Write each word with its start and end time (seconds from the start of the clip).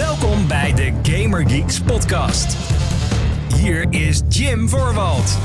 Welkom 0.00 0.48
bij 0.48 0.74
de 0.74 0.92
Gamer 1.02 1.50
Geeks 1.50 1.80
podcast. 1.80 2.56
Hier 3.54 3.86
is 3.90 4.22
Jim 4.28 4.68
Voorwald. 4.68 5.38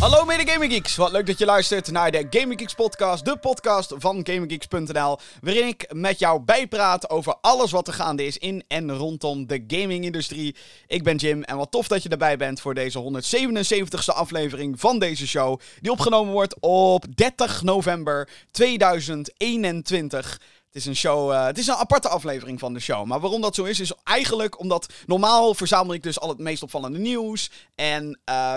Hallo 0.00 0.24
mede 0.24 0.50
Gaming 0.50 0.72
Geeks, 0.72 0.96
wat 0.96 1.12
leuk 1.12 1.26
dat 1.26 1.38
je 1.38 1.44
luistert 1.44 1.90
naar 1.90 2.10
de 2.10 2.26
Gaming 2.30 2.60
Geeks 2.60 2.74
podcast, 2.74 3.24
de 3.24 3.36
podcast 3.36 3.94
van 3.98 4.20
GamingGeeks.nl, 4.22 5.18
waarin 5.40 5.66
ik 5.66 5.92
met 5.92 6.18
jou 6.18 6.40
bijpraat 6.40 7.10
over 7.10 7.34
alles 7.40 7.70
wat 7.70 7.88
er 7.88 7.94
gaande 7.94 8.24
is 8.24 8.38
in 8.38 8.64
en 8.68 8.96
rondom 8.96 9.46
de 9.46 9.64
gaming-industrie. 9.66 10.56
Ik 10.86 11.02
ben 11.02 11.16
Jim 11.16 11.42
en 11.42 11.56
wat 11.56 11.70
tof 11.70 11.88
dat 11.88 12.02
je 12.02 12.08
erbij 12.08 12.36
bent 12.36 12.60
voor 12.60 12.74
deze 12.74 13.22
177ste 13.24 14.14
aflevering 14.14 14.80
van 14.80 14.98
deze 14.98 15.26
show, 15.26 15.60
die 15.80 15.90
opgenomen 15.90 16.32
wordt 16.32 16.56
op 16.60 17.16
30 17.16 17.62
november 17.62 18.28
2021. 18.50 20.38
Het 20.74 20.82
is 20.82 20.88
een 20.88 20.96
show, 20.96 21.32
uh, 21.32 21.46
het 21.46 21.58
is 21.58 21.66
een 21.66 21.74
aparte 21.74 22.08
aflevering 22.08 22.58
van 22.58 22.74
de 22.74 22.80
show. 22.80 23.04
Maar 23.04 23.20
waarom 23.20 23.40
dat 23.40 23.54
zo 23.54 23.64
is, 23.64 23.80
is 23.80 23.92
eigenlijk 24.04 24.58
omdat 24.58 24.92
normaal 25.06 25.54
verzamel 25.54 25.94
ik 25.94 26.02
dus 26.02 26.20
al 26.20 26.28
het 26.28 26.38
meest 26.38 26.62
opvallende 26.62 26.98
nieuws. 26.98 27.50
En 27.74 28.20
uh, 28.28 28.56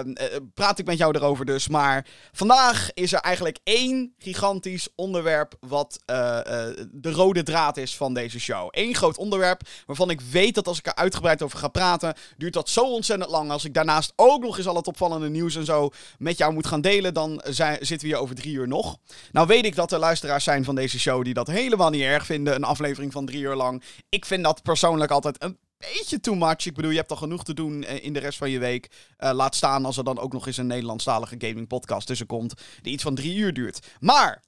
praat 0.53 0.79
ik 0.79 0.85
met 0.85 0.97
jou 0.97 1.15
erover 1.15 1.45
dus. 1.45 1.67
Maar 1.67 2.05
vandaag 2.31 2.89
is 2.93 3.13
er 3.13 3.19
eigenlijk 3.19 3.57
één 3.63 4.13
gigantisch 4.17 4.87
onderwerp 4.95 5.55
wat 5.59 5.99
de 6.05 7.11
rode 7.11 7.43
draad 7.43 7.77
is 7.77 7.95
van 7.95 8.13
deze 8.13 8.39
show. 8.39 8.67
Eén 8.71 8.95
groot 8.95 9.17
onderwerp 9.17 9.61
waarvan 9.85 10.09
ik 10.09 10.21
weet 10.21 10.55
dat 10.55 10.67
als 10.67 10.77
ik 10.77 10.87
er 10.87 10.95
uitgebreid 10.95 11.41
over 11.41 11.59
ga 11.59 11.67
praten, 11.67 12.15
duurt 12.37 12.53
dat 12.53 12.69
zo 12.69 12.81
ontzettend 12.81 13.31
lang. 13.31 13.51
Als 13.51 13.65
ik 13.65 13.73
daarnaast 13.73 14.13
ook 14.15 14.41
nog 14.41 14.57
eens 14.57 14.67
al 14.67 14.75
het 14.75 14.87
opvallende 14.87 15.29
nieuws 15.29 15.55
en 15.55 15.65
zo 15.65 15.89
met 16.17 16.37
jou 16.37 16.53
moet 16.53 16.67
gaan 16.67 16.81
delen, 16.81 17.13
dan 17.13 17.41
zijn, 17.45 17.77
zitten 17.81 18.07
we 18.07 18.13
hier 18.13 18.23
over 18.23 18.35
drie 18.35 18.53
uur 18.53 18.67
nog. 18.67 18.97
Nou 19.31 19.47
weet 19.47 19.65
ik 19.65 19.75
dat 19.75 19.91
er 19.91 19.99
luisteraars 19.99 20.43
zijn 20.43 20.63
van 20.63 20.75
deze 20.75 20.99
show 20.99 21.23
die 21.23 21.33
dat 21.33 21.47
helemaal 21.47 21.89
niet 21.89 22.05
erg 22.07 22.25
vinden, 22.25 22.55
een 22.55 22.63
aflevering 22.63 23.11
van 23.11 23.25
drie 23.25 23.41
uur 23.41 23.55
lang. 23.55 23.83
Ik 24.09 24.25
vind 24.25 24.43
dat 24.43 24.63
persoonlijk 24.63 25.11
altijd 25.11 25.43
een 25.43 25.57
beetje 25.77 26.19
too 26.19 26.35
much. 26.35 26.65
Ik 26.65 26.73
bedoel, 26.73 26.91
je 26.91 26.97
hebt 26.97 27.11
al 27.11 27.17
genoeg 27.17 27.43
te 27.43 27.53
doen 27.53 27.83
eh, 27.83 28.03
in 28.03 28.13
de 28.13 28.19
rest 28.19 28.37
van 28.37 28.49
je 28.49 28.59
week. 28.59 28.89
Uh, 29.17 29.31
laat 29.31 29.55
staan 29.55 29.85
als 29.85 29.97
er 29.97 30.03
dan 30.03 30.19
ook 30.19 30.33
nog 30.33 30.47
eens 30.47 30.57
een 30.57 30.67
Nederlandstalige 30.67 31.35
gaming 31.37 31.67
podcast 31.67 32.07
tussen 32.07 32.27
komt, 32.27 32.53
die 32.81 32.93
iets 32.93 33.03
van 33.03 33.15
drie 33.15 33.35
uur 33.35 33.53
duurt. 33.53 33.87
Maar 33.99 34.43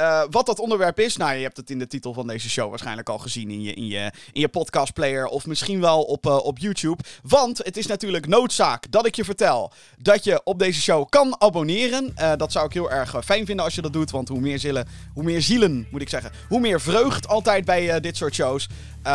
uh, 0.00 0.22
wat 0.30 0.46
dat 0.46 0.58
onderwerp 0.58 1.00
is, 1.00 1.16
nou, 1.16 1.34
je 1.34 1.42
hebt 1.42 1.56
het 1.56 1.70
in 1.70 1.78
de 1.78 1.86
titel 1.86 2.12
van 2.12 2.26
deze 2.26 2.50
show 2.50 2.68
waarschijnlijk 2.68 3.08
al 3.08 3.18
gezien 3.18 3.50
in 3.50 3.62
je, 3.62 3.74
in 3.74 3.86
je, 3.86 4.12
in 4.32 4.40
je 4.40 4.48
podcastplayer 4.48 5.26
of 5.26 5.46
misschien 5.46 5.80
wel 5.80 6.02
op, 6.02 6.26
uh, 6.26 6.36
op 6.36 6.58
YouTube. 6.58 7.02
Want 7.22 7.58
het 7.58 7.76
is 7.76 7.86
natuurlijk 7.86 8.26
noodzaak 8.26 8.90
dat 8.90 9.06
ik 9.06 9.14
je 9.14 9.24
vertel 9.24 9.72
dat 9.98 10.24
je 10.24 10.40
op 10.44 10.58
deze 10.58 10.80
show 10.80 11.08
kan 11.08 11.36
abonneren. 11.38 12.14
Uh, 12.18 12.32
dat 12.36 12.52
zou 12.52 12.66
ik 12.66 12.72
heel 12.72 12.90
erg 12.90 13.24
fijn 13.24 13.46
vinden 13.46 13.64
als 13.64 13.74
je 13.74 13.82
dat 13.82 13.92
doet, 13.92 14.10
want 14.10 14.28
hoe 14.28 14.40
meer 14.40 14.58
zielen, 14.58 14.88
hoe 15.14 15.24
meer 15.24 15.42
zielen 15.42 15.86
moet 15.90 16.02
ik 16.02 16.08
zeggen, 16.08 16.32
hoe 16.48 16.60
meer 16.60 16.80
vreugd 16.80 17.28
altijd 17.28 17.64
bij 17.64 18.00
dit 18.00 18.16
soort 18.16 18.34
shows. 18.34 18.68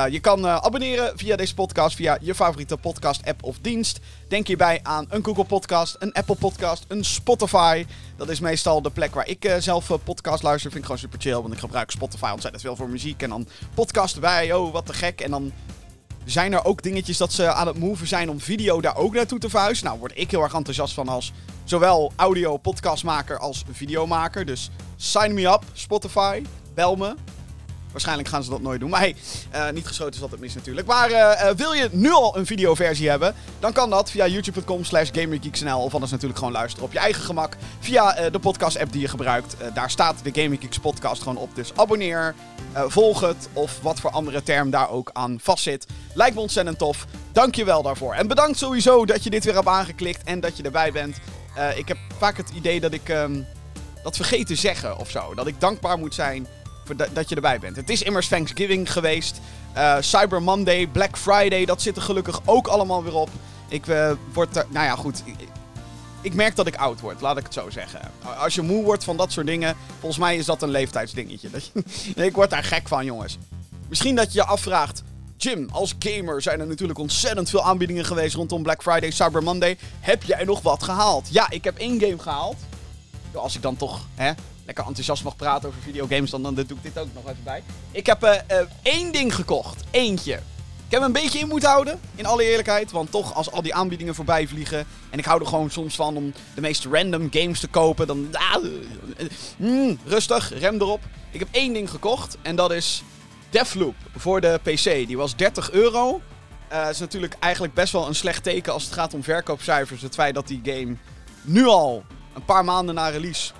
Je 0.10 0.20
kan 0.20 0.48
abonneren 0.48 1.18
via 1.18 1.36
deze 1.36 1.54
podcast, 1.54 1.96
via 1.96 2.18
je 2.22 2.36
favoriete 2.36 2.78
podcast-app 2.78 3.44
of 3.44 3.58
dienst. 3.62 4.00
Denk 4.28 4.48
hierbij 4.48 4.80
aan 4.84 5.06
een 5.10 5.26
Google 5.26 5.44
Podcast, 5.44 5.96
een 6.00 6.14
Apple 6.14 6.36
Podcast, 6.36 6.86
een 6.88 7.06
Spotify. 7.06 7.86
Dat 8.18 8.30
is 8.30 8.40
meestal 8.40 8.82
de 8.82 8.90
plek 8.90 9.14
waar 9.14 9.28
ik 9.28 9.46
uh, 9.46 9.56
zelf 9.60 9.92
podcast 10.04 10.44
luister. 10.44 10.72
Vind 10.72 10.84
ik 10.84 10.90
gewoon 10.90 11.02
super 11.02 11.20
chill, 11.20 11.42
want 11.42 11.54
ik 11.54 11.60
gebruik 11.60 11.92
Spotify 11.92 12.30
ontzettend 12.32 12.64
veel 12.64 12.76
voor 12.76 12.90
muziek. 12.90 13.22
En 13.22 13.30
dan 13.30 13.48
podcasten 13.74 14.22
wij, 14.22 14.54
oh 14.54 14.74
wat 14.74 14.86
te 14.86 14.94
gek. 14.94 15.22
En 15.22 15.32
dan 15.32 15.52
zijn 16.26 16.54
er 16.54 16.66
ook 16.66 16.82
dingetjes 16.82 17.18
dat 17.18 17.34
ze 17.34 17.54
aan 17.54 17.68
het 17.68 17.78
moven 17.78 18.08
zijn 18.08 18.30
om 18.30 18.40
video 18.40 18.82
daar 18.82 18.96
ook 18.96 19.14
naartoe 19.14 19.40
te 19.40 19.50
verhuizen. 19.50 19.86
Nou, 19.86 20.00
word 20.00 20.12
ik 20.16 20.32
heel 20.32 20.42
erg 20.42 20.54
enthousiast 20.54 20.94
van 20.94 21.08
als 21.08 21.32
zowel 21.64 22.12
audio 22.16 22.58
podcastmaker 22.58 23.40
als 23.40 23.64
videomaker. 23.72 24.46
Dus 24.46 24.70
sign 24.96 25.34
me 25.34 25.48
up, 25.48 25.64
Spotify, 25.74 26.42
bel 26.74 26.96
me. 26.96 27.16
Waarschijnlijk 27.96 28.30
gaan 28.30 28.44
ze 28.44 28.50
dat 28.50 28.62
nooit 28.62 28.80
doen. 28.80 28.90
Maar 28.90 29.00
hey, 29.00 29.16
uh, 29.56 29.70
niet 29.70 29.88
geschoten 29.88 30.14
is 30.14 30.22
altijd 30.22 30.42
mis 30.42 30.54
natuurlijk. 30.54 30.88
Maar 30.88 31.12
uh, 31.12 31.50
wil 31.50 31.74
je 31.74 31.90
nu 31.92 32.12
al 32.12 32.38
een 32.38 32.46
videoversie 32.46 33.10
hebben, 33.10 33.36
dan 33.60 33.74
kan 33.74 33.90
dat 33.90 34.12
via 34.12 34.28
youtube.com 34.28 34.84
slash 34.84 35.10
gamergeeksnl. 35.12 35.84
Of 35.84 35.94
anders 35.94 36.12
natuurlijk 36.12 36.40
gewoon 36.40 36.54
luisteren 36.54 36.86
op 36.86 36.94
je 36.94 37.00
eigen 37.00 37.24
gemak. 37.24 37.58
Via 37.80 38.30
de 38.30 38.40
podcast 38.40 38.80
app 38.80 38.92
die 38.92 39.02
je 39.02 39.08
gebruikt. 39.08 39.56
daar 39.74 39.92
staat 39.92 40.24
de 40.24 40.42
Gaming 40.42 40.62
Geeks 40.62 40.80
podcast 40.80 41.22
gewoon 41.22 41.38
op. 41.38 41.56
Dus 41.56 41.72
abonneer, 41.76 42.36
volg 42.74 43.20
het 43.20 43.50
of 43.54 43.80
wat 43.82 44.00
voor 44.00 44.12
andere 44.12 44.44
term 44.44 44.70
daar 44.70 44.90
ook 44.90 45.10
aan 45.14 45.40
vastzit. 45.42 45.86
Lijkt 46.14 46.36
me 46.36 46.42
ontzettend 46.42 46.78
tof. 46.78 47.06
Dank 47.32 47.56
je 47.56 47.66
wel 47.66 47.82
daarvoor. 47.82 48.14
En 48.14 48.28
bedankt 48.28 48.58
sowieso 48.58 49.06
dat 49.06 49.24
je 49.24 49.30
dit 49.30 49.44
weer 49.44 49.54
hebt 49.56 49.68
aangeklikt 49.68 50.24
en 50.24 50.40
dat 50.40 50.58
je 50.58 50.64
erbij 50.64 50.92
bent. 50.92 51.18
ik 51.76 51.88
heb 51.88 51.98
vaak 52.18 52.38
het 52.38 52.50
idee 52.50 52.80
dat 52.80 52.94
ik 52.94 53.10
um, 53.10 53.46
dat 54.04 54.16
vergeet 54.16 54.48
te 54.48 54.56
zeggen 54.56 54.98
of 54.98 55.10
zo. 55.10 55.34
Dat 55.34 55.48
ik 55.48 55.60
dankbaar 55.60 55.98
moet 55.98 56.14
zijn 56.14 56.48
dat 57.14 57.30
je 57.30 57.36
erbij 57.36 57.60
bent. 57.60 57.76
Het 57.76 57.90
is 57.90 58.02
immers 58.02 58.28
Thanksgiving 58.28 58.92
geweest. 58.92 59.40
Uh, 59.76 59.98
Cyber 60.00 60.42
Monday, 60.42 60.88
Black 60.88 61.18
Friday, 61.18 61.66
dat 61.66 61.82
zit 61.82 61.96
er 61.96 62.02
gelukkig 62.02 62.42
ook 62.46 62.68
allemaal 62.68 63.04
weer 63.04 63.16
op. 63.16 63.30
Ik 63.68 63.88
uh, 63.88 64.12
word 64.34 64.56
er, 64.56 64.66
nou 64.70 64.86
ja, 64.86 64.96
goed. 64.96 65.22
Ik, 65.26 65.36
ik, 66.22 66.34
merk 66.34 66.56
dat 66.56 66.68
ik 66.68 66.76
oud 66.76 67.00
word, 67.00 67.22
laat 67.22 67.38
ik 67.38 67.44
het 67.44 67.54
zo 67.54 67.70
zeggen. 67.70 68.00
Als 68.38 68.56
je 68.56 68.62
moe 68.62 68.84
wordt 68.84 69.04
van 69.04 69.18
dat 69.18 69.32
soort 69.32 69.46
dingen, 69.46 69.76
volgens 70.00 70.22
mij 70.22 70.38
is 70.38 70.46
dat 70.46 70.62
een 70.62 70.70
leeftijdsdingetje. 70.70 71.50
ik 72.16 72.36
word 72.36 72.50
daar 72.50 72.64
gek 72.64 72.88
van, 72.88 73.06
jongens. 73.06 73.38
Misschien 73.90 74.16
dat 74.16 74.34
je 74.34 74.40
je 74.40 74.46
afvraagt. 74.46 75.04
Jim, 75.38 75.70
als 75.72 75.96
gamer 76.00 76.42
zijn 76.42 76.60
er 76.60 76.68
natuurlijk 76.68 77.00
ontzettend 77.00 77.50
veel 77.50 77.64
aanbiedingen 77.64 78.06
geweest 78.06 78.36
rondom 78.36 78.64
Black 78.64 78.82
Friday, 78.82 79.12
Cyber 79.12 79.44
Monday. 79.44 79.78
Heb 80.00 80.24
jij 80.24 80.44
nog 80.44 80.62
wat 80.62 80.84
gehaald? 80.84 81.28
Ja, 81.32 81.50
ik 81.50 81.64
heb 81.64 81.78
één 81.78 82.00
game 82.00 82.20
gehaald. 82.20 82.56
Als 83.42 83.56
ik 83.56 83.62
dan 83.62 83.78
toch 83.78 84.08
hè, 84.16 84.32
lekker 84.66 84.86
enthousiast 84.86 85.24
mag 85.24 85.36
praten 85.36 85.70
over 85.70 85.82
videogames, 85.82 86.30
dan, 86.30 86.44
dan 86.44 86.54
doe 86.56 86.64
ik 86.64 86.84
dit 86.84 86.98
ook 86.98 87.08
nog 87.14 87.24
even 87.24 87.44
bij. 87.44 87.64
Ik 87.92 88.06
heb 88.06 88.24
uh, 88.24 88.34
uh, 88.52 88.58
één 88.82 89.12
ding 89.12 89.36
gekocht. 89.36 89.84
Eentje. 89.92 90.40
Ik 90.86 90.92
heb 90.92 91.02
een 91.02 91.12
beetje 91.12 91.40
in 91.40 91.48
moeten 91.48 91.70
houden, 91.70 92.00
in 92.16 92.26
alle 92.26 92.44
eerlijkheid. 92.44 92.92
Want 92.92 93.12
toch, 93.12 93.34
als 93.34 93.52
al 93.52 93.62
die 93.62 93.74
aanbiedingen 93.74 94.16
voorbij 94.16 94.48
vliegen. 94.48 94.86
En 95.10 95.20
ik 95.20 95.26
hou 95.26 95.42
er 95.42 95.48
gewoon 95.48 95.70
soms 95.70 95.96
van 95.96 96.18
om 96.18 96.34
de 96.56 96.62
meest 96.62 96.86
random 96.86 97.28
games 97.32 97.60
te 97.60 97.68
kopen. 97.68 98.08
Dan. 98.08 98.28
Ah, 98.32 98.64
mm, 99.58 100.00
rustig, 100.06 100.60
rem 100.60 100.76
erop. 100.76 101.02
Ik 101.32 101.40
heb 101.40 101.50
één 101.52 101.74
ding 101.74 101.90
gekocht. 101.90 102.38
En 102.42 102.56
dat 102.56 102.72
is 102.72 103.04
Deathloop 103.50 103.96
voor 104.16 104.42
de 104.42 104.60
PC. 104.64 104.84
Die 104.84 105.18
was 105.18 105.36
30 105.36 105.72
euro. 105.72 106.22
Dat 106.70 106.90
is 106.90 107.00
natuurlijk 107.00 107.36
eigenlijk 107.40 107.74
best 107.74 107.94
wel 107.94 108.08
een 108.08 108.16
slecht 108.16 108.44
teken 108.44 108.74
als 108.74 108.84
het 108.84 108.94
gaat 108.94 109.14
om 109.14 109.24
verkoopcijfers. 109.24 110.02
Het 110.02 110.14
feit 110.14 110.34
dat 110.34 110.48
die 110.48 110.62
game 110.64 110.96
nu 111.42 111.66
al 111.66 112.04
een 112.36 112.46
paar 112.46 112.66
maanden 112.66 112.96
na 112.96 113.08
release 113.08 113.54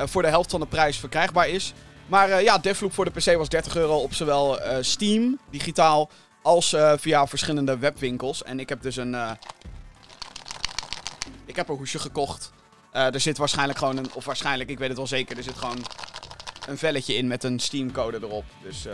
uh, 0.00 0.06
voor 0.06 0.22
de 0.22 0.28
helft 0.28 0.50
van 0.50 0.60
de 0.60 0.66
prijs 0.66 0.98
verkrijgbaar 0.98 1.48
is. 1.48 1.72
Maar 2.06 2.28
uh, 2.28 2.42
ja, 2.42 2.58
Deathloop 2.58 2.92
voor 2.92 3.04
de 3.04 3.10
PC 3.10 3.36
was 3.36 3.48
30 3.48 3.76
euro 3.76 3.96
op 3.96 4.14
zowel 4.14 4.60
uh, 4.60 4.76
Steam, 4.80 5.38
digitaal, 5.50 6.10
als 6.42 6.76
via 6.96 7.26
verschillende 7.26 7.78
webwinkels. 7.78 8.42
En 8.42 8.60
ik 8.60 8.68
heb 8.68 8.82
dus 8.82 8.96
een... 8.96 9.16
ik 11.44 11.56
heb 11.56 11.68
een 11.68 11.76
hoesje 11.76 11.98
gekocht. 11.98 12.52
er 12.90 13.20
zit 13.20 13.38
waarschijnlijk 13.38 13.78
gewoon 13.78 13.96
een... 13.96 14.10
Of 14.12 14.24
waarschijnlijk, 14.24 14.70
ik 14.70 14.78
weet 14.78 14.88
het 14.88 14.96
wel 14.96 15.06
zeker. 15.06 15.36
Er 15.36 15.42
zit 15.42 15.56
gewoon 15.56 15.84
een 16.66 16.78
velletje 16.78 17.14
in 17.14 17.26
met 17.26 17.44
een 17.44 17.58
Steam-code 17.58 18.18
erop. 18.22 18.44
Dus 18.62 18.86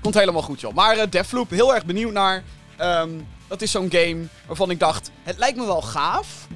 komt 0.00 0.14
helemaal 0.14 0.42
goed, 0.42 0.60
joh. 0.60 0.74
Maar 0.74 1.10
Deathloop, 1.10 1.50
heel 1.50 1.74
erg 1.74 1.84
benieuwd 1.84 2.12
naar. 2.12 2.42
Um, 2.80 3.26
dat 3.48 3.62
is 3.62 3.70
zo'n 3.70 3.90
game 3.90 4.24
waarvan 4.46 4.70
ik 4.70 4.78
dacht... 4.78 5.10
Het 5.22 5.38
lijkt 5.38 5.58
me 5.58 5.66
wel 5.66 5.82
gaaf. 5.82 6.46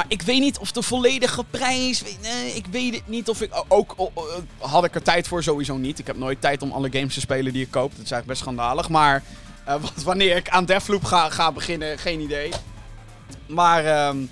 Maar 0.00 0.08
ik 0.08 0.22
weet 0.22 0.40
niet 0.40 0.58
of 0.58 0.72
de 0.72 0.82
volledige 0.82 1.44
prijs. 1.50 2.02
Nee, 2.22 2.52
ik 2.52 2.66
weet 2.70 2.94
het 2.94 3.08
niet 3.08 3.28
of 3.28 3.40
ik. 3.40 3.64
Ook, 3.68 4.10
had 4.58 4.84
ik 4.84 4.94
er 4.94 5.02
tijd 5.02 5.28
voor 5.28 5.42
sowieso 5.42 5.76
niet. 5.76 5.98
Ik 5.98 6.06
heb 6.06 6.16
nooit 6.16 6.40
tijd 6.40 6.62
om 6.62 6.72
alle 6.72 6.88
games 6.92 7.14
te 7.14 7.20
spelen 7.20 7.52
die 7.52 7.62
ik 7.62 7.70
koop. 7.70 7.90
Dat 7.90 8.04
is 8.04 8.10
eigenlijk 8.10 8.26
best 8.26 8.40
schandalig. 8.40 8.88
Maar 8.88 9.22
uh, 9.68 9.74
wanneer 10.04 10.36
ik 10.36 10.48
aan 10.48 10.64
Deathloop 10.64 11.04
ga, 11.04 11.52
beginnen, 11.52 11.98
geen 11.98 12.20
idee. 12.20 12.50
Maar 13.46 14.08
um, 14.08 14.30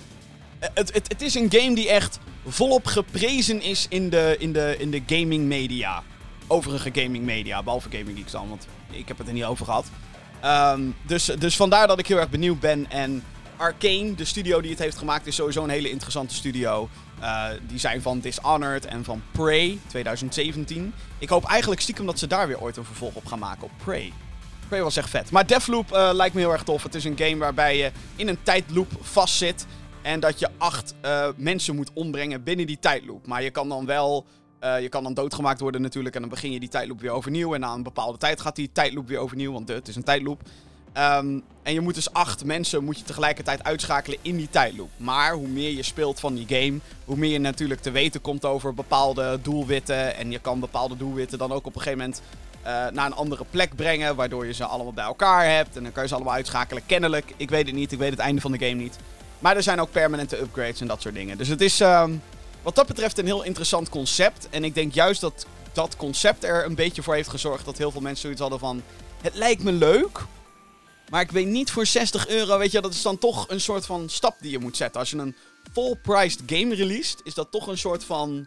het, 0.60 0.92
het, 0.92 1.08
het 1.08 1.22
is 1.22 1.34
een 1.34 1.50
game 1.50 1.74
die 1.74 1.88
echt 1.88 2.18
volop 2.46 2.86
geprezen 2.86 3.62
is 3.62 3.86
in 3.88 4.10
de, 4.10 4.36
in 4.38 4.52
de, 4.52 4.76
in 4.78 4.90
de 4.90 5.02
gaming 5.06 5.44
media. 5.44 6.02
Overige 6.46 6.90
gaming 6.92 7.24
media, 7.24 7.62
behalve 7.62 7.88
Gaming 7.90 8.18
Geeks 8.18 8.32
dan, 8.32 8.48
want 8.48 8.66
ik 8.90 9.08
heb 9.08 9.18
het 9.18 9.26
er 9.26 9.32
niet 9.32 9.44
over 9.44 9.64
gehad. 9.64 9.86
Um, 10.44 10.94
dus, 11.06 11.24
dus 11.24 11.56
vandaar 11.56 11.86
dat 11.86 11.98
ik 11.98 12.06
heel 12.06 12.18
erg 12.18 12.30
benieuwd 12.30 12.60
ben. 12.60 12.90
En 12.90 13.24
Arcane, 13.58 14.14
de 14.14 14.24
studio 14.24 14.60
die 14.60 14.70
het 14.70 14.78
heeft 14.78 14.98
gemaakt, 14.98 15.26
is 15.26 15.34
sowieso 15.34 15.62
een 15.62 15.70
hele 15.70 15.90
interessante 15.90 16.34
studio. 16.34 16.88
Uh, 17.20 17.46
die 17.68 17.78
zijn 17.78 18.02
van 18.02 18.20
Dishonored 18.20 18.84
en 18.84 19.04
van 19.04 19.22
Prey 19.32 19.78
2017. 19.86 20.92
Ik 21.18 21.28
hoop 21.28 21.44
eigenlijk 21.44 21.80
stiekem 21.80 22.06
dat 22.06 22.18
ze 22.18 22.26
daar 22.26 22.46
weer 22.46 22.60
ooit 22.60 22.76
een 22.76 22.84
vervolg 22.84 23.14
op 23.14 23.26
gaan 23.26 23.38
maken 23.38 23.64
op 23.64 23.70
Prey. 23.84 24.12
Prey 24.68 24.82
was 24.82 24.96
echt 24.96 25.10
vet. 25.10 25.30
Maar 25.30 25.46
Deathloop 25.46 25.92
uh, 25.92 26.10
lijkt 26.12 26.34
me 26.34 26.40
heel 26.40 26.52
erg 26.52 26.62
tof. 26.62 26.82
Het 26.82 26.94
is 26.94 27.04
een 27.04 27.18
game 27.18 27.36
waarbij 27.36 27.76
je 27.76 27.90
in 28.16 28.28
een 28.28 28.42
tijdloop 28.42 28.90
vastzit. 29.00 29.66
En 30.02 30.20
dat 30.20 30.38
je 30.38 30.48
acht 30.58 30.94
uh, 31.04 31.28
mensen 31.36 31.76
moet 31.76 31.90
ombrengen 31.92 32.42
binnen 32.42 32.66
die 32.66 32.78
tijdloop. 32.78 33.26
Maar 33.26 33.42
je 33.42 33.50
kan 33.50 33.68
dan 33.68 33.86
wel. 33.86 34.26
je 34.60 34.88
kan 34.88 35.02
dan 35.02 35.14
doodgemaakt 35.14 35.60
worden 35.60 35.82
natuurlijk. 35.82 36.14
En 36.14 36.20
dan 36.20 36.30
begin 36.30 36.52
je 36.52 36.60
die 36.60 36.68
tijdloop 36.68 37.00
weer 37.00 37.10
overnieuw. 37.10 37.54
En 37.54 37.60
na 37.60 37.72
een 37.72 37.82
bepaalde 37.82 38.18
tijd 38.18 38.40
gaat 38.40 38.56
die 38.56 38.72
tijdloop 38.72 39.08
weer 39.08 39.18
overnieuw. 39.18 39.52
Want 39.52 39.68
het 39.68 39.88
is 39.88 39.96
een 39.96 40.02
tijdloop. 40.02 40.42
Um, 40.96 41.42
en 41.68 41.74
je 41.74 41.80
moet 41.80 41.94
dus 41.94 42.12
acht 42.12 42.44
mensen 42.44 42.84
moet 42.84 42.98
je 42.98 43.04
tegelijkertijd 43.04 43.64
uitschakelen 43.64 44.18
in 44.22 44.36
die 44.36 44.48
tijdloop. 44.50 44.90
Maar 44.96 45.32
hoe 45.32 45.48
meer 45.48 45.70
je 45.70 45.82
speelt 45.82 46.20
van 46.20 46.34
die 46.34 46.46
game, 46.48 46.78
hoe 47.04 47.16
meer 47.16 47.30
je 47.30 47.38
natuurlijk 47.38 47.80
te 47.80 47.90
weten 47.90 48.20
komt 48.20 48.44
over 48.44 48.74
bepaalde 48.74 49.38
doelwitten. 49.42 50.16
En 50.16 50.30
je 50.30 50.38
kan 50.38 50.60
bepaalde 50.60 50.96
doelwitten 50.96 51.38
dan 51.38 51.52
ook 51.52 51.66
op 51.66 51.74
een 51.74 51.80
gegeven 51.80 51.98
moment 51.98 52.22
eh, 52.62 52.72
naar 52.72 53.06
een 53.06 53.14
andere 53.14 53.44
plek 53.50 53.76
brengen, 53.76 54.16
waardoor 54.16 54.46
je 54.46 54.52
ze 54.52 54.64
allemaal 54.64 54.92
bij 54.92 55.04
elkaar 55.04 55.54
hebt. 55.54 55.76
En 55.76 55.82
dan 55.82 55.92
kan 55.92 56.02
je 56.02 56.08
ze 56.08 56.14
allemaal 56.14 56.34
uitschakelen. 56.34 56.86
Kennelijk, 56.86 57.32
ik 57.36 57.50
weet 57.50 57.66
het 57.66 57.74
niet, 57.74 57.92
ik 57.92 57.98
weet 57.98 58.10
het 58.10 58.18
einde 58.18 58.40
van 58.40 58.52
de 58.52 58.58
game 58.58 58.82
niet. 58.82 58.96
Maar 59.38 59.56
er 59.56 59.62
zijn 59.62 59.80
ook 59.80 59.90
permanente 59.90 60.40
upgrades 60.40 60.80
en 60.80 60.86
dat 60.86 61.02
soort 61.02 61.14
dingen. 61.14 61.38
Dus 61.38 61.48
het 61.48 61.60
is 61.60 61.80
ehm, 61.80 62.12
wat 62.62 62.74
dat 62.74 62.86
betreft 62.86 63.18
een 63.18 63.24
heel 63.24 63.42
interessant 63.42 63.88
concept. 63.88 64.48
En 64.50 64.64
ik 64.64 64.74
denk 64.74 64.92
juist 64.92 65.20
dat 65.20 65.46
dat 65.72 65.96
concept 65.96 66.44
er 66.44 66.64
een 66.64 66.74
beetje 66.74 67.02
voor 67.02 67.14
heeft 67.14 67.28
gezorgd 67.28 67.64
dat 67.64 67.78
heel 67.78 67.90
veel 67.90 68.00
mensen 68.00 68.22
zoiets 68.22 68.40
hadden 68.40 68.58
van... 68.58 68.82
Het 69.22 69.34
lijkt 69.34 69.62
me 69.62 69.72
leuk, 69.72 70.20
maar 71.10 71.20
ik 71.20 71.30
weet 71.30 71.46
niet 71.46 71.70
voor 71.70 71.86
60 71.86 72.28
euro, 72.28 72.58
weet 72.58 72.72
je, 72.72 72.80
dat 72.80 72.94
is 72.94 73.02
dan 73.02 73.18
toch 73.18 73.48
een 73.48 73.60
soort 73.60 73.86
van 73.86 74.08
stap 74.08 74.36
die 74.40 74.50
je 74.50 74.58
moet 74.58 74.76
zetten. 74.76 75.00
Als 75.00 75.10
je 75.10 75.16
een 75.16 75.36
full-priced 75.72 76.42
game 76.46 76.74
released, 76.74 77.20
is 77.24 77.34
dat 77.34 77.50
toch 77.50 77.66
een 77.66 77.78
soort 77.78 78.04
van 78.04 78.46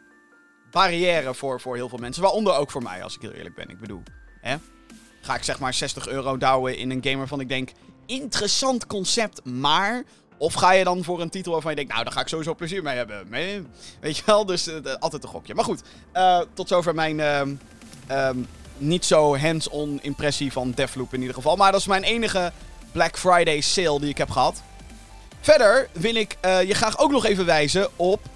barrière 0.71 1.33
voor, 1.33 1.61
voor 1.61 1.75
heel 1.75 1.89
veel 1.89 1.97
mensen. 1.97 2.23
Waaronder 2.23 2.53
ook 2.53 2.71
voor 2.71 2.83
mij, 2.83 3.03
als 3.03 3.15
ik 3.15 3.21
heel 3.21 3.31
eerlijk 3.31 3.55
ben. 3.55 3.69
Ik 3.69 3.79
bedoel, 3.79 4.03
hè? 4.41 4.55
ga 5.21 5.35
ik 5.35 5.43
zeg 5.43 5.59
maar 5.59 5.73
60 5.73 6.07
euro 6.07 6.37
douwen 6.37 6.77
in 6.77 6.91
een 6.91 7.03
game 7.03 7.17
waarvan 7.17 7.39
ik 7.39 7.49
denk, 7.49 7.69
interessant 8.05 8.87
concept, 8.87 9.45
maar... 9.45 10.03
Of 10.37 10.53
ga 10.53 10.71
je 10.71 10.83
dan 10.83 11.03
voor 11.03 11.21
een 11.21 11.29
titel 11.29 11.51
waarvan 11.51 11.71
je 11.71 11.77
denkt, 11.77 11.91
nou, 11.91 12.03
daar 12.03 12.13
ga 12.13 12.21
ik 12.21 12.27
sowieso 12.27 12.55
plezier 12.55 12.83
mee 12.83 12.95
hebben. 12.95 13.29
Weet 13.99 14.17
je 14.17 14.23
wel, 14.25 14.45
dus 14.45 14.67
uh, 14.67 14.75
altijd 14.99 15.23
een 15.23 15.29
gokje. 15.29 15.55
Maar 15.55 15.63
goed, 15.63 15.81
uh, 16.13 16.41
tot 16.53 16.67
zover 16.67 16.95
mijn 16.95 17.17
uh, 17.17 18.29
niet 18.81 19.05
zo 19.05 19.37
hands-on 19.37 19.99
impressie 20.01 20.51
van 20.51 20.71
Deathloop 20.71 21.13
in 21.13 21.19
ieder 21.19 21.35
geval. 21.35 21.55
Maar 21.55 21.71
dat 21.71 21.79
is 21.79 21.87
mijn 21.87 22.03
enige 22.03 22.51
Black 22.91 23.17
Friday 23.17 23.61
sale 23.61 23.99
die 23.99 24.09
ik 24.09 24.17
heb 24.17 24.29
gehad. 24.29 24.61
Verder 25.39 25.89
wil 25.91 26.15
ik 26.15 26.37
uh, 26.45 26.63
je 26.63 26.73
graag 26.73 26.99
ook 26.99 27.11
nog 27.11 27.25
even 27.25 27.45
wijzen 27.45 27.89
op. 27.95 28.19
Uh, 28.25 28.33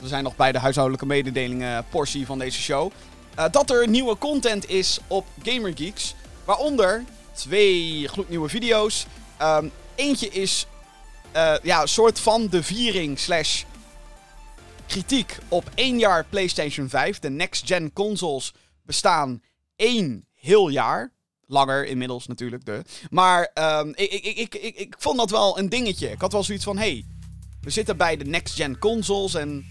we 0.00 0.08
zijn 0.08 0.24
nog 0.24 0.36
bij 0.36 0.52
de 0.52 0.58
huishoudelijke 0.58 1.06
mededelingen 1.06 1.84
portie 1.90 2.26
van 2.26 2.38
deze 2.38 2.60
show. 2.60 2.92
Uh, 3.38 3.44
dat 3.50 3.70
er 3.70 3.88
nieuwe 3.88 4.18
content 4.18 4.68
is 4.68 4.98
op 5.06 5.26
GamerGeeks. 5.42 6.14
Waaronder 6.44 7.04
twee 7.32 8.08
gloednieuwe 8.08 8.48
video's. 8.48 9.06
Um, 9.42 9.70
eentje 9.94 10.28
is 10.28 10.66
ja, 11.62 11.82
een 11.82 11.88
soort 11.88 12.20
van 12.20 12.48
de 12.48 12.62
viering 12.62 13.18
slash 13.18 13.62
kritiek 14.86 15.38
op 15.48 15.70
één 15.74 15.98
jaar 15.98 16.24
PlayStation 16.28 16.88
5. 16.88 17.18
De 17.18 17.30
next-gen 17.30 17.92
consoles 17.92 18.52
bestaan 18.82 19.42
één 19.76 20.26
heel 20.34 20.68
jaar. 20.68 21.12
Langer 21.46 21.86
inmiddels 21.86 22.26
natuurlijk, 22.26 22.64
de. 22.64 22.82
Maar 23.10 23.50
um, 23.80 23.92
ik, 23.94 24.12
ik, 24.12 24.36
ik, 24.36 24.54
ik, 24.54 24.76
ik 24.76 24.94
vond 24.98 25.18
dat 25.18 25.30
wel 25.30 25.58
een 25.58 25.68
dingetje. 25.68 26.10
Ik 26.10 26.20
had 26.20 26.32
wel 26.32 26.44
zoiets 26.44 26.64
van, 26.64 26.78
hey, 26.78 27.04
we 27.60 27.70
zitten 27.70 27.96
bij 27.96 28.16
de 28.16 28.24
next-gen 28.24 28.78
consoles 28.78 29.34
en... 29.34 29.66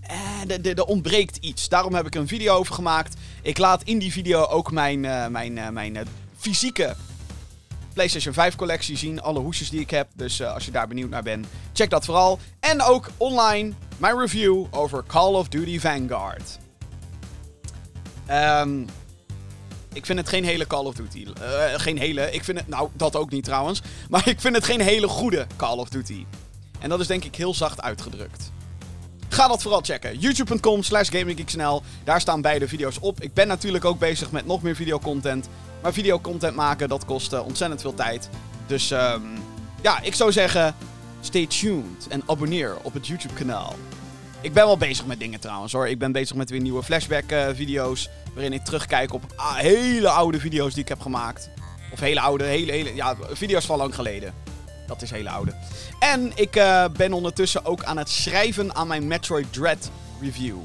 Eh, 0.00 0.66
er 0.66 0.84
ontbreekt 0.84 1.36
iets. 1.36 1.68
Daarom 1.68 1.94
heb 1.94 2.06
ik 2.06 2.14
een 2.14 2.28
video 2.28 2.54
over 2.54 2.74
gemaakt. 2.74 3.14
Ik 3.42 3.58
laat 3.58 3.82
in 3.82 3.98
die 3.98 4.12
video 4.12 4.44
ook 4.44 4.72
mijn, 4.72 5.04
uh, 5.04 5.26
mijn, 5.26 5.56
uh, 5.56 5.68
mijn 5.68 5.94
uh, 5.94 6.00
fysieke 6.36 6.96
PlayStation 7.92 8.34
5 8.34 8.56
collectie 8.56 8.96
zien. 8.96 9.22
Alle 9.22 9.38
hoesjes 9.38 9.70
die 9.70 9.80
ik 9.80 9.90
heb. 9.90 10.08
Dus 10.14 10.42
als 10.42 10.64
je 10.64 10.70
daar 10.70 10.88
benieuwd 10.88 11.10
naar 11.10 11.22
bent, 11.22 11.46
check 11.72 11.90
dat 11.90 12.04
vooral. 12.04 12.38
En 12.60 12.82
ook 12.82 13.10
online 13.16 13.72
mijn 13.96 14.18
review 14.18 14.64
over 14.70 15.04
Call 15.06 15.34
of 15.34 15.48
Duty 15.48 15.78
Vanguard. 15.78 16.58
Um, 18.30 18.86
ik 19.92 20.06
vind 20.06 20.18
het 20.18 20.28
geen 20.28 20.44
hele 20.44 20.66
Call 20.66 20.84
of 20.84 20.94
Duty. 20.94 21.26
Uh, 21.42 21.64
geen 21.76 21.98
hele. 21.98 22.32
Ik 22.32 22.44
vind 22.44 22.58
het. 22.58 22.68
Nou, 22.68 22.88
dat 22.92 23.16
ook 23.16 23.30
niet 23.30 23.44
trouwens. 23.44 23.82
Maar 24.10 24.28
ik 24.28 24.40
vind 24.40 24.54
het 24.54 24.64
geen 24.64 24.80
hele 24.80 25.08
goede 25.08 25.46
Call 25.56 25.76
of 25.76 25.88
Duty. 25.88 26.26
En 26.78 26.88
dat 26.88 27.00
is 27.00 27.06
denk 27.06 27.24
ik 27.24 27.34
heel 27.34 27.54
zacht 27.54 27.82
uitgedrukt. 27.82 28.52
Ga 29.28 29.48
dat 29.48 29.62
vooral 29.62 29.80
checken. 29.80 30.18
YouTube.com 30.18 30.82
slash 30.82 31.10
GamingGeeksNL. 31.10 31.82
Daar 32.04 32.20
staan 32.20 32.40
beide 32.40 32.68
video's 32.68 32.96
op. 33.00 33.20
Ik 33.20 33.34
ben 33.34 33.48
natuurlijk 33.48 33.84
ook 33.84 33.98
bezig 33.98 34.30
met 34.30 34.46
nog 34.46 34.62
meer 34.62 34.74
videocontent. 34.74 35.48
Maar 35.82 35.92
videocontent 35.92 36.56
maken, 36.56 36.88
dat 36.88 37.04
kost 37.04 37.32
uh, 37.32 37.46
ontzettend 37.46 37.80
veel 37.80 37.94
tijd. 37.94 38.28
Dus 38.66 38.90
um, 38.90 39.22
ja, 39.82 40.00
ik 40.02 40.14
zou 40.14 40.32
zeggen... 40.32 40.74
Stay 41.20 41.46
tuned 41.46 42.06
en 42.08 42.22
abonneer 42.26 42.76
op 42.82 42.94
het 42.94 43.06
YouTube 43.06 43.34
kanaal. 43.34 43.74
Ik 44.40 44.52
ben 44.52 44.66
wel 44.66 44.76
bezig 44.76 45.06
met 45.06 45.18
dingen 45.18 45.40
trouwens 45.40 45.72
hoor. 45.72 45.88
Ik 45.88 45.98
ben 45.98 46.12
bezig 46.12 46.36
met 46.36 46.50
weer 46.50 46.60
nieuwe 46.60 46.82
flashback 46.82 47.32
uh, 47.32 47.48
video's. 47.54 48.08
Waarin 48.34 48.52
ik 48.52 48.64
terugkijk 48.64 49.12
op 49.12 49.22
ah, 49.36 49.54
hele 49.54 50.08
oude 50.08 50.40
video's 50.40 50.74
die 50.74 50.82
ik 50.82 50.88
heb 50.88 51.00
gemaakt. 51.00 51.48
Of 51.92 52.00
hele 52.00 52.20
oude, 52.20 52.44
hele, 52.44 52.72
hele. 52.72 52.94
Ja, 52.94 53.16
video's 53.30 53.66
van 53.66 53.78
lang 53.78 53.94
geleden. 53.94 54.34
Dat 54.86 55.02
is 55.02 55.10
hele 55.10 55.30
oude. 55.30 55.54
En 55.98 56.32
ik 56.34 56.56
uh, 56.56 56.84
ben 56.96 57.12
ondertussen 57.12 57.64
ook 57.64 57.84
aan 57.84 57.96
het 57.96 58.08
schrijven 58.08 58.74
aan 58.74 58.86
mijn 58.86 59.06
Metroid 59.06 59.52
Dread 59.52 59.90
review. 60.20 60.56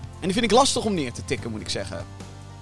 En 0.00 0.24
die 0.24 0.32
vind 0.32 0.44
ik 0.44 0.50
lastig 0.50 0.84
om 0.84 0.94
neer 0.94 1.12
te 1.12 1.24
tikken, 1.24 1.50
moet 1.50 1.60
ik 1.60 1.68
zeggen. 1.68 2.04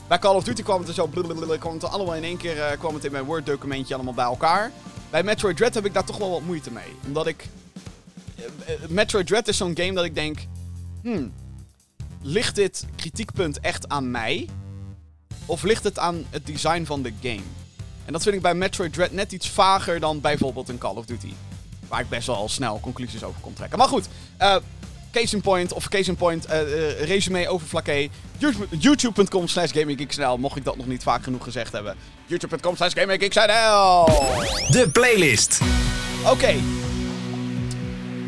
Bij 0.08 0.18
Call 0.18 0.34
of 0.34 0.44
Duty 0.44 0.62
kwam 0.62 0.78
het 0.78 0.88
er 0.88 0.94
zo 0.94 1.06
blablabla, 1.06 1.56
kwam 1.56 1.72
het 1.72 1.82
er 1.82 1.88
allemaal 1.88 2.14
in 2.14 2.24
één 2.24 2.36
keer 2.36 2.56
uh, 2.56 2.64
kwam 2.78 2.94
het 2.94 3.04
in 3.04 3.12
mijn 3.12 3.24
Word 3.24 3.46
documentje 3.46 3.94
allemaal 3.94 4.14
bij 4.14 4.24
elkaar. 4.24 4.70
Bij 5.10 5.22
Metroid 5.22 5.56
Dread 5.56 5.74
heb 5.74 5.84
ik 5.84 5.94
daar 5.94 6.04
toch 6.04 6.18
wel 6.18 6.30
wat 6.30 6.42
moeite 6.42 6.70
mee. 6.70 6.96
Omdat 7.06 7.26
ik 7.26 7.48
Metroid 8.88 9.26
Dread 9.26 9.48
is 9.48 9.56
zo'n 9.56 9.76
game 9.76 9.92
dat 9.92 10.04
ik 10.04 10.14
denk... 10.14 10.38
Hmm, 11.02 11.32
ligt 12.22 12.54
dit 12.54 12.86
kritiekpunt 12.96 13.60
echt 13.60 13.88
aan 13.88 14.10
mij? 14.10 14.48
Of 15.46 15.62
ligt 15.62 15.84
het 15.84 15.98
aan 15.98 16.26
het 16.30 16.46
design 16.46 16.84
van 16.84 17.02
de 17.02 17.12
game? 17.22 17.42
En 18.04 18.12
dat 18.12 18.22
vind 18.22 18.34
ik 18.34 18.42
bij 18.42 18.54
Metroid 18.54 18.92
Dread 18.92 19.10
net 19.10 19.32
iets 19.32 19.50
vager 19.50 20.00
dan 20.00 20.20
bijvoorbeeld 20.20 20.68
een 20.68 20.78
Call 20.78 20.94
of 20.94 21.06
Duty. 21.06 21.32
Waar 21.88 22.00
ik 22.00 22.08
best 22.08 22.26
wel 22.26 22.36
al 22.36 22.48
snel 22.48 22.80
conclusies 22.80 23.24
over 23.24 23.40
kon 23.40 23.52
trekken. 23.52 23.78
Maar 23.78 23.88
goed, 23.88 24.08
uh, 24.40 24.56
case 25.12 25.34
in 25.36 25.42
point, 25.42 25.72
of 25.72 25.88
case 25.88 26.10
in 26.10 26.16
point, 26.16 26.50
uh, 26.50 26.60
uh, 26.60 27.02
resume 27.04 27.48
over 27.48 27.66
Flaké. 27.66 28.08
YouTube.com 28.78 29.48
slash 29.48 29.72
GamingGeeksNL, 29.72 30.38
mocht 30.38 30.56
ik 30.56 30.64
dat 30.64 30.76
nog 30.76 30.86
niet 30.86 31.02
vaak 31.02 31.22
genoeg 31.22 31.44
gezegd 31.44 31.72
hebben. 31.72 31.96
YouTube.com 32.26 32.76
slash 32.76 32.92
GamingGeeksNL. 32.92 34.04
De 34.70 34.88
playlist. 34.92 35.60
Oké, 36.22 36.30
okay. 36.30 36.60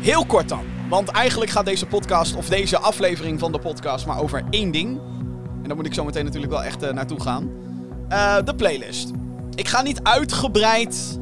Heel 0.01 0.25
kort 0.25 0.49
dan. 0.49 0.63
Want 0.89 1.09
eigenlijk 1.09 1.51
gaat 1.51 1.65
deze 1.65 1.85
podcast, 1.85 2.35
of 2.35 2.49
deze 2.49 2.77
aflevering 2.77 3.39
van 3.39 3.51
de 3.51 3.59
podcast, 3.59 4.05
maar 4.05 4.19
over 4.19 4.43
één 4.49 4.71
ding. 4.71 4.99
En 5.61 5.67
daar 5.67 5.75
moet 5.75 5.85
ik 5.85 5.93
zo 5.93 6.03
meteen 6.03 6.25
natuurlijk 6.25 6.51
wel 6.51 6.63
echt 6.63 6.83
uh, 6.83 6.91
naartoe 6.91 7.21
gaan. 7.21 7.51
Uh, 8.09 8.37
de 8.45 8.55
playlist. 8.55 9.11
Ik 9.55 9.67
ga 9.67 9.81
niet 9.81 10.03
uitgebreid 10.03 11.19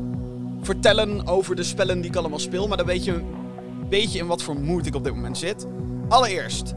vertellen 0.61 1.27
over 1.27 1.55
de 1.55 1.63
spellen 1.63 2.01
die 2.01 2.09
ik 2.09 2.15
allemaal 2.15 2.39
speel, 2.39 2.67
maar 2.67 2.77
dan 2.77 2.85
weet 2.85 3.03
je 3.03 3.11
een 3.11 3.89
beetje 3.89 4.19
in 4.19 4.27
wat 4.27 4.43
voor 4.43 4.59
mood 4.59 4.85
ik 4.85 4.95
op 4.95 5.03
dit 5.03 5.13
moment 5.13 5.37
zit. 5.37 5.67
Allereerst, 6.07 6.73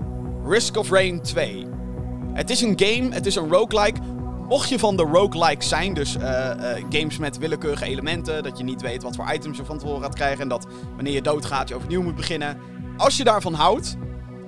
Risk 0.47 0.77
of 0.77 0.91
Rain 0.91 1.23
2. 1.23 1.67
Het 2.33 2.51
is 2.51 2.61
een 2.61 2.75
game, 2.77 3.15
het 3.15 3.27
is 3.27 3.35
een 3.35 3.49
roguelike. 3.49 4.01
Mocht 4.51 4.69
je 4.69 4.79
van 4.79 4.97
de 4.97 5.03
roguelike 5.03 5.65
zijn, 5.65 5.95
dus 5.95 6.17
uh, 6.17 6.23
uh, 6.23 6.85
games 6.89 7.19
met 7.19 7.39
willekeurige 7.39 7.85
elementen, 7.85 8.43
dat 8.43 8.59
je 8.59 8.65
niet 8.65 8.83
weet 8.83 9.03
wat 9.03 9.17
voor 9.17 9.33
items 9.33 9.57
je 9.57 9.65
van 9.65 9.79
tevoren 9.79 10.03
gaat 10.03 10.15
krijgen 10.15 10.43
en 10.43 10.49
dat 10.49 10.67
wanneer 10.95 11.13
je 11.13 11.23
doodgaat 11.23 11.69
je 11.69 11.75
overnieuw 11.75 12.03
moet 12.03 12.15
beginnen. 12.15 12.57
Als 12.97 13.17
je 13.17 13.25
daarvan 13.25 13.55
houdt 13.55 13.97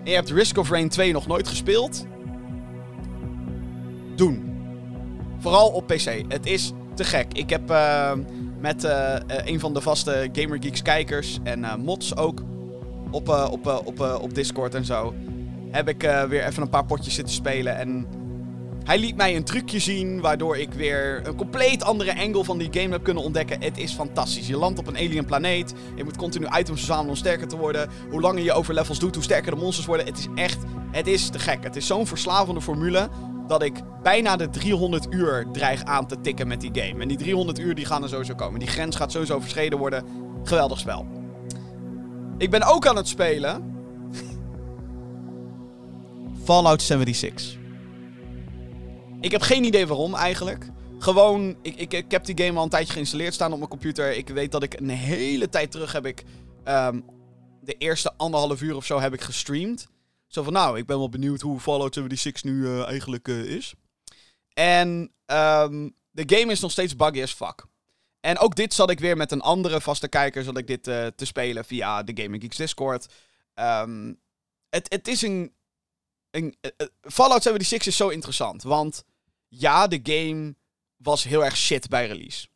en 0.04 0.11
je 0.11 0.14
hebt 0.14 0.30
Risk 0.30 0.59
of 0.59 0.71
Rain 0.71 0.88
2 0.88 1.12
nog 1.12 1.26
nooit 1.26 1.49
gespeeld, 1.49 2.06
doen. 4.16 4.56
Vooral 5.38 5.68
op 5.68 5.87
PC. 5.87 6.25
Het 6.28 6.47
is 6.47 6.73
te 6.94 7.04
gek. 7.04 7.32
Ik 7.32 7.50
heb 7.50 7.71
uh, 7.71 8.12
met 8.61 8.85
een 9.26 9.61
van 9.61 9.75
de 9.75 9.80
vaste 9.80 10.28
GamerGeeks 10.32 10.82
kijkers 10.82 11.38
en 11.42 11.80
mods 11.80 12.16
ook 12.16 12.42
op, 13.11 13.28
op, 13.28 13.82
op, 13.85 14.00
op 14.21 14.35
Discord 14.35 14.75
en 14.75 14.85
zo, 14.85 15.14
heb 15.71 15.88
ik 15.88 16.02
weer 16.28 16.44
even 16.44 16.62
een 16.62 16.68
paar 16.68 16.87
potjes 16.87 17.14
zitten 17.14 17.35
spelen 17.35 17.76
en 17.76 18.06
hij 18.84 18.98
liet 18.98 19.16
mij 19.16 19.36
een 19.36 19.44
trucje 19.44 19.78
zien, 19.78 20.20
waardoor 20.20 20.56
ik 20.56 20.72
weer 20.72 21.26
een 21.26 21.34
compleet 21.34 21.84
andere 21.84 22.16
angle 22.20 22.44
van 22.44 22.58
die 22.58 22.68
game 22.70 22.92
heb 22.92 23.02
kunnen 23.02 23.22
ontdekken. 23.22 23.62
Het 23.62 23.78
is 23.78 23.92
fantastisch. 23.92 24.46
Je 24.46 24.56
landt 24.56 24.78
op 24.78 24.86
een 24.86 24.96
alien 24.96 25.24
planeet. 25.24 25.74
Je 25.96 26.04
moet 26.04 26.16
continu 26.16 26.46
items 26.46 26.78
verzamelen 26.78 27.10
om 27.10 27.16
sterker 27.16 27.48
te 27.48 27.56
worden. 27.56 27.88
Hoe 28.10 28.20
langer 28.20 28.42
je 28.42 28.52
over 28.52 28.74
levels 28.74 28.98
doet, 28.98 29.14
hoe 29.14 29.24
sterker 29.24 29.50
de 29.50 29.60
monsters 29.60 29.86
worden. 29.86 30.06
Het 30.06 30.18
is 30.18 30.26
echt, 30.34 30.58
het 30.90 31.06
is 31.06 31.28
te 31.28 31.38
gek. 31.38 31.64
Het 31.64 31.76
is 31.76 31.86
zo'n 31.86 32.06
verslavende 32.06 32.60
formule 32.60 33.08
dat 33.46 33.62
ik 33.62 33.80
bijna 34.02 34.36
de 34.36 34.50
300 34.50 35.06
uur 35.10 35.46
dreig 35.52 35.84
aan 35.84 36.06
te 36.06 36.20
tikken 36.20 36.48
met 36.48 36.60
die 36.60 36.70
game. 36.72 37.02
En 37.02 37.08
die 37.08 37.16
300 37.16 37.58
uur 37.58 37.74
die 37.74 37.84
gaan 37.84 38.02
er 38.02 38.08
sowieso 38.08 38.34
komen. 38.34 38.60
Die 38.60 38.68
grens 38.68 38.96
gaat 38.96 39.12
sowieso 39.12 39.40
verschreden 39.40 39.78
worden. 39.78 40.04
Geweldig 40.44 40.78
spel. 40.78 41.06
Ik 42.38 42.50
ben 42.50 42.62
ook 42.62 42.86
aan 42.86 42.96
het 42.96 43.08
spelen. 43.08 43.74
Fallout 46.44 46.82
76. 46.82 47.60
Ik 49.22 49.30
heb 49.30 49.42
geen 49.42 49.64
idee 49.64 49.86
waarom 49.86 50.14
eigenlijk. 50.14 50.66
Gewoon, 50.98 51.56
ik, 51.62 51.76
ik, 51.76 51.92
ik 51.92 52.10
heb 52.10 52.24
die 52.24 52.44
game 52.44 52.58
al 52.58 52.64
een 52.64 52.70
tijdje 52.70 52.92
geïnstalleerd 52.92 53.34
staan 53.34 53.52
op 53.52 53.58
mijn 53.58 53.70
computer. 53.70 54.12
Ik 54.16 54.28
weet 54.28 54.52
dat 54.52 54.62
ik 54.62 54.80
een 54.80 54.88
hele 54.88 55.48
tijd 55.48 55.70
terug 55.70 55.92
heb 55.92 56.06
ik... 56.06 56.24
Um, 56.64 57.04
de 57.60 57.74
eerste 57.78 58.12
anderhalf 58.16 58.62
uur 58.62 58.76
of 58.76 58.84
zo 58.84 59.00
heb 59.00 59.12
ik 59.12 59.20
gestreamd. 59.20 59.88
Zo 60.26 60.42
van, 60.42 60.52
nou, 60.52 60.78
ik 60.78 60.86
ben 60.86 60.98
wel 60.98 61.08
benieuwd 61.08 61.40
hoe 61.40 61.60
Fallout 61.60 61.94
76 61.94 62.44
nu 62.44 62.62
uh, 62.62 62.86
eigenlijk 62.86 63.28
uh, 63.28 63.44
is. 63.44 63.74
En 64.52 64.88
um, 65.26 65.94
de 66.10 66.36
game 66.36 66.52
is 66.52 66.60
nog 66.60 66.70
steeds 66.70 66.96
buggy 66.96 67.22
as 67.22 67.32
fuck. 67.32 67.64
En 68.20 68.38
ook 68.38 68.56
dit 68.56 68.74
zat 68.74 68.90
ik 68.90 69.00
weer 69.00 69.16
met 69.16 69.32
een 69.32 69.40
andere 69.40 69.80
vaste 69.80 70.08
kijker, 70.08 70.44
zat 70.44 70.58
ik 70.58 70.66
dit 70.66 70.88
uh, 70.88 71.06
te 71.06 71.24
spelen 71.24 71.64
via 71.64 72.02
de 72.02 72.22
Gaming 72.22 72.42
Geeks 72.42 72.56
Discord. 72.56 73.06
Um, 73.54 74.20
het, 74.68 74.92
het 74.92 75.08
is 75.08 75.22
een, 75.22 75.52
een 76.30 76.56
Fallout 77.00 77.42
76 77.42 77.88
is 77.88 77.96
zo 77.96 78.08
interessant, 78.08 78.62
want 78.62 79.04
ja, 79.59 79.87
de 79.87 80.00
game 80.02 80.54
was 80.97 81.25
heel 81.25 81.44
erg 81.44 81.56
shit 81.56 81.88
bij 81.88 82.06
release. 82.06 82.47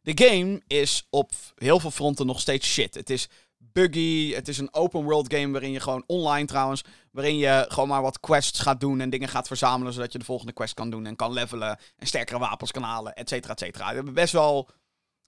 De 0.00 0.24
game 0.24 0.62
is 0.66 1.06
op 1.10 1.32
heel 1.54 1.80
veel 1.80 1.90
fronten 1.90 2.26
nog 2.26 2.40
steeds 2.40 2.68
shit. 2.72 2.94
Het 2.94 3.10
is 3.10 3.28
buggy, 3.56 4.32
het 4.34 4.48
is 4.48 4.58
een 4.58 4.74
open 4.74 5.02
world 5.02 5.32
game 5.34 5.52
waarin 5.52 5.72
je 5.72 5.80
gewoon 5.80 6.04
online 6.06 6.46
trouwens, 6.46 6.82
waarin 7.10 7.36
je 7.36 7.64
gewoon 7.68 7.88
maar 7.88 8.02
wat 8.02 8.20
quests 8.20 8.58
gaat 8.58 8.80
doen 8.80 9.00
en 9.00 9.10
dingen 9.10 9.28
gaat 9.28 9.46
verzamelen 9.46 9.92
zodat 9.92 10.12
je 10.12 10.18
de 10.18 10.24
volgende 10.24 10.52
quest 10.52 10.74
kan 10.74 10.90
doen 10.90 11.06
en 11.06 11.16
kan 11.16 11.32
levelen 11.32 11.78
en 11.96 12.06
sterkere 12.06 12.38
wapens 12.38 12.70
kan 12.70 12.82
halen, 12.82 13.14
et 13.14 13.28
cetera, 13.28 13.52
et 13.52 13.58
cetera. 13.58 13.88
We 13.88 13.94
hebben 13.94 14.14
best 14.14 14.32
wel 14.32 14.68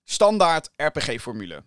standaard 0.05 0.71
RPG-formule. 0.77 1.65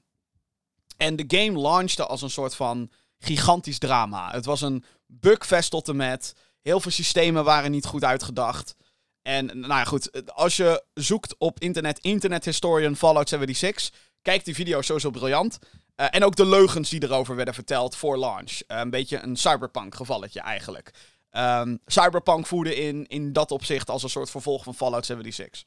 En 0.98 1.16
de 1.16 1.24
game 1.28 1.60
launchte 1.60 2.06
als 2.06 2.22
een 2.22 2.30
soort 2.30 2.56
van 2.56 2.92
gigantisch 3.20 3.80
drama. 3.80 4.32
Het 4.32 4.46
was 4.46 4.62
een 4.62 4.84
bugfest 5.06 5.70
tot 5.70 5.88
en 5.88 5.96
met. 5.96 6.36
Heel 6.62 6.80
veel 6.80 6.92
systemen 6.92 7.44
waren 7.44 7.72
niet 7.72 7.86
goed 7.86 8.04
uitgedacht. 8.04 8.76
En 9.22 9.46
nou 9.46 9.68
ja, 9.68 9.84
goed. 9.84 10.34
Als 10.34 10.58
je 10.58 10.84
zoekt 10.94 11.36
op 11.38 11.60
internet, 11.60 12.00
Internet 12.00 12.46
Historian 12.46 12.96
Fallout 12.96 13.30
76, 13.30 13.92
kijk 14.22 14.46
die 14.46 14.56
video 14.56 14.82
sowieso 14.82 15.10
briljant. 15.10 15.60
Uh, 15.96 16.08
en 16.10 16.24
ook 16.24 16.36
de 16.36 16.46
leugens 16.46 16.90
die 16.90 17.04
erover 17.04 17.36
werden 17.36 17.54
verteld 17.54 17.96
voor 17.96 18.18
launch. 18.18 18.52
Uh, 18.52 18.78
een 18.80 18.90
beetje 18.90 19.20
een 19.20 19.36
cyberpunk 19.36 19.96
gevalletje 19.96 20.40
eigenlijk. 20.40 20.92
Um, 21.32 21.80
cyberpunk 21.86 22.48
voerde 22.48 22.76
in, 22.76 23.08
in 23.08 23.34
dat 23.34 23.52
opzicht 23.52 23.90
als 23.90 24.04
een 24.04 24.10
soort 24.10 24.30
vervolg 24.30 24.64
van 24.64 24.76
Fallout 24.76 25.06
76. 25.06 25.64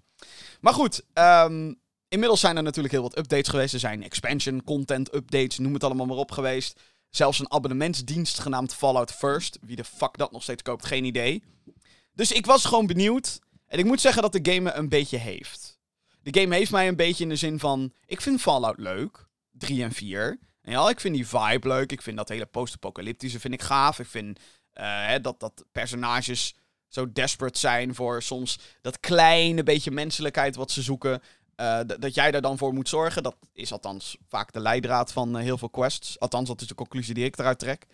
Maar 0.61 0.75
goed, 0.75 1.03
um, 1.15 1.81
inmiddels 2.09 2.41
zijn 2.41 2.57
er 2.57 2.63
natuurlijk 2.63 2.95
heel 2.95 3.03
wat 3.03 3.19
updates 3.19 3.49
geweest. 3.49 3.75
Er 3.75 3.81
zijn 3.81 4.03
expansion, 4.03 4.65
content 4.65 5.15
updates, 5.15 5.59
noem 5.59 5.75
het 5.75 5.85
allemaal 5.85 6.07
maar 6.07 6.17
op 6.17 6.31
geweest. 6.31 6.81
Zelfs 7.11 7.39
een 7.39 7.51
abonnementsdienst 7.51 8.39
genaamd 8.39 8.75
Fallout 8.75 9.13
First. 9.13 9.59
Wie 9.61 9.77
de 9.77 9.85
fuck 9.85 10.17
dat 10.17 10.33
nog 10.33 10.43
steeds 10.43 10.63
koopt, 10.63 10.87
geen 10.87 11.05
idee. 11.05 11.43
Dus 12.15 12.33
ik 12.33 12.47
was 12.47 12.65
gewoon 12.65 12.87
benieuwd. 12.87 13.41
En 13.67 13.79
ik 13.79 13.85
moet 13.85 14.01
zeggen 14.01 14.23
dat 14.23 14.33
de 14.33 14.53
game 14.53 14.61
me 14.61 14.73
een 14.73 14.89
beetje 14.89 15.19
heeft. 15.19 15.79
De 16.23 16.41
game 16.41 16.55
heeft 16.55 16.71
mij 16.71 16.89
een 16.89 16.97
beetje 16.97 17.23
in 17.23 17.29
de 17.29 17.37
zin 17.37 17.59
van... 17.59 17.93
Ik 18.07 18.21
vind 18.21 18.41
Fallout 18.41 18.79
leuk. 18.79 19.27
3 19.51 19.83
en 19.83 19.93
4. 19.93 20.39
En 20.63 20.73
ja, 20.73 20.89
ik 20.89 21.01
vind 21.01 21.15
die 21.15 21.29
vibe 21.29 21.69
leuk. 21.69 21.93
Ik 21.93 22.03
vind 22.03 22.17
dat 22.17 22.29
hele 22.29 22.47
post-apocalyptische 22.47 23.41
vind 23.41 23.55
ik 23.55 23.63
gaaf. 23.63 23.99
Ik 23.99 24.07
vind 24.07 24.39
hè, 24.73 25.21
dat, 25.21 25.41
dat 25.41 25.65
personages 25.73 26.55
zo 26.89 27.13
desperate 27.13 27.59
zijn 27.59 27.95
voor 27.95 28.23
soms 28.23 28.59
dat 28.81 29.01
kleine 29.01 29.63
beetje 29.63 29.91
menselijkheid 29.91 30.57
wat 30.57 30.71
ze 30.71 30.83
zoeken. 30.83 31.23
Uh, 31.57 31.81
dat 31.87 32.15
jij 32.15 32.31
daar 32.31 32.41
dan 32.41 32.59
voor 32.59 32.73
moet 32.73 32.89
zorgen. 32.89 33.23
Dat 33.23 33.37
is 33.53 33.73
althans 33.73 34.17
vaak 34.29 34.53
de 34.53 34.61
leidraad 34.61 35.13
van 35.13 35.37
uh, 35.37 35.43
heel 35.43 35.59
veel 35.59 35.71
quests. 35.71 36.21
Althans, 36.21 36.49
dat 36.49 36.61
is 36.61 36.67
de 36.67 36.75
conclusie 36.75 37.15
die 37.15 37.25
ik 37.25 37.39
eruit 37.39 37.59
trek. 37.59 37.87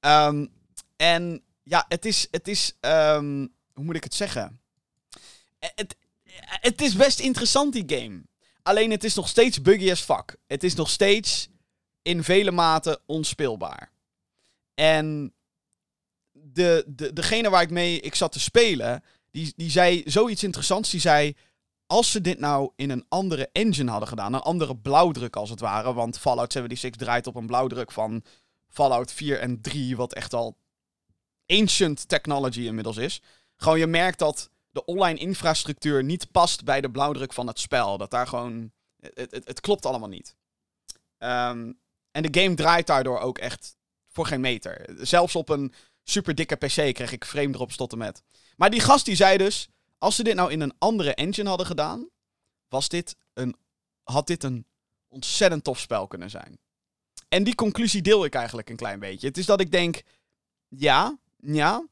Um, 0.00 0.48
en 0.96 1.42
ja, 1.62 1.84
het 1.88 2.04
is. 2.04 2.28
Het 2.30 2.48
is 2.48 2.76
um, 2.80 3.54
hoe 3.76 3.84
moet 3.84 3.96
ik 3.96 4.04
het 4.04 4.14
zeggen? 4.14 4.60
Het, 5.58 5.96
het 6.38 6.80
is 6.80 6.94
best 6.94 7.20
interessant, 7.20 7.72
die 7.72 7.98
game. 7.98 8.22
Alleen 8.62 8.90
het 8.90 9.04
is 9.04 9.14
nog 9.14 9.28
steeds 9.28 9.62
buggy 9.62 9.90
as 9.90 10.00
fuck. 10.00 10.36
Het 10.46 10.64
is 10.64 10.74
nog 10.74 10.90
steeds 10.90 11.48
in 12.02 12.24
vele 12.24 12.50
maten 12.50 12.98
onspeelbaar. 13.06 13.92
En 14.74 15.34
de, 16.32 16.84
de, 16.86 17.12
degene 17.12 17.50
waar 17.50 17.62
ik 17.62 17.70
mee 17.70 18.00
ik 18.00 18.14
zat 18.14 18.32
te 18.32 18.40
spelen, 18.40 19.02
die, 19.30 19.52
die 19.56 19.70
zei 19.70 20.02
zoiets 20.04 20.42
interessants. 20.42 20.90
Die 20.90 21.00
zei, 21.00 21.36
als 21.86 22.10
ze 22.10 22.20
dit 22.20 22.38
nou 22.38 22.70
in 22.76 22.90
een 22.90 23.04
andere 23.08 23.48
engine 23.52 23.90
hadden 23.90 24.08
gedaan, 24.08 24.34
een 24.34 24.40
andere 24.40 24.76
blauwdruk 24.76 25.36
als 25.36 25.50
het 25.50 25.60
ware, 25.60 25.92
want 25.92 26.18
Fallout 26.18 26.52
76 26.52 27.00
draait 27.00 27.26
op 27.26 27.34
een 27.34 27.46
blauwdruk 27.46 27.92
van 27.92 28.22
Fallout 28.68 29.12
4 29.12 29.40
en 29.40 29.60
3, 29.60 29.96
wat 29.96 30.14
echt 30.14 30.34
al 30.34 30.56
ancient 31.46 32.08
technology 32.08 32.60
inmiddels 32.60 32.96
is. 32.96 33.22
Gewoon 33.56 33.78
je 33.78 33.86
merkt 33.86 34.18
dat 34.18 34.50
de 34.70 34.84
online 34.84 35.18
infrastructuur 35.18 36.04
niet 36.04 36.30
past 36.30 36.64
bij 36.64 36.80
de 36.80 36.90
blauwdruk 36.90 37.32
van 37.32 37.46
het 37.46 37.58
spel. 37.58 37.98
Dat 37.98 38.10
daar 38.10 38.26
gewoon. 38.26 38.72
Het, 39.00 39.30
het, 39.30 39.48
het 39.48 39.60
klopt 39.60 39.86
allemaal 39.86 40.08
niet. 40.08 40.36
Um, 41.18 41.78
en 42.10 42.22
de 42.22 42.40
game 42.40 42.54
draait 42.54 42.86
daardoor 42.86 43.18
ook 43.18 43.38
echt 43.38 43.76
voor 44.08 44.26
geen 44.26 44.40
meter. 44.40 44.86
Zelfs 45.06 45.36
op 45.36 45.48
een 45.48 45.72
super 46.02 46.34
dikke 46.34 46.56
PC 46.56 46.94
kreeg 46.94 47.12
ik 47.12 47.24
frame 47.24 47.50
drops 47.50 47.76
tot 47.76 47.92
en 47.92 47.98
met. 47.98 48.22
Maar 48.56 48.70
die 48.70 48.80
gast 48.80 49.04
die 49.04 49.16
zei 49.16 49.38
dus. 49.38 49.68
Als 49.98 50.16
ze 50.16 50.22
dit 50.22 50.34
nou 50.34 50.52
in 50.52 50.60
een 50.60 50.74
andere 50.78 51.14
engine 51.14 51.48
hadden 51.48 51.66
gedaan. 51.66 52.08
Was 52.68 52.88
dit 52.88 53.16
een. 53.32 53.56
Had 54.02 54.26
dit 54.26 54.44
een 54.44 54.66
ontzettend 55.08 55.64
tof 55.64 55.78
spel 55.78 56.06
kunnen 56.06 56.30
zijn. 56.30 56.58
En 57.28 57.44
die 57.44 57.54
conclusie 57.54 58.02
deel 58.02 58.24
ik 58.24 58.34
eigenlijk 58.34 58.70
een 58.70 58.76
klein 58.76 58.98
beetje. 58.98 59.26
Het 59.26 59.38
is 59.38 59.46
dat 59.46 59.60
ik 59.60 59.70
denk. 59.70 60.02
Ja, 60.68 61.18
ja. 61.36 61.86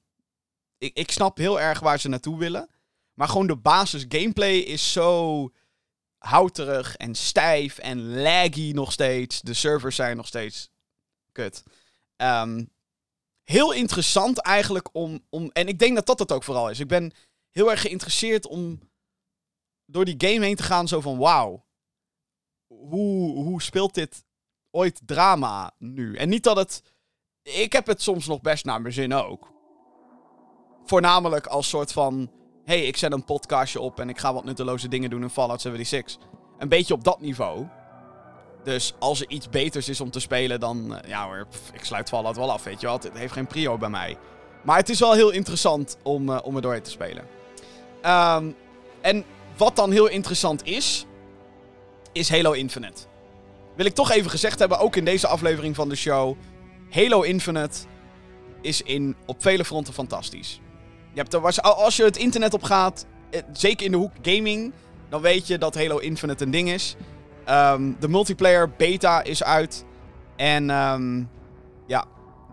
Ik, 0.79 0.97
ik 0.97 1.11
snap 1.11 1.37
heel 1.37 1.61
erg 1.61 1.81
waar 1.81 2.01
ze 2.01 2.09
naartoe 2.09 2.39
willen. 2.39 2.69
Maar 3.15 3.29
gewoon 3.29 3.47
de 3.47 3.57
basis 3.57 4.05
gameplay 4.09 4.57
is 4.57 4.93
zo 4.93 5.51
houterig 6.19 6.97
en 6.97 7.15
stijf 7.15 7.79
en 7.79 8.23
laggy 8.23 8.73
nog 8.75 8.93
steeds. 8.93 9.41
De 9.41 9.55
servers 9.55 9.97
zijn 9.97 10.17
nog 10.17 10.27
steeds 10.27 10.71
kut. 11.33 11.63
Um, 12.17 12.73
heel 13.43 13.73
interessant 13.73 14.39
eigenlijk 14.39 14.89
om, 14.93 15.21
om... 15.31 15.51
En 15.53 15.69
ik 15.69 15.79
denk 15.79 15.95
dat 15.95 16.07
dat 16.07 16.19
het 16.19 16.33
ook 16.33 16.45
vooral 16.45 16.71
is. 16.71 16.81
Ik 16.81 16.89
ben 16.89 17.13
heel 17.51 17.71
erg 17.71 17.81
geïnteresseerd 17.81 18.47
om 18.47 18.81
door 19.85 20.05
die 20.05 20.31
game 20.31 20.45
heen 20.45 20.57
te 20.57 20.63
gaan. 20.63 20.89
Zo 20.89 21.01
van, 21.01 21.19
wauw. 21.19 21.65
Hoe, 22.67 23.35
hoe 23.35 23.63
speelt 23.63 23.95
dit 23.95 24.25
ooit 24.71 25.01
drama 25.05 25.75
nu? 25.79 26.17
En 26.17 26.29
niet 26.29 26.43
dat 26.43 26.57
het... 26.57 26.83
Ik 27.43 27.73
heb 27.73 27.87
het 27.87 28.03
soms 28.03 28.27
nog 28.27 28.41
best 28.41 28.65
naar 28.65 28.81
mijn 28.81 28.95
zin 28.95 29.13
ook. 29.13 29.54
Voornamelijk 30.85 31.47
als 31.47 31.69
soort 31.69 31.93
van 31.93 32.31
hey, 32.65 32.87
ik 32.87 32.97
zet 32.97 33.13
een 33.13 33.25
podcastje 33.25 33.81
op 33.81 34.01
en 34.01 34.09
ik 34.09 34.19
ga 34.19 34.35
wat 34.35 34.45
nutteloze 34.45 34.89
dingen 34.89 35.11
doen 35.11 35.23
in 35.23 35.31
Fallout 35.31 35.61
76. 35.61 36.19
Een 36.59 36.69
beetje 36.69 36.95
op 36.95 37.05
dat 37.05 37.21
niveau. 37.21 37.67
Dus 38.65 38.95
als 38.99 39.21
er 39.21 39.29
iets 39.29 39.49
beters 39.49 39.89
is 39.89 40.01
om 40.01 40.11
te 40.11 40.21
spelen, 40.21 40.61
dan... 40.61 40.93
Uh, 40.93 40.99
ja 41.09 41.25
hoor, 41.25 41.47
ik 41.73 41.85
sluit 41.85 42.09
Fallout 42.09 42.37
wel 42.37 42.53
af, 42.53 42.65
weet 42.65 42.81
je 42.81 42.87
wel. 42.87 42.99
Het 42.99 43.11
heeft 43.13 43.33
geen 43.33 43.47
prio 43.47 43.79
bij 43.79 43.89
mij. 43.89 44.17
Maar 44.63 44.77
het 44.77 44.89
is 44.89 44.99
wel 44.99 45.13
heel 45.13 45.31
interessant 45.31 45.97
om, 46.03 46.29
uh, 46.29 46.39
om 46.43 46.57
er 46.57 46.63
doorheen 46.63 46.83
te 46.83 46.91
spelen. 46.91 47.25
Um, 48.07 48.57
en 49.01 49.25
wat 49.57 49.77
dan 49.77 49.91
heel 49.91 50.09
interessant 50.09 50.65
is, 50.65 51.07
is 52.13 52.31
Halo 52.31 52.53
Infinite. 52.53 53.03
Wil 53.77 53.87
ik 53.87 53.95
toch 53.95 54.11
even 54.11 54.31
gezegd 54.31 54.59
hebben, 54.59 54.79
ook 54.79 54.97
in 54.97 55.05
deze 55.05 55.27
aflevering 55.27 55.75
van 55.75 55.89
de 55.89 55.97
show. 55.97 56.37
Halo 56.91 57.23
Infinite 57.23 57.79
is 58.61 58.83
in, 58.83 59.17
op 59.27 59.43
vele 59.43 59.65
fronten 59.65 59.95
fantastisch. 59.95 60.61
Je 61.15 61.21
hebt 61.21 61.63
als 61.63 61.97
je 61.97 62.05
het 62.05 62.17
internet 62.17 62.55
op 62.55 62.63
gaat, 62.63 63.07
eh, 63.31 63.41
zeker 63.53 63.87
in 63.87 63.93
de 63.93 63.99
hoek 63.99 64.13
gaming, 64.23 64.73
dan 65.09 65.21
weet 65.21 65.47
je 65.47 65.59
dat 65.59 65.75
Halo 65.75 65.99
Infinite 65.99 66.45
een 66.45 66.51
ding 66.51 66.71
is. 66.71 66.97
Um, 67.49 67.97
de 68.01 68.09
multiplayer 68.09 68.71
beta 68.71 69.23
is 69.23 69.43
uit. 69.45 69.85
En 70.37 70.71
um, 70.71 71.31
ja, 71.87 72.05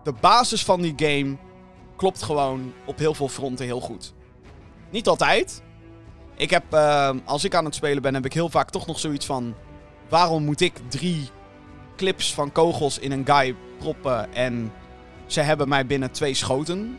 de 0.02 0.12
basis 0.20 0.64
van 0.64 0.80
die 0.80 0.92
game 0.96 1.36
klopt 1.96 2.22
gewoon 2.22 2.72
op 2.84 2.98
heel 2.98 3.14
veel 3.14 3.28
fronten 3.28 3.64
heel 3.64 3.80
goed. 3.80 4.12
Niet 4.90 5.08
altijd. 5.08 5.62
Ik 6.36 6.50
heb, 6.50 6.74
uh, 6.74 7.10
als 7.24 7.44
ik 7.44 7.54
aan 7.54 7.64
het 7.64 7.74
spelen 7.74 8.02
ben, 8.02 8.14
heb 8.14 8.24
ik 8.24 8.32
heel 8.32 8.48
vaak 8.48 8.70
toch 8.70 8.86
nog 8.86 8.98
zoiets 8.98 9.26
van... 9.26 9.54
Waarom 10.08 10.44
moet 10.44 10.60
ik 10.60 10.80
drie 10.88 11.28
clips 11.96 12.34
van 12.34 12.52
kogels 12.52 12.98
in 12.98 13.12
een 13.12 13.26
guy 13.26 13.56
proppen 13.78 14.34
en 14.34 14.72
ze 15.26 15.40
hebben 15.40 15.68
mij 15.68 15.86
binnen 15.86 16.10
twee 16.10 16.34
schoten? 16.34 16.98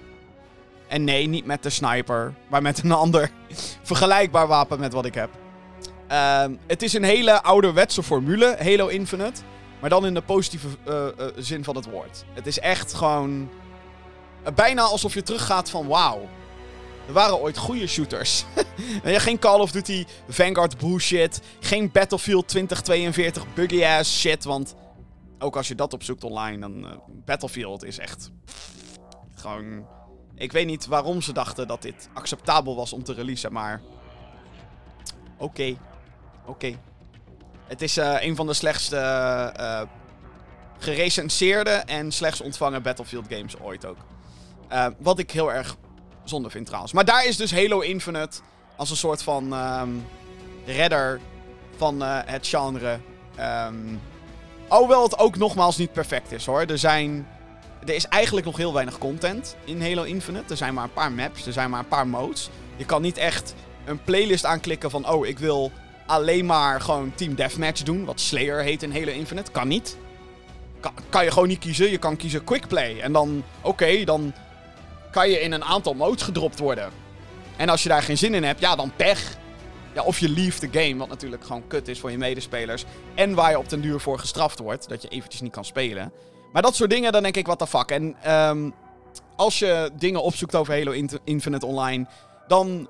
En 0.94 1.04
nee, 1.04 1.28
niet 1.28 1.46
met 1.46 1.64
de 1.64 1.70
sniper, 1.70 2.34
maar 2.50 2.62
met 2.62 2.84
een 2.84 2.92
ander 2.92 3.32
vergelijkbaar 3.82 4.48
wapen 4.48 4.80
met 4.80 4.94
wat 4.94 5.06
ik 5.06 5.14
heb. 5.14 5.30
Uh, 6.12 6.46
het 6.68 6.82
is 6.82 6.94
een 6.94 7.04
hele 7.04 7.42
ouderwetse 7.42 8.04
formule, 8.04 8.56
Halo 8.60 8.88
Infinite. 8.88 9.42
Maar 9.82 9.90
dan 9.90 10.06
in 10.06 10.14
de 10.14 10.22
positieve 10.22 10.68
uh, 10.88 10.94
uh, 10.94 11.26
zin 11.38 11.64
van 11.64 11.76
het 11.76 11.86
woord. 11.86 12.26
Het 12.34 12.48
is 12.48 12.60
echt 12.60 12.94
gewoon. 12.94 13.50
Uh, 14.48 14.54
bijna 14.54 14.82
alsof 14.82 15.14
je 15.14 15.24
teruggaat 15.24 15.70
van 15.70 15.88
wauw. 15.88 16.30
Er 17.08 17.14
waren 17.14 17.40
ooit 17.40 17.58
goede 17.58 17.88
shooters. 17.88 18.46
geen 19.04 19.40
Call 19.40 19.60
of 19.60 19.72
Duty 19.72 20.06
Vanguard 20.30 20.78
bullshit. 20.78 21.42
Geen 21.60 21.92
Battlefield 21.92 22.48
2042 22.48 23.54
buggy 23.54 23.86
ass 23.86 24.20
shit. 24.20 24.44
Want 24.44 24.76
ook 25.40 25.56
als 25.56 25.68
je 25.68 25.76
dat 25.76 25.94
opzoekt 25.94 26.24
online, 26.24 26.60
dan. 26.60 27.02
Battlefield 27.26 27.84
is 27.84 27.98
echt. 27.98 28.32
Gewoon 29.36 29.86
ik 30.36 30.52
weet 30.52 30.66
niet 30.66 30.86
waarom 30.86 31.22
ze 31.22 31.34
dachten 31.34 31.68
dat 31.68 31.82
dit 31.82 32.10
acceptabel 32.14 32.76
was 32.76 32.94
om 32.94 33.04
te 33.04 33.14
releasen, 33.14 33.54
maar. 33.54 33.82
Oké. 35.38 35.76
Oké. 36.46 36.76
Het 37.68 37.82
is 37.82 37.98
uh, 37.98 38.16
een 38.20 38.36
van 38.36 38.48
de 38.48 38.54
slechtste 38.54 38.98
uh, 39.60 39.82
gerecenseerde 40.78 41.70
en 41.70 42.12
slechts 42.12 42.42
ontvangen 42.42 42.82
Battlefield 42.82 43.26
games 43.30 43.60
ooit 43.60 43.86
ook. 43.86 43.98
Uh, 44.72 44.88
wat 44.98 45.20
ik 45.20 45.32
heel 45.32 45.54
erg 45.54 45.78
zonde 46.24 46.50
vind 46.50 46.66
trouwens. 46.66 46.94
Maar 46.94 47.06
daar 47.06 47.26
is 47.26 47.38
dus 47.38 47.54
Halo 47.54 47.80
Infinite 47.80 48.40
als 48.76 48.90
een 48.90 48.98
soort 48.98 49.24
van 49.24 49.54
um, 49.54 50.06
redder 50.66 51.20
van 51.78 52.02
het 52.02 52.48
genre. 52.48 53.00
Um, 53.40 54.02
alhoewel 54.68 55.04
het 55.04 55.18
ook 55.18 55.38
nogmaals 55.38 55.78
niet 55.78 55.92
perfect 55.92 56.32
is 56.32 56.46
hoor. 56.46 56.62
Er 56.62 56.78
zijn 56.78 57.28
er 57.86 57.96
is 57.96 58.08
eigenlijk 58.08 58.46
nog 58.46 58.58
heel 58.58 58.74
weinig 58.74 58.98
content 58.98 59.56
in 59.66 59.82
Halo 59.82 60.04
Infinite. 60.04 60.50
Er 60.50 60.58
zijn 60.58 60.74
maar 60.74 60.84
een 60.84 60.94
paar 60.94 61.12
maps, 61.12 61.46
er 61.46 61.54
zijn 61.54 61.70
maar 61.70 61.80
een 61.80 61.88
paar 61.88 62.08
modes. 62.08 62.50
Je 62.76 62.86
kan 62.86 63.02
niet 63.02 63.18
echt 63.18 63.54
een 63.86 64.04
playlist 64.04 64.46
aanklikken 64.46 64.90
van... 64.90 65.10
Oh, 65.10 65.28
ik 65.28 65.40
wil 65.40 65.72
alleen 66.06 66.46
maar 66.46 66.82
gewoon 66.82 67.12
Team 67.16 67.36
Deathmatch 67.36 67.84
doen. 67.84 68.06
Wat 68.06 68.20
Slayer 68.20 68.64
heet 68.64 68.84
in 68.84 68.92
Halo 68.92 69.12
Infinite. 69.12 69.52
Kan 69.52 69.68
niet. 69.68 69.98
Kan, 71.10 71.24
je 71.24 71.32
gewoon 71.32 71.48
niet 71.48 71.60
kiezen. 71.60 71.92
Je 71.92 71.98
kan 71.98 72.16
kiezen 72.16 72.44
Quickplay. 72.44 73.00
En 73.00 73.12
dan, 73.12 73.44
oké, 73.62 74.04
dan 74.04 74.34
kan 75.12 75.30
je 75.30 75.40
in 75.40 75.52
een 75.52 75.64
aantal 75.64 75.94
modes 75.94 76.22
gedropt 76.22 76.60
worden. 76.60 76.90
En 77.56 77.70
als 77.70 77.84
je 77.84 77.90
daar 77.90 78.04
geen 78.04 78.18
zin 78.18 78.34
in 78.34 78.44
hebt, 78.44 78.60
ja, 78.60 78.76
dan 78.76 78.92
pech. 78.96 79.38
Ja, 79.94 80.04
of 80.04 80.20
je 80.20 80.30
leave 80.30 80.68
the 80.68 80.80
game, 80.80 80.98
wat 80.98 81.08
natuurlijk 81.08 81.44
gewoon 81.44 81.68
kut 81.68 81.88
is 81.88 82.00
voor 82.00 82.12
je 82.12 82.18
medespelers. 82.18 82.86
En 83.16 83.34
waar 83.34 83.50
je 83.50 83.58
op 83.58 83.70
den 83.70 83.82
duur 83.82 84.00
voor 84.00 84.20
gestraft 84.20 84.60
wordt, 84.60 84.90
dat 84.90 85.02
je 85.02 85.08
eventjes 85.08 85.42
niet 85.42 85.52
kan 85.52 85.66
spelen. 85.66 86.12
Maar 86.54 86.62
dat 86.62 86.76
soort 86.76 86.90
dingen, 86.90 87.12
dan 87.12 87.24
denk 87.24 87.36
ik, 87.36 87.46
what 87.46 87.60
the 87.60 87.68
fuck. 87.68 87.90
En 87.92 88.16
ehm, 88.22 88.70
als 89.36 89.60
je 89.60 89.92
dingen 89.98 90.24
opzoekt 90.24 90.56
over 90.56 90.74
Halo 90.74 90.92
Infinite 91.24 91.66
Online, 91.66 92.08
dan 92.48 92.90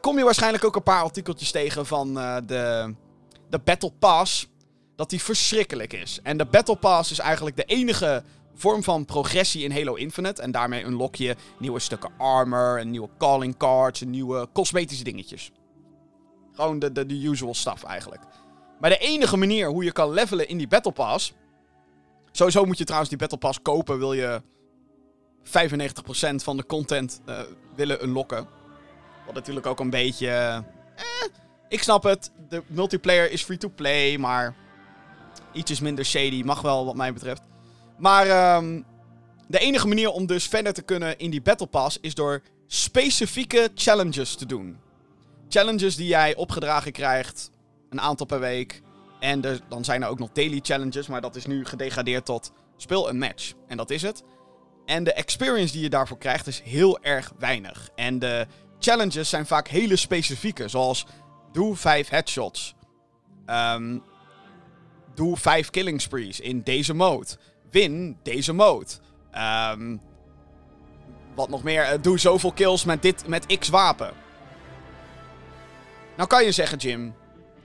kom 0.00 0.18
je 0.18 0.24
waarschijnlijk 0.24 0.64
ook 0.64 0.76
een 0.76 0.82
paar 0.82 1.02
artikeltjes 1.02 1.50
tegen 1.50 1.86
van 1.86 2.18
uh, 2.18 2.36
de, 2.46 2.94
de 3.50 3.58
Battle 3.58 3.92
Pass. 3.98 4.50
Dat 4.96 5.10
die 5.10 5.22
verschrikkelijk 5.22 5.92
is. 5.92 6.20
En 6.22 6.36
de 6.36 6.44
Battle 6.44 6.76
Pass 6.76 7.10
is 7.10 7.18
eigenlijk 7.18 7.56
de 7.56 7.64
enige 7.64 8.22
vorm 8.54 8.82
van 8.82 9.04
progressie 9.04 9.64
in 9.64 9.72
Halo 9.72 9.94
Infinite. 9.94 10.42
En 10.42 10.50
daarmee 10.50 10.84
unlock 10.84 11.16
je 11.16 11.36
nieuwe 11.58 11.78
stukken 11.78 12.10
armor, 12.18 12.78
en 12.78 12.90
nieuwe 12.90 13.08
calling 13.18 13.56
cards, 13.56 14.00
en 14.00 14.10
nieuwe 14.10 14.48
cosmetische 14.52 15.04
dingetjes. 15.04 15.50
Gewoon 16.52 16.78
de, 16.78 16.92
de, 16.92 17.06
de 17.06 17.14
usual 17.14 17.54
stuff 17.54 17.82
eigenlijk. 17.82 18.22
Maar 18.80 18.90
de 18.90 18.98
enige 18.98 19.36
manier 19.36 19.68
hoe 19.68 19.84
je 19.84 19.92
kan 19.92 20.10
levelen 20.10 20.48
in 20.48 20.58
die 20.58 20.68
Battle 20.68 20.92
Pass. 20.92 21.32
Sowieso 22.32 22.64
moet 22.64 22.78
je 22.78 22.84
trouwens 22.84 23.10
die 23.10 23.18
Battle 23.18 23.38
Pass 23.38 23.62
kopen, 23.62 23.98
wil 23.98 24.12
je 24.12 24.42
95% 25.44 25.48
van 26.34 26.56
de 26.56 26.66
content 26.66 27.20
uh, 27.28 27.40
willen 27.74 28.04
unlocken. 28.04 28.46
Wat 29.26 29.34
natuurlijk 29.34 29.66
ook 29.66 29.80
een 29.80 29.90
beetje. 29.90 30.28
Eh, 30.28 30.58
ik 31.68 31.82
snap 31.82 32.02
het. 32.02 32.30
De 32.48 32.62
multiplayer 32.66 33.30
is 33.30 33.42
free 33.42 33.58
to 33.58 33.68
play, 33.68 34.18
maar 34.18 34.54
ietsjes 35.52 35.80
minder 35.80 36.04
shady 36.04 36.42
mag 36.42 36.60
wel, 36.60 36.84
wat 36.84 36.96
mij 36.96 37.12
betreft. 37.12 37.42
Maar 37.98 38.56
um, 38.56 38.84
de 39.46 39.58
enige 39.58 39.88
manier 39.88 40.10
om 40.10 40.26
dus 40.26 40.46
verder 40.46 40.72
te 40.72 40.82
kunnen 40.82 41.18
in 41.18 41.30
die 41.30 41.42
Battle 41.42 41.66
Pass 41.66 41.98
is 42.00 42.14
door 42.14 42.42
specifieke 42.66 43.70
challenges 43.74 44.34
te 44.34 44.46
doen. 44.46 44.78
Challenges 45.48 45.96
die 45.96 46.06
jij 46.06 46.34
opgedragen 46.36 46.92
krijgt, 46.92 47.50
een 47.90 48.00
aantal 48.00 48.26
per 48.26 48.40
week. 48.40 48.82
En 49.22 49.40
dan 49.68 49.84
zijn 49.84 50.02
er 50.02 50.08
ook 50.08 50.18
nog 50.18 50.32
daily 50.32 50.58
challenges, 50.62 51.06
maar 51.06 51.20
dat 51.20 51.36
is 51.36 51.46
nu 51.46 51.64
gedegradeerd 51.64 52.24
tot 52.24 52.52
speel 52.76 53.08
een 53.08 53.18
match. 53.18 53.52
En 53.66 53.76
dat 53.76 53.90
is 53.90 54.02
het. 54.02 54.22
En 54.86 55.04
de 55.04 55.12
experience 55.12 55.72
die 55.72 55.82
je 55.82 55.88
daarvoor 55.88 56.18
krijgt 56.18 56.46
is 56.46 56.60
heel 56.60 57.02
erg 57.02 57.32
weinig. 57.38 57.88
En 57.94 58.18
de 58.18 58.46
challenges 58.78 59.28
zijn 59.28 59.46
vaak 59.46 59.68
hele 59.68 59.96
specifieke, 59.96 60.68
zoals 60.68 61.06
doe 61.52 61.76
5 61.76 62.08
headshots. 62.08 62.74
Um, 63.46 64.02
doe 65.14 65.36
5 65.36 65.70
killing 65.70 66.00
sprees 66.00 66.40
in 66.40 66.62
deze 66.62 66.94
mode. 66.94 67.28
Win 67.70 68.18
deze 68.22 68.52
mode. 68.52 68.90
Um, 69.72 70.00
wat 71.34 71.48
nog 71.48 71.62
meer, 71.62 71.92
uh, 71.92 72.02
doe 72.02 72.18
zoveel 72.18 72.52
kills 72.52 72.84
met, 72.84 73.02
dit, 73.02 73.26
met 73.26 73.58
X 73.58 73.68
wapen. 73.68 74.12
Nou 76.16 76.28
kan 76.28 76.44
je 76.44 76.52
zeggen, 76.52 76.78
Jim, 76.78 77.14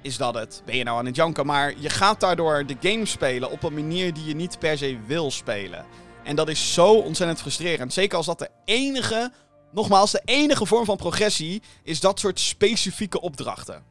is 0.02 0.18
dat 0.18 0.36
het? 0.36 0.62
Ben 0.66 0.78
je 0.78 0.84
nou 0.84 0.98
aan 0.98 1.06
het 1.06 1.16
janken? 1.16 1.46
Maar 1.46 1.74
je 1.78 1.90
gaat 1.90 2.20
daardoor 2.20 2.66
de 2.66 2.76
game 2.80 3.06
spelen 3.06 3.52
op 3.52 3.64
een 3.64 3.74
manier 3.74 4.14
die 4.14 4.26
je 4.26 4.36
niet 4.36 4.60
per 4.60 4.78
se 4.78 4.98
wil 5.06 5.32
spelen. 5.32 5.86
En 6.24 6.36
dat 6.36 6.50
is 6.50 6.74
zo 6.74 6.94
ontzettend 6.94 7.40
frustrerend. 7.40 7.94
Zeker 7.94 8.18
als 8.18 8.26
dat 8.26 8.40
de 8.40 8.50
enige 8.66 9.32
Nogmaals, 9.72 10.12
de 10.12 10.22
enige 10.26 10.66
vorm 10.66 10.86
van 10.86 10.98
progressie 10.98 11.62
is 11.84 12.00
dat 12.00 12.20
soort 12.20 12.40
specifieke 12.40 13.22
opdrachten. 13.22 13.84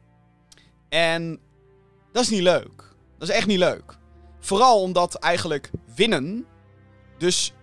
En 0.89 1.39
dat 2.11 2.23
is 2.23 2.29
niet 2.29 2.41
leuk. 2.41 2.95
Dat 3.17 3.29
is 3.29 3.35
echt 3.35 3.47
niet 3.47 3.57
leuk. 3.57 3.97
Vooral 4.39 4.81
omdat 4.81 5.15
eigenlijk 5.15 5.71
winnen 5.95 6.45
dus 7.17 7.53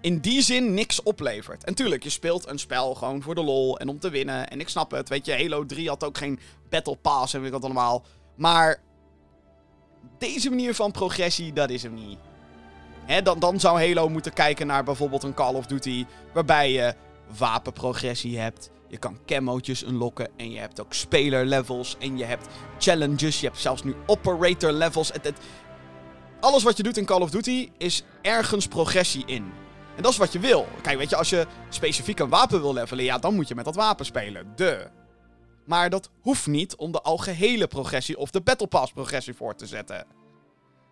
in 0.00 0.18
die 0.20 0.42
zin 0.42 0.74
niks 0.74 1.02
oplevert. 1.02 1.64
En 1.64 1.74
tuurlijk, 1.74 2.02
je 2.02 2.10
speelt 2.10 2.48
een 2.48 2.58
spel 2.58 2.94
gewoon 2.94 3.22
voor 3.22 3.34
de 3.34 3.42
lol 3.42 3.78
en 3.78 3.88
om 3.88 3.98
te 3.98 4.10
winnen. 4.10 4.48
En 4.48 4.60
ik 4.60 4.68
snap 4.68 4.90
het, 4.90 5.08
weet 5.08 5.26
je, 5.26 5.32
Halo 5.32 5.66
3 5.66 5.88
had 5.88 6.04
ook 6.04 6.18
geen 6.18 6.38
Battle 6.70 6.96
Pass 6.96 7.34
en 7.34 7.40
weet 7.40 7.48
ik 7.48 7.54
wat 7.54 7.64
allemaal. 7.64 8.04
Maar 8.36 8.80
deze 10.18 10.48
manier 10.48 10.74
van 10.74 10.90
progressie, 10.90 11.52
dat 11.52 11.70
is 11.70 11.82
hem 11.82 11.94
niet. 11.94 12.18
Dan, 13.22 13.38
dan 13.38 13.60
zou 13.60 13.86
Halo 13.86 14.08
moeten 14.08 14.32
kijken 14.32 14.66
naar 14.66 14.84
bijvoorbeeld 14.84 15.22
een 15.22 15.34
Call 15.34 15.54
of 15.54 15.66
Duty, 15.66 16.04
waarbij 16.32 16.72
je 16.72 16.94
wapenprogressie 17.38 18.38
hebt. 18.38 18.70
Je 18.92 18.98
kan 18.98 19.18
camootjes 19.26 19.84
unlocken. 19.84 20.28
En 20.36 20.50
je 20.50 20.58
hebt 20.58 20.80
ook 20.80 20.92
speler 20.92 21.46
levels. 21.46 21.96
En 21.98 22.18
je 22.18 22.24
hebt 22.24 22.46
challenges. 22.78 23.40
Je 23.40 23.46
hebt 23.46 23.58
zelfs 23.58 23.84
nu 23.84 23.94
operator 24.06 24.72
levels. 24.72 25.12
Het, 25.12 25.32
Alles 26.42 26.62
wat 26.62 26.76
je 26.76 26.82
doet 26.82 26.96
in 26.96 27.04
Call 27.04 27.20
of 27.20 27.30
Duty 27.30 27.70
is 27.78 28.02
ergens 28.22 28.66
progressie 28.66 29.22
in. 29.26 29.52
En 29.96 30.02
dat 30.02 30.12
is 30.12 30.18
wat 30.18 30.32
je 30.32 30.38
wil. 30.38 30.66
Kijk, 30.82 30.98
weet 30.98 31.10
je, 31.10 31.16
als 31.16 31.30
je 31.30 31.46
specifiek 31.68 32.18
een 32.18 32.28
wapen 32.28 32.60
wil 32.60 32.72
levelen, 32.72 33.04
ja, 33.04 33.18
dan 33.18 33.34
moet 33.34 33.48
je 33.48 33.54
met 33.54 33.64
dat 33.64 33.74
wapen 33.74 34.04
spelen. 34.04 34.52
De. 34.56 34.90
Maar 35.66 35.90
dat 35.90 36.10
hoeft 36.20 36.46
niet 36.46 36.76
om 36.76 36.92
de 36.92 37.00
algehele 37.00 37.66
progressie 37.66 38.18
of 38.18 38.30
de 38.30 38.40
Battle 38.40 38.66
Pass 38.66 38.92
progressie 38.92 39.34
voor 39.34 39.54
te 39.54 39.66
zetten. 39.66 40.06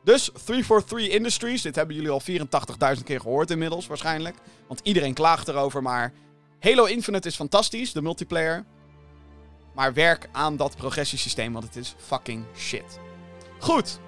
Dus 0.04 0.30
343 0.44 1.08
Industries, 1.08 1.62
dit 1.62 1.76
hebben 1.76 1.96
jullie 1.96 2.10
al 2.10 2.22
84.000 2.96 3.02
keer 3.04 3.20
gehoord 3.20 3.50
inmiddels 3.50 3.86
waarschijnlijk. 3.86 4.36
Want 4.68 4.80
iedereen 4.82 5.14
klaagt 5.14 5.48
erover, 5.48 5.82
maar 5.82 6.12
Halo 6.60 6.84
Infinite 6.84 7.28
is 7.28 7.36
fantastisch, 7.36 7.92
de 7.92 8.02
multiplayer. 8.02 8.64
Maar 9.74 9.92
werk 9.94 10.28
aan 10.32 10.56
dat 10.56 10.76
progressiesysteem, 10.76 11.52
want 11.52 11.64
het 11.64 11.76
is 11.76 11.94
fucking 11.98 12.44
shit. 12.56 12.98
Goed. 13.58 14.00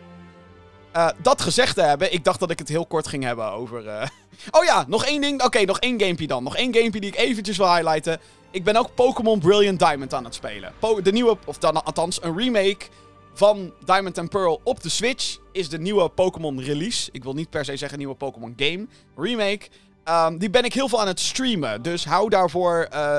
Uh, 0.97 1.09
dat 1.23 1.41
gezegd 1.41 1.75
te 1.75 1.83
hebben, 1.83 2.13
ik 2.13 2.25
dacht 2.25 2.41
dat 2.41 2.51
ik 2.51 2.59
het 2.59 2.69
heel 2.69 2.87
kort 2.87 3.07
ging 3.07 3.25
hebben 3.25 3.51
over... 3.51 3.85
Uh... 3.85 4.03
Oh 4.51 4.65
ja, 4.65 4.85
nog 4.89 5.05
één 5.05 5.21
ding. 5.21 5.43
Oké, 5.43 5.65
nog 5.65 5.79
één 5.79 6.01
gamepje 6.01 6.27
dan. 6.27 6.43
Nog 6.43 6.57
één 6.57 6.75
gamepje 6.75 7.01
die 7.01 7.11
ik 7.11 7.17
eventjes 7.17 7.57
wil 7.57 7.75
highlighten. 7.75 8.21
Ik 8.51 8.65
ben 8.65 8.77
ook 8.77 8.95
Pokémon 8.95 9.39
Brilliant 9.39 9.79
Diamond 9.79 10.15
aan 10.15 10.25
het 10.25 10.35
spelen. 10.35 10.73
De 11.03 11.13
nieuwe, 11.13 11.37
of 11.45 11.59
dan 11.59 11.85
althans 11.85 12.23
een 12.23 12.37
remake 12.37 12.87
van 13.35 13.73
Diamond 13.85 14.19
and 14.19 14.31
Pearl 14.31 14.61
op 14.65 14.83
de 14.83 14.89
Switch 14.89 15.39
is 15.53 15.69
de 15.69 15.79
nieuwe 15.79 16.09
Pokémon 16.09 16.61
release. 16.61 17.09
Ik 17.13 17.23
wil 17.23 17.33
niet 17.33 17.51
per 17.51 17.65
se 17.65 17.77
zeggen 17.77 17.99
nieuwe 17.99 18.15
Pokémon 18.15 18.55
game. 18.57 18.87
Remake. 19.17 19.69
Um, 20.05 20.39
die 20.39 20.51
ben 20.51 20.65
ik 20.65 20.73
heel 20.73 20.89
veel 20.89 21.01
aan 21.01 21.07
het 21.07 21.21
streamen. 21.21 21.83
Dus 21.83 22.05
hou 22.05 22.29
daarvoor 22.29 22.89
uh, 22.95 23.17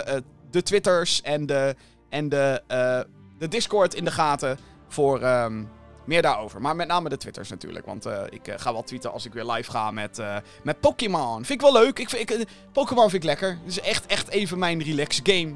de 0.51 0.63
Twitters 0.63 1.21
en 1.21 1.45
de, 1.45 1.75
en 2.09 2.29
de, 2.29 2.61
de 3.37 3.47
Discord 3.47 3.93
in 3.93 4.05
de 4.05 4.11
gaten 4.11 4.57
voor 4.87 5.23
um, 5.23 5.69
meer 6.05 6.21
daarover. 6.21 6.61
Maar 6.61 6.75
met 6.75 6.87
name 6.87 7.09
de 7.09 7.17
Twitters 7.17 7.49
natuurlijk. 7.49 7.85
Want 7.85 8.05
ik 8.29 8.53
ga 8.55 8.73
wel 8.73 8.83
tweeten 8.83 9.11
als 9.11 9.25
ik 9.25 9.33
weer 9.33 9.45
live 9.45 9.71
ga 9.71 9.91
met, 9.91 10.21
met 10.63 10.79
Pokémon. 10.79 11.45
Vind 11.45 11.61
ik 11.61 11.71
wel 11.71 11.81
leuk. 11.81 11.99
Ik, 11.99 12.11
ik, 12.11 12.45
Pokémon 12.71 13.09
vind 13.09 13.23
ik 13.23 13.29
lekker. 13.29 13.49
Het 13.49 13.71
is 13.71 13.79
echt, 13.79 14.05
echt 14.05 14.29
even 14.29 14.59
mijn 14.59 14.83
relax 14.83 15.19
game. 15.23 15.53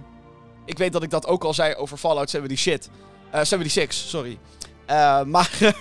Ik 0.66 0.78
weet 0.78 0.94
dat 0.94 1.04
ik 1.04 1.10
dat 1.10 1.28
ook 1.28 1.44
al 1.44 1.54
zei 1.54 1.76
over 1.76 1.98
Fallout 1.98 2.30
70 2.30 2.60
shit. 2.60 2.90
Uh, 3.36 3.44
76, 3.44 3.94
sorry. 3.94 4.38
Maar 5.26 5.76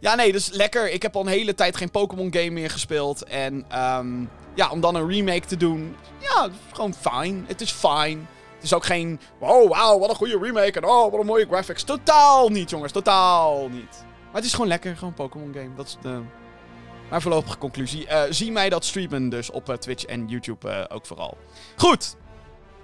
ja, 0.00 0.14
nee, 0.14 0.32
dus 0.32 0.50
lekker. 0.50 0.90
Ik 0.90 1.02
heb 1.02 1.16
al 1.16 1.20
een 1.20 1.26
hele 1.26 1.54
tijd 1.54 1.76
geen 1.76 1.90
Pokémon 1.90 2.32
game 2.34 2.50
meer 2.50 2.70
gespeeld. 2.70 3.24
En 3.24 3.54
um, 3.78 4.30
ja, 4.54 4.70
om 4.70 4.80
dan 4.80 4.94
een 4.94 5.08
remake 5.08 5.46
te 5.46 5.56
doen, 5.56 5.96
ja, 6.18 6.48
gewoon 6.72 6.94
fijn. 6.94 7.44
Het 7.48 7.60
is 7.60 7.70
fijn. 7.70 8.28
Het 8.62 8.70
is 8.70 8.76
ook 8.76 8.84
geen, 8.84 9.20
oh 9.38 9.68
wauw, 9.68 9.98
wat 9.98 10.10
een 10.10 10.16
goede 10.16 10.38
remake 10.38 10.80
en 10.80 10.84
oh, 10.84 11.10
wat 11.10 11.20
een 11.20 11.26
mooie 11.26 11.46
graphics. 11.46 11.82
Totaal 11.82 12.48
niet, 12.48 12.70
jongens, 12.70 12.92
totaal 12.92 13.68
niet. 13.68 14.04
Maar 14.24 14.34
het 14.34 14.44
is 14.44 14.52
gewoon 14.52 14.68
lekker, 14.68 14.96
gewoon 14.96 15.14
Pokémon 15.14 15.54
game. 15.54 15.74
Dat 15.76 15.86
is 15.86 15.96
de, 16.00 16.20
mijn 17.08 17.22
voorlopige 17.22 17.58
conclusie. 17.58 18.06
Uh, 18.06 18.22
zie 18.30 18.52
mij 18.52 18.68
dat 18.68 18.84
streamen 18.84 19.28
dus 19.28 19.50
op 19.50 19.68
uh, 19.68 19.76
Twitch 19.76 20.04
en 20.04 20.28
YouTube 20.28 20.68
uh, 20.68 20.84
ook 20.88 21.06
vooral. 21.06 21.36
Goed, 21.76 22.16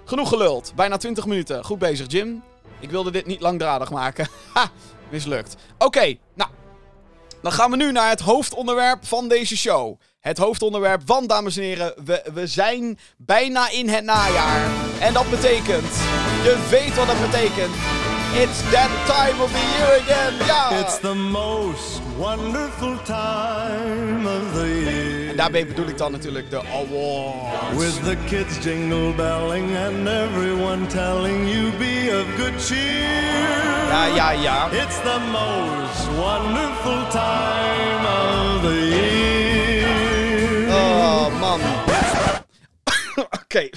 genoeg 0.05 0.29
geluld. 0.29 0.71
Bijna 0.75 0.97
20 0.97 1.25
minuten. 1.25 1.65
Goed 1.65 1.79
bezig, 1.79 2.11
Jim. 2.11 2.43
Ik 2.79 2.89
wilde 2.89 3.11
dit 3.11 3.25
niet 3.25 3.41
langdradig 3.41 3.91
maken. 3.91 4.27
Ha, 4.53 4.69
mislukt. 5.09 5.55
Oké, 5.77 6.15
nou. 6.33 6.49
Dan 7.41 7.51
gaan 7.51 7.71
we 7.71 7.77
nu 7.77 7.91
naar 7.91 8.09
het 8.09 8.19
hoofdonderwerp 8.19 9.05
van 9.05 9.27
deze 9.27 9.57
show. 9.57 9.99
Het 10.19 10.37
hoofdonderwerp, 10.37 11.01
want 11.05 11.29
dames 11.29 11.57
en 11.57 11.63
heren, 11.63 11.93
we, 12.05 12.23
we 12.33 12.47
zijn 12.47 12.99
bijna 13.17 13.69
in 13.69 13.89
het 13.89 14.03
najaar. 14.03 14.61
En 14.99 15.13
dat 15.13 15.29
betekent, 15.29 15.93
je 16.43 16.67
weet 16.69 16.95
wat 16.95 17.07
dat 17.07 17.21
betekent. 17.21 17.73
It's 18.33 18.61
that 18.71 18.89
time 19.05 19.43
of 19.43 19.51
the 19.51 19.77
year 19.77 19.99
again, 19.99 20.45
ja! 20.45 20.79
It's 20.79 20.99
the 20.99 21.15
most 21.15 22.01
wonderful 22.17 22.97
time 23.03 24.27
of 24.27 24.53
the 24.53 24.81
year. 24.83 25.29
En 25.29 25.35
daarbij 25.35 25.67
bedoel 25.67 25.87
ik 25.87 25.97
dan 25.97 26.11
natuurlijk 26.11 26.49
de 26.49 26.61
awards. 26.61 27.77
With 27.77 28.03
the 28.03 28.17
kids 28.27 28.63
jingle 28.63 29.13
belling 29.13 29.77
and 29.77 30.07
everyone 30.07 30.87
telling 30.87 31.49
you 31.51 31.71
be 31.77 32.09
of 32.21 32.43
good 32.43 32.65
cheer. 32.65 33.87
Ja, 33.89 34.05
ja, 34.05 34.31
ja. 34.31 34.69
It's 34.71 35.01
the 35.01 35.19
most 35.31 36.17
wonderful 36.17 37.07
time 37.09 38.07
of 38.07 38.61
the 38.61 38.87
year. 38.89 39.48
Oké. 43.43 43.59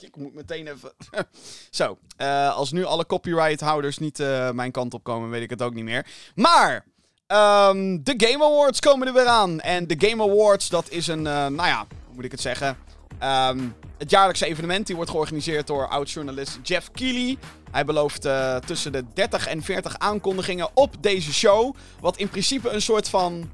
Ik 0.00 0.16
moet 0.16 0.34
meteen 0.34 0.66
even... 0.66 0.92
Zo, 1.70 1.98
eh, 2.16 2.56
als 2.56 2.72
nu 2.72 2.84
alle 2.84 3.06
copyright-houders 3.06 3.98
niet 3.98 4.20
eh, 4.20 4.50
mijn 4.50 4.70
kant 4.70 4.94
op 4.94 5.04
komen, 5.04 5.30
weet 5.30 5.42
ik 5.42 5.50
het 5.50 5.62
ook 5.62 5.74
niet 5.74 5.84
meer. 5.84 6.06
Maar... 6.34 6.84
ehm, 7.26 7.98
de 8.02 8.14
Game 8.16 8.44
Awards 8.44 8.80
komen 8.80 9.06
er 9.06 9.12
weer 9.12 9.26
aan. 9.26 9.60
En 9.60 9.86
de 9.86 9.94
Game 9.98 10.22
Awards, 10.22 10.68
dat 10.68 10.90
is 10.90 11.06
een, 11.06 11.26
eh, 11.26 11.32
nou 11.32 11.68
ja, 11.68 11.86
hoe 12.06 12.14
moet 12.14 12.24
ik 12.24 12.30
het 12.30 12.40
zeggen? 12.40 12.76
Ehm, 13.18 13.60
het 13.98 14.10
jaarlijkse 14.10 14.46
evenement, 14.46 14.86
die 14.86 14.96
wordt 14.96 15.10
georganiseerd 15.10 15.66
door 15.66 15.88
oud-journalist 15.88 16.58
Jeff 16.62 16.90
Keighley. 16.90 17.38
Hij 17.70 17.84
belooft 17.84 18.28
tussen 18.66 18.92
de 18.92 19.04
30 19.14 19.46
en 19.46 19.62
40 19.62 19.98
aankondigingen 19.98 20.68
op 20.74 20.94
deze 21.00 21.32
show. 21.32 21.74
Wat 22.00 22.16
in 22.16 22.28
principe 22.28 22.70
een 22.70 22.82
soort 22.82 23.08
van 23.08 23.50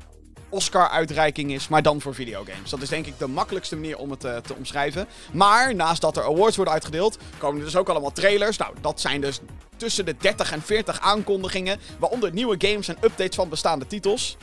Oscar-uitreiking 0.53 1.53
is, 1.53 1.69
maar 1.69 1.83
dan 1.83 2.01
voor 2.01 2.15
videogames. 2.15 2.71
Dat 2.71 2.83
is 2.83 2.89
denk 2.89 3.07
ik 3.07 3.19
de 3.19 3.27
makkelijkste 3.27 3.77
manier 3.77 3.99
om 3.99 4.11
het 4.11 4.25
eh, 4.25 4.37
te 4.37 4.55
omschrijven. 4.55 5.07
Maar 5.33 5.75
naast 5.75 6.01
dat 6.01 6.17
er 6.17 6.25
awards 6.25 6.57
worden 6.57 6.75
uitgedeeld, 6.75 7.19
komen 7.39 7.59
er 7.59 7.65
dus 7.65 7.77
ook 7.77 7.89
allemaal 7.89 8.13
trailers. 8.13 8.57
Nou, 8.57 8.75
dat 8.81 9.01
zijn 9.01 9.21
dus 9.21 9.41
tussen 9.77 10.05
de 10.05 10.17
30 10.17 10.53
en 10.53 10.63
40 10.63 11.01
aankondigingen, 11.01 11.81
waaronder 11.99 12.33
nieuwe 12.33 12.55
games 12.59 12.89
en 12.89 12.97
updates 13.01 13.37
van 13.37 13.49
bestaande 13.49 13.87
titels. 13.87 14.37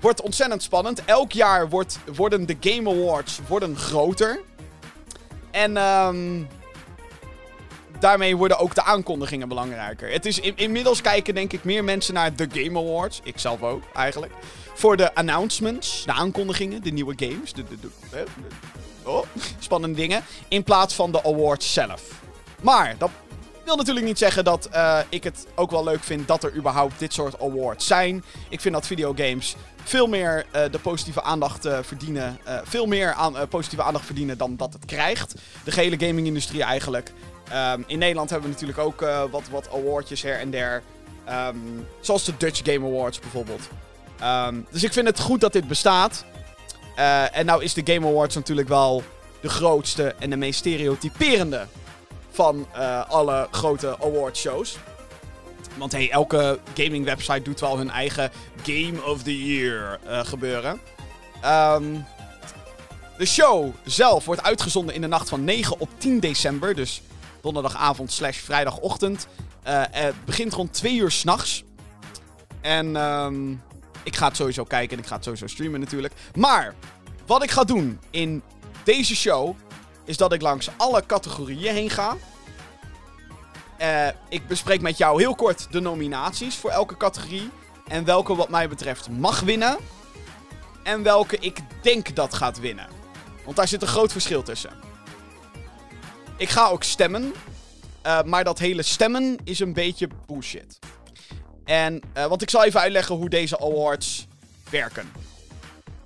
Wordt 0.00 0.20
ontzettend 0.22 0.62
spannend. 0.62 1.04
Elk 1.04 1.32
jaar 1.32 1.68
wordt, 1.68 1.98
worden 2.14 2.46
de 2.46 2.56
Game 2.60 2.90
Awards 2.90 3.38
worden 3.48 3.76
groter. 3.76 4.40
En 5.50 5.76
ehm 5.76 6.42
daarmee 8.00 8.36
worden 8.36 8.58
ook 8.58 8.74
de 8.74 8.82
aankondigingen 8.82 9.48
belangrijker. 9.48 10.12
Het 10.12 10.26
is 10.26 10.40
in- 10.40 10.56
inmiddels 10.56 11.00
kijken 11.00 11.34
denk 11.34 11.52
ik 11.52 11.64
meer 11.64 11.84
mensen 11.84 12.14
naar 12.14 12.36
de 12.36 12.46
Game 12.52 12.78
Awards. 12.78 13.20
Ik 13.24 13.38
zelf 13.38 13.62
ook, 13.62 13.82
eigenlijk. 13.94 14.32
Voor 14.74 14.96
de 14.96 15.14
announcements, 15.14 16.04
de 16.04 16.12
aankondigingen, 16.12 16.82
de 16.82 16.90
nieuwe 16.90 17.14
games. 17.16 17.52
De, 17.52 17.64
de, 17.80 18.24
oh, 19.02 19.26
spannende 19.58 19.96
dingen. 19.96 20.24
In 20.48 20.62
plaats 20.62 20.94
van 20.94 21.12
de 21.12 21.24
awards 21.24 21.72
zelf. 21.72 22.22
Maar 22.60 22.94
dat 22.98 23.10
wil 23.64 23.76
natuurlijk 23.76 24.06
niet 24.06 24.18
zeggen 24.18 24.44
dat 24.44 24.66
eh, 24.66 24.98
ik 25.08 25.24
het 25.24 25.46
ook 25.54 25.70
wel 25.70 25.84
leuk 25.84 26.02
vind 26.02 26.28
dat 26.28 26.44
er 26.44 26.54
überhaupt 26.54 26.98
dit 26.98 27.12
soort 27.12 27.40
awards 27.40 27.86
zijn. 27.86 28.24
Ik 28.48 28.60
vind 28.60 28.74
dat 28.74 28.86
videogames 28.86 29.56
veel 29.82 30.06
meer 30.06 30.46
eh, 30.50 30.62
de 30.70 30.78
positieve 30.78 31.22
aandacht 31.22 31.64
eh, 31.64 31.78
verdienen. 31.82 32.38
veel 32.64 32.86
meer 32.86 33.12
aan, 33.12 33.48
positieve 33.48 33.82
aandacht 33.82 34.06
verdienen 34.06 34.38
dan 34.38 34.56
dat 34.56 34.72
het 34.72 34.84
krijgt. 34.84 35.34
De 35.64 35.70
gehele 35.70 36.06
gaming-industrie 36.06 36.62
eigenlijk. 36.62 37.12
Ehm, 37.48 37.82
in 37.86 37.98
Nederland 37.98 38.30
hebben 38.30 38.48
we 38.48 38.54
natuurlijk 38.54 38.86
ook 38.86 39.30
wat, 39.30 39.48
wat 39.50 39.68
awardjes 39.70 40.22
her 40.22 40.38
en 40.38 40.50
der. 40.50 40.82
Ehm, 41.24 41.56
zoals 42.00 42.24
de 42.24 42.36
Dutch 42.36 42.60
Game 42.64 42.86
Awards 42.86 43.18
bijvoorbeeld. 43.18 43.68
Ehm, 44.20 44.60
dus 44.70 44.82
ik 44.82 44.92
vind 44.92 45.06
het 45.06 45.20
goed 45.20 45.40
dat 45.40 45.52
dit 45.52 45.68
bestaat. 45.68 46.24
Eh, 46.94 47.36
en 47.36 47.46
nou 47.46 47.62
is 47.62 47.74
de 47.74 47.92
Game 47.92 48.06
Awards 48.06 48.34
natuurlijk 48.34 48.68
wel 48.68 49.02
de 49.40 49.48
grootste 49.48 50.14
en 50.18 50.30
de 50.30 50.36
meest 50.36 50.58
stereotyperende 50.58 51.66
van 52.30 52.66
eh, 52.72 53.10
alle 53.10 53.48
grote 53.50 53.96
awardshows. 54.00 54.76
Want 55.76 55.92
hey, 55.92 56.10
elke 56.10 56.58
gaming 56.74 57.04
website 57.04 57.42
doet 57.42 57.60
wel 57.60 57.78
hun 57.78 57.90
eigen 57.90 58.30
Game 58.62 59.04
of 59.06 59.22
the 59.22 59.44
Year 59.44 59.98
eh, 60.06 60.24
gebeuren. 60.24 60.80
Ehm, 61.40 61.84
de 63.18 63.26
show 63.26 63.72
zelf 63.84 64.24
wordt 64.24 64.42
uitgezonden 64.42 64.94
in 64.94 65.00
de 65.00 65.06
nacht 65.06 65.28
van 65.28 65.44
9 65.44 65.80
op 65.80 65.88
10 65.98 66.20
december. 66.20 66.74
Dus 66.74 67.02
donderdagavond 67.40 68.12
slash 68.12 68.38
vrijdagochtend. 68.38 69.26
Het 69.90 70.24
begint 70.24 70.52
rond 70.52 70.72
2 70.72 70.94
uur 70.94 71.10
s'nachts. 71.10 71.64
En 72.60 72.96
ehm, 72.96 73.54
ik 74.04 74.16
ga 74.16 74.26
het 74.26 74.36
sowieso 74.36 74.64
kijken 74.64 74.96
en 74.96 75.02
ik 75.02 75.08
ga 75.08 75.14
het 75.14 75.24
sowieso 75.24 75.46
streamen 75.46 75.80
natuurlijk. 75.80 76.12
Maar 76.34 76.74
wat 77.26 77.42
ik 77.42 77.50
ga 77.50 77.64
doen 77.64 78.00
in 78.10 78.42
deze 78.84 79.16
show 79.16 79.56
is 80.04 80.16
dat 80.16 80.32
ik 80.32 80.42
langs 80.42 80.70
alle 80.76 81.06
categorieën 81.06 81.74
heen 81.74 81.90
ga. 81.90 82.16
Eh, 83.76 84.06
ik 84.28 84.46
bespreek 84.46 84.80
met 84.80 84.98
jou 84.98 85.20
heel 85.20 85.34
kort 85.34 85.66
de 85.70 85.80
nominaties 85.80 86.56
voor 86.56 86.70
elke 86.70 86.96
categorie. 86.96 87.50
En 87.88 88.04
welke 88.04 88.36
wat 88.36 88.48
mij 88.48 88.68
betreft 88.68 89.08
mag 89.10 89.40
winnen. 89.40 89.76
En 90.82 91.02
welke 91.02 91.38
ik 91.38 91.58
denk 91.82 92.16
dat 92.16 92.34
gaat 92.34 92.60
winnen. 92.60 92.88
Want 93.44 93.56
daar 93.56 93.68
zit 93.68 93.82
een 93.82 93.88
groot 93.88 94.12
verschil 94.12 94.42
tussen. 94.42 94.70
Ik 96.36 96.48
ga 96.48 96.68
ook 96.68 96.82
stemmen. 96.82 97.32
eh, 98.02 98.22
maar 98.22 98.44
dat 98.44 98.58
hele 98.58 98.82
stemmen 98.82 99.36
is 99.44 99.60
een 99.60 99.72
beetje 99.72 100.08
bullshit. 100.26 100.78
En, 101.64 102.02
eh, 102.12 102.26
want 102.26 102.42
ik 102.42 102.50
zal 102.50 102.64
even 102.64 102.80
uitleggen 102.80 103.14
hoe 103.14 103.28
deze 103.28 103.58
awards 103.58 104.26
werken. 104.70 105.12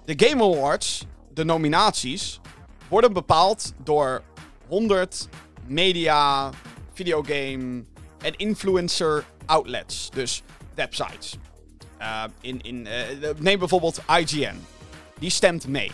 De 0.04 0.26
Game 0.26 0.42
Awards, 0.42 1.04
de 1.34 1.44
nominaties, 1.44 2.40
worden 2.88 3.12
bepaald 3.12 3.72
door 3.82 4.22
100 4.68 5.28
media, 5.66 6.50
videogame 6.92 7.84
en 8.18 8.36
influencer 8.36 9.24
outlets. 9.46 10.10
Dus 10.10 10.42
websites. 10.74 11.36
Eh, 11.98 12.24
in, 12.40 12.60
in, 12.60 12.86
eh, 12.86 13.30
neem 13.36 13.58
bijvoorbeeld 13.58 14.00
IGN. 14.18 14.64
Die 15.18 15.30
stemt 15.30 15.66
mee. 15.66 15.90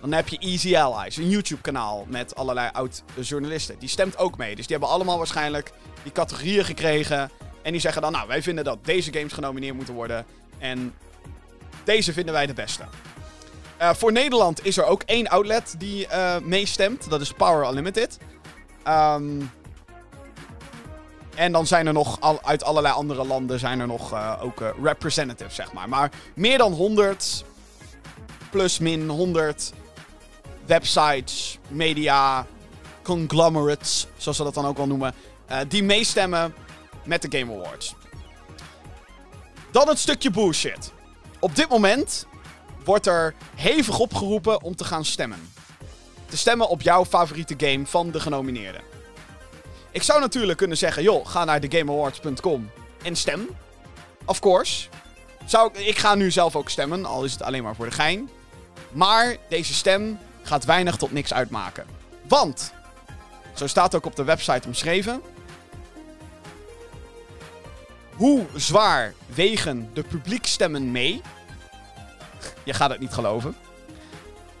Dan 0.00 0.12
heb 0.12 0.28
je 0.28 0.38
Easy 0.38 0.76
Allies, 0.76 1.16
een 1.16 1.28
YouTube-kanaal 1.28 2.04
met 2.08 2.34
allerlei 2.34 2.70
oud-journalisten. 2.72 3.78
Die 3.78 3.88
stemt 3.88 4.18
ook 4.18 4.36
mee. 4.36 4.56
Dus 4.56 4.66
die 4.66 4.76
hebben 4.76 4.94
allemaal 4.94 5.16
waarschijnlijk 5.16 5.72
die 6.02 6.12
categorieën 6.12 6.64
gekregen. 6.64 7.30
En 7.64 7.72
die 7.72 7.80
zeggen 7.80 8.02
dan, 8.02 8.12
nou, 8.12 8.28
wij 8.28 8.42
vinden 8.42 8.64
dat 8.64 8.84
deze 8.84 9.12
games 9.12 9.32
genomineerd 9.32 9.74
moeten 9.74 9.94
worden. 9.94 10.26
En 10.58 10.94
deze 11.84 12.12
vinden 12.12 12.34
wij 12.34 12.46
de 12.46 12.52
beste. 12.52 12.84
Eh, 13.76 13.94
voor 13.94 14.12
Nederland 14.12 14.66
is 14.66 14.76
er 14.76 14.84
ook 14.84 15.02
één 15.02 15.28
outlet 15.28 15.74
die 15.78 16.06
eh, 16.06 16.38
meestemt. 16.38 17.10
Dat 17.10 17.20
is 17.20 17.32
Power 17.32 17.68
Unlimited. 17.68 18.18
Ehm, 18.82 19.40
en 21.34 21.52
dan 21.52 21.66
zijn 21.66 21.86
er 21.86 21.92
nog 21.92 22.40
uit 22.42 22.64
allerlei 22.64 22.94
andere 22.94 23.24
landen 23.24 23.58
zijn 23.58 23.80
er 23.80 23.86
nog 23.86 24.12
eh, 24.12 24.40
ook 24.42 24.74
representatives, 24.82 25.54
zeg 25.54 25.72
maar. 25.72 25.88
Maar 25.88 26.10
meer 26.34 26.58
dan 26.58 26.72
100, 26.72 27.44
plus 28.50 28.78
min 28.78 29.08
100 29.08 29.72
websites, 30.66 31.58
media, 31.68 32.46
conglomerates, 33.02 34.06
zoals 34.16 34.36
ze 34.36 34.44
dat 34.44 34.54
dan 34.54 34.66
ook 34.66 34.76
wel 34.76 34.86
noemen, 34.86 35.14
die 35.68 35.82
meestemmen 35.82 36.54
met 37.04 37.22
de 37.22 37.38
Game 37.38 37.52
Awards. 37.52 37.94
Dan 39.70 39.88
het 39.88 39.98
stukje 39.98 40.30
bullshit. 40.30 40.92
Op 41.38 41.56
dit 41.56 41.68
moment 41.68 42.26
wordt 42.84 43.06
er 43.06 43.34
hevig 43.54 43.98
opgeroepen 43.98 44.62
om 44.62 44.76
te 44.76 44.84
gaan 44.84 45.04
stemmen. 45.04 45.52
Te 46.26 46.36
stemmen 46.36 46.68
op 46.68 46.82
jouw 46.82 47.04
favoriete 47.04 47.54
game 47.56 47.86
van 47.86 48.10
de 48.10 48.20
genomineerden. 48.20 48.82
Ik 49.90 50.02
zou 50.02 50.20
natuurlijk 50.20 50.58
kunnen 50.58 50.76
zeggen, 50.76 51.02
joh, 51.02 51.26
ga 51.26 51.44
naar 51.44 51.60
thegameawards.com 51.60 52.70
en 53.02 53.16
stem. 53.16 53.48
Of 54.24 54.40
course. 54.40 54.88
Zou 55.44 55.70
ik, 55.72 55.86
ik 55.86 55.98
ga 55.98 56.14
nu 56.14 56.30
zelf 56.30 56.56
ook 56.56 56.70
stemmen, 56.70 57.04
al 57.04 57.24
is 57.24 57.32
het 57.32 57.42
alleen 57.42 57.62
maar 57.62 57.74
voor 57.74 57.86
de 57.86 57.92
gein. 57.92 58.30
Maar 58.92 59.36
deze 59.48 59.74
stem 59.74 60.18
gaat 60.42 60.64
weinig 60.64 60.96
tot 60.96 61.12
niks 61.12 61.32
uitmaken. 61.32 61.86
Want, 62.28 62.72
zo 63.54 63.66
staat 63.66 63.94
ook 63.94 64.06
op 64.06 64.16
de 64.16 64.24
website 64.24 64.66
omschreven. 64.66 65.22
Hoe 68.16 68.46
zwaar 68.54 69.14
wegen 69.26 69.90
de 69.94 70.02
publiekstemmen 70.02 70.90
mee? 70.92 71.20
Je 72.64 72.72
gaat 72.74 72.90
het 72.90 73.00
niet 73.00 73.12
geloven. 73.12 73.56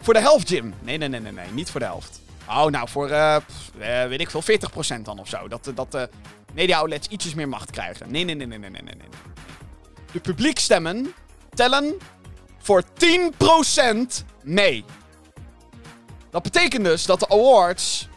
Voor 0.00 0.14
de 0.14 0.20
helft, 0.20 0.48
Jim. 0.48 0.74
Nee, 0.80 0.98
nee, 0.98 1.08
nee, 1.08 1.20
nee, 1.20 1.32
nee. 1.32 1.50
Niet 1.52 1.70
voor 1.70 1.80
de 1.80 1.86
helft. 1.86 2.20
Oh, 2.48 2.64
nou, 2.66 2.88
voor, 2.88 3.10
eh, 3.10 3.34
eh, 3.36 4.08
weet 4.08 4.20
ik 4.20 4.30
veel, 4.30 4.42
40% 4.42 5.04
dan 5.04 5.18
of 5.18 5.28
zo. 5.28 5.48
Dat, 5.48 5.64
de- 5.64 5.74
dat 5.74 5.92
de 5.92 6.08
media 6.52 6.78
outlets 6.78 7.08
ietsjes 7.08 7.34
meer 7.34 7.48
macht 7.48 7.70
krijgen. 7.70 8.10
Nee, 8.10 8.24
nee, 8.24 8.34
nee, 8.34 8.46
nee, 8.46 8.58
nee, 8.58 8.70
nee. 8.70 8.82
nee. 8.82 9.08
De 10.12 10.20
publiekstemmen 10.20 11.14
tellen 11.54 11.94
voor 12.58 12.82
10% 12.98 14.24
mee. 14.42 14.84
Dat 16.30 16.42
betekent 16.42 16.84
dus 16.84 17.06
dat 17.06 17.20
de 17.20 17.28
awards 17.28 18.08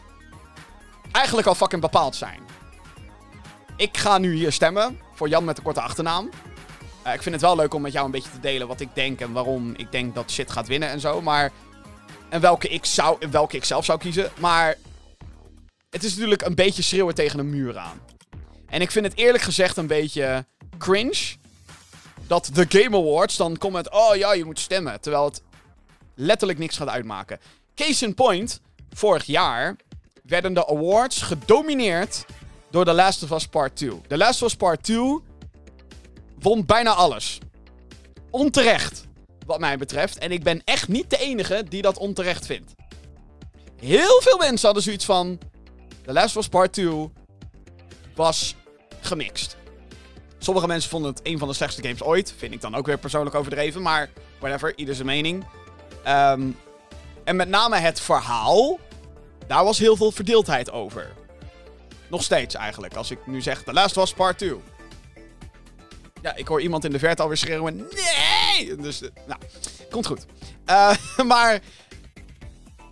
eigenlijk 1.12 1.46
al 1.46 1.54
fucking 1.54 1.82
bepaald 1.82 2.16
zijn. 2.16 2.40
Ik 3.76 3.96
ga 3.96 4.18
nu 4.18 4.34
hier 4.34 4.52
stemmen 4.52 4.98
voor 5.18 5.28
Jan 5.28 5.44
met 5.44 5.56
de 5.56 5.62
korte 5.62 5.80
achternaam. 5.80 6.30
Eh, 7.02 7.14
ik 7.14 7.22
vind 7.22 7.34
het 7.34 7.44
wel 7.44 7.56
leuk 7.56 7.74
om 7.74 7.82
met 7.82 7.92
jou 7.92 8.04
een 8.04 8.10
beetje 8.10 8.30
te 8.30 8.40
delen 8.40 8.68
wat 8.68 8.80
ik 8.80 8.88
denk 8.94 9.20
en 9.20 9.32
waarom 9.32 9.74
ik 9.76 9.92
denk 9.92 10.14
dat 10.14 10.30
shit 10.30 10.50
gaat 10.50 10.66
winnen 10.66 10.88
en 10.88 11.00
zo. 11.00 11.22
Maar. 11.22 11.52
En 12.28 12.40
welke 12.40 12.68
ik, 12.68 12.84
zou, 12.84 13.18
welke 13.30 13.56
ik 13.56 13.64
zelf 13.64 13.84
zou 13.84 13.98
kiezen. 13.98 14.30
Maar. 14.38 14.76
Het 15.90 16.04
is 16.04 16.12
natuurlijk 16.12 16.42
een 16.42 16.54
beetje 16.54 16.82
schreeuwen 16.82 17.14
tegen 17.14 17.38
een 17.38 17.50
muur 17.50 17.78
aan. 17.78 18.00
En 18.66 18.80
ik 18.80 18.90
vind 18.90 19.04
het 19.04 19.16
eerlijk 19.16 19.44
gezegd 19.44 19.76
een 19.76 19.86
beetje 19.86 20.46
cringe. 20.78 21.36
Dat 22.26 22.50
de 22.52 22.66
Game 22.68 22.96
Awards 22.96 23.36
dan 23.36 23.56
komt 23.56 23.72
met. 23.72 23.90
Oh 23.90 24.16
ja, 24.16 24.32
je 24.32 24.44
moet 24.44 24.58
stemmen. 24.58 25.00
Terwijl 25.00 25.24
het 25.24 25.42
letterlijk 26.14 26.58
niks 26.58 26.76
gaat 26.76 26.88
uitmaken. 26.88 27.40
Case 27.74 28.04
in 28.04 28.14
point. 28.14 28.60
Vorig 28.92 29.24
jaar 29.24 29.76
werden 30.22 30.54
de 30.54 30.66
awards 30.66 31.22
gedomineerd 31.22 32.24
door 32.70 32.84
The 32.84 32.92
Last 32.92 33.22
of 33.22 33.30
Us 33.30 33.46
Part 33.46 33.76
2. 33.76 34.00
The 34.06 34.16
Last 34.16 34.42
of 34.42 34.48
Us 34.48 34.56
Part 34.56 34.82
2 34.82 35.18
won 36.38 36.66
bijna 36.66 36.90
alles. 36.90 37.38
Onterecht, 38.30 39.06
wat 39.46 39.60
mij 39.60 39.78
betreft. 39.78 40.18
En 40.18 40.32
ik 40.32 40.42
ben 40.42 40.62
echt 40.64 40.88
niet 40.88 41.10
de 41.10 41.18
enige 41.18 41.64
die 41.68 41.82
dat 41.82 41.98
onterecht 41.98 42.46
vindt. 42.46 42.74
Heel 43.80 44.20
veel 44.20 44.38
mensen 44.38 44.66
hadden 44.66 44.82
zoiets 44.82 45.04
van... 45.04 45.38
The 46.04 46.12
Last 46.12 46.36
of 46.36 46.42
Us 46.42 46.48
Part 46.48 46.72
2 46.72 47.12
was 48.14 48.54
gemixt. 49.00 49.56
Sommige 50.38 50.66
mensen 50.66 50.90
vonden 50.90 51.10
het 51.10 51.20
een 51.22 51.38
van 51.38 51.48
de 51.48 51.54
slechtste 51.54 51.82
games 51.82 52.02
ooit. 52.02 52.34
Vind 52.36 52.52
ik 52.52 52.60
dan 52.60 52.74
ook 52.74 52.86
weer 52.86 52.98
persoonlijk 52.98 53.36
overdreven, 53.36 53.82
maar 53.82 54.10
whatever, 54.38 54.76
ieder 54.76 54.94
zijn 54.94 55.06
mening. 55.06 55.46
Ehm, 56.04 56.50
en 57.24 57.36
met 57.36 57.48
name 57.48 57.76
het 57.76 58.00
verhaal, 58.00 58.78
daar 59.46 59.64
was 59.64 59.78
heel 59.78 59.96
veel 59.96 60.12
verdeeldheid 60.12 60.70
over. 60.70 61.14
Nog 62.10 62.22
steeds 62.22 62.54
eigenlijk, 62.54 62.94
als 62.94 63.10
ik 63.10 63.26
nu 63.26 63.40
zeg 63.40 63.62
The 63.62 63.72
Last 63.72 63.96
Us 63.96 64.12
Part 64.12 64.38
2. 64.38 64.54
Ja, 66.22 66.36
ik 66.36 66.48
hoor 66.48 66.60
iemand 66.60 66.84
in 66.84 66.90
de 66.90 66.98
verte 66.98 67.22
alweer 67.22 67.36
schreeuwen. 67.36 67.76
Nee! 67.76 68.76
Dus, 68.76 69.02
eh, 69.02 69.08
nou, 69.26 69.40
komt 69.90 70.06
goed. 70.06 70.26
Eh, 70.64 70.96
maar 71.32 71.60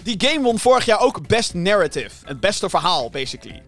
die 0.02 0.28
game 0.28 0.42
won 0.42 0.58
vorig 0.58 0.84
jaar 0.84 1.00
ook 1.00 1.26
Best 1.26 1.54
Narrative. 1.54 2.10
Het 2.24 2.40
beste 2.40 2.70
verhaal, 2.70 3.10
basically. 3.10 3.62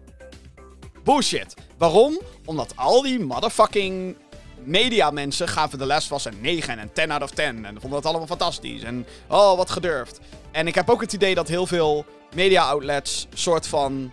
Bullshit. 1.03 1.53
Waarom? 1.77 2.19
Omdat 2.45 2.73
al 2.75 3.01
die 3.01 3.19
motherfucking 3.19 4.17
media 4.63 5.11
mensen 5.11 5.47
gaven 5.47 5.79
The 5.79 5.85
Last 5.85 6.11
Us 6.11 6.25
een 6.25 6.41
9 6.41 6.73
en 6.73 6.79
een 6.79 6.93
10 6.93 7.11
out 7.11 7.23
of 7.23 7.31
10. 7.31 7.65
En 7.65 7.77
vonden 7.79 7.99
het 7.99 8.07
allemaal 8.07 8.27
fantastisch. 8.27 8.83
En 8.83 9.05
oh, 9.27 9.57
wat 9.57 9.69
gedurfd. 9.69 10.19
En 10.51 10.67
ik 10.67 10.75
heb 10.75 10.89
ook 10.89 11.01
het 11.01 11.13
idee 11.13 11.35
dat 11.35 11.47
heel 11.47 11.67
veel 11.67 12.05
media 12.35 12.63
outlets 12.63 13.27
soort 13.33 13.67
van 13.67 14.11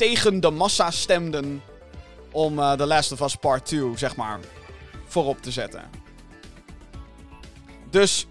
tegen 0.00 0.40
de 0.40 0.50
massa 0.50 0.90
stemden 0.90 1.62
om 2.30 2.58
uh, 2.58 2.72
The 2.72 2.86
Last 2.86 3.12
of 3.12 3.20
Us 3.20 3.36
Part 3.36 3.66
2, 3.66 3.96
zeg 3.96 4.16
maar, 4.16 4.40
voorop 5.06 5.42
te 5.42 5.50
zetten. 5.50 5.90
Dus 7.90 8.26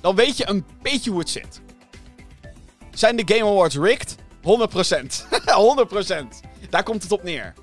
dan 0.00 0.14
weet 0.14 0.36
je 0.36 0.48
een 0.48 0.64
beetje 0.82 1.10
hoe 1.10 1.18
het 1.18 1.30
zit. 1.30 1.60
Zijn 2.90 3.16
de 3.16 3.34
Game 3.34 3.50
Awards 3.50 3.76
rigged? 3.76 4.16
100%. 4.16 4.20
100%. 4.42 4.46
Daar 6.70 6.82
komt 6.82 7.02
het 7.02 7.12
op 7.12 7.22
neer. 7.22 7.54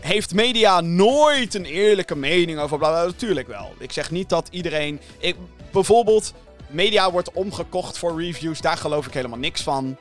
Heeft 0.00 0.34
media 0.34 0.80
nooit 0.80 1.54
een 1.54 1.64
eerlijke 1.64 2.16
mening 2.16 2.58
over 2.58 2.78
bla? 2.78 3.04
Natuurlijk 3.04 3.48
wel. 3.48 3.74
Ik 3.78 3.92
zeg 3.92 4.10
niet 4.10 4.28
dat 4.28 4.48
iedereen. 4.50 5.00
Ik, 5.18 5.36
bijvoorbeeld, 5.72 6.32
media 6.68 7.10
wordt 7.10 7.32
omgekocht 7.32 7.98
voor 7.98 8.22
reviews. 8.22 8.60
Daar 8.60 8.76
geloof 8.76 9.06
ik 9.06 9.14
helemaal 9.14 9.38
niks 9.38 9.62
van. 9.62 9.96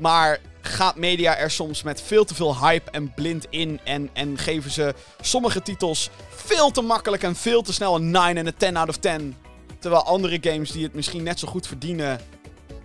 Maar 0.00 0.38
gaat 0.60 0.96
media 0.96 1.36
er 1.36 1.50
soms 1.50 1.82
met 1.82 2.02
veel 2.02 2.24
te 2.24 2.34
veel 2.34 2.58
hype 2.58 2.90
en 2.90 3.14
blind 3.14 3.46
in. 3.50 3.80
En, 3.84 4.10
en 4.12 4.38
geven 4.38 4.70
ze 4.70 4.94
sommige 5.20 5.62
titels 5.62 6.10
veel 6.28 6.70
te 6.70 6.82
makkelijk 6.82 7.22
en 7.22 7.36
veel 7.36 7.62
te 7.62 7.72
snel 7.72 7.94
een 7.94 8.10
9 8.10 8.36
en 8.36 8.46
een 8.46 8.56
10 8.56 8.76
out 8.76 8.88
of 8.88 8.96
10. 8.96 9.36
Terwijl 9.78 10.02
andere 10.02 10.38
games 10.40 10.70
die 10.70 10.82
het 10.82 10.94
misschien 10.94 11.22
net 11.22 11.38
zo 11.38 11.48
goed 11.48 11.66
verdienen. 11.66 12.20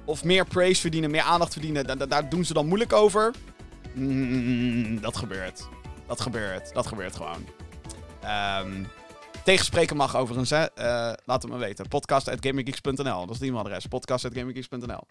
Of 0.06 0.24
meer 0.24 0.46
praise 0.46 0.82
verdienen, 0.82 1.12
meer 1.12 1.22
aandacht 1.22 1.52
verdienen. 1.52 2.10
Daar, 2.10 2.30
doen 2.30 2.46
ze 2.46 2.54
dan 2.54 2.68
moeilijk 2.68 2.94
over. 2.94 3.32
Mm, 3.94 5.02
dat 5.02 5.18
gebeurt. 5.18 5.68
Dat 6.08 6.22
gebeurt. 6.22 6.74
Dat 6.74 6.88
gebeurt 6.88 7.16
gewoon. 7.16 7.46
Um, 8.64 8.88
tegenspreken 9.44 9.96
mag 9.96 10.16
overigens, 10.16 10.50
hè. 10.50 10.62
Uh, 10.62 11.14
laat 11.26 11.42
het 11.42 11.52
me 11.52 11.58
weten. 11.58 11.88
Podcast.gaminggeeks.nl. 11.88 13.20
Dat 13.20 13.30
is 13.30 13.40
het 13.40 13.50
e-mailadres. 13.50 13.86
Podcast.gaminggeeks.nl. 13.86 15.02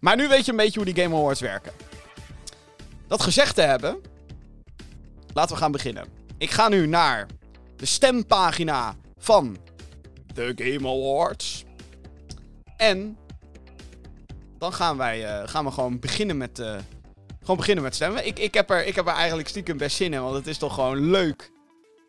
Maar 0.00 0.16
nu 0.16 0.28
weet 0.28 0.44
je 0.44 0.50
een 0.50 0.56
beetje 0.56 0.80
hoe 0.80 0.92
die 0.92 1.02
Game 1.02 1.16
Awards 1.16 1.40
werken. 1.40 1.72
Dat 3.06 3.22
gezegd 3.22 3.54
te 3.54 3.62
hebben, 3.62 4.00
laten 5.32 5.54
we 5.54 5.60
gaan 5.60 5.72
beginnen. 5.72 6.06
Ik 6.38 6.50
ga 6.50 6.68
nu 6.68 6.86
naar 6.86 7.26
de 7.76 7.86
stempagina 7.86 8.96
van 9.18 9.56
de 10.34 10.52
Game 10.56 10.88
Awards. 10.88 11.64
En 12.76 13.18
dan 14.58 14.72
gaan 14.72 14.96
wij 14.96 15.40
uh, 15.40 15.48
gaan 15.48 15.64
we 15.64 15.70
gewoon 15.70 15.98
beginnen 15.98 16.36
met, 16.36 16.58
uh, 16.58 16.76
gewoon 17.40 17.56
beginnen 17.56 17.84
met 17.84 17.94
stemmen. 17.94 18.26
Ik, 18.26 18.38
ik, 18.38 18.54
heb 18.54 18.70
er, 18.70 18.86
ik 18.86 18.94
heb 18.94 19.06
er 19.06 19.14
eigenlijk 19.14 19.48
stiekem 19.48 19.76
best 19.76 19.96
zin 19.96 20.12
in, 20.12 20.22
want 20.22 20.34
het 20.34 20.46
is 20.46 20.58
toch 20.58 20.74
gewoon 20.74 21.10
leuk 21.10 21.50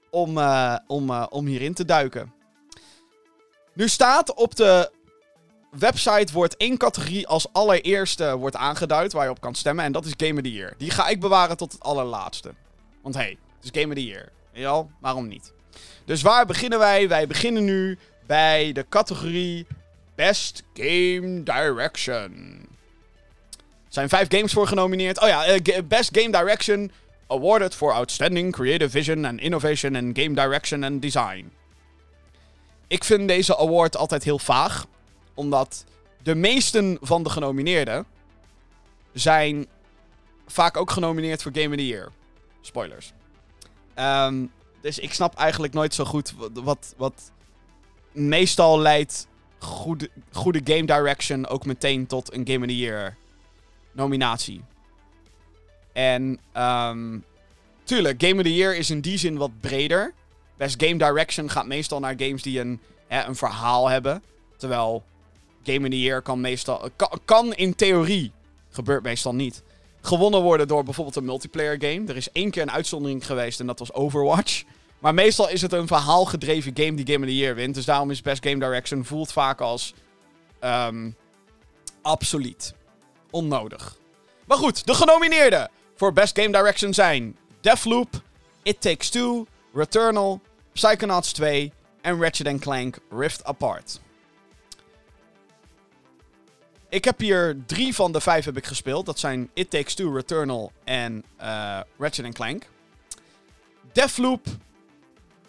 om, 0.09 0.37
uh, 0.37 0.75
om, 0.87 1.11
om 1.11 1.45
hierin 1.45 1.73
te 1.73 1.85
duiken. 1.85 2.33
Nu 3.73 3.87
staat 3.87 4.33
op 4.33 4.55
de 4.55 4.91
website 5.71 6.33
wordt 6.33 6.57
één 6.57 6.77
categorie 6.77 7.27
als 7.27 7.53
allereerste 7.53 8.37
wordt 8.37 8.55
aangeduid 8.55 9.13
waar 9.13 9.23
je 9.23 9.29
op 9.29 9.41
kan 9.41 9.55
stemmen. 9.55 9.85
En 9.85 9.91
dat 9.91 10.05
is 10.05 10.13
Game 10.17 10.33
of 10.33 10.41
the 10.41 10.51
Year. 10.51 10.73
Die 10.77 10.91
ga 10.91 11.07
ik 11.07 11.19
bewaren 11.19 11.57
tot 11.57 11.71
het 11.71 11.83
allerlaatste. 11.83 12.53
Want 13.01 13.15
hey, 13.15 13.37
het 13.55 13.73
is 13.73 13.81
Game 13.81 13.93
of 13.93 13.99
the 13.99 14.05
Year. 14.05 14.29
Ja, 14.53 14.85
waarom 14.99 15.27
niet? 15.27 15.53
Dus 16.05 16.21
waar 16.21 16.45
beginnen 16.45 16.79
wij? 16.79 17.07
Wij 17.07 17.27
beginnen 17.27 17.65
nu 17.65 17.97
bij 18.25 18.71
de 18.71 18.85
categorie 18.89 19.67
Best 20.15 20.63
Game 20.73 21.43
Direction. 21.43 22.31
Er 23.57 23.93
zijn 23.93 24.09
vijf 24.09 24.27
games 24.29 24.53
voor 24.53 24.67
genomineerd. 24.67 25.21
Oh 25.21 25.27
ja, 25.27 25.53
uh, 25.53 25.59
Best 25.87 26.17
Game 26.17 26.31
Direction 26.31 26.91
awarded 27.27 27.75
for 27.75 27.93
outstanding 27.93 28.51
creative 28.51 28.89
vision 28.89 29.25
and 29.25 29.39
innovation 29.39 29.95
in 29.95 30.15
game 30.15 30.33
direction 30.33 30.83
and 30.83 31.01
design. 31.01 31.51
Ik 32.87 33.03
vind 33.03 33.27
deze 33.27 33.57
award 33.57 33.97
altijd 33.97 34.23
heel 34.23 34.39
vaag, 34.39 34.85
omdat 35.33 35.85
de 36.23 36.35
meesten 36.35 36.97
van 37.01 37.23
de 37.23 37.29
genomineerden 37.29 38.05
zijn 39.13 39.67
vaak 40.47 40.77
ook 40.77 40.91
genomineerd 40.91 41.41
voor 41.41 41.51
Game 41.55 41.69
of 41.69 41.75
the 41.75 41.87
Year. 41.87 42.11
Spoilers. 42.61 43.13
Um, 43.95 44.51
dus 44.81 44.99
ik 44.99 45.13
snap 45.13 45.35
eigenlijk 45.35 45.73
nooit 45.73 45.93
zo 45.93 46.05
goed 46.05 46.33
wat, 46.37 46.51
wat, 46.53 46.93
wat 46.97 47.31
meestal 48.11 48.79
leidt 48.79 49.27
goede, 49.57 50.09
goede 50.31 50.61
game 50.63 50.85
direction 50.85 51.47
ook 51.47 51.65
meteen 51.65 52.07
tot 52.07 52.33
een 52.33 52.47
Game 52.47 52.59
of 52.59 52.67
the 52.67 52.77
Year 52.77 53.17
nominatie. 53.91 54.63
En 55.97 56.39
um, 56.57 57.23
tuurlijk, 57.83 58.23
Game 58.23 58.35
of 58.35 58.41
the 58.41 58.55
Year 58.55 58.75
is 58.75 58.89
in 58.89 59.01
die 59.01 59.17
zin 59.17 59.37
wat 59.37 59.51
breder. 59.59 60.13
Best 60.57 60.83
Game 60.83 60.97
Direction 60.97 61.49
gaat 61.49 61.65
meestal 61.65 61.99
naar 61.99 62.13
games 62.17 62.41
die 62.41 62.59
een, 62.59 62.79
hè, 63.07 63.23
een 63.23 63.35
verhaal 63.35 63.89
hebben. 63.89 64.23
Terwijl 64.57 65.03
Game 65.63 65.79
of 65.79 65.89
the 65.89 65.99
Year 65.99 66.21
kan 66.21 66.41
meestal. 66.41 66.89
Kan, 67.25 67.53
in 67.53 67.75
theorie, 67.75 68.31
gebeurt 68.69 69.03
meestal 69.03 69.35
niet. 69.35 69.63
Gewonnen 70.01 70.41
worden 70.41 70.67
door 70.67 70.83
bijvoorbeeld 70.83 71.15
een 71.15 71.25
multiplayer 71.25 71.77
game. 71.79 72.07
Er 72.07 72.15
is 72.15 72.31
één 72.31 72.51
keer 72.51 72.61
een 72.61 72.71
uitzondering 72.71 73.25
geweest 73.25 73.59
en 73.59 73.67
dat 73.67 73.79
was 73.79 73.93
Overwatch. 73.93 74.63
Maar 74.99 75.13
meestal 75.13 75.49
is 75.49 75.61
het 75.61 75.73
een 75.73 75.87
verhaalgedreven 75.87 76.71
game 76.75 76.93
die 76.93 77.13
Game 77.13 77.25
of 77.25 77.31
the 77.31 77.37
Year 77.37 77.55
wint. 77.55 77.75
Dus 77.75 77.85
daarom 77.85 78.11
is 78.11 78.21
Best 78.21 78.43
Game 78.43 78.59
Direction 78.59 79.05
voelt 79.05 79.31
vaak 79.31 79.61
als 79.61 79.93
um, 80.63 81.15
obsolet. 82.01 82.73
Onnodig. 83.29 83.97
Maar 84.45 84.57
goed, 84.57 84.85
de 84.85 84.93
genomineerden 84.93 85.69
voor 85.97 86.13
Best 86.13 86.39
Game 86.39 86.51
Direction 86.51 86.93
zijn 86.93 87.37
Deathloop, 87.61 88.21
It 88.63 88.81
Takes 88.81 89.09
Two, 89.09 89.45
Returnal, 89.73 90.41
Psychonauts 90.73 91.31
2 91.31 91.73
en 92.01 92.21
Ratchet 92.21 92.59
Clank 92.59 92.99
Rift 93.09 93.43
Apart. 93.43 93.99
Ik 96.89 97.05
heb 97.05 97.19
hier 97.19 97.57
drie 97.65 97.95
van 97.95 98.11
de 98.11 98.21
vijf 98.21 98.45
heb 98.45 98.57
ik 98.57 98.65
gespeeld. 98.65 99.05
Dat 99.05 99.19
zijn 99.19 99.49
It 99.53 99.69
Takes 99.69 99.93
Two, 99.93 100.13
Returnal 100.13 100.71
en 100.83 101.23
uh, 101.41 101.79
Ratchet 101.97 102.33
Clank. 102.33 102.67
Deathloop 103.91 104.45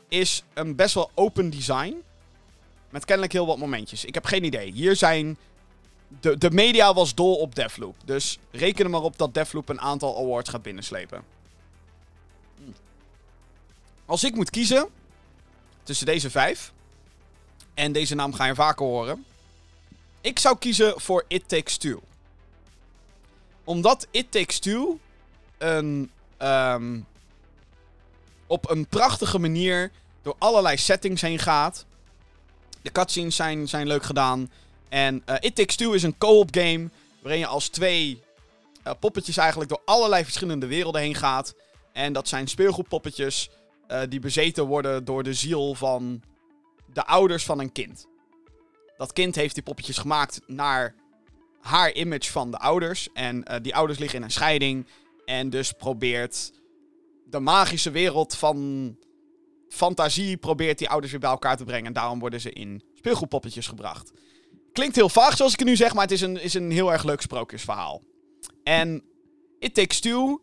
is 0.09 0.45
een 0.55 0.77
best 0.77 0.95
wel 0.95 1.11
open 1.15 1.51
design. 1.51 2.03
Met 2.91 3.05
kennelijk 3.05 3.33
heel 3.33 3.47
wat 3.47 3.59
momentjes. 3.59 4.05
Ik 4.05 4.15
heb 4.15 4.25
geen 4.25 4.45
idee. 4.45 4.73
Hier 4.73 4.97
zijn. 4.97 5.39
De, 6.21 6.39
de 6.39 6.51
media 6.51 6.95
was 6.95 7.15
dol 7.15 7.37
op 7.37 7.55
Deathloop. 7.55 7.97
Dus 8.05 8.39
reken 8.51 8.85
er 8.85 8.91
maar 8.91 9.03
op 9.03 9.19
dat 9.19 9.35
Deathloop 9.35 9.69
een 9.69 9.81
aantal 9.81 10.19
awards 10.19 10.51
gaat 10.51 10.63
binnenslepen. 10.63 11.23
Als 14.07 14.25
ik 14.25 14.35
moet 14.35 14.51
kiezen 14.51 14.89
tussen 15.83 16.07
deze 16.07 16.31
vijf. 16.31 16.73
En 17.75 17.93
deze 17.93 18.15
naam 18.15 18.33
ga 18.33 18.45
je 18.45 18.55
vaker 18.55 18.87
horen. 18.87 19.25
Ik 20.21 20.39
zou 20.39 20.59
kiezen 20.59 21.01
voor 21.01 21.25
It 21.29 21.49
Takes 21.49 21.77
Two. 21.77 22.03
Omdat 23.65 24.07
It 24.11 24.33
Takes 24.33 24.59
Two 24.59 24.99
een 25.59 26.11
um, 26.39 27.07
op 28.47 28.71
een 28.71 28.87
prachtige 28.87 29.39
manier 29.39 29.91
door 30.23 30.35
allerlei 30.39 30.77
settings 30.77 31.21
heen 31.21 31.39
gaat. 31.39 31.85
De 32.83 32.93
cutscenes 32.93 33.37
zijn, 33.37 33.69
zijn 33.69 33.87
leuk 33.87 34.03
gedaan. 34.03 34.51
En 34.89 35.23
uh, 35.27 35.35
It 35.41 35.55
Takes 35.55 35.77
Two 35.77 35.93
is 35.93 36.03
een 36.03 36.19
co-op 36.19 36.49
game 36.51 36.91
waarin 37.23 37.41
je 37.41 37.47
als 37.47 37.69
twee 37.69 38.23
uh, 38.87 38.93
poppetjes 39.01 39.37
eigenlijk 39.37 39.71
door 39.71 39.83
allerlei 39.85 40.25
verschillende 40.25 40.67
werelden 40.67 41.01
heen 41.01 41.15
gaat. 41.15 41.55
En 41.93 42.13
dat 42.13 42.29
zijn 42.29 42.47
speelgoedpoppetjes 42.47 43.51
uh, 43.89 44.01
die 44.09 44.21
bezeten 44.21 44.65
worden 44.65 45.05
door 45.05 45.23
de 45.23 45.35
ziel 45.35 45.75
van 45.75 46.23
de 46.93 47.07
ouders 47.07 47.45
van 47.45 47.61
een 47.61 47.73
kind. 47.73 48.07
Dat 48.97 49.13
kind 49.13 49.35
heeft 49.35 49.55
die 49.55 49.63
poppetjes 49.63 49.99
gemaakt 49.99 50.41
naar 50.47 50.95
haar 51.61 51.93
image 51.93 52.31
van 52.31 52.51
de 52.51 52.59
ouders. 52.59 53.09
En 53.13 53.45
die 53.63 53.75
ouders 53.75 53.99
liggen 53.99 54.19
in 54.19 54.25
een 54.25 54.31
scheiding. 54.31 54.87
En 55.25 55.51
dus 55.51 55.73
probeert 55.73 56.53
de 57.31 57.39
magische 57.39 57.91
wereld 57.91 58.35
van 58.35 58.97
fantasie 59.69 60.37
probeert 60.37 60.79
die 60.79 60.89
ouders 60.89 61.13
weer 61.13 61.21
bij 61.21 61.31
elkaar 61.31 61.57
te 61.57 61.65
brengen. 61.65 61.87
En 61.87 61.93
daarom 61.93 62.19
worden 62.19 62.41
ze 62.41 62.53
in 62.53 62.83
speelgoedpoppetjes 62.95 63.67
gebracht. 63.67 64.13
Klinkt 64.79 64.97
heel 64.97 65.09
vaag 65.09 65.37
zoals 65.37 65.53
ik 65.53 65.59
het 65.59 65.69
nu 65.69 65.77
zeg, 65.77 65.95
maar 65.95 66.03
het 66.03 66.13
is 66.13 66.21
een, 66.21 66.41
is 66.41 66.55
een 66.55 66.71
heel 66.71 66.93
erg 66.93 67.05
leuk 67.05 67.21
sprookjesverhaal. 67.21 68.03
En 68.63 69.03
It 69.59 69.75
Takes 69.75 70.01
Two 70.01 70.41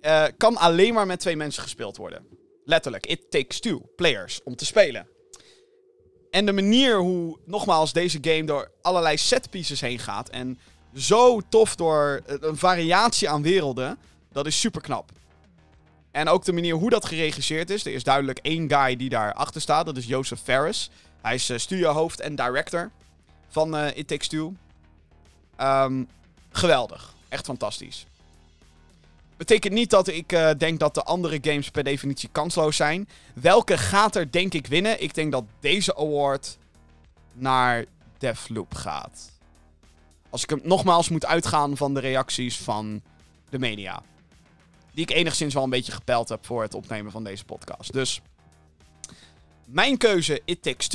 eh, 0.00 0.24
kan 0.36 0.56
alleen 0.56 0.94
maar 0.94 1.06
met 1.06 1.20
twee 1.20 1.36
mensen 1.36 1.62
gespeeld 1.62 1.96
worden. 1.96 2.26
Letterlijk, 2.64 3.06
It 3.06 3.30
Takes 3.30 3.60
Two 3.60 3.82
players 3.96 4.42
om 4.42 4.56
te 4.56 4.64
spelen. 4.64 5.08
En 6.30 6.46
de 6.46 6.52
manier 6.52 6.98
hoe, 6.98 7.38
nogmaals, 7.44 7.92
deze 7.92 8.18
game 8.20 8.44
door 8.44 8.70
allerlei 8.82 9.16
setpieces 9.16 9.80
heen 9.80 9.98
gaat. 9.98 10.28
En 10.28 10.58
zo 10.94 11.40
tof 11.40 11.76
door 11.76 12.22
eh, 12.26 12.36
een 12.40 12.56
variatie 12.56 13.28
aan 13.28 13.42
werelden. 13.42 13.98
Dat 14.32 14.46
is 14.46 14.60
super 14.60 14.80
knap. 14.80 15.10
En 16.10 16.28
ook 16.28 16.44
de 16.44 16.52
manier 16.52 16.74
hoe 16.74 16.90
dat 16.90 17.04
geregisseerd 17.04 17.70
is. 17.70 17.86
Er 17.86 17.92
is 17.92 18.04
duidelijk 18.04 18.38
één 18.38 18.70
guy 18.70 18.96
die 18.96 19.08
daarachter 19.08 19.60
staat. 19.60 19.86
Dat 19.86 19.96
is 19.96 20.06
Joseph 20.06 20.40
Ferris. 20.42 20.90
Hij 21.22 21.34
is 21.34 21.50
uh, 21.50 21.58
studiohoofd 21.58 22.20
en 22.20 22.36
director 22.36 22.90
van 23.48 23.74
uh, 23.74 23.96
It 23.96 24.08
Takes. 24.08 24.28
Ehm, 25.56 26.02
geweldig. 26.50 27.14
Echt 27.28 27.44
fantastisch. 27.44 28.06
Betekent 29.36 29.72
niet 29.72 29.90
dat 29.90 30.08
ik 30.08 30.32
uh, 30.32 30.50
denk 30.58 30.80
dat 30.80 30.94
de 30.94 31.02
andere 31.02 31.38
games 31.42 31.70
per 31.70 31.84
definitie 31.84 32.28
kansloos 32.32 32.76
zijn. 32.76 33.08
Welke 33.34 33.78
gaat 33.78 34.16
er 34.16 34.30
denk 34.30 34.54
ik 34.54 34.66
winnen? 34.66 35.02
Ik 35.02 35.14
denk 35.14 35.32
dat 35.32 35.44
deze 35.60 35.96
award 35.96 36.58
naar 37.32 37.84
Deathloop 38.18 38.74
gaat. 38.74 39.32
Als 40.30 40.42
ik 40.42 40.50
hem 40.50 40.60
nogmaals 40.62 41.08
moet 41.08 41.26
uitgaan 41.26 41.76
van 41.76 41.94
de 41.94 42.00
reacties 42.00 42.56
van 42.56 43.02
de 43.48 43.58
media. 43.58 44.02
Die 44.92 45.02
ik 45.02 45.10
enigszins 45.10 45.54
wel 45.54 45.62
een 45.62 45.70
beetje 45.70 45.92
gepeld 45.92 46.28
heb 46.28 46.46
voor 46.46 46.62
het 46.62 46.74
opnemen 46.74 47.12
van 47.12 47.24
deze 47.24 47.44
podcast. 47.44 47.92
Dus 47.92 48.20
mijn 49.64 49.96
keuze 49.96 50.40
It 50.44 50.62
Takes. 50.62 50.88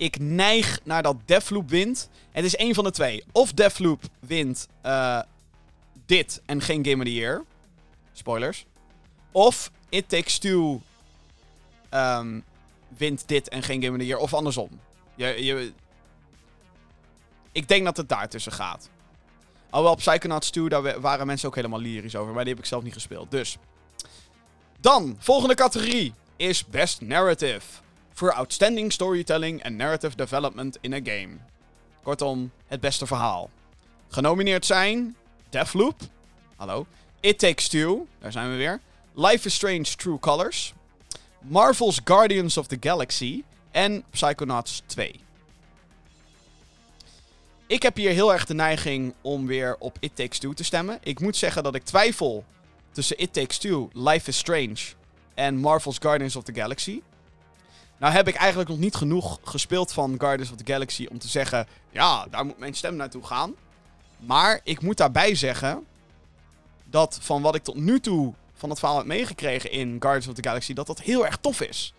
Ik 0.00 0.18
neig 0.18 0.80
naar 0.84 1.02
dat 1.02 1.16
Deathloop 1.24 1.68
wint. 1.68 2.08
Het 2.30 2.44
is 2.44 2.56
één 2.56 2.74
van 2.74 2.84
de 2.84 2.90
twee. 2.90 3.24
Of 3.32 3.52
Deathloop 3.52 4.02
wint 4.18 4.68
uh, 4.86 5.20
dit 6.06 6.42
en 6.46 6.60
geen 6.60 6.84
Game 6.84 6.96
of 6.96 7.04
the 7.04 7.14
Year. 7.14 7.44
Spoilers. 8.12 8.64
Of 9.32 9.70
It 9.88 10.08
Takes 10.08 10.38
Two 10.38 10.80
um, 11.90 12.44
wint 12.88 13.22
dit 13.26 13.48
en 13.48 13.62
geen 13.62 13.82
Game 13.82 13.92
of 13.92 13.98
the 13.98 14.06
Year. 14.06 14.20
Of 14.20 14.34
andersom. 14.34 14.80
Je, 15.14 15.72
ik 17.52 17.68
denk 17.68 17.84
dat 17.84 17.96
het 17.96 18.08
daartussen 18.08 18.52
gaat. 18.52 18.88
Alhoewel 19.70 19.96
Psychonauts 19.96 20.50
2, 20.50 20.68
daar 20.68 21.00
waren 21.00 21.26
mensen 21.26 21.48
ook 21.48 21.54
helemaal 21.54 21.80
lyrisch 21.80 22.16
over. 22.16 22.34
Maar 22.34 22.44
die 22.44 22.52
heb 22.52 22.62
ik 22.62 22.68
zelf 22.68 22.82
niet 22.82 22.92
gespeeld. 22.92 23.30
Dus. 23.30 23.56
Dan, 24.80 25.16
volgende 25.18 25.54
categorie 25.54 26.14
is 26.36 26.66
Best 26.66 27.00
Narrative. 27.00 27.66
Voor 28.20 28.32
Outstanding 28.32 28.92
Storytelling 28.92 29.64
and 29.64 29.76
Narrative 29.76 30.16
Development 30.16 30.78
in 30.80 30.92
a 30.92 31.00
Game. 31.02 31.38
Kortom, 32.02 32.50
het 32.66 32.80
beste 32.80 33.06
verhaal. 33.06 33.50
Genomineerd 34.08 34.66
zijn 34.66 35.16
Deathloop. 35.48 36.00
Hallo. 36.56 36.86
It 37.20 37.38
Takes 37.38 37.68
Two. 37.68 38.06
Daar 38.18 38.32
zijn 38.32 38.50
we 38.50 38.56
weer. 38.56 38.80
Life 39.14 39.46
is 39.46 39.54
Strange 39.54 39.82
True 39.96 40.18
Colors. 40.18 40.74
Marvel's 41.38 42.00
Guardians 42.04 42.56
of 42.56 42.66
the 42.66 42.76
Galaxy. 42.80 43.42
En 43.70 44.04
Psychonauts 44.10 44.82
2. 44.86 45.20
Ik 47.66 47.82
heb 47.82 47.96
hier 47.96 48.10
heel 48.10 48.32
erg 48.32 48.46
de 48.46 48.54
neiging 48.54 49.14
om 49.20 49.46
weer 49.46 49.76
op 49.78 49.96
It 50.00 50.16
Takes 50.16 50.38
Two 50.38 50.52
te 50.52 50.64
stemmen. 50.64 50.98
Ik 51.02 51.20
moet 51.20 51.36
zeggen 51.36 51.62
dat 51.62 51.74
ik 51.74 51.84
twijfel 51.84 52.44
tussen 52.92 53.18
It 53.18 53.32
Takes 53.32 53.58
Two, 53.58 53.88
Life 53.92 54.28
is 54.28 54.38
Strange 54.38 54.80
en 55.34 55.56
Marvel's 55.56 55.98
Guardians 55.98 56.36
of 56.36 56.44
the 56.44 56.54
Galaxy. 56.54 57.00
Nou 58.00 58.12
heb 58.12 58.28
ik 58.28 58.34
eigenlijk 58.34 58.68
nog 58.68 58.78
niet 58.78 58.94
genoeg 58.94 59.38
gespeeld 59.42 59.92
van 59.92 60.14
Guardians 60.18 60.50
of 60.50 60.56
the 60.56 60.72
Galaxy 60.72 61.06
om 61.10 61.18
te 61.18 61.28
zeggen... 61.28 61.66
Ja, 61.90 62.26
daar 62.30 62.44
moet 62.44 62.58
mijn 62.58 62.74
stem 62.74 62.96
naartoe 62.96 63.26
gaan. 63.26 63.54
Maar 64.18 64.60
ik 64.64 64.82
moet 64.82 64.96
daarbij 64.96 65.34
zeggen 65.34 65.86
dat 66.84 67.18
van 67.20 67.42
wat 67.42 67.54
ik 67.54 67.62
tot 67.62 67.74
nu 67.74 68.00
toe 68.00 68.34
van 68.54 68.70
het 68.70 68.78
verhaal 68.78 68.96
heb 68.96 69.06
meegekregen 69.06 69.70
in 69.70 69.96
Guardians 69.98 70.28
of 70.28 70.34
the 70.34 70.48
Galaxy... 70.48 70.72
dat 70.72 70.86
dat 70.86 71.00
heel 71.00 71.26
erg 71.26 71.36
tof 71.36 71.60
is. 71.60 71.94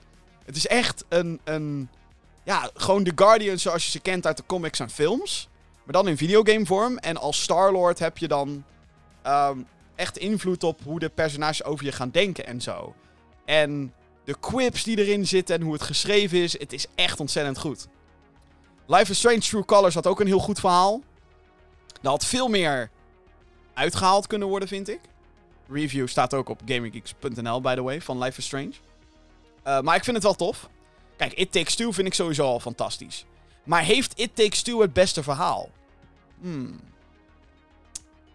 Het 0.46 0.56
is 0.56 0.68
echt 0.68 1.04
een... 1.10 1.40
een 1.44 1.90
ja, 2.44 2.70
gewoon 2.74 3.04
de 3.04 3.12
Guardians 3.16 3.62
zoals 3.62 3.86
je 3.86 3.92
ze 3.92 4.00
kent 4.00 4.26
uit 4.26 4.38
de 4.38 4.44
comics 4.46 4.80
en 4.80 4.90
films. 4.90 5.50
Maar 5.84 5.94
dan 5.94 6.08
in 6.08 6.18
videogame 6.18 6.66
vorm. 6.66 6.98
En 6.98 7.18
als 7.18 7.42
Star-Lord 7.42 8.00
heb 8.00 8.18
je 8.18 8.28
dan 8.28 8.64
um, 9.28 9.68
echt 9.96 10.18
invloed 10.18 10.64
op 10.64 10.80
hoe 10.84 11.00
de 11.00 11.10
personages 11.10 11.64
over 11.64 11.86
je 11.86 11.92
gaan 11.92 12.10
denken 12.10 12.46
en 12.46 12.62
zo. 12.62 12.96
En 13.46 13.94
de 14.24 14.40
quips 14.40 14.84
die 14.84 14.98
erin 14.98 15.28
zitten 15.28 15.56
en 15.56 15.62
hoe 15.62 15.74
het 15.74 15.82
geschreven 15.82 16.38
is, 16.38 16.60
het 16.60 16.74
is 16.74 16.86
echt 16.96 17.20
ontzettend 17.20 17.58
goed. 17.58 17.88
Life 18.88 19.12
is 19.12 19.18
Strange 19.18 19.40
True 19.40 19.66
Colors 19.66 19.94
had 19.94 20.08
ook 20.08 20.20
een 20.20 20.28
heel 20.28 20.40
goed 20.40 20.60
verhaal. 20.60 21.02
Daar 22.02 22.12
had 22.12 22.26
veel 22.26 22.48
meer 22.48 22.90
uitgehaald 23.74 24.28
kunnen 24.28 24.48
worden, 24.48 24.68
vind 24.68 24.90
ik. 24.90 25.00
Review 25.70 26.08
staat 26.08 26.34
ook 26.34 26.50
op 26.50 26.62
gaminggeeks.nl, 26.66 27.62
by 27.62 27.76
the 27.76 27.82
way, 27.82 28.02
van 28.02 28.18
Life 28.20 28.38
is 28.38 28.46
Strange. 28.46 28.74
Uh, 29.68 29.82
maar 29.82 29.96
ik 29.96 30.04
vind 30.04 30.16
het 30.16 30.26
wel 30.26 30.36
tof. 30.36 30.70
Kijk, 31.18 31.34
It 31.34 31.52
Takes 31.52 31.76
Two 31.76 31.92
vind 31.92 32.08
ik 32.08 32.14
sowieso 32.14 32.44
al 32.44 32.60
fantastisch. 32.60 33.26
Maar 33.64 33.84
heeft 33.84 34.20
It 34.20 34.36
Takes 34.36 34.62
Two 34.62 34.82
het 34.82 34.94
beste 34.94 35.24
verhaal? 35.24 35.70
Hmm. 36.40 36.80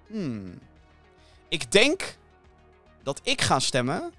Hmm. 0.07 0.59
Ik 1.49 1.73
denk 1.73 2.17
dat 3.03 3.21
ik 3.23 3.41
ga 3.41 3.59
stemmen. 3.59 4.13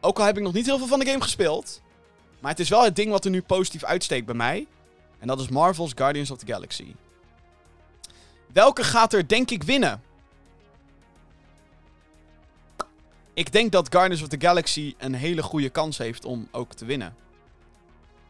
Ook 0.00 0.18
al 0.18 0.24
heb 0.24 0.36
ik 0.36 0.42
nog 0.42 0.52
niet 0.52 0.66
heel 0.66 0.78
veel 0.78 0.86
van 0.86 0.98
de 0.98 1.06
game 1.06 1.22
gespeeld. 1.22 1.80
Maar 2.40 2.50
het 2.50 2.60
is 2.60 2.68
wel 2.68 2.84
het 2.84 2.96
ding 2.96 3.10
wat 3.10 3.24
er 3.24 3.30
nu 3.30 3.42
positief 3.42 3.84
uitsteekt 3.84 4.26
bij 4.26 4.34
mij. 4.34 4.66
En 5.18 5.26
dat 5.26 5.40
is 5.40 5.48
Marvel's 5.48 5.92
Guardians 5.94 6.30
of 6.30 6.38
the 6.38 6.46
Galaxy. 6.46 6.94
Welke 8.52 8.84
gaat 8.84 9.12
er 9.12 9.28
denk 9.28 9.50
ik 9.50 9.62
winnen? 9.62 10.02
Ik 13.34 13.52
denk 13.52 13.72
dat 13.72 13.92
Guardians 13.92 14.22
of 14.22 14.28
the 14.28 14.40
Galaxy 14.40 14.94
een 14.98 15.14
hele 15.14 15.42
goede 15.42 15.68
kans 15.68 15.98
heeft 15.98 16.24
om 16.24 16.48
ook 16.50 16.74
te 16.74 16.84
winnen. 16.84 17.14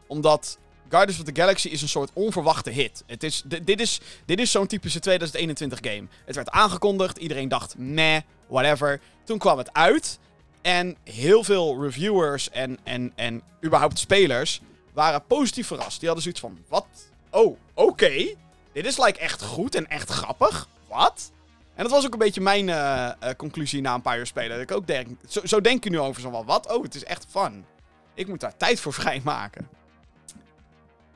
Omdat 0.07 0.57
Guardians 0.89 1.19
of 1.19 1.25
the 1.25 1.41
Galaxy 1.41 1.67
is 1.67 1.81
een 1.81 1.89
soort 1.89 2.09
onverwachte 2.13 2.69
hit. 2.69 3.03
Het 3.07 3.23
is, 3.23 3.43
dit 3.45 3.79
is, 3.79 3.99
dit 4.25 4.39
is 4.39 4.51
zo'n 4.51 4.67
typische 4.67 4.99
2021 4.99 5.79
game. 5.81 6.07
Het 6.25 6.35
werd 6.35 6.49
aangekondigd, 6.49 7.17
iedereen 7.17 7.47
dacht, 7.49 7.77
meh, 7.77 8.21
whatever. 8.47 9.01
Toen 9.23 9.37
kwam 9.37 9.57
het 9.57 9.73
uit 9.73 10.19
en 10.61 10.97
heel 11.03 11.43
veel 11.43 11.81
reviewers 11.83 12.49
en, 12.49 12.79
en, 12.83 13.11
en 13.15 13.41
überhaupt 13.63 13.99
spelers 13.99 14.61
waren 14.93 15.25
positief 15.25 15.67
verrast. 15.67 15.99
Die 15.99 16.09
hadden 16.09 16.23
zoiets 16.23 16.41
van, 16.41 16.57
wat? 16.67 16.87
Oh, 17.29 17.57
oké. 17.73 18.35
Dit 18.73 18.85
is 18.85 18.97
like 18.97 19.19
echt 19.19 19.41
goed 19.41 19.75
en 19.75 19.87
echt 19.87 20.09
grappig. 20.09 20.67
Wat? 20.87 21.31
En 21.75 21.83
dat 21.83 21.91
was 21.91 22.05
ook 22.05 22.13
een 22.13 22.19
beetje 22.19 22.41
mijn 22.41 22.67
uh, 22.67 23.11
uh, 23.23 23.29
conclusie 23.37 23.81
na 23.81 23.93
een 23.93 24.01
paar 24.01 24.17
uur 24.17 24.25
spelen. 24.25 24.49
Dat 24.49 24.69
ik 24.69 24.71
ook 24.71 24.87
denk, 24.87 25.07
zo, 25.27 25.41
zo 25.43 25.61
denk 25.61 25.85
ik 25.85 25.91
nu 25.91 25.99
over 25.99 26.21
zo'n 26.21 26.45
wat? 26.45 26.71
Oh, 26.71 26.83
het 26.83 26.95
is 26.95 27.03
echt 27.03 27.25
fun. 27.29 27.65
Ik 28.13 28.27
moet 28.27 28.39
daar 28.39 28.57
tijd 28.57 28.79
voor 28.79 28.93
vrijmaken. 28.93 29.67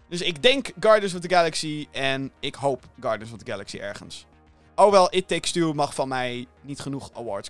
Dus 0.10 0.22
ik 0.22 0.42
denk 0.44 0.72
Guardians 0.80 1.14
of 1.14 1.20
the 1.22 1.30
Galaxy 1.30 1.88
en 1.92 2.32
ik 2.40 2.56
hoop 2.56 2.84
Guardians 3.00 3.34
of 3.34 3.40
the 3.40 3.52
Galaxy 3.52 3.78
ergens. 3.78 4.26
Alhoewel 4.76 5.08
It 5.10 5.28
Takes 5.28 5.52
Two 5.52 5.74
mag 5.74 5.94
van 5.94 6.08
mij 6.08 6.48
niet 6.62 6.80
genoeg 6.80 7.10
awards. 7.14 7.50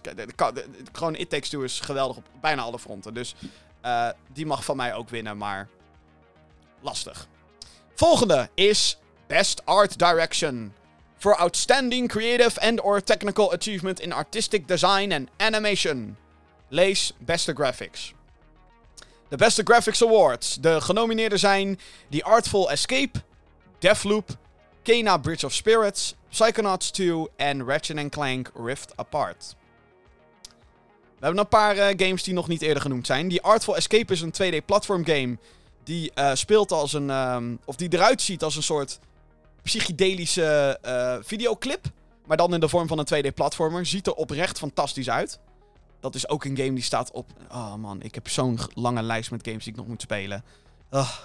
Gewoon 0.92 1.16
It 1.16 1.30
Takes 1.30 1.50
Two 1.50 1.62
is 1.62 1.80
geweldig 1.80 2.18
op 2.18 2.24
bijna 2.42 2.62
alle 2.62 2.80
fronten. 2.80 3.14
Dus 3.14 3.36
uh, 3.86 4.10
die 4.34 4.46
mag 4.46 4.66
van 4.66 4.76
mij 4.76 4.94
ook 4.94 5.10
winnen, 5.10 5.38
maar 5.38 5.68
lastig. 6.82 7.28
Volgende 7.96 8.50
is 8.54 8.98
Best 9.28 9.66
Art 9.66 10.00
Direction. 10.00 10.74
For 11.18 11.36
outstanding 11.36 12.10
creative 12.10 12.62
and 12.62 12.82
or 12.82 13.04
technical 13.04 13.54
achievement 13.54 14.00
in 14.00 14.14
artistic 14.14 14.68
design 14.68 15.12
and 15.14 15.30
animation. 15.38 16.18
Lees 16.68 17.14
beste 17.18 17.54
graphics. 17.54 18.14
De 19.28 19.38
beste 19.38 19.62
graphics 19.64 20.04
awards. 20.04 20.56
De 20.56 20.82
genomineerden 20.82 21.40
zijn 21.40 21.80
The 22.10 22.24
Artful 22.24 22.72
Escape, 22.72 23.20
Deathloop, 23.80 24.38
Kena 24.86 25.18
Bridge 25.18 25.46
of 25.46 25.54
Spirits, 25.54 26.16
Psychonauts 26.30 26.92
2 26.92 27.28
en 27.36 27.66
Ratchet 27.66 28.10
Clank 28.10 28.52
Rift 28.56 28.94
Apart. 28.96 29.56
We 30.92 31.26
hebben 31.26 31.40
een 31.40 31.48
paar 31.48 31.76
uh, 31.76 31.86
games 31.98 32.24
die 32.24 32.34
nog 32.34 32.48
niet 32.48 32.62
eerder 32.62 32.82
genoemd 32.82 33.06
zijn. 33.06 33.30
The 33.30 33.42
Artful 33.42 33.76
Escape 33.76 34.14
is 34.14 34.22
een 34.22 34.34
2D 34.42 34.66
platform 34.66 35.06
game 35.06 35.38
die 35.84 36.12
uh, 36.16 36.34
speelt 36.34 36.72
als 36.72 36.94
een. 36.94 37.10
Um, 37.10 37.60
of 37.66 37.76
die 37.76 37.94
eruit 37.94 38.22
ziet 38.22 38.44
als 38.44 38.56
een 38.56 38.64
soort 38.64 39.00
psychedelische 39.64 40.80
uh, 40.86 41.16
videoclip. 41.22 41.86
Maar 42.26 42.38
dan 42.38 42.54
in 42.54 42.60
de 42.60 42.70
vorm 42.70 42.88
van 42.88 43.00
een 43.00 43.26
2D-platformer. 43.26 43.86
Ziet 43.86 44.08
er 44.08 44.14
oprecht 44.14 44.58
fantastisch 44.58 45.10
uit. 45.10 45.40
Dat 46.00 46.16
is 46.16 46.30
ook 46.30 46.44
een 46.44 46.58
game 46.58 46.74
die 46.74 46.84
staat 46.84 47.12
op. 47.12 47.30
Oh 47.52 47.76
man, 47.76 48.02
ik 48.02 48.16
heb 48.16 48.30
zo'n 48.30 48.60
lange 48.74 49.02
lijst 49.02 49.32
met 49.32 49.48
games 49.48 49.64
die 49.64 49.74
ik 49.74 49.80
nog 49.80 49.88
moet 49.88 50.02
spelen. 50.02 50.44
Oh. 50.96 51.18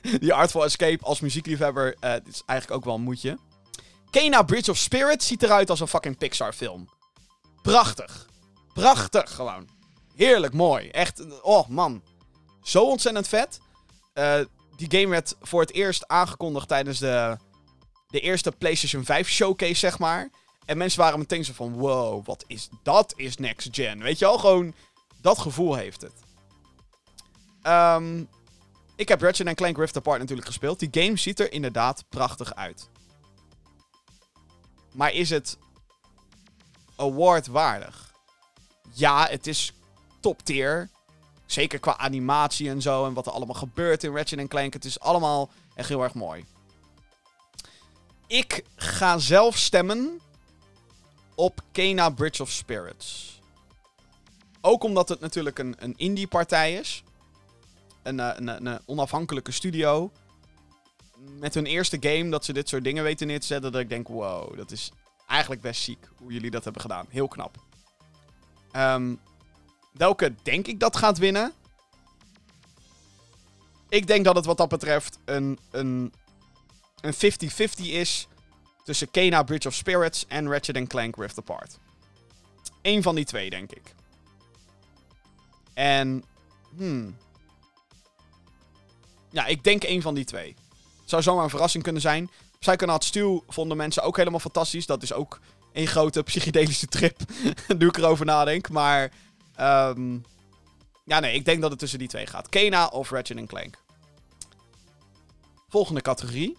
die 0.20 0.34
Artful 0.34 0.64
Escape 0.64 1.04
als 1.04 1.20
muziekliefhebber 1.20 1.96
uh, 2.00 2.14
is 2.28 2.42
eigenlijk 2.46 2.80
ook 2.80 2.84
wel 2.84 2.94
een 2.94 3.00
moedje. 3.00 3.38
Kena 4.10 4.42
Bridge 4.42 4.70
of 4.70 4.76
Spirit 4.76 5.22
ziet 5.22 5.42
eruit 5.42 5.70
als 5.70 5.80
een 5.80 5.88
fucking 5.88 6.18
Pixar-film. 6.18 6.88
Prachtig. 7.62 8.28
Prachtig 8.74 9.34
gewoon. 9.34 9.68
Heerlijk 10.16 10.52
mooi. 10.52 10.88
Echt, 10.88 11.42
oh 11.42 11.68
man. 11.68 12.02
Zo 12.62 12.84
ontzettend 12.84 13.28
vet. 13.28 13.58
Uh, 14.14 14.40
die 14.76 15.00
game 15.00 15.08
werd 15.08 15.34
voor 15.40 15.60
het 15.60 15.72
eerst 15.72 16.08
aangekondigd 16.08 16.68
tijdens 16.68 16.98
de 16.98 17.36
de 18.08 18.20
eerste 18.20 18.52
PlayStation 18.52 19.04
5 19.04 19.28
showcase, 19.28 19.74
zeg 19.74 19.98
maar. 19.98 20.30
En 20.64 20.76
mensen 20.76 21.00
waren 21.00 21.18
meteen 21.18 21.44
zo 21.44 21.52
van, 21.52 21.72
wow, 21.72 22.26
wat 22.26 22.44
is 22.46 22.68
dat 22.82 23.12
is 23.16 23.36
next 23.36 23.68
gen. 23.70 24.02
Weet 24.02 24.18
je 24.18 24.24
wel, 24.24 24.38
gewoon 24.38 24.74
dat 25.20 25.38
gevoel 25.38 25.74
heeft 25.74 26.00
het. 26.00 26.12
Ehm, 27.62 28.24
ik 28.96 29.08
heb 29.08 29.20
Ratchet 29.20 29.54
Clank 29.54 29.76
Rift 29.76 29.96
Apart 29.96 30.18
natuurlijk 30.18 30.46
gespeeld. 30.46 30.78
Die 30.78 31.04
game 31.04 31.16
ziet 31.16 31.40
er 31.40 31.52
inderdaad 31.52 32.04
prachtig 32.08 32.54
uit. 32.54 32.88
Maar 34.92 35.12
is 35.12 35.30
het 35.30 35.58
award 36.96 37.46
waardig? 37.46 38.14
Ja, 38.92 39.26
het 39.26 39.46
is 39.46 39.72
top 40.20 40.42
tier. 40.42 40.90
Zeker 41.46 41.78
qua 41.78 41.96
animatie 41.98 42.68
en 42.68 42.82
zo. 42.82 43.06
En 43.06 43.14
wat 43.14 43.26
er 43.26 43.32
allemaal 43.32 43.54
gebeurt 43.54 44.04
in 44.04 44.14
Ratchet 44.14 44.48
Clank. 44.48 44.72
Het 44.72 44.84
is 44.84 45.00
allemaal 45.00 45.50
echt 45.74 45.88
heel 45.88 46.02
erg 46.02 46.14
mooi. 46.14 46.44
Ik 48.26 48.64
ga 48.76 49.18
zelf 49.18 49.56
stemmen 49.56 50.20
op 51.34 51.60
Kena 51.72 52.10
Bridge 52.10 52.42
of 52.42 52.50
Spirits. 52.50 53.40
Ook 54.60 54.84
omdat 54.84 55.08
het 55.08 55.20
natuurlijk 55.20 55.58
een, 55.58 55.74
een 55.78 55.94
indie-partij 55.96 56.74
is. 56.74 57.02
Een, 58.06 58.20
eh, 58.20 58.30
een, 58.36 58.48
een, 58.48 58.66
een 58.66 58.80
onafhankelijke 58.86 59.52
studio. 59.52 60.10
Met 61.38 61.54
hun 61.54 61.66
eerste 61.66 61.96
game 62.00 62.30
dat 62.30 62.44
ze 62.44 62.52
dit 62.52 62.68
soort 62.68 62.84
dingen 62.84 63.04
weten 63.04 63.26
neer 63.26 63.40
te 63.40 63.46
zetten. 63.46 63.72
Dat 63.72 63.80
ik 63.80 63.88
denk, 63.88 64.08
wow, 64.08 64.56
dat 64.56 64.70
is 64.70 64.90
eigenlijk 65.28 65.60
best 65.60 65.82
ziek 65.82 66.08
hoe 66.16 66.32
jullie 66.32 66.50
dat 66.50 66.64
hebben 66.64 66.82
gedaan. 66.82 67.06
Heel 67.08 67.28
knap. 67.28 67.56
Ehm, 68.72 69.14
welke 69.92 70.34
denk 70.42 70.66
ik 70.66 70.80
dat 70.80 70.96
gaat 70.96 71.18
winnen? 71.18 71.52
Ik 73.88 74.06
denk 74.06 74.24
dat 74.24 74.36
het 74.36 74.44
wat 74.44 74.56
dat 74.56 74.68
betreft 74.68 75.18
een 75.24 75.58
een 75.70 76.12
een 77.00 77.14
50-50 77.14 77.92
is 77.92 78.28
tussen 78.84 79.10
Kena 79.10 79.42
Bridge 79.42 79.68
of 79.68 79.74
Spirits 79.74 80.24
en 80.28 80.50
Ratchet 80.50 80.88
Clank 80.88 81.16
Rift 81.16 81.38
Apart. 81.38 81.78
Eén 82.82 83.02
van 83.02 83.14
die 83.14 83.24
twee, 83.24 83.50
denk 83.50 83.72
ik. 83.72 83.94
En, 85.74 86.24
hmm. 86.76 87.16
Ja, 89.30 89.46
ik 89.46 89.64
denk 89.64 89.84
één 89.84 90.02
van 90.02 90.14
die 90.14 90.24
twee. 90.24 90.54
Zou 91.04 91.22
zomaar 91.22 91.44
een 91.44 91.50
verrassing 91.50 91.82
kunnen 91.82 92.02
zijn. 92.02 92.30
Psychonaut 92.58 93.04
Stew 93.04 93.38
vonden 93.48 93.76
mensen 93.76 94.02
ook 94.02 94.16
helemaal 94.16 94.40
fantastisch. 94.40 94.86
Dat 94.86 95.02
is 95.02 95.12
ook 95.12 95.40
een 95.72 95.86
grote 95.86 96.22
psychedelische 96.22 96.86
trip. 96.86 97.20
nu 97.78 97.86
ik 97.86 97.96
erover 97.96 98.24
nadenk. 98.24 98.68
Maar, 98.68 99.12
um, 99.60 100.24
ja 101.04 101.20
nee, 101.20 101.34
ik 101.34 101.44
denk 101.44 101.60
dat 101.60 101.70
het 101.70 101.78
tussen 101.78 101.98
die 101.98 102.08
twee 102.08 102.26
gaat. 102.26 102.48
Kena 102.48 102.86
of 102.86 103.10
Ratchet 103.10 103.46
Clank. 103.46 103.78
Volgende 105.68 106.00
categorie 106.00 106.56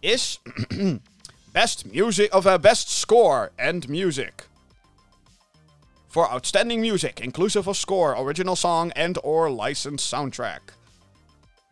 is 0.00 0.40
Best 1.52 1.84
Music 1.92 2.34
of 2.34 2.46
uh, 2.46 2.58
Best 2.58 2.90
Score 2.90 3.52
and 3.56 3.88
Music. 3.88 4.48
For 6.08 6.28
outstanding 6.28 6.80
music, 6.80 7.20
inclusive 7.20 7.68
of 7.68 7.76
score, 7.76 8.16
original 8.16 8.56
song 8.56 8.92
and 8.92 9.20
or 9.22 9.50
licensed 9.50 10.14
soundtrack. 10.14 10.60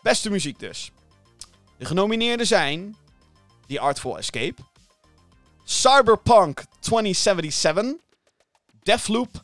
Beste 0.02 0.30
muziek 0.30 0.58
dus. 0.58 0.92
De 1.78 1.84
genomineerden 1.84 2.46
zijn 2.46 2.96
The 3.66 3.80
Artful 3.80 4.18
Escape, 4.18 4.54
Cyberpunk 5.64 6.64
2077, 6.80 7.94
Deathloop, 8.82 9.42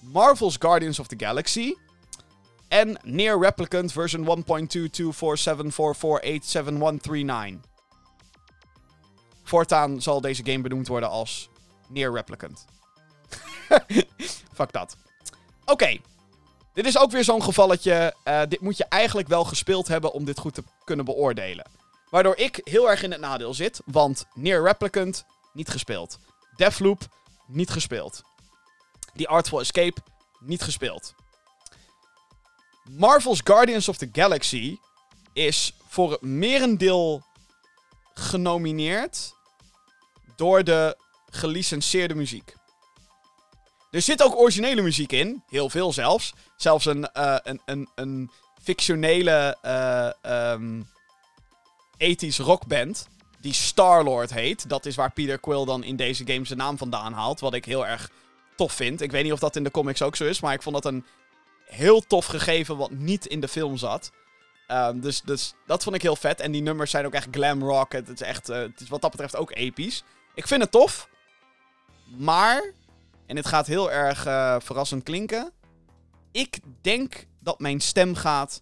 Marvel's 0.00 0.56
Guardians 0.58 0.98
of 0.98 1.06
the 1.06 1.16
Galaxy 1.18 1.74
en 2.68 2.98
Near 3.02 3.40
Replicant 3.40 3.92
version 3.92 4.24
1.22474487139. 4.24 4.30
Voortaan 9.42 10.02
zal 10.02 10.20
deze 10.20 10.44
game 10.44 10.60
benoemd 10.60 10.88
worden 10.88 11.08
als 11.08 11.48
Near 11.88 12.12
Replicant. 12.12 12.64
Fuck 14.58 14.72
dat. 14.72 14.96
Oké. 15.64 16.00
Dit 16.80 16.88
is 16.88 16.98
ook 16.98 17.10
weer 17.10 17.24
zo'n 17.24 17.42
gevalletje. 17.42 18.14
Uh, 18.24 18.40
dit 18.48 18.60
moet 18.60 18.76
je 18.76 18.84
eigenlijk 18.84 19.28
wel 19.28 19.44
gespeeld 19.44 19.88
hebben 19.88 20.12
om 20.12 20.24
dit 20.24 20.38
goed 20.38 20.54
te 20.54 20.64
kunnen 20.84 21.04
beoordelen. 21.04 21.66
Waardoor 22.10 22.36
ik 22.36 22.60
heel 22.64 22.90
erg 22.90 23.02
in 23.02 23.10
het 23.10 23.20
nadeel 23.20 23.54
zit. 23.54 23.80
Want 23.84 24.26
Near 24.34 24.62
Replicant, 24.62 25.24
niet 25.52 25.68
gespeeld. 25.68 26.18
Deathloop, 26.56 27.00
niet 27.46 27.70
gespeeld. 27.70 28.22
The 29.16 29.28
Artful 29.28 29.60
Escape, 29.60 30.00
niet 30.38 30.62
gespeeld. 30.62 31.14
Marvel's 32.84 33.40
Guardians 33.44 33.88
of 33.88 33.96
the 33.96 34.08
Galaxy 34.12 34.76
is 35.32 35.74
voor 35.88 36.10
het 36.10 36.22
merendeel 36.22 37.22
genomineerd 38.14 39.32
door 40.36 40.64
de 40.64 40.96
gelicenseerde 41.30 42.14
muziek. 42.14 42.54
Er 43.90 44.02
zit 44.02 44.22
ook 44.22 44.36
originele 44.36 44.82
muziek 44.82 45.12
in, 45.12 45.42
heel 45.48 45.70
veel 45.70 45.92
zelfs. 45.92 46.32
Zelfs 46.56 46.84
een, 46.84 47.08
uh, 47.16 47.36
een, 47.42 47.60
een, 47.64 47.88
een 47.94 48.30
fictionele 48.62 49.56
uh, 49.64 50.52
um, 50.52 50.88
80s 51.92 52.36
rockband 52.36 53.08
die 53.40 53.52
Starlord 53.52 54.34
heet. 54.34 54.68
Dat 54.68 54.86
is 54.86 54.96
waar 54.96 55.12
Peter 55.12 55.38
Quill 55.38 55.64
dan 55.64 55.84
in 55.84 55.96
deze 55.96 56.26
game 56.26 56.44
zijn 56.44 56.58
naam 56.58 56.78
vandaan 56.78 57.12
haalt. 57.12 57.40
Wat 57.40 57.54
ik 57.54 57.64
heel 57.64 57.86
erg 57.86 58.10
tof 58.56 58.72
vind. 58.72 59.00
Ik 59.00 59.10
weet 59.10 59.22
niet 59.22 59.32
of 59.32 59.38
dat 59.38 59.56
in 59.56 59.64
de 59.64 59.70
comics 59.70 60.02
ook 60.02 60.16
zo 60.16 60.24
is, 60.24 60.40
maar 60.40 60.54
ik 60.54 60.62
vond 60.62 60.82
dat 60.82 60.92
een 60.92 61.04
heel 61.64 62.00
tof 62.00 62.26
gegeven 62.26 62.76
wat 62.76 62.90
niet 62.90 63.26
in 63.26 63.40
de 63.40 63.48
film 63.48 63.76
zat. 63.76 64.10
Um, 64.68 65.00
dus, 65.00 65.20
dus 65.22 65.54
dat 65.66 65.82
vond 65.82 65.96
ik 65.96 66.02
heel 66.02 66.16
vet. 66.16 66.40
En 66.40 66.52
die 66.52 66.62
nummers 66.62 66.90
zijn 66.90 67.06
ook 67.06 67.14
echt 67.14 67.28
glam 67.30 67.62
rock. 67.62 67.92
Het 67.92 68.08
is 68.08 68.20
echt, 68.20 68.50
uh, 68.50 68.56
het 68.56 68.80
is 68.80 68.88
wat 68.88 69.00
dat 69.00 69.10
betreft 69.10 69.36
ook 69.36 69.50
episch. 69.50 70.04
Ik 70.34 70.46
vind 70.46 70.62
het 70.62 70.70
tof. 70.70 71.08
Maar, 72.16 72.72
en 73.30 73.36
het 73.36 73.46
gaat 73.46 73.66
heel 73.66 73.92
erg 73.92 74.26
uh, 74.26 74.56
verrassend 74.58 75.02
klinken. 75.02 75.52
Ik 76.32 76.58
denk 76.80 77.26
dat 77.38 77.60
mijn 77.60 77.80
stem 77.80 78.14
gaat 78.14 78.60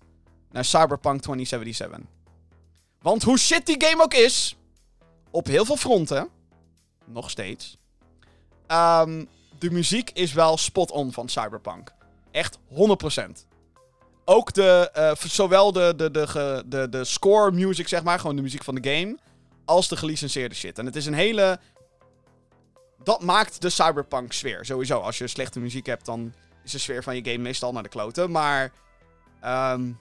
naar 0.50 0.64
Cyberpunk 0.64 1.20
2077. 1.22 1.98
Want 3.00 3.22
hoe 3.22 3.38
shit 3.38 3.66
die 3.66 3.84
game 3.84 4.02
ook 4.02 4.14
is, 4.14 4.56
op 5.30 5.46
heel 5.46 5.64
veel 5.64 5.76
fronten, 5.76 6.28
nog 7.04 7.30
steeds, 7.30 7.78
um, 8.66 9.28
de 9.58 9.70
muziek 9.70 10.10
is 10.10 10.32
wel 10.32 10.56
spot 10.56 10.90
on 10.90 11.12
van 11.12 11.28
Cyberpunk. 11.28 11.94
Echt 12.30 12.58
100%. 12.58 13.46
Ook 14.24 14.52
de, 14.52 14.90
uh, 14.96 15.30
zowel 15.30 15.72
de, 15.72 15.94
de, 15.96 16.10
de, 16.10 16.64
de, 16.66 16.88
de 16.88 17.04
score 17.04 17.50
music, 17.50 17.88
zeg 17.88 18.02
maar, 18.02 18.18
gewoon 18.18 18.36
de 18.36 18.42
muziek 18.42 18.64
van 18.64 18.74
de 18.74 18.90
game, 18.90 19.18
als 19.64 19.88
de 19.88 19.96
gelicenseerde 19.96 20.54
shit. 20.54 20.78
En 20.78 20.86
het 20.86 20.96
is 20.96 21.06
een 21.06 21.14
hele. 21.14 21.58
Dat 23.08 23.22
maakt 23.22 23.60
de 23.60 23.70
cyberpunk 23.70 24.32
sfeer. 24.32 24.64
Sowieso, 24.64 25.00
als 25.00 25.18
je 25.18 25.26
slechte 25.26 25.60
muziek 25.60 25.86
hebt, 25.86 26.04
dan 26.04 26.34
is 26.64 26.72
de 26.72 26.78
sfeer 26.78 27.02
van 27.02 27.16
je 27.16 27.24
game 27.24 27.42
meestal 27.42 27.72
naar 27.72 27.82
de 27.82 27.88
kloten. 27.88 28.30
Maar 28.30 28.62
um, 29.44 29.98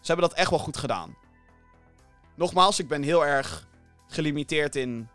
ze 0.00 0.06
hebben 0.06 0.28
dat 0.28 0.38
echt 0.38 0.50
wel 0.50 0.58
goed 0.58 0.76
gedaan. 0.76 1.16
Nogmaals, 2.34 2.78
ik 2.78 2.88
ben 2.88 3.02
heel 3.02 3.26
erg 3.26 3.66
gelimiteerd 4.06 4.76
in 4.76 5.08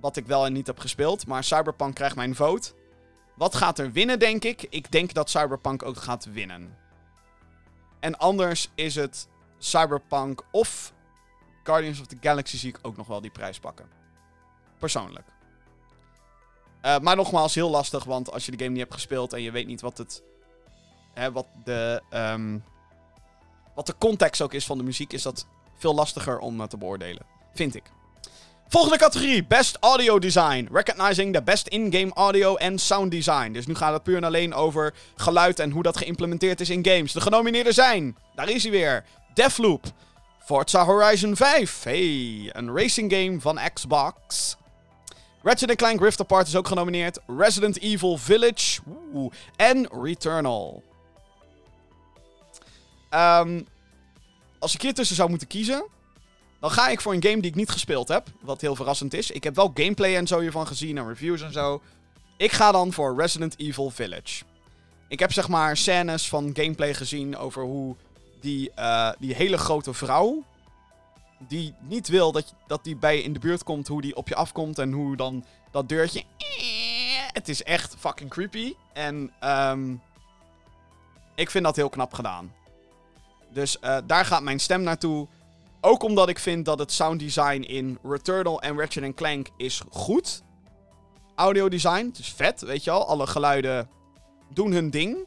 wat 0.00 0.16
ik 0.16 0.26
wel 0.26 0.46
en 0.46 0.52
niet 0.52 0.66
heb 0.66 0.78
gespeeld. 0.78 1.26
Maar 1.26 1.44
Cyberpunk 1.44 1.94
krijgt 1.94 2.16
mijn 2.16 2.34
vote. 2.34 2.72
Wat 3.34 3.54
gaat 3.54 3.78
er 3.78 3.92
winnen, 3.92 4.18
denk 4.18 4.44
ik? 4.44 4.66
Ik 4.70 4.90
denk 4.90 5.12
dat 5.12 5.30
Cyberpunk 5.30 5.82
ook 5.82 5.96
gaat 5.96 6.24
winnen. 6.24 6.76
En 8.00 8.18
anders 8.18 8.70
is 8.74 8.94
het 8.94 9.28
Cyberpunk 9.58 10.42
of 10.50 10.92
Guardians 11.62 12.00
of 12.00 12.06
the 12.06 12.16
Galaxy 12.20 12.56
zie 12.56 12.68
ik 12.68 12.78
ook 12.82 12.96
nog 12.96 13.06
wel 13.06 13.20
die 13.20 13.30
prijs 13.30 13.58
pakken. 13.58 13.88
Persoonlijk. 14.78 15.36
Uh, 16.88 16.98
maar 16.98 17.16
nogmaals, 17.16 17.54
heel 17.54 17.70
lastig, 17.70 18.04
want 18.04 18.32
als 18.32 18.44
je 18.44 18.50
de 18.50 18.58
game 18.58 18.70
niet 18.70 18.80
hebt 18.80 18.94
gespeeld 18.94 19.32
en 19.32 19.42
je 19.42 19.50
weet 19.50 19.66
niet 19.66 19.80
wat 19.80 19.98
het. 19.98 20.22
Hè, 21.14 21.32
wat 21.32 21.46
de. 21.64 22.02
Um, 22.14 22.64
wat 23.74 23.86
de 23.86 23.94
context 23.98 24.40
ook 24.40 24.52
is 24.52 24.66
van 24.66 24.78
de 24.78 24.84
muziek, 24.84 25.12
is 25.12 25.22
dat 25.22 25.46
veel 25.78 25.94
lastiger 25.94 26.38
om 26.38 26.60
uh, 26.60 26.66
te 26.66 26.76
beoordelen. 26.76 27.22
Vind 27.54 27.74
ik. 27.74 27.82
Volgende 28.68 28.98
categorie: 28.98 29.46
Best 29.46 29.76
Audio 29.80 30.18
Design. 30.18 30.68
Recognizing 30.72 31.34
the 31.34 31.42
best 31.42 31.66
in-game 31.66 32.12
audio 32.14 32.56
en 32.56 32.78
sound 32.78 33.10
design. 33.10 33.52
Dus 33.52 33.66
nu 33.66 33.74
gaat 33.74 33.92
het 33.92 34.02
puur 34.02 34.16
en 34.16 34.24
alleen 34.24 34.54
over 34.54 34.94
geluid 35.16 35.58
en 35.58 35.70
hoe 35.70 35.82
dat 35.82 35.96
geïmplementeerd 35.96 36.60
is 36.60 36.70
in 36.70 36.84
games. 36.84 37.12
De 37.12 37.20
genomineerden 37.20 37.74
zijn, 37.74 38.16
daar 38.34 38.48
is 38.48 38.62
hij 38.62 38.72
weer: 38.72 39.04
Deathloop, 39.34 39.84
Forza 40.44 40.84
Horizon 40.84 41.36
5. 41.36 41.82
Hey, 41.82 42.50
een 42.52 42.76
racing 42.76 43.12
game 43.12 43.40
van 43.40 43.58
Xbox. 43.72 44.56
Ratchet 45.48 45.76
Clank 45.76 46.00
Rift 46.00 46.20
Apart 46.20 46.46
is 46.46 46.56
ook 46.56 46.68
genomineerd. 46.68 47.18
Resident 47.26 47.80
Evil 47.80 48.16
Village. 48.18 48.80
En 49.56 49.88
Returnal. 50.02 50.82
Um, 53.10 53.66
als 54.58 54.74
ik 54.74 54.82
hier 54.82 54.94
tussen 54.94 55.16
zou 55.16 55.28
moeten 55.28 55.48
kiezen, 55.48 55.86
dan 56.60 56.70
ga 56.70 56.88
ik 56.88 57.00
voor 57.00 57.12
een 57.12 57.22
game 57.22 57.40
die 57.40 57.50
ik 57.50 57.56
niet 57.56 57.70
gespeeld 57.70 58.08
heb. 58.08 58.26
Wat 58.40 58.60
heel 58.60 58.76
verrassend 58.76 59.14
is. 59.14 59.30
Ik 59.30 59.44
heb 59.44 59.54
wel 59.54 59.70
gameplay 59.74 60.16
en 60.16 60.26
zo 60.26 60.40
hiervan 60.40 60.66
gezien 60.66 60.98
en 60.98 61.08
reviews 61.08 61.42
en 61.42 61.52
zo. 61.52 61.82
Ik 62.36 62.52
ga 62.52 62.72
dan 62.72 62.92
voor 62.92 63.20
Resident 63.20 63.58
Evil 63.58 63.90
Village. 63.90 64.44
Ik 65.08 65.18
heb 65.18 65.32
zeg 65.32 65.48
maar 65.48 65.76
scènes 65.76 66.28
van 66.28 66.50
gameplay 66.52 66.94
gezien 66.94 67.36
over 67.36 67.62
hoe 67.62 67.96
die, 68.40 68.70
uh, 68.78 69.10
die 69.18 69.34
hele 69.34 69.58
grote 69.58 69.94
vrouw. 69.94 70.44
Die 71.38 71.74
niet 71.80 72.08
wil 72.08 72.32
dat, 72.32 72.54
dat 72.66 72.84
die 72.84 72.96
bij 72.96 73.16
je 73.16 73.22
in 73.22 73.32
de 73.32 73.38
buurt 73.38 73.62
komt, 73.62 73.88
hoe 73.88 74.02
die 74.02 74.16
op 74.16 74.28
je 74.28 74.34
afkomt 74.34 74.78
en 74.78 74.92
hoe 74.92 75.16
dan 75.16 75.44
dat 75.70 75.88
deurtje. 75.88 76.22
Het 77.32 77.48
is 77.48 77.62
echt 77.62 77.94
fucking 77.98 78.30
creepy. 78.30 78.74
En 78.92 79.32
ehm, 79.40 79.94
ik 81.34 81.50
vind 81.50 81.64
dat 81.64 81.76
heel 81.76 81.88
knap 81.88 82.12
gedaan. 82.12 82.52
Dus 83.52 83.78
eh, 83.78 83.98
daar 84.06 84.24
gaat 84.24 84.42
mijn 84.42 84.60
stem 84.60 84.82
naartoe. 84.82 85.26
Ook 85.80 86.02
omdat 86.02 86.28
ik 86.28 86.38
vind 86.38 86.64
dat 86.64 86.78
het 86.78 86.92
sounddesign 86.92 87.62
in 87.62 87.98
Returnal 88.02 88.62
en 88.62 88.78
Ratchet 88.78 89.14
Clank 89.14 89.48
is 89.56 89.82
goed. 89.90 90.42
Audiodesign, 91.34 92.06
het 92.06 92.18
is 92.18 92.32
vet, 92.32 92.60
weet 92.60 92.84
je 92.84 92.90
wel. 92.90 93.06
Alle 93.06 93.26
geluiden 93.26 93.88
doen 94.52 94.72
hun 94.72 94.90
ding. 94.90 95.26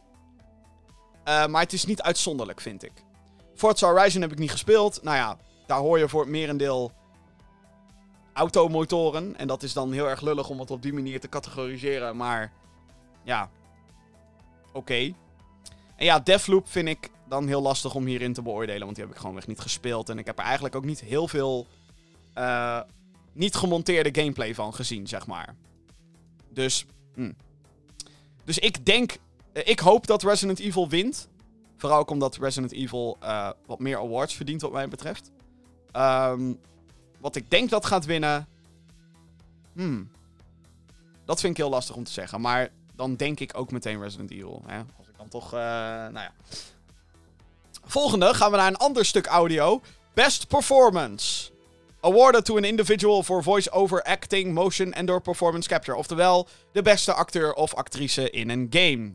Eh, 1.24 1.46
maar 1.46 1.62
het 1.62 1.74
is 1.74 1.86
niet 1.86 2.02
uitzonderlijk, 2.02 2.62
vind 2.62 2.84
ik. 2.84 2.92
Forza 3.56 3.88
Horizon 3.88 4.22
heb 4.22 4.32
ik 4.32 4.38
niet 4.38 4.52
gespeeld. 4.52 5.04
Nou 5.04 5.18
ja, 5.18 5.38
daar 5.72 5.80
hoor 5.80 6.00
je 6.00 6.10
voor 6.10 6.22
het 6.22 6.30
merendeel 6.30 6.92
automotoren. 8.34 9.38
En 9.38 9.48
dat 9.48 9.64
is 9.64 9.74
dan 9.74 9.92
heel 9.92 10.10
erg 10.10 10.22
lullig 10.22 10.50
om 10.50 10.60
het 10.60 10.72
op 10.72 10.82
die 10.82 10.94
manier 10.94 11.20
te 11.20 11.30
categoriseren. 11.30 12.18
Maar 12.18 12.52
ja, 13.24 13.50
oké. 14.74 15.14
En 15.96 16.06
ja, 16.06 16.20
Deathloop 16.20 16.68
vind 16.68 16.88
ik 16.88 17.10
dan 17.28 17.48
heel 17.48 17.62
lastig 17.62 17.96
om 17.96 18.06
hierin 18.06 18.34
te 18.34 18.42
beoordelen. 18.42 18.82
Want 18.82 18.96
die 18.96 19.06
heb 19.06 19.14
ik 19.14 19.20
gewoon 19.20 19.38
echt 19.38 19.48
niet 19.48 19.60
gespeeld. 19.60 20.10
En 20.10 20.18
ik 20.18 20.26
heb 20.26 20.38
er 20.38 20.44
eigenlijk 20.44 20.76
ook 20.76 20.86
niet 20.86 21.00
heel 21.00 21.28
veel 21.28 21.68
eh, 22.34 22.80
niet 23.34 23.56
gemonteerde 23.56 24.22
gameplay 24.22 24.56
van 24.56 24.74
gezien, 24.74 25.08
zeg 25.08 25.28
maar. 25.28 25.56
Dus, 26.50 26.86
hm. 27.14 27.32
dus 28.44 28.60
ik 28.60 28.86
denk, 28.86 29.18
eh, 29.54 29.68
ik 29.68 29.80
hoop 29.80 30.08
dat 30.08 30.24
Resident 30.24 30.60
Evil 30.60 30.90
wint. 30.90 31.30
Vooral 31.78 32.00
ook 32.00 32.10
omdat 32.10 32.38
Resident 32.38 32.72
Evil 32.72 33.18
eh, 33.20 33.50
wat 33.66 33.80
meer 33.80 33.98
awards 33.98 34.36
verdient, 34.36 34.62
wat 34.62 34.72
mij 34.72 34.88
betreft. 34.88 35.32
Ehm, 35.92 36.54
wat 37.20 37.36
ik 37.36 37.50
denk 37.50 37.70
dat 37.70 37.86
gaat 37.86 38.06
winnen. 38.06 38.48
Hmm. 39.74 40.10
Dat 41.26 41.40
vind 41.40 41.52
ik 41.52 41.58
heel 41.64 41.70
lastig 41.70 41.96
om 41.96 42.04
te 42.04 42.12
zeggen. 42.12 42.42
Maar 42.42 42.70
dan 42.96 43.16
denk 43.16 43.40
ik 43.40 43.58
ook 43.58 43.72
meteen 43.72 44.02
Resident 44.02 44.32
Evil. 44.32 44.64
Hè? 44.66 44.78
Als 44.98 45.08
ik 45.08 45.18
dan 45.18 45.28
toch. 45.28 45.54
eh, 45.54 45.60
nou 45.60 46.14
ja. 46.14 46.32
Volgende 47.84 48.34
gaan 48.34 48.52
we 48.52 48.58
naar 48.58 48.68
een 48.68 48.78
ander 48.78 49.06
stuk 49.06 49.26
audio. 49.26 49.82
Best 50.14 50.48
Performance. 50.48 51.52
Awarded 52.02 52.46
to 52.46 52.58
an 52.58 52.64
individual 52.64 53.24
for 53.24 53.44
voice-over 53.44 54.04
acting, 54.04 54.54
motion 54.54 54.94
en 54.94 55.06
door 55.06 55.22
performance 55.22 55.70
capture. 55.70 55.98
Oftewel, 55.98 56.48
de 56.72 56.82
beste 56.82 57.14
acteur 57.14 57.54
of 57.54 57.74
actrice 57.74 58.30
in 58.30 58.50
een 58.50 58.68
game. 58.70 59.14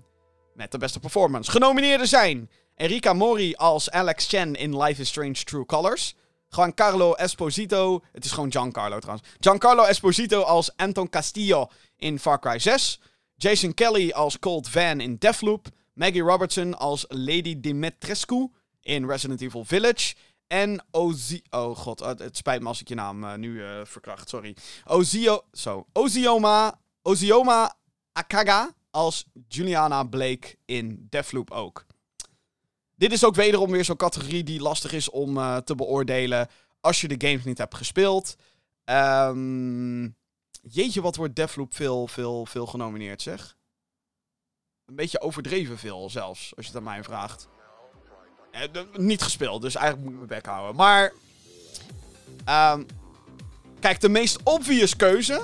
Met 0.54 0.72
de 0.72 0.78
beste 0.78 1.00
performance. 1.00 1.50
Genomineerden 1.50 2.08
zijn 2.08 2.50
Erika 2.76 3.12
Mori 3.12 3.54
als 3.54 3.90
Alex 3.90 4.26
Chen 4.26 4.54
in 4.54 4.82
Life 4.82 5.00
is 5.00 5.08
Strange 5.08 5.44
True 5.44 5.66
Colors. 5.66 6.14
Giancarlo 6.56 7.14
Esposito. 7.14 8.02
Het 8.12 8.24
is 8.24 8.32
gewoon 8.32 8.50
Giancarlo 8.50 8.98
trouwens. 8.98 9.28
Giancarlo 9.40 9.84
Esposito 9.84 10.42
als 10.42 10.76
Anton 10.76 11.08
Castillo 11.08 11.70
in 11.96 12.18
Far 12.18 12.38
Cry 12.38 12.58
6. 12.58 13.00
Jason 13.34 13.74
Kelly 13.74 14.10
als 14.10 14.38
Colt 14.38 14.68
Van 14.68 15.00
in 15.00 15.16
Deathloop. 15.18 15.68
Maggie 15.92 16.22
Robertson 16.22 16.74
als 16.74 17.04
Lady 17.08 17.60
Dimitrescu 17.60 18.50
in 18.80 19.06
Resident 19.06 19.40
Evil 19.40 19.64
Village. 19.64 20.14
En 20.46 20.84
Ozi... 20.90 21.42
Oh 21.50 21.76
god, 21.76 22.00
het 22.00 22.18
het 22.18 22.36
spijt 22.36 22.62
me 22.62 22.68
als 22.68 22.80
ik 22.80 22.88
je 22.88 22.94
naam 22.94 23.24
eh, 23.24 23.34
nu 23.34 23.64
eh, 23.64 23.80
verkracht, 23.84 24.28
sorry. 24.28 24.56
Ozio... 24.84 25.44
Zo. 25.52 25.86
Ozioma... 25.92 26.80
Ozioma 27.02 27.74
Akaga 28.12 28.74
als 28.90 29.26
Juliana 29.48 30.04
Blake 30.04 30.56
in 30.64 31.06
Deathloop 31.10 31.50
ook. 31.50 31.86
Dit 32.96 33.12
is 33.12 33.24
ook 33.24 33.34
wederom 33.34 33.70
weer 33.70 33.84
zo'n 33.84 33.96
categorie 33.96 34.44
die 34.44 34.60
lastig 34.60 34.92
is 34.92 35.10
om 35.10 35.36
eh, 35.36 35.56
te 35.56 35.74
beoordelen 35.74 36.48
als 36.80 37.00
je 37.00 37.08
de 37.08 37.28
games 37.28 37.44
niet 37.44 37.58
hebt 37.58 37.74
gespeeld. 37.74 38.36
Ehm, 38.84 40.08
jeetje, 40.62 41.02
wat 41.02 41.16
wordt 41.16 41.36
Deathloop 41.36 41.74
veel, 41.74 42.06
veel, 42.06 42.46
veel 42.46 42.66
genomineerd, 42.66 43.22
zeg. 43.22 43.56
Een 44.84 44.96
beetje 44.96 45.20
overdreven 45.20 45.78
veel 45.78 46.10
zelfs, 46.10 46.56
als 46.56 46.66
je 46.66 46.72
het 46.72 46.76
aan 46.76 46.88
mij 46.88 47.04
vraagt. 47.04 47.48
Eh, 48.50 48.62
niet 48.92 49.22
gespeeld, 49.22 49.62
dus 49.62 49.74
eigenlijk 49.74 50.04
moet 50.04 50.22
ik 50.22 50.28
mijn 50.28 50.40
bek 50.40 50.50
houden. 50.50 50.76
Maar, 50.76 51.12
ehm, 52.44 52.82
kijk, 53.80 54.00
de 54.00 54.08
meest 54.08 54.38
obvious 54.42 54.96
keuze 54.96 55.42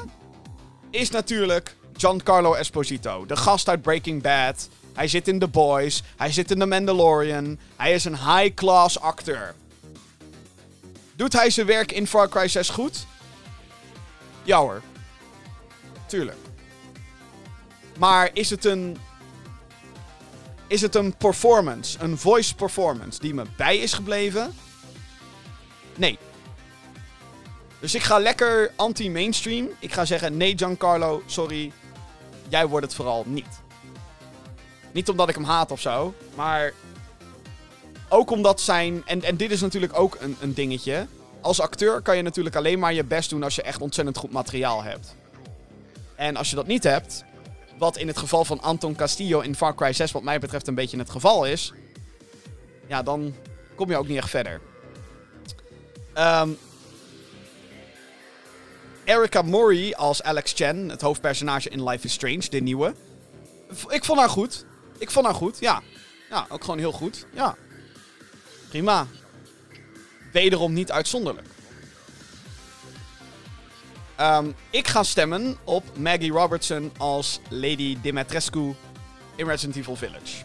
is 0.91 1.11
natuurlijk 1.11 1.77
Giancarlo 1.93 2.55
Esposito. 2.55 3.27
De 3.27 3.37
gast 3.37 3.69
uit 3.69 3.83
Breaking 3.83 4.23
Bad. 4.23 4.69
Hij 4.95 5.09
zit 5.09 5.29
in 5.29 5.39
The 5.39 5.49
Boys. 5.49 6.03
Hij 6.17 6.33
zit 6.33 6.51
in 6.51 6.59
The 6.59 6.67
Mandalorian. 6.67 7.59
Hij 7.77 7.93
is 7.93 8.05
een 8.05 8.17
high-class 8.17 9.01
acteur. 9.01 9.55
Doet 11.17 11.33
hij 11.33 11.51
zijn 11.51 11.67
werk 11.67 11.93
in 11.93 12.07
Far 12.07 12.29
Cry 12.29 12.49
6 12.49 12.69
goed? 12.69 13.07
Ja 14.43 14.59
hoor. 14.59 14.83
Tuurlijk. 16.07 16.39
Maar 17.99 18.31
is 18.33 18.51
het 18.51 18.65
een... 18.65 18.97
Is 20.67 20.81
het 20.81 20.95
een 20.95 21.17
performance, 21.17 21.99
een 22.01 22.19
voice 22.19 22.55
performance, 22.55 23.19
die 23.21 23.35
me 23.35 23.45
bij 23.57 23.79
is 23.79 23.93
gebleven? 23.93 24.55
Nee. 25.97 26.19
Dus 27.81 27.95
ik 27.95 28.03
ga 28.03 28.19
lekker 28.19 28.73
anti-mainstream. 28.77 29.69
Ik 29.79 29.93
ga 29.93 30.05
zeggen, 30.05 30.37
nee 30.37 30.59
Giancarlo, 30.59 31.23
sorry. 31.27 31.73
Jij 32.49 32.67
wordt 32.67 32.87
het 32.87 32.95
vooral 32.95 33.25
niet. 33.27 33.62
Niet 34.93 35.09
omdat 35.09 35.29
ik 35.29 35.35
hem 35.35 35.45
haat 35.45 35.71
of 35.71 35.81
zo, 35.81 36.15
maar 36.35 36.73
ook 38.09 38.31
omdat 38.31 38.61
zijn... 38.61 39.03
En, 39.07 39.23
en 39.23 39.37
dit 39.37 39.51
is 39.51 39.61
natuurlijk 39.61 39.99
ook 39.99 40.17
een, 40.21 40.37
een 40.41 40.55
dingetje. 40.55 41.07
Als 41.41 41.61
acteur 41.61 42.01
kan 42.01 42.17
je 42.17 42.23
natuurlijk 42.23 42.57
alleen 42.57 42.79
maar 42.79 42.93
je 42.93 43.05
best 43.05 43.31
doen 43.31 43.43
als 43.43 43.55
je 43.55 43.63
echt 43.63 43.81
ontzettend 43.81 44.17
goed 44.17 44.33
materiaal 44.33 44.83
hebt. 44.83 45.15
En 46.15 46.37
als 46.37 46.51
je 46.51 46.57
dat 46.57 46.67
niet 46.67 46.85
hebt, 46.85 47.25
wat 47.79 47.97
in 47.97 48.07
het 48.07 48.19
geval 48.19 48.45
van 48.45 48.61
Anton 48.61 48.95
Castillo 48.95 49.41
in 49.41 49.55
Far 49.55 49.75
Cry 49.75 49.93
6 49.93 50.13
wat 50.13 50.23
mij 50.23 50.39
betreft 50.39 50.67
een 50.67 50.75
beetje 50.75 50.99
het 50.99 51.11
geval 51.11 51.47
is... 51.47 51.73
Ja, 52.87 53.03
dan 53.03 53.35
kom 53.75 53.91
je 53.91 53.97
ook 53.97 54.09
niet 54.09 54.17
echt 54.17 54.31
verder. 54.31 54.61
Ehm 56.13 56.51
Erica 59.05 59.43
Mori 59.43 59.95
als 59.95 60.23
Alex 60.23 60.53
Chen, 60.53 60.89
het 60.89 61.01
hoofdpersonage 61.01 61.69
in 61.69 61.85
Life 61.85 62.07
is 62.07 62.13
Strange, 62.13 62.49
de 62.51 62.61
nieuwe. 62.61 62.95
Ik 63.89 64.05
vond 64.05 64.19
haar 64.19 64.29
goed. 64.29 64.65
Ik 65.03 65.11
vond 65.11 65.27
haar 65.27 65.35
goed, 65.35 65.59
ja. 65.59 65.83
Ja, 66.31 66.47
ook 66.49 66.61
gewoon 66.61 66.79
heel 66.79 66.93
goed. 66.93 67.27
Ja. 67.35 67.57
Prima. 68.69 69.07
Wederom 70.33 70.73
niet 70.73 70.91
uitzonderlijk. 70.91 71.47
Ehm, 74.17 74.51
ik 74.71 74.89
ga 74.89 75.03
stemmen 75.03 75.57
op 75.65 75.97
Maggie 75.97 76.33
Robertson 76.33 76.93
als 76.97 77.41
Lady 77.49 77.99
Dimitrescu 78.03 78.75
in 79.35 79.47
Resident 79.47 79.77
Evil 79.77 79.97
Village. 79.97 80.45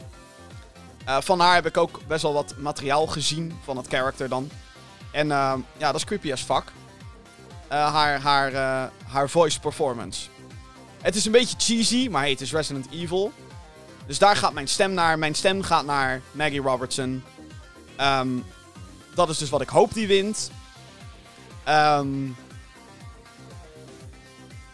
Eh, 1.05 1.18
van 1.22 1.39
haar 1.39 1.53
heb 1.53 1.66
ik 1.66 1.78
ook 1.78 1.99
best 2.08 2.22
wel 2.22 2.34
wat 2.34 2.55
materiaal 2.58 3.08
gezien 3.08 3.60
van 3.64 3.78
het 3.78 3.88
character 3.88 4.30
dan. 4.30 4.49
En 5.12 5.32
ehm, 5.32 5.60
ja, 5.78 5.91
dat 5.91 5.95
is 5.95 6.05
creepy 6.05 6.32
as 6.32 6.41
fuck. 6.41 6.64
Eh, 7.68 7.93
haar, 7.93 8.20
haar, 8.22 8.53
eh, 8.53 8.91
haar 9.08 9.30
voice 9.30 9.60
performance. 9.60 10.30
Het 11.01 11.16
is 11.16 11.26
een 11.26 11.32
beetje 11.32 11.58
cheesy, 11.58 12.08
maar 12.10 12.22
hey, 12.22 12.32
het 12.32 12.41
is 12.41 12.51
Resident 12.51 12.88
Evil. 12.91 13.32
Dus 14.08 14.18
daar 14.20 14.36
gaat 14.36 14.53
mijn 14.53 14.68
stem 14.68 14.93
naar. 14.93 15.20
Mijn 15.20 15.36
stem 15.36 15.62
gaat 15.62 15.86
naar 15.86 16.22
Maggie 16.32 16.62
Robertson. 16.62 17.24
Ehm, 17.95 18.30
dat 19.16 19.30
is 19.30 19.38
dus 19.38 19.49
wat 19.49 19.62
ik 19.62 19.70
hoop 19.70 19.93
die 19.93 20.08
wint. 20.08 20.51
Ehm, 21.64 22.08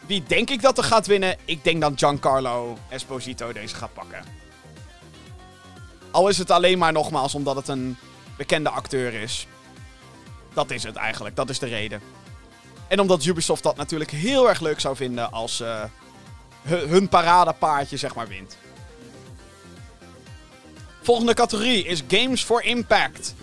wie 0.06 0.24
denk 0.24 0.50
ik 0.50 0.62
dat 0.62 0.78
er 0.78 0.84
gaat 0.84 1.08
winnen? 1.08 1.38
Ik 1.46 1.64
denk 1.64 1.82
dat 1.82 1.94
Giancarlo 1.96 2.78
Esposito 2.90 3.54
deze 3.54 3.76
gaat 3.76 3.94
pakken. 3.94 4.24
Al 6.12 6.28
is 6.28 6.38
het 6.38 6.52
alleen 6.52 6.78
maar 6.78 6.92
nogmaals 6.92 7.36
omdat 7.36 7.56
het 7.56 7.68
een 7.68 7.98
bekende 8.38 8.70
acteur 8.70 9.14
is. 9.14 9.48
Dat 10.54 10.72
is 10.72 10.84
het 10.84 10.96
eigenlijk, 10.96 11.36
dat 11.36 11.50
is 11.50 11.60
de 11.60 11.66
reden. 11.66 12.02
En 12.88 13.00
omdat 13.00 13.26
Ubisoft 13.26 13.64
dat 13.64 13.76
natuurlijk 13.76 14.12
heel 14.12 14.50
erg 14.50 14.60
leuk 14.60 14.80
zou 14.80 14.96
vinden 14.96 15.32
als 15.32 15.60
eh, 15.60 15.84
hu- 16.62 16.88
hun 16.88 17.10
paradepaardje 17.10 17.98
zeg 17.98 18.16
maar 18.16 18.28
wint. 18.28 18.58
Volgende 21.04 21.34
categorie 21.34 21.86
is 21.86 22.02
Games 22.08 22.44
for 22.44 22.64
Impact. 22.64 23.34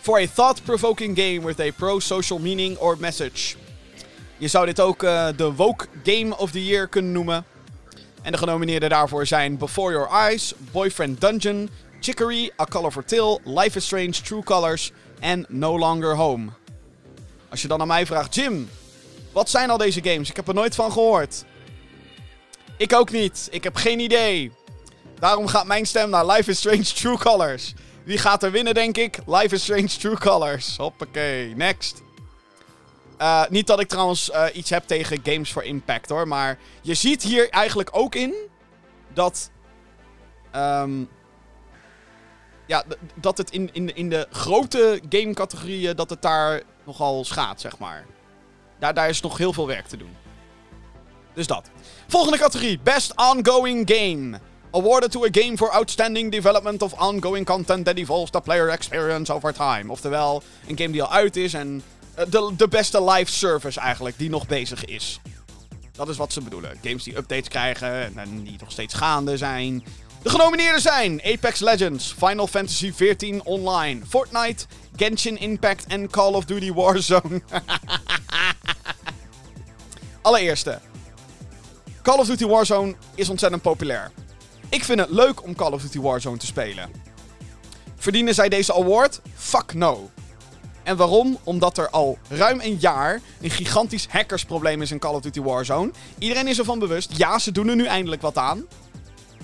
For 0.00 0.18
a 0.18 0.26
thought-provoking 0.26 1.16
game 1.16 1.40
with 1.46 1.60
a 1.60 1.70
pro-social 1.70 2.38
meaning 2.38 2.78
or 2.78 2.96
message. 2.98 3.56
Je 4.38 4.48
zou 4.48 4.66
dit 4.66 4.80
ook 4.80 5.02
eh, 5.02 5.28
de 5.36 5.52
Woke 5.52 5.86
Game 6.02 6.36
of 6.36 6.50
the 6.50 6.64
Year 6.64 6.88
kunnen 6.88 7.12
noemen. 7.12 7.44
En 8.22 8.32
de 8.32 8.38
genomineerden 8.38 8.88
daarvoor 8.88 9.26
zijn 9.26 9.58
Before 9.58 9.92
Your 9.92 10.08
Eyes, 10.10 10.54
Boyfriend 10.72 11.20
Dungeon, 11.20 11.70
Chicory, 12.00 12.50
A 12.60 12.64
Color 12.64 12.92
for 12.92 13.04
Till, 13.04 13.38
Life 13.44 13.76
is 13.76 13.84
Strange, 13.84 14.10
True 14.10 14.42
Colors 14.42 14.92
en 15.20 15.46
No 15.48 15.78
Longer 15.78 16.16
Home. 16.16 16.50
Als 17.48 17.62
je 17.62 17.68
dan 17.68 17.80
aan 17.80 17.86
mij 17.86 18.06
vraagt, 18.06 18.34
Jim, 18.34 18.68
wat 19.32 19.50
zijn 19.50 19.70
al 19.70 19.78
deze 19.78 20.02
games? 20.02 20.30
Ik 20.30 20.36
heb 20.36 20.48
er 20.48 20.54
nooit 20.54 20.74
van 20.74 20.92
gehoord. 20.92 21.44
Ik 22.76 22.92
ook 22.92 23.10
niet. 23.10 23.48
Ik 23.50 23.64
heb 23.64 23.76
geen 23.76 24.00
idee. 24.00 24.52
Daarom 25.24 25.46
gaat 25.46 25.66
mijn 25.66 25.86
stem 25.86 26.10
naar 26.10 26.26
Life 26.26 26.50
is 26.50 26.58
Strange 26.58 26.82
True 26.82 27.18
Colors. 27.18 27.74
Wie 28.02 28.18
gaat 28.18 28.42
er 28.42 28.50
winnen, 28.50 28.74
denk 28.74 28.96
ik? 28.96 29.18
Life 29.26 29.54
is 29.54 29.62
Strange 29.62 29.86
True 29.86 30.18
Colors. 30.18 30.76
Hoppakee, 30.76 31.56
next. 31.56 32.02
Eh, 33.18 33.42
niet 33.48 33.66
dat 33.66 33.80
ik 33.80 33.88
trouwens 33.88 34.30
eh, 34.30 34.44
iets 34.52 34.70
heb 34.70 34.84
tegen 34.86 35.20
Games 35.22 35.52
for 35.52 35.64
Impact 35.64 36.08
hoor. 36.08 36.28
Maar 36.28 36.58
je 36.82 36.94
ziet 36.94 37.22
hier 37.22 37.50
eigenlijk 37.50 37.88
ook 37.92 38.14
in 38.14 38.34
dat. 39.12 39.50
ehm, 40.50 41.04
ja, 42.66 42.84
dat 43.14 43.38
het 43.38 43.50
in, 43.50 43.70
in, 43.72 43.96
in 43.96 44.08
de 44.08 44.26
grote 44.30 45.00
game-categorieën. 45.08 45.96
dat 45.96 46.10
het 46.10 46.22
daar 46.22 46.62
nogal 46.86 47.24
schaadt, 47.24 47.60
zeg 47.60 47.78
maar. 47.78 48.06
Daar, 48.78 48.94
daar 48.94 49.08
is 49.08 49.20
nog 49.20 49.38
heel 49.38 49.52
veel 49.52 49.66
werk 49.66 49.86
te 49.86 49.96
doen. 49.96 50.16
Dus 51.34 51.46
dat. 51.46 51.70
Volgende 52.08 52.38
categorie: 52.38 52.78
Best 52.78 53.12
Ongoing 53.16 53.90
Game. 53.94 54.40
Awarded 54.74 55.12
to 55.12 55.24
a 55.24 55.28
game 55.30 55.56
for 55.56 55.72
outstanding 55.72 56.30
development 56.30 56.82
of 56.82 56.94
ongoing 56.94 57.44
content 57.44 57.84
that 57.84 57.98
evolves 57.98 58.30
the 58.30 58.40
player 58.40 58.70
experience 58.70 59.32
over 59.32 59.52
time. 59.52 59.90
Oftewel, 59.90 60.42
een 60.66 60.78
game 60.78 60.92
die 60.92 61.02
al 61.02 61.12
uit 61.12 61.36
is 61.36 61.54
en 61.54 61.82
eh, 62.14 62.24
de, 62.30 62.52
de 62.56 62.68
beste 62.68 63.04
live 63.04 63.32
service 63.32 63.80
eigenlijk, 63.80 64.18
die 64.18 64.30
nog 64.30 64.46
bezig 64.46 64.84
is. 64.84 65.20
Dat 65.92 66.08
is 66.08 66.16
wat 66.16 66.32
ze 66.32 66.40
bedoelen. 66.40 66.78
Games 66.82 67.04
die 67.04 67.16
updates 67.16 67.48
krijgen 67.48 68.18
en, 68.18 68.42
die 68.42 68.56
nog 68.60 68.70
steeds 68.70 68.94
gaande 68.94 69.36
zijn. 69.36 69.84
De 70.22 70.30
genomineerden 70.30 70.80
zijn 70.80 71.22
Apex 71.24 71.60
Legends, 71.60 72.14
Final 72.18 72.46
Fantasy 72.46 72.92
XIV 72.92 73.40
Online, 73.44 74.00
Fortnite, 74.08 74.66
Genshin 74.96 75.38
Impact 75.38 75.86
en 75.86 76.10
Call 76.10 76.32
of 76.32 76.44
Duty 76.44 76.72
Warzone. 76.72 77.42
Allereerste. 80.22 80.80
Call 82.02 82.18
of 82.18 82.26
Duty 82.26 82.46
Warzone 82.46 82.94
is 83.14 83.28
ontzettend 83.28 83.62
populair. 83.62 84.10
Ik 84.74 84.84
vind 84.84 85.00
het 85.00 85.10
leuk 85.10 85.42
om 85.42 85.54
Call 85.54 85.72
of 85.72 85.82
Duty 85.82 86.00
Warzone 86.00 86.36
te 86.36 86.46
spelen. 86.46 86.90
Verdienen 87.96 88.34
zij 88.34 88.48
deze 88.48 88.74
award? 88.74 89.20
Fuck 89.34 89.74
no. 89.74 90.10
En 90.82 90.96
waarom? 90.96 91.38
Omdat 91.44 91.78
er 91.78 91.90
al 91.90 92.18
ruim 92.28 92.60
een 92.60 92.76
jaar 92.80 93.20
een 93.40 93.50
gigantisch 93.50 94.06
hackersprobleem 94.08 94.82
is 94.82 94.90
in 94.90 94.98
Call 94.98 95.14
of 95.14 95.20
Duty 95.20 95.40
Warzone. 95.40 95.90
Iedereen 96.18 96.48
is 96.48 96.58
ervan 96.58 96.78
bewust. 96.78 97.16
Ja, 97.16 97.38
ze 97.38 97.52
doen 97.52 97.68
er 97.68 97.76
nu 97.76 97.84
eindelijk 97.84 98.22
wat 98.22 98.36
aan. 98.36 98.66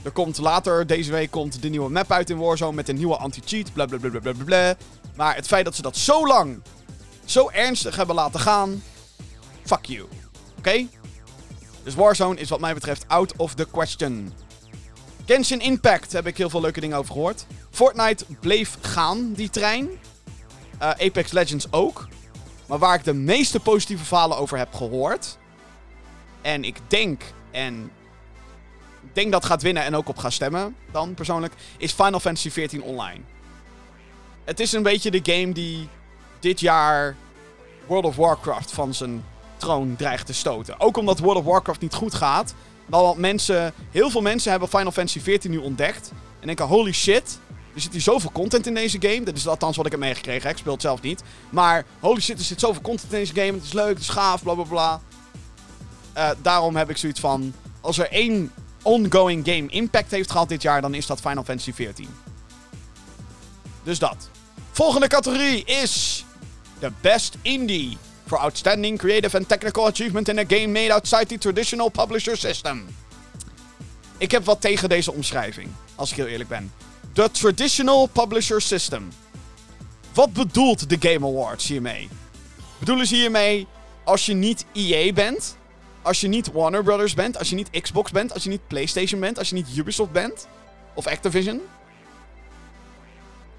Er 0.02 0.10
komt 0.10 0.38
later 0.38 0.86
deze 0.86 1.12
week 1.12 1.30
komt 1.30 1.62
de 1.62 1.68
nieuwe 1.68 1.90
map 1.90 2.12
uit 2.12 2.30
in 2.30 2.38
Warzone 2.38 2.74
met 2.74 2.88
een 2.88 2.96
nieuwe 2.96 3.16
anti-cheat. 3.16 3.72
Bla 3.72 3.86
bla 3.86 3.98
bla 3.98 4.10
bla 4.10 4.20
bla 4.20 4.32
bla, 4.32 4.44
bla. 4.44 4.76
Maar 5.16 5.34
het 5.34 5.46
feit 5.46 5.64
dat 5.64 5.74
ze 5.74 5.82
dat 5.82 5.96
zo 5.96 6.26
lang, 6.26 6.62
zo 7.24 7.50
ernstig 7.50 7.96
hebben 7.96 8.14
laten 8.14 8.40
gaan. 8.40 8.82
Fuck 9.64 9.84
you. 9.84 10.08
Oké? 10.58 10.86
Dus 11.82 11.94
Warzone 11.94 12.40
is 12.40 12.48
wat 12.48 12.60
mij 12.60 12.74
betreft 12.74 13.04
out 13.08 13.36
of 13.36 13.54
the 13.54 13.66
question. 13.70 14.32
Genshin 15.30 15.60
Impact 15.60 16.12
heb 16.12 16.26
ik 16.26 16.36
heel 16.36 16.50
veel 16.50 16.60
leuke 16.60 16.80
dingen 16.80 16.96
over 16.96 17.12
gehoord. 17.12 17.46
Fortnite 17.70 18.24
bleef 18.40 18.76
gaan, 18.80 19.32
die 19.32 19.50
trein. 19.50 19.88
Eh, 20.78 20.90
Apex 20.90 21.32
Legends 21.32 21.72
ook. 21.72 22.08
Maar 22.66 22.78
waar 22.78 22.94
ik 22.94 23.04
de 23.04 23.12
meeste 23.12 23.60
positieve 23.60 24.04
verhalen 24.04 24.36
over 24.36 24.58
heb 24.58 24.74
gehoord. 24.74 25.38
En 26.42 26.64
ik 26.64 26.76
denk, 26.86 27.22
en 27.50 27.90
ik 29.02 29.14
denk 29.14 29.32
dat 29.32 29.44
gaat 29.44 29.62
winnen 29.62 29.82
en 29.82 29.96
ook 29.96 30.08
op 30.08 30.18
ga 30.18 30.30
stemmen, 30.30 30.76
dan 30.92 31.14
persoonlijk, 31.14 31.54
is 31.78 31.92
Final 31.92 32.20
Fantasy 32.20 32.48
XIV 32.48 32.80
Online. 32.82 33.20
Het 34.44 34.60
is 34.60 34.72
een 34.72 34.82
beetje 34.82 35.10
de 35.10 35.32
game 35.32 35.52
die 35.52 35.88
dit 36.40 36.60
jaar 36.60 37.16
World 37.86 38.04
of 38.04 38.16
Warcraft 38.16 38.72
van 38.72 38.94
zijn 38.94 39.24
troon 39.56 39.96
dreigt 39.96 40.26
te 40.26 40.32
stoten. 40.32 40.80
Ook 40.80 40.96
omdat 40.96 41.18
World 41.18 41.38
of 41.38 41.44
Warcraft 41.44 41.80
niet 41.80 41.94
goed 41.94 42.14
gaat. 42.14 42.54
Want 42.90 43.18
mensen, 43.18 43.74
heel 43.90 44.10
veel 44.10 44.20
mensen 44.20 44.50
hebben 44.50 44.68
Final 44.68 44.92
Fantasy 44.92 45.18
XIV 45.18 45.44
nu 45.44 45.56
ontdekt. 45.56 46.12
En 46.40 46.46
denken, 46.46 46.66
holy 46.66 46.92
shit, 46.92 47.38
er 47.74 47.80
zit 47.80 47.92
hier 47.92 48.00
zoveel 48.00 48.32
content 48.32 48.66
in 48.66 48.74
deze 48.74 48.96
game. 49.00 49.22
Dat 49.22 49.36
is 49.36 49.48
althans 49.48 49.76
wat 49.76 49.86
ik 49.86 49.92
heb 49.92 50.00
meegekregen. 50.00 50.50
Ik 50.50 50.56
speel 50.56 50.72
het 50.72 50.82
zelf 50.82 51.02
niet. 51.02 51.22
Maar 51.50 51.84
holy 52.00 52.20
shit, 52.20 52.38
er 52.38 52.44
zit 52.44 52.60
zoveel 52.60 52.82
content 52.82 53.12
in 53.12 53.18
deze 53.18 53.34
game. 53.34 53.52
Het 53.52 53.62
is 53.62 53.72
leuk, 53.72 53.88
het 53.88 53.98
is 53.98 54.08
gaaf, 54.08 54.42
bla 54.42 54.54
bla 54.54 54.64
bla. 54.64 55.00
Eh, 56.12 56.30
daarom 56.42 56.76
heb 56.76 56.90
ik 56.90 56.96
zoiets 56.96 57.20
van... 57.20 57.54
Als 57.80 57.98
er 57.98 58.10
één 58.10 58.52
ongoing 58.82 59.46
game 59.46 59.66
impact 59.68 60.10
heeft 60.10 60.30
gehad 60.30 60.48
dit 60.48 60.62
jaar... 60.62 60.80
dan 60.80 60.94
is 60.94 61.06
dat 61.06 61.20
Final 61.20 61.44
Fantasy 61.44 61.72
XIV. 61.72 62.04
Dus 63.82 63.98
dat. 63.98 64.30
Volgende 64.70 65.06
categorie 65.06 65.64
is... 65.64 66.24
The 66.78 66.92
Best 67.00 67.36
Indie. 67.42 67.98
For 68.30 68.38
outstanding 68.38 68.98
creative 68.98 69.36
and 69.36 69.48
technical 69.48 69.86
achievement 69.86 70.28
in 70.28 70.38
a 70.38 70.44
game 70.44 70.72
made 70.72 70.92
outside 70.92 71.28
the 71.28 71.38
traditional 71.38 71.90
publisher 71.90 72.36
system. 72.36 72.86
Ik 74.18 74.30
heb 74.30 74.44
wat 74.44 74.60
tegen 74.60 74.88
deze 74.88 75.12
omschrijving, 75.12 75.68
als 75.94 76.10
ik 76.10 76.16
heel 76.16 76.26
eerlijk 76.26 76.48
ben. 76.48 76.72
The 77.12 77.30
traditional 77.30 78.06
publisher 78.06 78.60
system. 78.60 79.08
Wat 80.14 80.32
bedoelt 80.32 80.88
de 80.88 80.96
Game 81.00 81.26
Awards 81.26 81.66
hiermee? 81.66 82.08
Bedoelen 82.78 83.06
ze 83.06 83.14
hiermee 83.14 83.66
als 84.04 84.26
je 84.26 84.34
niet 84.34 84.64
EA 84.72 85.12
bent? 85.12 85.56
Als 86.02 86.20
je 86.20 86.28
niet 86.28 86.52
Warner 86.52 86.82
Brothers 86.82 87.14
bent? 87.14 87.38
Als 87.38 87.48
je 87.48 87.54
niet 87.54 87.70
Xbox 87.80 88.10
bent? 88.10 88.32
Als 88.32 88.42
je 88.42 88.48
niet 88.48 88.66
PlayStation 88.66 89.20
bent? 89.20 89.38
Als 89.38 89.48
je 89.48 89.54
niet 89.54 89.76
Ubisoft 89.76 90.12
bent? 90.12 90.46
Of 90.94 91.06
Activision? 91.06 91.60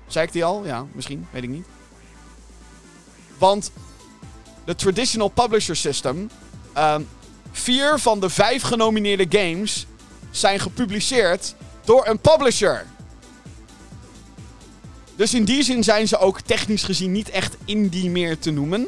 Zei 0.08 0.26
ik 0.26 0.32
die 0.32 0.44
al? 0.44 0.66
Ja, 0.66 0.86
misschien. 0.92 1.28
Weet 1.32 1.44
ik 1.44 1.50
niet. 1.50 1.66
Want 3.38 3.72
de 4.66 4.76
traditional 4.76 5.30
publisher 5.30 5.76
system. 5.76 6.30
ehm, 6.74 7.02
vier 7.52 8.00
van 8.00 8.20
de 8.20 8.30
vijf 8.30 8.62
genomineerde 8.62 9.26
games 9.30 9.86
zijn 10.32 10.60
gepubliceerd 10.60 11.56
door 11.86 12.08
een 12.08 12.20
publisher. 12.20 12.86
Dus 15.16 15.34
in 15.34 15.46
die 15.46 15.64
zin 15.64 15.84
zijn 15.84 16.08
ze 16.08 16.18
ook 16.18 16.42
technisch 16.42 16.84
gezien 16.84 17.12
niet 17.12 17.30
echt 17.30 17.58
indie 17.66 18.10
meer 18.10 18.40
te 18.40 18.52
noemen. 18.52 18.88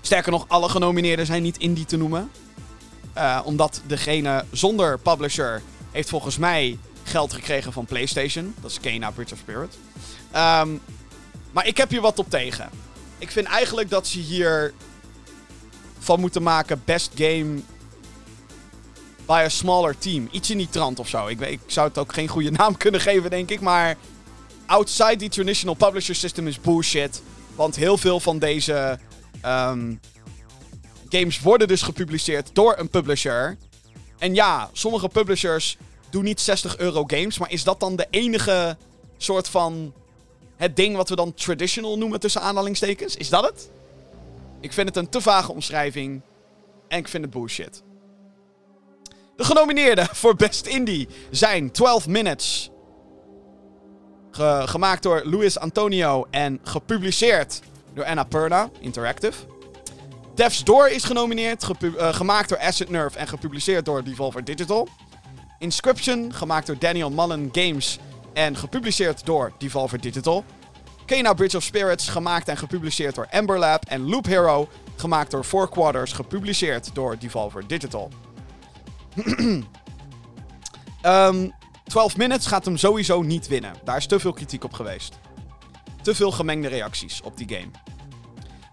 Sterker 0.00 0.30
nog, 0.32 0.44
alle 0.48 0.68
genomineerden 0.68 1.26
zijn 1.26 1.42
niet 1.42 1.58
indie 1.58 1.84
te 1.84 1.96
noemen. 1.96 2.30
Eh, 3.12 3.40
omdat 3.44 3.82
degene 3.86 4.44
zonder 4.52 4.98
publisher 4.98 5.62
heeft 5.90 6.08
volgens 6.08 6.38
mij 6.38 6.78
geld 7.02 7.32
gekregen 7.32 7.72
van 7.72 7.84
PlayStation. 7.84 8.54
Dat 8.60 8.70
is 8.70 8.80
Kena 8.80 9.10
Bridge 9.10 9.34
of 9.34 9.40
Spirit. 9.40 9.78
Ehm, 10.30 10.68
maar 11.52 11.66
ik 11.66 11.76
heb 11.76 11.90
hier 11.90 12.00
wat 12.00 12.18
op 12.18 12.30
tegen. 12.30 12.70
Ik 13.20 13.30
vind 13.30 13.46
eigenlijk 13.46 13.90
dat 13.90 14.06
ze 14.06 14.18
hier 14.18 14.72
van 15.98 16.20
moeten 16.20 16.42
maken 16.42 16.82
best 16.84 17.10
game 17.14 17.60
by 19.26 19.42
a 19.44 19.48
smaller 19.48 19.98
team. 19.98 20.28
Iets 20.30 20.50
in 20.50 20.58
die 20.58 20.68
trant 20.68 20.98
of 20.98 21.08
zo. 21.08 21.26
Ik, 21.26 21.58
zou 21.66 21.88
het 21.88 21.98
ook 21.98 22.12
geen 22.12 22.28
goede 22.28 22.50
naam 22.60 22.76
kunnen 22.76 23.00
geven, 23.00 23.30
denk 23.30 23.50
ik. 23.50 23.60
Maar 23.60 23.96
outside 24.66 25.16
the 25.16 25.28
traditional 25.28 25.74
publisher 25.74 26.14
system 26.14 26.46
is 26.46 26.60
bullshit. 26.60 27.22
Want 27.54 27.76
heel 27.76 27.98
veel 27.98 28.20
van 28.20 28.38
deze 28.38 28.98
ehm, 29.40 29.94
games 31.08 31.40
worden 31.40 31.68
dus 31.68 31.82
gepubliceerd 31.82 32.50
door 32.52 32.74
een 32.78 32.88
publisher. 32.88 33.56
En 34.18 34.34
ja, 34.34 34.70
sommige 34.72 35.08
publishers 35.08 35.76
doen 36.10 36.24
niet 36.24 36.40
60 36.40 36.78
euro 36.78 37.04
games. 37.06 37.38
Maar 37.38 37.50
is 37.50 37.64
dat 37.64 37.80
dan 37.80 37.96
de 37.96 38.06
enige 38.10 38.76
soort 39.16 39.48
van 39.48 39.92
het 40.60 40.76
ding 40.76 40.96
wat 40.96 41.08
we 41.08 41.16
dan 41.16 41.34
traditional 41.34 41.98
noemen 41.98 42.20
tussen 42.20 42.40
aanhalingstekens? 42.40 43.16
Is 43.16 43.28
dat 43.28 43.44
het? 43.44 43.70
Ik 44.60 44.72
vind 44.72 44.88
het 44.88 44.96
een 44.96 45.08
te 45.08 45.20
vage 45.20 45.52
omschrijving. 45.52 46.20
En 46.88 46.98
ik 46.98 47.08
vind 47.08 47.24
het 47.24 47.32
bullshit. 47.32 47.82
De 49.36 49.44
genomineerden 49.44 50.06
voor 50.12 50.36
Best 50.36 50.66
Indie 50.66 51.08
zijn 51.30 51.70
12 51.70 52.06
Minutes. 52.06 52.70
Ge- 54.30 54.62
gemaakt 54.66 55.02
door 55.02 55.22
Luis 55.24 55.58
Antonio 55.58 56.26
en 56.30 56.60
gepubliceerd 56.62 57.60
door 57.94 58.04
Annapurna 58.04 58.70
Interactive. 58.80 59.32
Death's 60.34 60.64
Door 60.64 60.88
is 60.88 61.04
genomineerd, 61.04 61.64
eh, 61.96 62.14
gemaakt 62.14 62.48
door 62.48 62.58
Acid 62.58 62.88
Nerve 62.90 63.18
en 63.18 63.28
gepubliceerd 63.28 63.84
door 63.84 64.04
Devolver 64.04 64.44
Digital. 64.44 64.88
Inscription, 65.58 66.32
gemaakt 66.34 66.66
door 66.66 66.78
Daniel 66.78 67.10
Mullen 67.10 67.48
Games 67.52 67.98
en 68.32 68.56
gepubliceerd 68.56 69.26
door 69.26 69.52
Devolver 69.58 70.00
Digital. 70.00 70.44
Kena 71.06 71.32
Bridge 71.32 71.56
of 71.56 71.62
Spirits, 71.62 72.08
gemaakt 72.08 72.48
en 72.48 72.56
gepubliceerd 72.56 73.14
door 73.14 73.26
Ember 73.30 73.58
Lab. 73.58 73.84
En 73.84 74.08
Loop 74.08 74.26
Hero, 74.26 74.68
gemaakt 74.96 75.30
door 75.30 75.44
Four 75.44 75.68
Quarters, 75.68 76.12
gepubliceerd 76.12 76.94
door 76.94 77.18
Devolver 77.18 77.66
Digital. 77.66 78.10
Ehm 81.02 81.48
12 81.90 82.16
Minutes 82.16 82.46
gaat 82.46 82.64
hem 82.64 82.76
sowieso 82.76 83.22
niet 83.22 83.48
winnen. 83.48 83.72
Daar 83.84 83.96
is 83.96 84.06
te 84.06 84.20
veel 84.20 84.32
kritiek 84.32 84.64
op 84.64 84.72
geweest. 84.72 85.18
Te 86.02 86.14
veel 86.14 86.30
gemengde 86.30 86.68
reacties 86.68 87.20
op 87.22 87.36
die 87.36 87.48
game. 87.48 87.70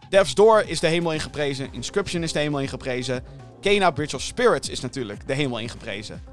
Death's 0.09 0.35
Door 0.35 0.63
is 0.65 0.79
de 0.79 0.87
hemel 0.87 1.13
ingeprezen. 1.13 1.73
Inscription 1.73 2.23
is 2.23 2.31
de 2.31 2.39
hemel 2.39 2.59
ingeprezen. 2.59 3.23
Kena 3.61 3.91
Bridge 3.91 4.15
of 4.15 4.21
Spirits 4.21 4.69
is 4.69 4.79
natuurlijk 4.79 5.27
de 5.27 5.33
hemel 5.33 5.59
ingeprezen. 5.59 6.23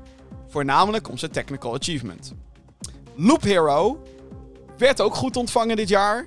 Voornamelijk 0.49 1.09
om 1.09 1.19
zijn 1.19 1.31
technical 1.31 1.75
achievement. 1.75 2.35
Loop 3.17 3.43
Hero 3.43 4.03
werd 4.79 5.01
ook 5.01 5.15
goed 5.15 5.37
ontvangen 5.37 5.77
dit 5.77 5.89
jaar. 5.89 6.27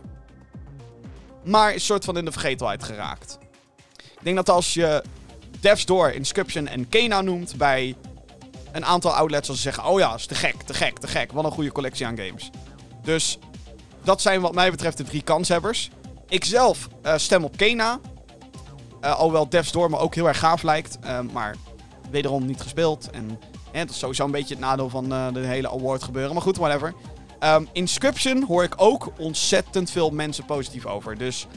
Maar 1.43 1.73
is 1.73 1.85
soort 1.85 2.05
van 2.05 2.17
in 2.17 2.25
de 2.25 2.31
vergetelheid 2.31 2.83
geraakt. 2.83 3.37
Ik 3.95 4.23
denk 4.23 4.35
dat 4.35 4.49
als 4.49 4.73
je 4.73 5.03
Death's 5.59 5.85
Door, 5.85 6.09
Inscription 6.09 6.67
en 6.67 6.89
Kena 6.89 7.21
noemt 7.21 7.55
bij 7.55 7.95
een 8.71 8.85
aantal 8.85 9.11
outlets, 9.11 9.49
als 9.49 9.57
ze 9.57 9.63
zeggen: 9.63 9.85
Oh 9.85 9.99
ja, 9.99 10.15
is 10.15 10.25
te 10.25 10.35
gek, 10.35 10.61
te 10.61 10.73
gek, 10.73 10.97
te 10.97 11.07
gek. 11.07 11.31
Wat 11.31 11.45
een 11.45 11.51
goede 11.51 11.71
collectie 11.71 12.05
aan 12.05 12.17
games. 12.17 12.49
Dus 13.03 13.39
dat 14.03 14.21
zijn 14.21 14.41
wat 14.41 14.53
mij 14.53 14.71
betreft 14.71 14.97
de 14.97 15.03
drie 15.03 15.21
kanshebbers. 15.21 15.89
Ik 16.29 16.45
zelf 16.45 16.87
eh, 17.01 17.17
stem 17.17 17.43
op 17.43 17.57
Kena. 17.57 17.99
Uh, 19.01 19.15
alhoewel 19.15 19.49
Devs 19.49 19.71
Door 19.71 19.89
me 19.89 19.97
ook 19.97 20.15
heel 20.15 20.27
erg 20.27 20.39
gaaf 20.39 20.63
lijkt. 20.63 20.97
Uh, 21.03 21.19
maar 21.19 21.55
wederom 22.09 22.45
niet 22.45 22.61
gespeeld. 22.61 23.09
En 23.09 23.39
dat 23.71 23.89
is 23.89 23.99
sowieso 23.99 24.25
een 24.25 24.31
beetje 24.31 24.53
het 24.53 24.63
nadeel 24.63 24.89
van 24.89 25.09
de 25.09 25.39
hele 25.39 25.69
award 25.69 26.03
gebeuren. 26.03 26.33
Maar 26.33 26.41
goed, 26.41 26.57
whatever. 26.57 26.93
Um, 27.39 27.67
Inscription 27.71 28.43
hoor 28.43 28.63
ik 28.63 28.73
ook 28.77 29.11
ontzettend 29.17 29.91
veel 29.91 30.09
mensen 30.09 30.45
positief 30.45 30.85
over. 30.85 31.17
Dus 31.17 31.47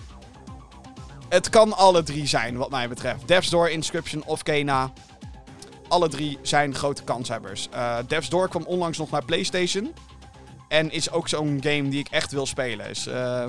het 1.29 1.49
kan 1.49 1.77
alle 1.77 2.03
drie 2.03 2.27
zijn, 2.27 2.57
wat 2.57 2.71
mij 2.71 2.89
betreft. 2.89 3.29
Devs 3.29 3.51
Door, 3.51 3.71
Inscription 3.71 4.23
of 4.27 4.43
Kena. 4.43 4.93
Alle 5.89 6.09
drie 6.09 6.39
zijn 6.43 6.75
grote 6.75 7.03
kanshebbers. 7.03 7.69
Uh, 7.75 7.97
Devs 8.07 8.29
Door 8.29 8.49
kwam 8.49 8.65
onlangs 8.65 8.99
nog 8.99 9.11
naar 9.11 9.25
PlayStation. 9.25 9.95
En 10.69 10.91
is 10.91 11.11
ook 11.11 11.29
zo'n 11.29 11.59
game 11.63 11.89
die 11.89 11.99
ik 11.99 12.09
echt 12.09 12.33
wil 12.33 12.47
spelen. 12.47 12.91
Is 12.91 13.07
uh, 13.07 13.45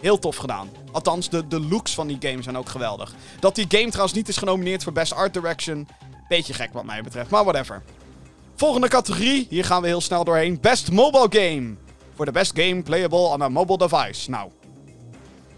heel 0.00 0.18
tof 0.18 0.36
gedaan. 0.36 0.68
Althans, 0.92 1.28
de, 1.28 1.46
de 1.46 1.60
looks 1.60 1.94
van 1.94 2.06
die 2.06 2.16
game 2.20 2.42
zijn 2.42 2.58
ook 2.58 2.68
geweldig. 2.68 3.14
Dat 3.40 3.54
die 3.54 3.66
game 3.68 3.88
trouwens 3.88 4.16
niet 4.16 4.28
is 4.28 4.36
genomineerd 4.36 4.82
voor 4.82 4.92
Best 4.92 5.12
Art 5.12 5.34
Direction. 5.34 5.88
Beetje 6.28 6.54
gek 6.54 6.72
wat 6.72 6.84
mij 6.84 7.02
betreft, 7.02 7.30
maar 7.30 7.44
whatever. 7.44 7.82
Volgende 8.54 8.88
categorie, 8.88 9.46
hier 9.50 9.64
gaan 9.64 9.82
we 9.82 9.88
heel 9.88 10.00
snel 10.00 10.24
doorheen. 10.24 10.60
Best 10.60 10.90
Mobile 10.90 11.26
Game. 11.30 11.74
Voor 12.14 12.24
de 12.24 12.32
best 12.32 12.60
game 12.60 12.82
playable 12.82 13.18
on 13.18 13.42
a 13.42 13.48
mobile 13.48 13.78
device. 13.78 14.30
Nou, 14.30 14.50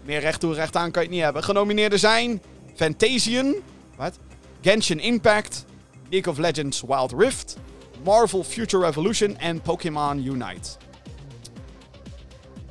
meer 0.03 0.19
recht 0.19 0.39
toe 0.39 0.53
recht 0.53 0.75
aan 0.75 0.91
kan 0.91 1.01
je 1.01 1.07
het 1.07 1.15
niet 1.17 1.25
hebben. 1.25 1.43
Genomineerden 1.43 1.99
zijn 1.99 2.41
Fantasian, 2.75 3.55
wat? 3.95 4.19
Genshin 4.61 4.99
Impact, 4.99 5.65
League 6.09 6.33
of 6.33 6.39
Legends 6.39 6.81
Wild 6.81 7.13
Rift, 7.17 7.57
Marvel 8.03 8.43
Future 8.43 8.85
Revolution 8.85 9.37
en 9.37 9.61
Pokémon 9.61 10.25
Unite. 10.25 10.69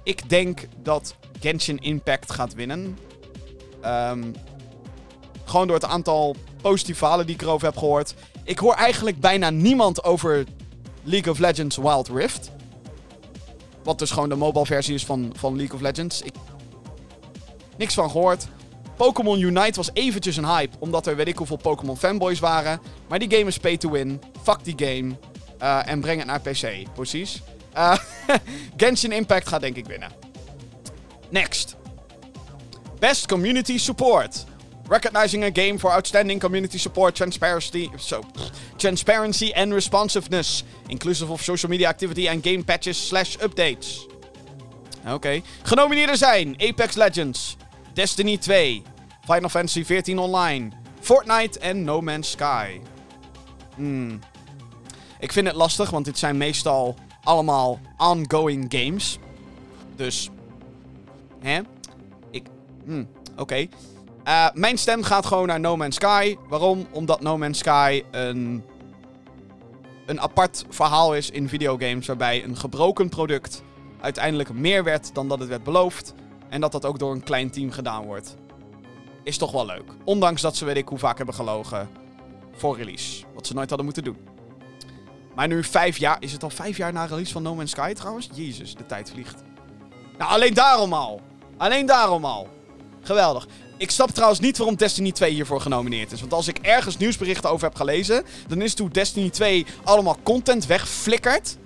Ik 0.03 0.29
denk 0.29 0.61
dat 0.83 1.15
Genshin 1.41 1.79
Impact 1.79 2.33
gaat 2.33 2.55
winnen. 2.55 2.99
Um, 3.85 4.35
gewoon 5.51 5.67
door 5.67 5.77
het 5.77 5.85
aantal 5.85 6.37
positieve 6.61 6.99
verhalen 6.99 7.27
die 7.27 7.35
ik 7.35 7.43
erover 7.43 7.67
heb 7.67 7.77
gehoord. 7.77 8.15
Ik 8.45 8.59
hoor 8.59 8.75
eigenlijk 8.75 9.21
bijna 9.21 9.51
niemand 9.51 10.05
over 10.05 10.45
League 11.03 11.33
of 11.33 11.39
Legends 11.39 11.77
Wild 11.77 12.09
Rift. 12.09 12.51
Wat 13.83 13.99
dus 13.99 14.11
gewoon 14.11 14.29
de 14.29 14.35
mobile 14.35 14.67
versie 14.67 14.95
is 14.95 15.07
van, 15.07 15.33
van 15.37 15.57
League 15.57 15.75
of 15.75 15.81
Legends. 15.81 16.23
Ik... 16.23 16.33
Niks 17.77 17.95
van 17.95 18.11
gehoord. 18.11 18.49
Pokémon 18.97 19.41
Unite 19.41 19.77
was 19.77 19.91
eventjes 19.93 20.37
een 20.37 20.47
hype, 20.47 20.77
omdat 20.79 21.07
er 21.07 21.17
weet 21.17 21.29
ik 21.29 21.37
hoeveel 21.37 21.57
Pokémon 21.57 21.97
fanboys 21.97 22.39
waren. 22.39 22.81
Maar 23.09 23.19
die 23.19 23.31
game 23.31 23.45
is 23.45 23.59
pay 23.59 23.77
to 23.77 23.91
win. 23.91 24.21
Fuck 24.43 24.65
die 24.65 24.75
game. 24.77 25.17
Uh, 25.63 25.89
en 25.89 26.01
breng 26.01 26.19
het 26.19 26.27
naar 26.27 26.41
PC. 26.41 26.93
Precies. 26.95 27.43
Uh, 27.77 27.97
Genshin 28.77 29.13
Impact 29.13 29.49
gaat 29.49 29.61
denk 29.61 29.77
ik 29.77 29.87
winnen. 29.87 30.11
Next. 31.29 31.77
Best 32.99 33.27
Community 33.27 33.79
Support. 33.79 34.45
Recognizing 34.89 35.45
a 35.45 35.51
game 35.51 35.79
for 35.79 35.93
outstanding 35.93 36.41
community 36.41 36.79
support, 36.79 37.15
transparency, 37.15 37.91
so, 37.99 38.23
transparency 38.79 39.53
and 39.55 39.75
responsiveness, 39.75 40.65
inclusive 40.89 41.31
of 41.31 41.43
social 41.43 41.69
media 41.69 41.89
activity 41.89 42.29
and 42.29 42.43
game 42.43 42.65
patches 42.65 42.97
slash 42.97 43.37
updates. 43.39 44.07
Oké. 45.01 45.13
Okay. 45.13 45.43
Genomineerden 45.63 46.17
zijn 46.17 46.55
Apex 46.59 46.95
Legends, 46.95 47.57
Destiny 47.93 48.39
2, 48.39 48.83
Final 49.25 49.49
Fantasy 49.49 49.83
XIV 49.83 50.19
Online, 50.19 50.71
Fortnite 51.01 51.59
en 51.59 51.85
No 51.85 52.01
Man's 52.01 52.31
Sky. 52.31 52.81
Hmm. 53.75 54.21
Ik 55.21 55.33
vind 55.33 55.47
het 55.47 55.57
lastig, 55.57 55.91
want 55.91 56.05
dit 56.05 56.19
zijn 56.19 56.37
meestal 56.37 56.97
allemaal 57.23 57.81
ongoing 57.97 58.67
games. 58.69 59.19
Dus. 59.97 60.31
Hè? 61.41 61.61
Ik. 62.31 62.47
Hmm. 62.85 63.09
Oké. 63.37 63.69
Uh, 64.29 64.49
mijn 64.53 64.79
stem 64.79 65.03
gaat 65.03 65.27
gewoon 65.27 65.47
naar 65.47 65.61
No 65.61 65.77
Man's 65.77 65.95
Sky. 65.95 66.37
Waarom? 66.49 66.87
Omdat 66.91 67.21
No 67.21 67.39
Man's 67.39 67.59
Sky 67.59 68.05
een, 68.11 68.65
een 70.07 70.21
apart 70.21 70.65
verhaal 70.69 71.15
is 71.15 71.31
in 71.31 71.49
videogames. 71.49 72.07
Waarbij 72.07 72.45
een 72.45 72.57
gebroken 72.57 73.09
product 73.09 73.63
uiteindelijk 74.01 74.53
meer 74.53 74.85
werd 74.85 75.15
dan 75.15 75.29
dat 75.29 75.39
het 75.39 75.49
werd 75.49 75.65
beloofd. 75.65 76.15
En 76.49 76.61
dat 76.61 76.73
dat 76.73 76.85
ook 76.85 76.99
door 76.99 77.13
een 77.13 77.23
klein 77.23 77.51
team 77.51 77.71
gedaan 77.71 78.05
wordt. 78.05 78.37
Is 79.23 79.39
toch 79.39 79.53
wel 79.53 79.67
leuk. 79.67 79.93
Ondanks 80.05 80.43
dat 80.43 80.57
ze 80.57 80.65
weet 80.65 80.77
ik 80.77 80.89
hoe 80.89 80.99
vaak 80.99 81.17
hebben 81.17 81.35
gelogen 81.35 81.89
voor 82.57 82.77
release. 82.77 83.25
Wat 83.35 83.47
ze 83.47 83.55
nooit 83.55 83.69
hadden 83.69 83.87
moeten 83.87 84.05
doen. 84.05 84.19
Maar 85.35 85.49
nu 85.49 85.65
vijf 85.65 85.97
jaar... 85.97 86.17
Is 86.21 86.33
het 86.33 86.43
al 86.43 86.51
vijf 86.51 86.77
jaar 86.77 86.93
na 86.93 87.05
release 87.05 87.33
van 87.33 87.43
No 87.43 87.55
Man's 87.55 87.71
Sky 87.71 87.93
trouwens? 87.93 88.29
Jezus, 88.33 88.75
de 88.75 88.87
tijd 88.87 89.11
vliegt. 89.11 89.43
Nou, 90.19 90.31
alleen 90.31 90.55
daarom 90.55 90.93
al. 90.93 91.21
Alleen 91.57 91.87
daarom 91.87 92.25
al. 92.25 92.49
Geweldig. 93.01 93.47
Ik 93.79 93.91
snap 93.91 94.11
trouwens 94.11 94.41
niet 94.41 94.59
waarom 94.59 94.77
Destiny 94.77 95.13
2 95.13 95.33
hiervoor 95.33 95.61
genomineerd 95.61 96.13
is. 96.13 96.21
Want 96.21 96.33
als 96.33 96.49
ik 96.49 96.59
ergens 96.59 96.97
nieuwsberichten 96.97 97.51
over 97.51 97.67
heb 97.67 97.77
gelezen, 97.77 98.25
dan 98.49 98.63
is 98.63 98.79
hoe 98.79 98.91
Destiny 98.91 99.31
2 99.31 99.67
allemaal 99.85 100.17
content 100.23 100.67
wegflikkert. 100.67 101.57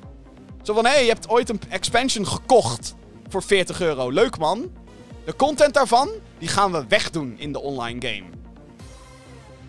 Zo 0.63 0.75
van, 0.75 0.85
hé, 0.85 0.91
hey, 0.91 1.03
je 1.03 1.09
hebt 1.09 1.29
ooit 1.29 1.49
een 1.49 1.61
expansion 1.69 2.27
gekocht 2.27 2.95
voor 3.29 3.43
40 3.43 3.81
euro. 3.81 4.11
Leuk 4.11 4.39
man. 4.39 4.71
De 5.25 5.37
content 5.37 5.75
daarvan, 5.75 6.11
die 6.39 6.49
gaan 6.49 6.73
we 6.73 6.85
wegdoen 6.89 7.35
in 7.39 7.53
de 7.53 7.61
online 7.61 8.09
game. 8.09 8.25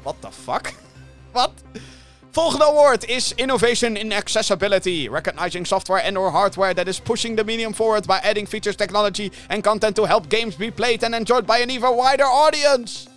What 0.01 0.15
the 0.19 0.31
fuck? 0.43 0.73
Wat? 1.31 1.51
Volgende 2.33 2.65
award 2.65 3.05
is 3.05 3.31
Innovation 3.35 3.95
in 3.95 4.11
Accessibility, 4.11 5.07
recognizing 5.07 5.65
software 5.65 6.01
and 6.03 6.17
or 6.17 6.31
hardware 6.31 6.73
that 6.73 6.87
is 6.87 6.99
pushing 6.99 7.37
the 7.37 7.43
medium 7.43 7.73
forward 7.73 8.07
by 8.07 8.19
adding 8.23 8.47
features, 8.47 8.75
technology 8.75 9.31
and 9.49 9.63
content 9.63 9.95
to 9.95 10.05
help 10.05 10.29
games 10.29 10.55
be 10.55 10.71
played 10.71 11.03
and 11.03 11.13
enjoyed 11.13 11.45
by 11.45 11.59
an 11.59 11.69
even 11.69 11.95
wider 11.95 12.25
audience. 12.25 13.07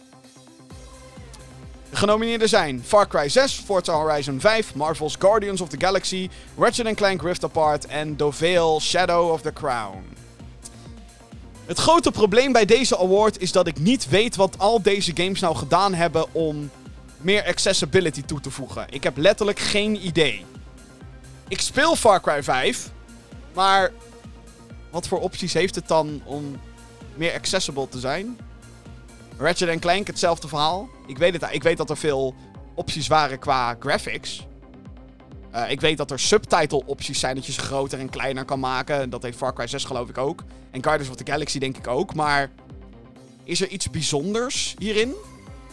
De 1.91 1.97
genomineerden 1.97 2.49
zijn 2.49 2.83
Far 2.87 3.09
Cry 3.09 3.29
6, 3.29 3.63
Forza 3.67 3.93
Horizon 3.93 4.41
5, 4.41 4.75
Marvel's 4.75 5.17
Guardians 5.19 5.61
of 5.61 5.69
the 5.69 5.77
Galaxy, 5.79 6.29
Ratchet 6.59 6.97
Clank 6.97 7.23
Rift 7.23 7.45
Apart 7.45 7.87
en 7.87 8.17
Dovale 8.17 8.81
Shadow 8.81 9.31
of 9.31 9.41
the 9.41 9.53
Crown. 9.53 10.05
Het 11.67 11.79
grote 11.79 12.11
probleem 12.11 12.53
bij 12.53 12.65
deze 12.65 12.99
award 12.99 13.41
is 13.41 13.53
dat 13.53 13.67
ik 13.67 13.79
niet 13.79 14.09
weet 14.09 14.37
wat 14.37 14.59
al 14.59 14.83
deze 14.83 15.13
games 15.15 15.41
nou 15.41 15.57
gedaan 15.57 15.95
hebben 15.95 16.35
om 16.35 16.71
meer 17.21 17.45
accessibility 17.45 18.23
toe 18.23 18.41
te 18.41 18.51
voegen. 18.51 18.87
Ik 18.91 19.03
heb 19.03 19.17
letterlijk 19.17 19.59
geen 19.59 20.07
idee. 20.07 20.45
Ik 21.49 21.61
speel 21.61 21.97
Far 21.97 22.21
Cry 22.21 22.43
5, 22.43 22.91
maar 23.55 23.93
wat 24.91 25.09
voor 25.09 25.21
opties 25.21 25.53
heeft 25.53 25.75
het 25.75 25.89
dan 25.89 26.23
om 26.25 26.61
meer 27.15 27.35
accessible 27.35 27.89
te 27.89 27.99
zijn? 27.99 28.39
Ratchet 29.39 29.79
Clank, 29.79 30.07
hetzelfde 30.07 30.49
verhaal. 30.49 30.89
Ik 31.07 31.19
weet, 31.19 31.33
het, 31.41 31.49
ik 31.51 31.63
weet 31.63 31.77
dat 31.77 31.91
er 31.91 31.97
veel 31.97 32.35
opties 32.75 33.07
waren 33.07 33.39
qua 33.39 33.77
graphics. 33.79 34.47
Uh, 35.55 35.71
ik 35.71 35.81
weet 35.81 35.97
dat 35.97 36.11
er 36.11 36.19
subtitle 36.19 36.87
opties 36.87 37.21
zijn 37.21 37.35
dat 37.35 37.47
je 37.47 37.53
ze 37.53 37.61
groter 37.61 37.99
en 37.99 38.09
kleiner 38.11 38.45
kan 38.45 38.61
maken. 38.61 39.11
Dat 39.11 39.23
heeft 39.23 39.37
Far 39.37 39.55
Cry 39.55 39.67
6 39.67 39.85
geloof 39.85 40.09
ik 40.09 40.19
ook. 40.19 40.45
En 40.71 40.83
Guardians 40.83 41.11
of 41.11 41.17
the 41.17 41.33
Galaxy 41.33 41.59
denk 41.59 41.77
ik 41.77 41.87
ook. 41.87 42.15
Maar 42.15 42.51
is 43.45 43.61
er 43.61 43.69
iets 43.69 43.91
bijzonders 43.91 44.75
hierin? 44.79 45.15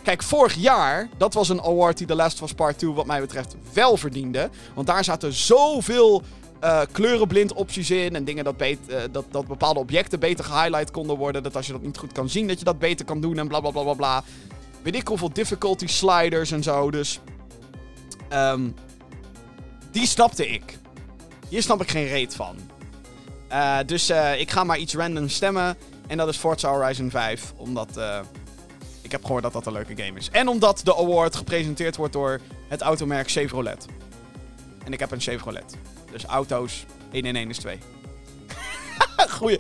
Kijk, 0.04 0.24
vorig 0.24 0.54
jaar, 0.54 1.10
dat 1.18 1.34
was 1.34 1.50
een 1.50 1.62
award 1.62 1.98
die 1.98 2.08
The 2.08 2.16
Last 2.16 2.42
of 2.42 2.50
Us 2.50 2.56
Part 2.56 2.78
2 2.78 2.92
wat 2.92 3.06
mij 3.06 3.20
betreft 3.20 3.56
wel 3.74 3.98
verdiende. 3.98 4.50
Want 4.74 4.88
daar 4.88 5.04
zaten 5.04 5.34
zoveel 5.34 6.24
uh, 6.64 6.82
kleurenblind 6.92 7.54
opties 7.54 7.92
in. 7.92 8.16
En 8.16 8.24
dingen 8.24 8.44
dat, 8.44 8.62
uh, 8.62 8.76
dat, 9.12 9.26
dat 9.32 9.48
bepaalde 9.48 9.80
objecten 9.80 10.20
beter 10.20 10.46
gehighlight 10.46 10.92
konden 10.92 11.18
worden. 11.18 11.44
Dat 11.44 11.56
als 11.56 11.66
je 11.66 11.72
dat 11.72 11.82
niet 11.82 11.98
goed 11.98 12.12
kan 12.12 12.30
zien, 12.30 12.48
dat 12.48 12.60
je 12.60 12.66
dat 12.66 12.80
beter 12.80 13.06
kan 13.06 13.22
doen. 13.22 13.38
En 13.38 13.48
bla 13.48 13.60
bla 13.60 13.72
bla 13.72 13.84
bla 13.84 13.94
bla. 13.94 14.24
Weet 14.82 14.96
ik 14.96 15.08
hoeveel 15.08 15.34
difficulty 15.34 15.88
sliders 15.88 16.52
en 16.52 16.64
zo. 16.64 16.92
Dus. 16.92 17.20
Um, 18.34 18.76
die 19.92 20.08
snapte 20.08 20.48
ik. 20.48 20.78
Hier 21.50 21.62
snap 21.62 21.82
ik 21.82 21.90
geen 21.90 22.08
reet 22.08 22.36
van. 22.36 22.56
Uh, 23.52 23.78
dus 23.86 24.10
ik 24.38 24.52
ga 24.52 24.64
maar 24.64 24.78
iets 24.78 24.96
random 24.96 25.30
stemmen. 25.30 25.78
En 26.08 26.18
dat 26.18 26.28
is 26.28 26.38
Forza 26.38 26.70
Horizon 26.70 27.10
5. 27.10 27.54
Omdat 27.58 27.98
heb 29.14 29.24
gehoord 29.24 29.44
dat 29.44 29.54
dat 29.54 29.66
een 29.66 29.74
leuke 29.74 30.04
game 30.04 30.20
is. 30.20 30.30
En 30.32 30.48
omdat 30.48 30.82
de 30.84 30.96
award 30.96 31.36
gepresenteerd 31.36 31.96
wordt 31.96 32.14
door 32.14 32.40
het 32.68 32.82
automerk 32.82 33.32
Chevrolet. 33.32 33.86
En 34.86 34.94
ik 34.94 35.00
heb 35.00 35.12
een 35.12 35.22
Chevrolet. 35.22 35.76
Dus 36.12 36.26
auto's, 36.26 36.86
1 37.12 37.24
in 37.24 37.36
1 37.36 37.50
is 37.50 37.58
2. 37.58 37.78
goeie, 39.38 39.60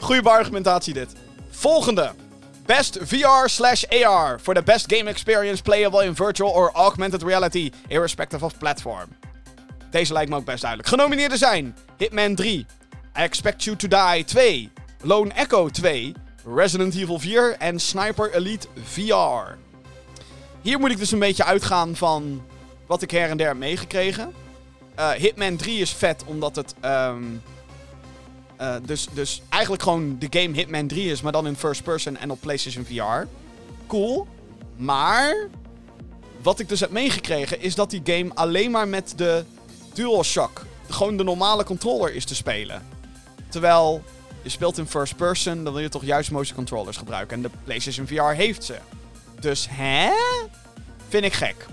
goeie 0.00 0.22
argumentatie 0.22 0.94
dit. 0.94 1.12
Volgende. 1.50 2.12
Best 2.66 2.98
VR 3.02 3.46
slash 3.48 3.84
AR 3.84 4.38
for 4.38 4.54
the 4.54 4.62
best 4.62 4.92
game 4.92 5.10
experience 5.10 5.62
playable 5.62 6.04
in 6.04 6.14
virtual 6.14 6.50
or 6.50 6.70
augmented 6.72 7.22
reality, 7.22 7.70
irrespective 7.86 8.44
of 8.44 8.58
platform. 8.58 9.08
Deze 9.90 10.12
lijkt 10.12 10.30
me 10.30 10.36
ook 10.36 10.44
best 10.44 10.60
duidelijk. 10.60 10.90
Genomineerden 10.90 11.38
zijn 11.38 11.76
Hitman 11.96 12.34
3, 12.34 12.58
I 12.58 12.66
Expect 13.12 13.64
You 13.64 13.76
to 13.76 13.88
Die 13.88 14.24
2, 14.24 14.70
Lone 15.02 15.32
Echo 15.32 15.68
2, 15.68 16.14
Resident 16.44 16.94
Evil 16.94 17.18
4 17.18 17.56
en 17.58 17.80
Sniper 17.80 18.34
Elite 18.34 18.66
VR. 18.84 19.56
Hier 20.62 20.78
moet 20.78 20.90
ik 20.90 20.98
dus 20.98 21.12
een 21.12 21.18
beetje 21.18 21.44
uitgaan 21.44 21.96
van 21.96 22.42
wat 22.86 23.02
ik 23.02 23.10
her 23.10 23.30
en 23.30 23.36
der 23.36 23.46
heb 23.46 23.56
meegekregen. 23.56 24.32
Uh, 24.98 25.10
Hitman 25.10 25.56
3 25.56 25.80
is 25.80 25.92
vet 25.92 26.24
omdat 26.26 26.56
het 26.56 26.74
um, 26.84 27.42
Eh, 28.58 28.74
dus, 28.82 29.08
dus 29.12 29.42
eigenlijk 29.48 29.82
gewoon 29.82 30.16
de 30.18 30.26
game 30.30 30.54
Hitman 30.54 30.86
3 30.86 31.10
is, 31.10 31.20
maar 31.20 31.32
dan 31.32 31.46
in 31.46 31.56
first 31.56 31.82
person 31.82 32.16
en 32.16 32.30
op 32.30 32.40
PlayStation 32.40 32.84
VR. 32.84 33.26
Cool. 33.86 34.26
Maar 34.76 35.48
wat 36.42 36.58
ik 36.58 36.68
dus 36.68 36.80
heb 36.80 36.90
meegekregen 36.90 37.60
is 37.60 37.74
dat 37.74 37.90
die 37.90 38.00
game 38.04 38.34
alleen 38.34 38.70
maar 38.70 38.88
met 38.88 39.12
de 39.16 39.44
DualShock, 39.92 40.66
gewoon 40.88 41.16
de 41.16 41.24
normale 41.24 41.64
controller, 41.64 42.14
is 42.14 42.24
te 42.24 42.34
spelen. 42.34 42.86
Terwijl 43.48 44.02
je 44.42 44.48
speelt 44.48 44.78
in 44.78 44.86
first 44.86 45.16
person, 45.16 45.64
dan 45.64 45.72
wil 45.72 45.82
je 45.82 45.88
toch 45.88 46.04
juist 46.04 46.30
motion 46.30 46.56
controllers 46.56 46.96
gebruiken. 46.96 47.36
En 47.36 47.42
de 47.42 47.50
PlayStation 47.64 48.06
VR 48.06 48.22
heeft 48.22 48.64
ze. 48.64 48.78
Dus 49.40 49.66
hè? 49.70 50.10
Vind 51.08 51.24
ik 51.24 51.32
gek. 51.32 51.66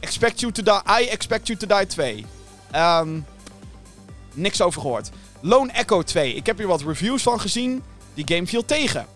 Expect 0.00 0.40
you 0.40 0.52
to 0.52 0.62
die. 0.62 1.02
I 1.02 1.08
expect 1.08 1.46
you 1.46 1.58
to 1.58 1.66
die 1.66 1.86
2. 1.86 2.26
Ehm 2.70 3.20
niks 4.34 4.62
over 4.62 4.80
gehoord. 4.80 5.10
Lone 5.40 5.72
Echo 5.72 6.02
2. 6.02 6.34
Ik 6.34 6.46
heb 6.46 6.58
hier 6.58 6.66
wat 6.66 6.82
reviews 6.82 7.22
van 7.22 7.40
gezien. 7.40 7.82
Die 8.14 8.34
game 8.34 8.46
viel 8.46 8.64
tegen. 8.64 9.06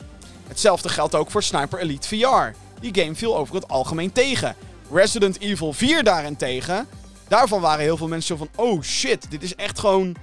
Hetzelfde 0.49 0.89
geldt 0.89 1.15
ook 1.15 1.31
voor 1.31 1.43
Sniper 1.43 1.79
Elite 1.79 2.09
VR. 2.09 2.57
Die 2.81 3.03
game 3.03 3.15
viel 3.15 3.37
over 3.37 3.55
het 3.55 3.69
algemeen 3.69 4.13
tegen. 4.13 4.57
Resident 4.93 5.41
Evil 5.41 5.73
4 5.73 6.03
daarentegen. 6.03 6.87
Daarvan 7.29 7.61
waren 7.61 7.85
heel 7.85 7.97
veel 7.97 8.09
mensen 8.09 8.39
zo 8.39 8.45
van: 8.45 8.65
oh 8.65 8.83
shit, 8.83 9.31
dit 9.31 9.43
is 9.43 9.55
echt 9.55 9.79
gewoon 9.79 10.17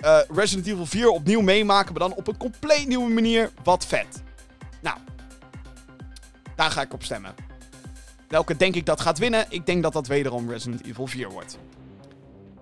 eh, 0.00 0.18
Resident 0.28 0.66
Evil 0.66 0.86
4 0.86 1.08
opnieuw 1.10 1.40
meemaken, 1.40 1.92
maar 1.92 2.08
dan 2.08 2.18
op 2.18 2.26
een 2.26 2.36
compleet 2.36 2.86
nieuwe 2.86 3.10
manier. 3.10 3.50
Wat 3.62 3.86
vet. 3.86 4.22
Nou, 4.80 4.98
daar 6.56 6.70
ga 6.70 6.80
ik 6.80 6.92
op 6.92 7.02
stemmen. 7.02 7.34
Welke 8.28 8.56
denk 8.56 8.74
ik 8.74 8.86
dat 8.86 9.00
gaat 9.00 9.18
winnen? 9.18 9.46
Ik 9.48 9.66
denk 9.66 9.82
dat 9.82 9.92
dat 9.92 10.06
wederom 10.06 10.50
Resident 10.50 10.84
Evil 10.84 11.06
4 11.06 11.30
wordt. 11.30 11.58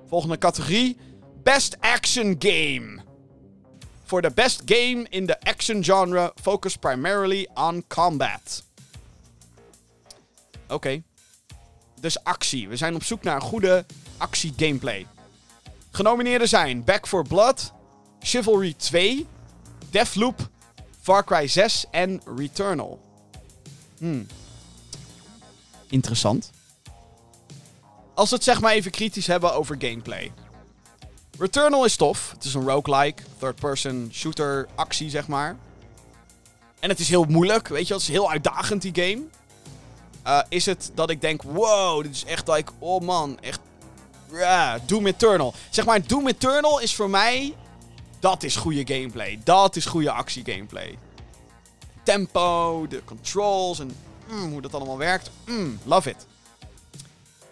Volgende 0.07 0.39
categorie: 0.39 0.97
Best 1.43 1.77
Action 1.81 2.37
Game. 2.39 3.03
Voor 4.05 4.23
de 4.23 4.31
best 4.31 4.63
game 4.65 5.07
in 5.09 5.27
de 5.27 5.41
action 5.41 5.85
genre, 5.85 6.33
focus 6.43 6.77
primarily 6.77 7.49
on 7.55 7.85
combat. 7.89 8.65
Oké. 10.69 11.03
Dus 12.01 12.25
actie. 12.25 12.69
We 12.69 12.77
zijn 12.77 12.95
op 12.95 13.05
zoek 13.05 13.23
naar 13.23 13.35
een 13.35 13.41
goede 13.41 13.85
actie 14.17 14.53
gameplay. 14.57 15.07
Genomineerden 15.95 16.49
zijn 16.49 16.85
Back 16.85 17.07
4 17.07 17.23
Blood, 17.23 17.73
Chivalry 18.21 18.75
2, 18.77 19.27
Deathloop, 19.91 20.49
Far 21.01 21.25
Cry 21.25 21.47
6 21.47 21.85
en 21.91 22.21
Returnal. 22.37 23.01
Hmm. 23.99 24.27
Interessant. 25.89 26.51
Als 28.15 28.31
we 28.31 28.35
het 28.35 28.45
zeg 28.45 28.61
maar 28.61 28.73
even 28.73 28.91
kritisch 28.91 29.27
hebben 29.27 29.55
over 29.55 29.77
gameplay. 29.79 30.33
Returnal 31.39 31.85
is 31.85 31.97
tof. 31.97 32.31
Het 32.31 32.45
is 32.45 32.55
een 32.55 32.69
roguelike, 32.69 33.23
third-person 33.39 34.09
shooter 34.13 34.69
actie 34.75 35.11
zeg 35.11 35.29
maar. 35.29 35.57
En 36.81 36.89
het 36.89 36.99
is 36.99 37.09
heel 37.09 37.25
moeilijk, 37.25 37.69
weet 37.69 37.87
je. 37.87 37.93
Het 37.95 38.03
is 38.03 38.09
heel 38.09 38.31
uitdagend 38.31 38.83
die 38.83 38.95
game. 38.95 39.23
Uh, 40.27 40.43
is 40.49 40.67
het 40.67 40.91
dat 40.95 41.11
ik 41.11 41.21
denk, 41.21 41.43
wow, 41.43 42.03
dit 42.03 42.15
is 42.15 42.25
echt 42.25 42.49
like, 42.49 42.73
oh 42.79 43.01
man, 43.01 43.39
echt 43.41 43.61
Doom 44.87 45.07
Eternal. 45.07 45.55
Zeg 45.71 45.85
maar, 45.85 46.07
Doom 46.07 46.29
Eternal 46.29 46.81
is 46.81 46.95
voor 46.95 47.11
mij. 47.11 47.55
Dat 48.21 48.43
is 48.43 48.57
goede 48.57 48.95
gameplay. 48.95 49.41
Dat 49.45 49.77
is 49.77 49.87
goede 49.87 50.11
actie 50.11 50.45
gameplay. 50.47 50.99
Tempo, 52.03 52.87
de 52.87 53.05
controls 53.05 53.79
en 53.79 53.97
mm, 54.29 54.53
hoe 54.53 54.61
dat 54.61 54.75
allemaal 54.75 54.99
werkt. 54.99 55.31
Mm, 55.47 55.79
love 55.85 56.11
it. 56.11 56.27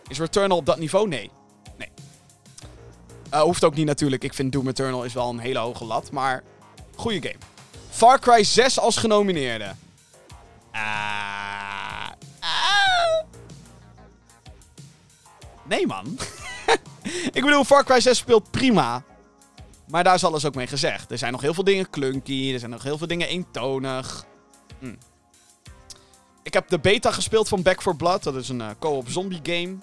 Is 0.08 0.18
Returnal 0.18 0.56
op 0.56 0.66
dat 0.66 0.78
niveau? 0.78 1.08
Nee. 1.08 1.30
Nee. 1.76 1.88
Uh, 3.34 3.40
hoeft 3.40 3.64
ook 3.64 3.74
niet 3.74 3.86
natuurlijk. 3.86 4.24
Ik 4.24 4.34
vind 4.34 4.52
Doom 4.52 4.68
Eternal 4.68 5.04
is 5.04 5.12
wel 5.12 5.28
een 5.28 5.38
hele 5.38 5.58
hoge 5.58 5.84
lat. 5.84 6.10
Maar 6.10 6.42
goede 6.94 7.28
game. 7.28 7.38
Far 7.90 8.18
Cry 8.18 8.44
6 8.44 8.78
als 8.78 8.96
genomineerde. 8.96 9.74
Ah. 10.72 12.08
ah. 12.40 13.24
Nee, 15.64 15.86
man. 15.86 16.18
ik 17.38 17.42
bedoel, 17.44 17.64
Far 17.64 17.84
Cry 17.84 18.00
6 18.00 18.18
speelt 18.18 18.50
prima. 18.50 19.02
Maar 19.88 20.04
daar 20.04 20.14
is 20.14 20.24
alles 20.24 20.44
ook 20.44 20.54
mee 20.54 20.66
gezegd. 20.66 21.10
Er 21.10 21.18
zijn 21.18 21.32
nog 21.32 21.40
heel 21.40 21.54
veel 21.54 21.64
dingen 21.64 21.90
clunky. 21.90 22.52
Er 22.52 22.58
zijn 22.58 22.70
nog 22.70 22.82
heel 22.82 22.98
veel 22.98 23.06
dingen 23.06 23.28
eentonig. 23.28 24.24
Hm. 24.78 24.94
Ik 26.42 26.52
heb 26.52 26.68
de 26.68 26.78
beta 26.78 27.10
gespeeld 27.10 27.48
van 27.48 27.62
Back 27.62 27.82
4 27.82 27.96
Blood. 27.96 28.22
Dat 28.22 28.36
is 28.36 28.48
een 28.48 28.60
uh, 28.60 28.70
co-op 28.78 29.08
zombie 29.08 29.40
game. 29.42 29.76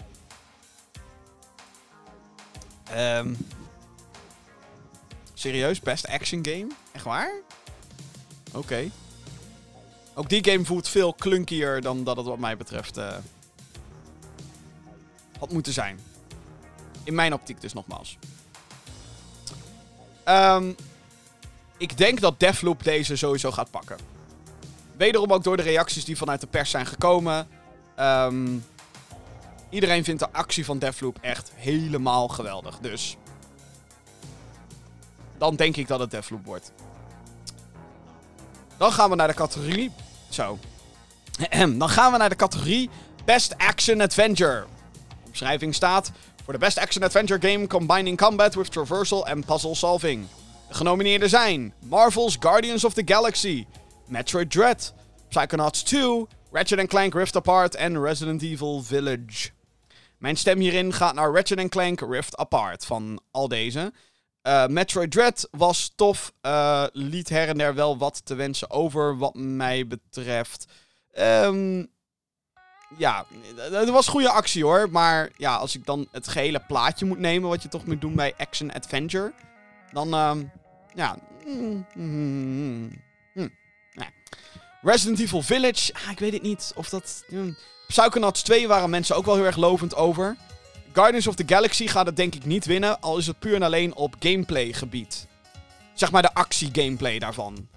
Um, 2.95 3.37
serieus? 5.33 5.79
Best 5.79 6.07
action 6.07 6.45
game? 6.45 6.67
Echt 6.91 7.03
waar? 7.03 7.31
Oké. 8.53 8.91
Ook 10.13 10.29
die 10.29 10.51
game 10.51 10.65
voelt 10.65 10.87
veel 10.87 11.15
clunkier 11.15 11.81
dan 11.81 12.03
dat 12.03 12.17
het 12.17 12.25
wat 12.25 12.39
mij 12.39 12.57
betreft 12.57 12.97
uh, 12.97 13.15
had 15.39 15.51
moeten 15.51 15.73
zijn. 15.73 15.99
In 17.09 17.15
mijn 17.15 17.33
optiek 17.33 17.61
dus 17.61 17.73
nogmaals. 17.73 18.17
Um, 20.25 20.75
ik 21.77 21.97
denk 21.97 22.19
dat 22.19 22.39
Deathloop 22.39 22.83
deze 22.83 23.15
sowieso 23.15 23.51
gaat 23.51 23.71
pakken. 23.71 23.97
Wederom 24.97 25.33
ook 25.33 25.43
door 25.43 25.57
de 25.57 25.63
reacties 25.63 26.05
die 26.05 26.17
vanuit 26.17 26.41
de 26.41 26.47
pers 26.47 26.69
zijn 26.69 26.85
gekomen. 26.85 27.47
Um, 27.99 28.65
iedereen 29.69 30.03
vindt 30.03 30.19
de 30.19 30.31
actie 30.31 30.65
van 30.65 30.79
Deathloop 30.79 31.17
echt 31.21 31.51
helemaal 31.55 32.27
geweldig. 32.27 32.79
Dus 32.79 33.17
dan 35.37 35.55
denk 35.55 35.75
ik 35.75 35.87
dat 35.87 35.99
het 35.99 36.11
Deathloop 36.11 36.45
wordt. 36.45 36.71
Dan 38.77 38.91
gaan 38.91 39.09
we 39.09 39.15
naar 39.15 39.27
de 39.27 39.33
categorie. 39.33 39.91
Zo. 40.29 40.59
Dan 41.77 41.89
gaan 41.89 42.11
we 42.11 42.17
naar 42.17 42.29
de 42.29 42.35
categorie 42.35 42.89
Best 43.25 43.57
Action 43.57 44.01
Adventure. 44.01 44.65
Omschrijving 45.25 45.75
staat: 45.75 46.11
voor 46.49 46.59
de 46.59 46.65
Best 46.65 46.77
Action 46.77 47.03
Adventure 47.03 47.49
Game 47.49 47.67
combining 47.67 48.17
combat 48.17 48.55
with 48.55 48.71
traversal 48.71 49.27
and 49.27 49.45
puzzle 49.45 49.75
solving. 49.75 50.27
De 50.67 50.73
genomineerden 50.73 51.29
zijn 51.29 51.73
Marvel's 51.79 52.37
Guardians 52.39 52.83
of 52.83 52.93
the 52.93 53.01
Galaxy, 53.05 53.65
Metroid 54.05 54.51
Dread, 54.51 54.93
Psychonauts 55.27 55.83
2, 55.83 56.25
Ratchet 56.51 56.87
Clank 56.87 57.13
Rift 57.13 57.35
Apart 57.35 57.75
en 57.75 58.01
Resident 58.01 58.41
Evil 58.41 58.83
Village. 58.83 59.49
Mijn 60.17 60.37
stem 60.37 60.59
hierin 60.59 60.93
gaat 60.93 61.13
naar 61.13 61.31
Ratchet 61.31 61.69
Clank 61.69 62.01
Rift 62.01 62.37
Apart 62.37 62.85
van 62.85 63.21
al 63.31 63.47
deze. 63.47 63.93
Uh, 64.43 64.67
Metroid 64.67 65.11
Dread 65.11 65.47
was 65.51 65.91
tof, 65.95 66.33
uh, 66.41 66.85
liet 66.91 67.29
her 67.29 67.47
en 67.47 67.57
der 67.57 67.75
wel 67.75 67.97
wat 67.97 68.25
te 68.25 68.35
wensen 68.35 68.69
over 68.69 69.17
wat 69.17 69.35
mij 69.35 69.87
betreft. 69.87 70.65
Um, 71.19 71.89
ja, 72.97 73.25
het 73.55 73.89
was 73.89 74.07
goede 74.07 74.29
actie 74.29 74.63
hoor. 74.63 74.89
Maar 74.91 75.29
ja, 75.37 75.55
als 75.55 75.75
ik 75.75 75.85
dan 75.85 76.07
het 76.11 76.27
gehele 76.27 76.61
plaatje 76.67 77.05
moet 77.05 77.19
nemen, 77.19 77.49
wat 77.49 77.61
je 77.61 77.69
toch 77.69 77.85
moet 77.85 78.01
doen 78.01 78.15
bij 78.15 78.33
Action 78.37 78.71
Adventure, 78.71 79.33
dan, 79.91 80.07
uh, 80.13 80.31
ja. 80.95 81.17
Resident 84.81 85.19
Evil 85.19 85.41
Village, 85.41 85.93
ah, 85.93 86.11
ik 86.11 86.19
weet 86.19 86.33
het 86.33 86.41
niet 86.41 86.71
of 86.75 86.89
dat. 86.89 87.23
Mm. 87.27 87.57
Psychonauts 87.87 88.41
2 88.41 88.67
waren 88.67 88.89
mensen 88.89 89.15
ook 89.15 89.25
wel 89.25 89.35
heel 89.35 89.45
erg 89.45 89.55
lovend 89.55 89.95
over. 89.95 90.37
Guardians 90.93 91.27
of 91.27 91.35
the 91.35 91.43
Galaxy 91.45 91.87
gaat 91.87 92.05
het 92.05 92.15
denk 92.15 92.35
ik 92.35 92.45
niet 92.45 92.65
winnen, 92.65 93.01
al 93.01 93.17
is 93.17 93.27
het 93.27 93.39
puur 93.39 93.55
en 93.55 93.63
alleen 93.63 93.95
op 93.95 94.15
gameplay 94.19 94.73
gebied. 94.73 95.27
Zeg 95.93 96.11
maar 96.11 96.21
de 96.21 96.33
actie 96.33 96.69
gameplay 96.71 97.19
daarvan. 97.19 97.67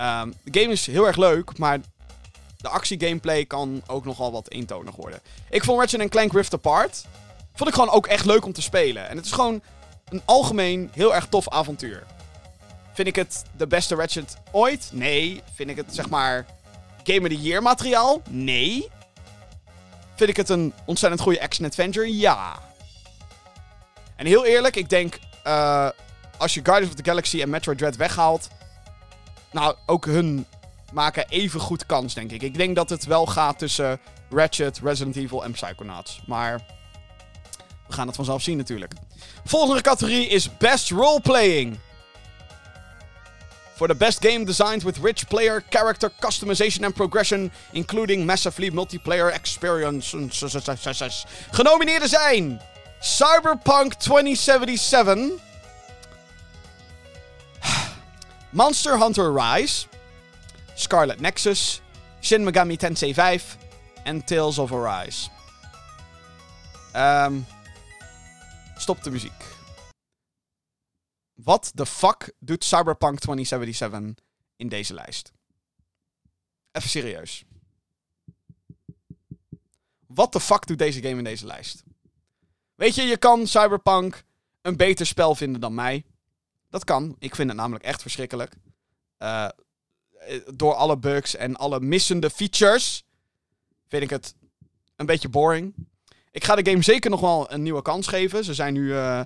Um, 0.00 0.34
de 0.44 0.60
game 0.60 0.72
is 0.72 0.86
heel 0.86 1.06
erg 1.06 1.16
leuk, 1.16 1.58
maar 1.58 1.80
de 2.64 2.70
actie-gameplay 2.70 3.44
kan 3.44 3.82
ook 3.86 4.04
nogal 4.04 4.32
wat 4.32 4.50
eentonig 4.50 4.96
worden. 4.96 5.20
Ik 5.50 5.64
vond 5.64 5.80
Ratchet 5.80 6.08
Clank 6.08 6.32
Rift 6.32 6.54
Apart. 6.54 7.04
Vond 7.54 7.68
ik 7.68 7.74
gewoon 7.74 7.90
ook 7.90 8.06
echt 8.06 8.24
leuk 8.24 8.44
om 8.44 8.52
te 8.52 8.62
spelen. 8.62 9.08
En 9.08 9.16
het 9.16 9.26
is 9.26 9.32
gewoon 9.32 9.62
een 10.08 10.22
algemeen 10.24 10.90
heel 10.92 11.14
erg 11.14 11.26
tof 11.26 11.48
avontuur. 11.48 12.06
Vind 12.92 13.08
ik 13.08 13.16
het 13.16 13.42
de 13.56 13.66
beste 13.66 13.94
Ratchet 13.94 14.36
ooit? 14.50 14.88
Nee. 14.92 15.42
Vind 15.54 15.70
ik 15.70 15.76
het 15.76 15.94
zeg 15.94 16.08
maar 16.08 16.46
Game 17.04 17.20
of 17.20 17.28
the 17.28 17.42
Year 17.42 17.62
materiaal? 17.62 18.22
Nee. 18.28 18.88
Vind 20.14 20.30
ik 20.30 20.36
het 20.36 20.48
een 20.48 20.72
ontzettend 20.84 21.22
goede 21.22 21.42
action-adventure? 21.42 22.16
Ja. 22.16 22.58
En 24.16 24.26
heel 24.26 24.44
eerlijk, 24.44 24.76
ik 24.76 24.88
denk... 24.88 25.18
Uh, 25.46 25.88
als 26.38 26.54
je 26.54 26.60
Guardians 26.64 26.94
of 26.94 27.00
the 27.00 27.10
Galaxy 27.10 27.40
en 27.40 27.50
Metroid 27.50 27.78
Dread 27.78 27.96
weghaalt... 27.96 28.48
Nou, 29.50 29.76
ook 29.86 30.04
hun 30.04 30.46
maken 30.94 31.28
even 31.28 31.60
goed 31.60 31.86
kans, 31.86 32.14
denk 32.14 32.30
ik. 32.30 32.42
Ik 32.42 32.54
denk 32.54 32.76
dat 32.76 32.90
het 32.90 33.04
wel 33.04 33.26
gaat 33.26 33.58
tussen 33.58 34.00
Ratchet, 34.30 34.80
Resident 34.82 35.16
Evil 35.16 35.44
en 35.44 35.52
Psychonauts. 35.52 36.22
Maar 36.26 36.60
we 37.86 37.92
gaan 37.92 38.06
het 38.06 38.16
vanzelf 38.16 38.42
zien 38.42 38.56
natuurlijk. 38.56 38.92
Volgende 39.44 39.82
categorie 39.82 40.28
is 40.28 40.56
Best 40.56 40.90
Roleplaying. 40.90 41.78
For 43.74 43.88
the 43.88 43.94
best 43.94 44.22
game 44.26 44.44
designed 44.44 44.82
with 44.82 44.98
rich 44.98 45.26
player 45.28 45.64
character 45.70 46.10
customization 46.20 46.84
and 46.84 46.94
progression, 46.94 47.50
including 47.72 48.24
massively 48.24 48.70
multiplayer 48.70 49.32
experiences. 49.32 51.26
Genomineerden 51.50 52.08
zijn 52.08 52.60
Cyberpunk 53.00 53.94
2077, 53.94 55.18
Monster 58.50 58.98
Hunter 58.98 59.32
Rise, 59.32 59.86
Scarlet 60.74 61.20
Nexus, 61.20 61.80
Shin 62.20 62.44
Megami 62.44 62.76
Tensei 62.76 63.14
5 63.14 63.56
en 64.04 64.24
Tales 64.24 64.58
of 64.58 64.72
Arise. 64.72 65.28
Ehm 66.92 67.40
stop 68.76 69.02
de 69.02 69.10
muziek. 69.10 69.44
Wat 71.34 71.70
de 71.74 71.86
fuck 71.86 72.32
doet 72.38 72.64
Cyberpunk 72.64 73.18
2077 73.18 74.24
in 74.56 74.68
deze 74.68 74.94
lijst? 74.94 75.32
Even 76.72 76.88
serieus. 76.88 77.44
Wat 80.06 80.32
de 80.32 80.40
fuck 80.40 80.66
doet 80.66 80.78
deze 80.78 81.02
game 81.02 81.18
in 81.18 81.24
deze 81.24 81.46
lijst? 81.46 81.82
Weet 82.74 82.94
je, 82.94 83.02
je 83.02 83.16
kan 83.16 83.46
Cyberpunk 83.46 84.24
een 84.62 84.76
beter 84.76 85.06
spel 85.06 85.34
vinden 85.34 85.60
dan 85.60 85.74
mij. 85.74 86.04
Dat 86.68 86.84
kan. 86.84 87.16
Ik 87.18 87.34
vind 87.34 87.48
het 87.48 87.58
namelijk 87.58 87.84
echt 87.84 88.02
verschrikkelijk. 88.02 88.54
Eh, 89.16 89.48
door 90.54 90.74
alle 90.74 90.98
bugs 90.98 91.36
en 91.36 91.56
alle 91.56 91.80
missende 91.80 92.30
features 92.30 93.04
vind 93.88 94.02
ik 94.02 94.10
het 94.10 94.34
een 94.96 95.06
beetje 95.06 95.28
boring. 95.28 95.74
Ik 96.30 96.44
ga 96.44 96.54
de 96.54 96.70
game 96.70 96.82
zeker 96.82 97.10
nog 97.10 97.20
wel 97.20 97.52
een 97.52 97.62
nieuwe 97.62 97.82
kans 97.82 98.06
geven. 98.06 98.44
Ze 98.44 98.54
zijn 98.54 98.72
nu 98.72 98.94
eh, 98.94 99.20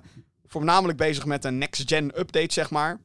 voornamelijk 0.45 0.97
bezig 0.97 1.25
met 1.25 1.45
een 1.45 1.57
next-gen 1.57 2.19
update, 2.19 2.53
zeg 2.53 2.69
maar. 2.69 2.99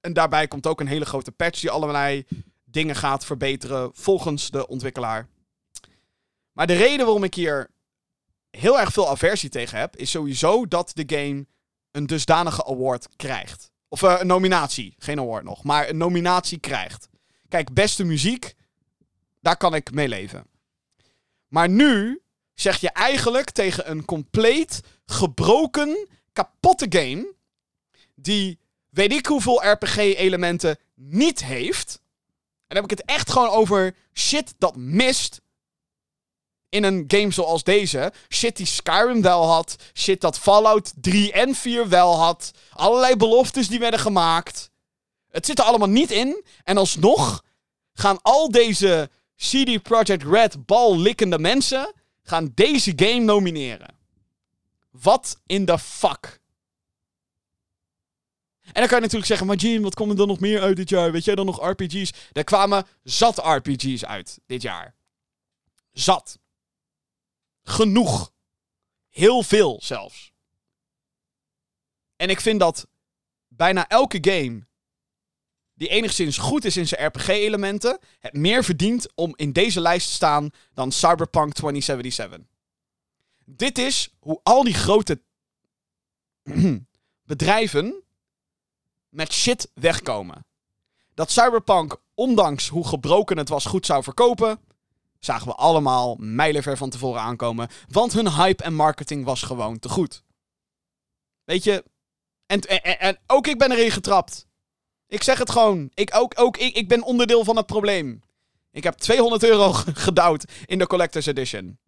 En 0.00 0.12
daarbij 0.12 0.48
komt 0.48 0.66
ook 0.66 0.80
een 0.80 0.86
hele 0.86 1.04
grote 1.04 1.32
patch 1.32 1.60
die 1.60 1.70
allerlei 1.70 2.26
dingen 2.64 2.96
gaat 2.96 3.24
verbeteren 3.24 3.90
volgens 3.94 4.50
de 4.50 4.66
ontwikkelaar. 4.66 5.28
Maar 6.52 6.66
de 6.66 6.76
reden 6.76 7.04
waarom 7.04 7.24
ik 7.24 7.34
hier 7.34 7.70
heel 8.50 8.80
erg 8.80 8.92
veel 8.92 9.08
aversie 9.08 9.48
tegen 9.48 9.78
heb, 9.78 9.96
is 9.96 10.10
sowieso 10.10 10.66
dat 10.66 10.90
de 10.94 11.16
game 11.16 11.46
een 11.90 12.06
dusdanige 12.06 12.64
award 12.64 13.08
krijgt. 13.16 13.69
Of 13.92 14.02
eh, 14.02 14.16
een 14.18 14.26
nominatie, 14.26 14.94
geen 14.98 15.18
award 15.18 15.44
nog, 15.44 15.64
maar 15.64 15.88
een 15.88 15.96
nominatie 15.96 16.58
krijgt. 16.58 17.08
Kijk, 17.48 17.72
beste 17.72 18.04
muziek, 18.04 18.54
daar 19.40 19.56
kan 19.56 19.74
ik 19.74 19.92
mee 19.92 20.08
leven. 20.08 20.46
Maar 21.48 21.68
nu 21.68 22.20
zeg 22.54 22.80
je 22.80 22.90
eigenlijk 22.90 23.50
tegen 23.50 23.90
een 23.90 24.04
compleet 24.04 24.80
gebroken, 25.06 26.08
kapotte 26.32 26.86
game, 26.88 27.34
die 28.14 28.58
weet 28.88 29.12
ik 29.12 29.26
hoeveel 29.26 29.64
RPG-elementen 29.64 30.78
niet 30.94 31.44
heeft. 31.44 32.00
En 32.66 32.76
dan 32.76 32.82
heb 32.82 32.90
ik 32.90 32.98
het 32.98 33.08
echt 33.08 33.30
gewoon 33.30 33.48
over 33.48 33.96
shit 34.12 34.54
dat 34.58 34.76
mist 34.76 35.40
in 36.70 36.84
een 36.84 37.04
game 37.06 37.32
zoals 37.32 37.62
deze. 37.62 38.12
Shit 38.28 38.56
die 38.56 38.66
Skyrim 38.66 39.22
wel 39.22 39.46
had. 39.46 39.76
Shit 39.94 40.20
dat 40.20 40.38
Fallout 40.38 40.92
3 41.00 41.32
en 41.32 41.54
4 41.54 41.88
wel 41.88 42.16
had. 42.18 42.50
Allerlei 42.72 43.16
beloftes 43.16 43.68
die 43.68 43.78
werden 43.78 44.00
gemaakt. 44.00 44.70
Het 45.30 45.46
zit 45.46 45.58
er 45.58 45.64
allemaal 45.64 45.88
niet 45.88 46.10
in. 46.10 46.44
En 46.64 46.76
alsnog 46.76 47.44
gaan 47.92 48.18
al 48.22 48.50
deze 48.50 49.10
CD 49.36 49.82
Projekt 49.82 50.22
Red 50.22 50.66
ballikkende 50.66 51.38
mensen... 51.38 51.92
gaan 52.22 52.52
deze 52.54 52.92
game 52.96 53.20
nomineren. 53.20 53.98
Wat 54.90 55.40
in 55.46 55.64
de 55.64 55.78
fuck? 55.78 56.40
En 58.72 58.80
dan 58.80 58.86
kan 58.86 58.96
je 58.96 59.02
natuurlijk 59.02 59.26
zeggen, 59.26 59.46
maar 59.46 59.56
Jim, 59.56 59.82
wat 59.82 59.94
komt 59.94 60.10
er 60.10 60.16
dan 60.16 60.28
nog 60.28 60.40
meer 60.40 60.60
uit 60.60 60.76
dit 60.76 60.88
jaar? 60.88 61.12
Weet 61.12 61.24
jij 61.24 61.34
dan 61.34 61.46
nog 61.46 61.68
RPG's? 61.68 62.12
Er 62.32 62.44
kwamen 62.44 62.86
zat 63.02 63.38
RPG's 63.38 64.04
uit 64.04 64.38
dit 64.46 64.62
jaar. 64.62 64.94
Zat. 65.92 66.38
Genoeg. 67.70 68.32
Heel 69.08 69.42
veel 69.42 69.78
zelfs. 69.82 70.32
En 72.16 72.30
ik 72.30 72.40
vind 72.40 72.60
dat 72.60 72.86
bijna 73.48 73.88
elke 73.88 74.18
game 74.20 74.68
die 75.74 75.88
enigszins 75.88 76.38
goed 76.38 76.64
is 76.64 76.76
in 76.76 76.88
zijn 76.88 77.06
RPG-elementen, 77.06 77.98
het 78.18 78.32
meer 78.32 78.64
verdient 78.64 79.08
om 79.14 79.32
in 79.36 79.52
deze 79.52 79.80
lijst 79.80 80.06
te 80.06 80.12
staan 80.12 80.50
dan 80.74 80.92
Cyberpunk 80.92 81.52
2077. 81.52 82.38
Dit 83.44 83.78
is 83.78 84.14
hoe 84.18 84.40
al 84.42 84.64
die 84.64 84.74
grote 84.74 85.22
bedrijven 87.32 88.02
met 89.08 89.32
shit 89.32 89.70
wegkomen. 89.74 90.46
Dat 91.14 91.30
Cyberpunk, 91.30 91.96
ondanks 92.14 92.68
hoe 92.68 92.86
gebroken 92.86 93.38
het 93.38 93.48
was, 93.48 93.64
goed 93.64 93.86
zou 93.86 94.02
verkopen, 94.02 94.60
zagen 95.20 95.46
we 95.46 95.54
allemaal 95.54 96.16
mijlenver 96.18 96.76
van 96.76 96.90
tevoren 96.90 97.20
aankomen. 97.20 97.68
Want 97.88 98.12
hun 98.12 98.32
hype 98.32 98.62
en 98.62 98.74
marketing 98.74 99.24
was 99.24 99.42
gewoon 99.42 99.78
te 99.78 99.88
goed. 99.88 100.22
Weet 101.44 101.64
je, 101.64 101.84
en, 102.46 102.60
en, 102.60 103.00
en 103.00 103.18
ook 103.26 103.46
ik 103.46 103.58
ben 103.58 103.72
erin 103.72 103.90
getrapt. 103.90 104.46
Ik 105.06 105.22
zeg 105.22 105.38
het 105.38 105.50
gewoon. 105.50 105.90
Ik, 105.94 106.10
ook, 106.14 106.32
ook 106.36 106.56
ik, 106.56 106.76
ik 106.76 106.88
ben 106.88 107.02
onderdeel 107.02 107.44
van 107.44 107.56
het 107.56 107.66
probleem. 107.66 108.22
Ik 108.72 108.84
heb 108.84 108.94
200 108.94 109.42
euro 109.44 109.72
gedouwd 110.06 110.44
in 110.66 110.78
de 110.78 110.86
Collector's 110.86 111.26
Edition. 111.26 111.78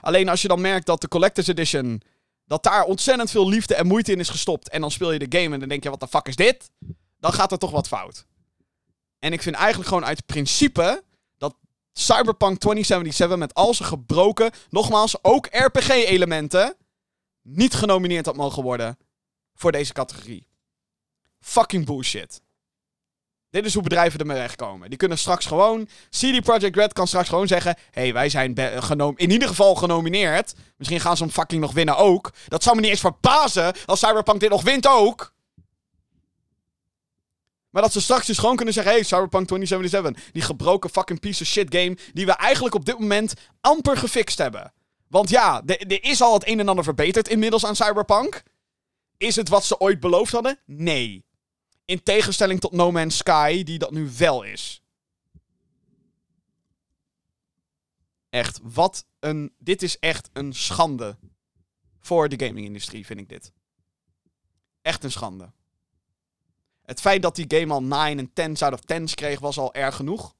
Alleen 0.00 0.28
als 0.28 0.42
je 0.42 0.48
dan 0.48 0.60
merkt 0.60 0.86
dat 0.86 1.00
de 1.00 1.08
Collector's 1.08 1.48
Edition. 1.48 2.02
dat 2.46 2.62
daar 2.62 2.84
ontzettend 2.84 3.30
veel 3.30 3.48
liefde 3.48 3.74
en 3.74 3.86
moeite 3.86 4.12
in 4.12 4.20
is 4.20 4.28
gestopt. 4.28 4.68
en 4.68 4.80
dan 4.80 4.90
speel 4.90 5.12
je 5.12 5.28
de 5.28 5.38
game 5.38 5.54
en 5.54 5.60
dan 5.60 5.68
denk 5.68 5.82
je: 5.82 5.90
wat 5.90 6.00
de 6.00 6.08
fuck 6.08 6.26
is 6.26 6.36
dit? 6.36 6.70
Dan 7.18 7.32
gaat 7.32 7.52
er 7.52 7.58
toch 7.58 7.70
wat 7.70 7.88
fout. 7.88 8.26
En 9.18 9.32
ik 9.32 9.42
vind 9.42 9.56
eigenlijk 9.56 9.88
gewoon 9.88 10.04
uit 10.04 10.26
principe. 10.26 11.02
Cyberpunk 11.92 12.58
2077 12.58 13.38
met 13.38 13.54
al 13.54 13.74
zijn 13.74 13.88
gebroken. 13.88 14.50
nogmaals, 14.70 15.24
ook 15.24 15.48
RPG-elementen. 15.50 16.76
niet 17.42 17.74
genomineerd 17.74 18.26
had 18.26 18.36
mogen 18.36 18.62
worden. 18.62 18.98
voor 19.54 19.72
deze 19.72 19.92
categorie. 19.92 20.46
Fucking 21.40 21.86
bullshit. 21.86 22.40
Dit 23.50 23.64
is 23.64 23.74
hoe 23.74 23.82
bedrijven 23.82 24.20
ermee 24.20 24.36
wegkomen. 24.36 24.88
Die 24.88 24.98
kunnen 24.98 25.18
straks 25.18 25.46
gewoon. 25.46 25.88
CD 26.10 26.40
Projekt 26.40 26.76
Red 26.76 26.92
kan 26.92 27.06
straks 27.06 27.28
gewoon 27.28 27.46
zeggen: 27.46 27.76
hey, 27.90 28.12
wij 28.12 28.28
zijn 28.28 28.54
genom 28.82 29.14
in 29.16 29.30
ieder 29.30 29.48
geval 29.48 29.74
genomineerd. 29.74 30.54
Misschien 30.76 31.00
gaan 31.00 31.16
ze 31.16 31.22
hem 31.22 31.32
fucking 31.32 31.60
nog 31.60 31.72
winnen 31.72 31.96
ook. 31.96 32.32
Dat 32.48 32.62
zou 32.62 32.74
me 32.74 32.80
niet 32.80 32.90
eens 32.90 33.00
verbazen 33.00 33.74
als 33.86 34.00
Cyberpunk 34.00 34.40
dit 34.40 34.50
nog 34.50 34.62
wint 34.62 34.86
ook. 34.86 35.32
Maar 37.72 37.82
dat 37.82 37.92
ze 37.92 38.00
straks 38.00 38.26
dus 38.26 38.38
gewoon 38.38 38.56
kunnen 38.56 38.74
zeggen: 38.74 38.92
hey, 38.92 39.02
Cyberpunk 39.02 39.46
2077. 39.46 40.32
Die 40.32 40.42
gebroken 40.42 40.90
fucking 40.90 41.20
piece 41.20 41.42
of 41.42 41.48
shit 41.48 41.74
game. 41.74 41.96
Die 42.12 42.26
we 42.26 42.32
eigenlijk 42.32 42.74
op 42.74 42.84
dit 42.84 42.98
moment 42.98 43.34
amper 43.60 43.96
gefixt 43.96 44.38
hebben. 44.38 44.72
Want 45.08 45.28
ja, 45.28 45.62
er 45.66 46.04
is 46.04 46.22
al 46.22 46.34
het 46.34 46.46
een 46.46 46.60
en 46.60 46.68
ander 46.68 46.84
verbeterd 46.84 47.28
inmiddels 47.28 47.64
aan 47.64 47.76
Cyberpunk. 47.76 48.42
Is 49.16 49.36
het 49.36 49.48
wat 49.48 49.64
ze 49.64 49.78
ooit 49.78 50.00
beloofd 50.00 50.32
hadden? 50.32 50.58
Nee. 50.66 51.24
In 51.84 52.02
tegenstelling 52.02 52.60
tot 52.60 52.72
No 52.72 52.90
Man's 52.90 53.16
Sky, 53.16 53.62
die 53.62 53.78
dat 53.78 53.90
nu 53.90 54.10
wel 54.18 54.42
is. 54.42 54.82
Echt, 58.28 58.60
wat 58.62 59.06
een. 59.20 59.54
Dit 59.58 59.82
is 59.82 59.98
echt 59.98 60.30
een 60.32 60.52
schande. 60.52 61.16
Voor 62.00 62.28
de 62.28 62.46
gaming-industrie, 62.46 63.06
vind 63.06 63.20
ik 63.20 63.28
dit. 63.28 63.52
Echt 64.82 65.04
een 65.04 65.12
schande. 65.12 65.52
Het 66.84 67.00
feit 67.00 67.22
dat 67.22 67.36
die 67.36 67.58
game 67.58 67.72
al 67.72 67.82
9 67.82 68.18
en 68.18 68.32
10 68.32 68.56
out 68.58 68.72
of 68.72 68.80
10 68.80 69.14
kreeg, 69.14 69.40
was 69.40 69.58
al 69.58 69.74
erg 69.74 69.96
genoeg. 69.96 70.34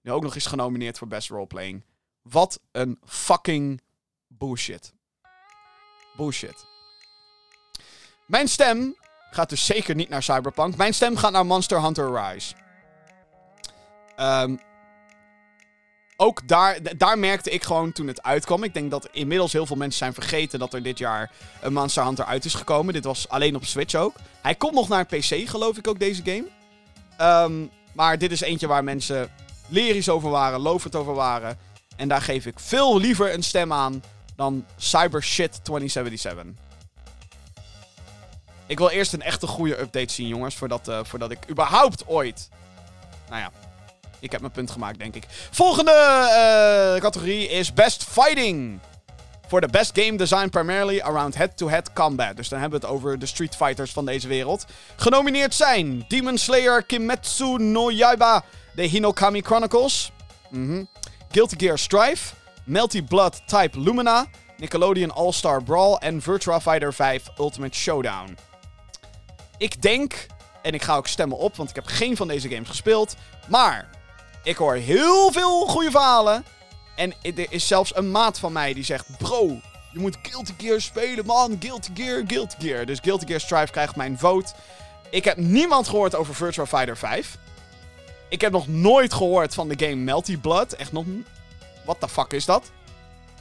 Nu 0.00 0.12
ook 0.12 0.22
nog 0.22 0.34
eens 0.34 0.46
genomineerd 0.46 0.98
voor 0.98 1.08
Best 1.08 1.28
Roleplaying. 1.28 1.84
Wat 2.22 2.60
een 2.72 2.98
fucking 3.04 3.80
bullshit. 4.26 4.92
Bullshit. 6.16 6.66
Mijn 8.26 8.48
stem 8.48 8.96
gaat 9.30 9.48
dus 9.48 9.66
zeker 9.66 9.94
niet 9.94 10.08
naar 10.08 10.22
Cyberpunk. 10.22 10.76
Mijn 10.76 10.94
stem 10.94 11.16
gaat 11.16 11.32
naar 11.32 11.46
Monster 11.46 11.82
Hunter 11.82 12.20
Rise. 12.20 12.54
Um, 14.20 14.60
ook 16.16 16.48
daar, 16.48 16.78
daar 16.96 17.18
merkte 17.18 17.50
ik 17.50 17.62
gewoon 17.62 17.92
toen 17.92 18.06
het 18.06 18.22
uitkwam. 18.22 18.62
Ik 18.62 18.74
denk 18.74 18.90
dat 18.90 19.08
inmiddels 19.12 19.52
heel 19.52 19.66
veel 19.66 19.76
mensen 19.76 19.98
zijn 19.98 20.14
vergeten 20.14 20.58
dat 20.58 20.74
er 20.74 20.82
dit 20.82 20.98
jaar 20.98 21.30
een 21.60 21.72
Monster 21.72 22.04
Hunter 22.04 22.24
uit 22.24 22.44
is 22.44 22.54
gekomen. 22.54 22.94
Dit 22.94 23.04
was 23.04 23.28
alleen 23.28 23.56
op 23.56 23.64
Switch 23.64 23.94
ook. 23.94 24.14
Hij 24.42 24.54
komt 24.54 24.74
nog 24.74 24.88
naar 24.88 25.06
PC, 25.06 25.48
geloof 25.48 25.76
ik 25.76 25.88
ook, 25.88 25.98
deze 25.98 26.22
game. 26.24 26.44
Um, 27.44 27.70
maar 27.92 28.18
dit 28.18 28.32
is 28.32 28.40
eentje 28.40 28.66
waar 28.66 28.84
mensen 28.84 29.30
lyrisch 29.68 30.08
over 30.08 30.30
waren, 30.30 30.60
lovend 30.60 30.94
over 30.94 31.14
waren. 31.14 31.58
En 31.96 32.08
daar 32.08 32.22
geef 32.22 32.46
ik 32.46 32.60
veel 32.60 32.98
liever 32.98 33.34
een 33.34 33.42
stem 33.42 33.72
aan 33.72 34.02
dan 34.36 34.64
Cyber 34.76 35.22
Shit 35.22 35.64
2077. 35.64 36.44
Ik 38.66 38.78
wil 38.78 38.88
eerst 38.88 39.12
een 39.12 39.22
echte 39.22 39.46
goede 39.46 39.80
update 39.80 40.12
zien, 40.12 40.28
jongens. 40.28 40.54
Voordat, 40.54 40.88
uh, 40.88 41.00
voordat 41.02 41.30
ik 41.30 41.38
überhaupt 41.50 42.06
ooit. 42.06 42.48
Nou 43.28 43.40
ja, 43.40 43.50
ik 44.18 44.32
heb 44.32 44.40
mijn 44.40 44.52
punt 44.52 44.70
gemaakt, 44.70 44.98
denk 44.98 45.14
ik. 45.14 45.24
Volgende 45.50 45.92
uh, 45.92 47.00
categorie 47.00 47.48
is 47.48 47.72
Best 47.72 48.04
Fighting. 48.04 48.80
Voor 49.48 49.60
de 49.60 49.68
best 49.68 49.98
game 49.98 50.16
design 50.16 50.48
primarily 50.48 51.00
around 51.00 51.34
head-to-head 51.34 51.86
-head 51.86 51.92
combat. 51.92 52.36
Dus 52.36 52.48
dan 52.48 52.60
hebben 52.60 52.80
we 52.80 52.86
het 52.86 52.94
over 52.94 53.18
de 53.18 53.26
Street 53.26 53.56
Fighters 53.56 53.92
van 53.92 54.04
deze 54.04 54.28
wereld. 54.28 54.64
Genomineerd 54.96 55.54
zijn 55.54 56.04
Demon 56.08 56.38
Slayer 56.38 56.82
Kimetsu 56.82 57.56
no 57.58 57.90
Yaiba 57.90 58.44
The 58.74 58.82
Hinokami 58.82 59.40
Chronicles. 59.40 60.12
Mm. 60.48 60.88
Guilty 61.30 61.54
Gear 61.58 61.78
Strife. 61.78 62.34
Melty 62.64 63.02
Blood 63.02 63.42
Type 63.46 63.80
Lumina. 63.80 64.26
Nickelodeon 64.56 65.14
All-Star 65.14 65.62
Brawl 65.62 65.96
en 65.96 66.22
Virtua 66.22 66.60
Fighter 66.60 66.94
5 66.94 67.22
Ultimate 67.38 67.76
Showdown. 67.76 68.36
Ik 69.58 69.82
denk, 69.82 70.26
En 70.62 70.74
ik 70.74 70.82
ga 70.82 70.96
ook 70.96 71.06
stemmen 71.06 71.38
op, 71.38 71.56
want 71.56 71.68
ik 71.68 71.74
heb 71.74 71.86
geen 71.86 72.16
van 72.16 72.28
deze 72.28 72.48
games 72.48 72.68
gespeeld. 72.68 73.16
Maar 73.48 73.88
ik 74.46 74.56
hoor 74.56 74.74
heel 74.74 75.32
veel 75.32 75.66
goede 75.66 75.90
verhalen. 75.90 76.44
En 76.94 77.12
er 77.22 77.46
is 77.48 77.66
zelfs 77.66 77.96
een 77.96 78.10
maat 78.10 78.38
van 78.38 78.52
mij 78.52 78.74
die 78.74 78.84
zegt: 78.84 79.18
Bro, 79.18 79.60
je 79.92 79.98
moet 79.98 80.18
Guilty 80.22 80.52
Gear 80.58 80.80
spelen, 80.80 81.26
man. 81.26 81.56
Guilty 81.60 81.90
Gear, 81.94 82.22
Guilty 82.26 82.56
Gear. 82.58 82.86
Dus 82.86 82.98
Guilty 83.02 83.26
Gear 83.26 83.40
Strive 83.40 83.72
krijgt 83.72 83.96
mijn 83.96 84.18
vote. 84.18 84.52
Ik 85.10 85.24
heb 85.24 85.36
niemand 85.36 85.88
gehoord 85.88 86.14
over 86.14 86.34
Virtua 86.34 86.66
Fighter 86.66 86.96
5. 86.96 87.38
Ik 88.28 88.40
heb 88.40 88.52
nog 88.52 88.68
nooit 88.68 89.14
gehoord 89.14 89.54
van 89.54 89.68
de 89.68 89.86
game 89.86 90.02
Melty 90.02 90.38
Blood. 90.38 90.72
Echt 90.72 90.92
nog. 90.92 91.04
What 91.84 92.00
the 92.00 92.08
fuck 92.08 92.32
is 92.32 92.44
dat? 92.44 92.70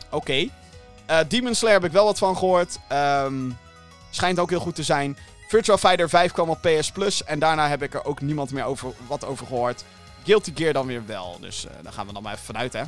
Oké. 0.09 0.47
Eh, 1.05 1.19
Demon 1.27 1.55
Slayer 1.55 1.75
heb 1.75 1.85
ik 1.85 1.91
wel 1.91 2.05
wat 2.05 2.17
van 2.17 2.37
gehoord. 2.37 2.79
Ehm, 2.87 3.49
schijnt 4.09 4.39
ook 4.39 4.49
heel 4.49 4.59
goed 4.59 4.75
te 4.75 4.83
zijn. 4.83 5.17
Virtua 5.47 5.77
Fighter 5.77 6.09
5 6.09 6.31
kwam 6.31 6.49
op 6.49 6.61
PS 6.61 6.91
Plus. 6.91 7.23
En 7.23 7.39
daarna 7.39 7.67
heb 7.67 7.83
ik 7.83 7.93
er 7.93 8.05
ook 8.05 8.21
niemand 8.21 8.51
meer 8.51 8.63
over, 8.63 8.93
wat 9.07 9.25
over 9.25 9.47
gehoord. 9.47 9.83
Guilty 10.25 10.51
Gear 10.55 10.73
dan 10.73 10.87
weer 10.87 11.05
wel. 11.05 11.37
Dus 11.39 11.65
uh, 11.65 11.71
daar 11.83 11.93
gaan 11.93 12.07
we 12.07 12.13
dan 12.13 12.23
maar 12.23 12.33
even 12.33 12.45
vanuit, 12.45 12.73
hè. 12.73 12.83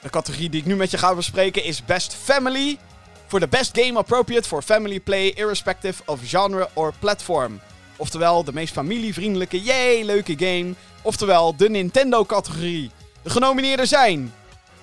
De 0.00 0.10
categorie 0.10 0.50
die 0.50 0.60
ik 0.60 0.66
nu 0.66 0.76
met 0.76 0.90
je 0.90 0.98
ga 0.98 1.14
bespreken 1.14 1.64
is 1.64 1.84
Best 1.84 2.14
Family. 2.14 2.78
Voor 3.26 3.40
de 3.40 3.48
best 3.48 3.78
game 3.78 3.98
appropriate 3.98 4.48
for 4.48 4.62
family 4.62 5.00
play, 5.00 5.28
irrespective 5.28 6.02
of 6.06 6.20
genre 6.24 6.68
or 6.72 6.92
platform. 6.98 7.60
Oftewel, 7.96 8.44
de 8.44 8.52
meest 8.52 8.72
familievriendelijke, 8.72 9.62
yay, 9.62 10.02
leuke 10.02 10.34
game. 10.38 10.74
Oftewel, 11.02 11.56
de 11.56 11.70
Nintendo-categorie. 11.70 12.90
De 13.22 13.30
genomineerden 13.30 13.88
zijn... 13.88 14.34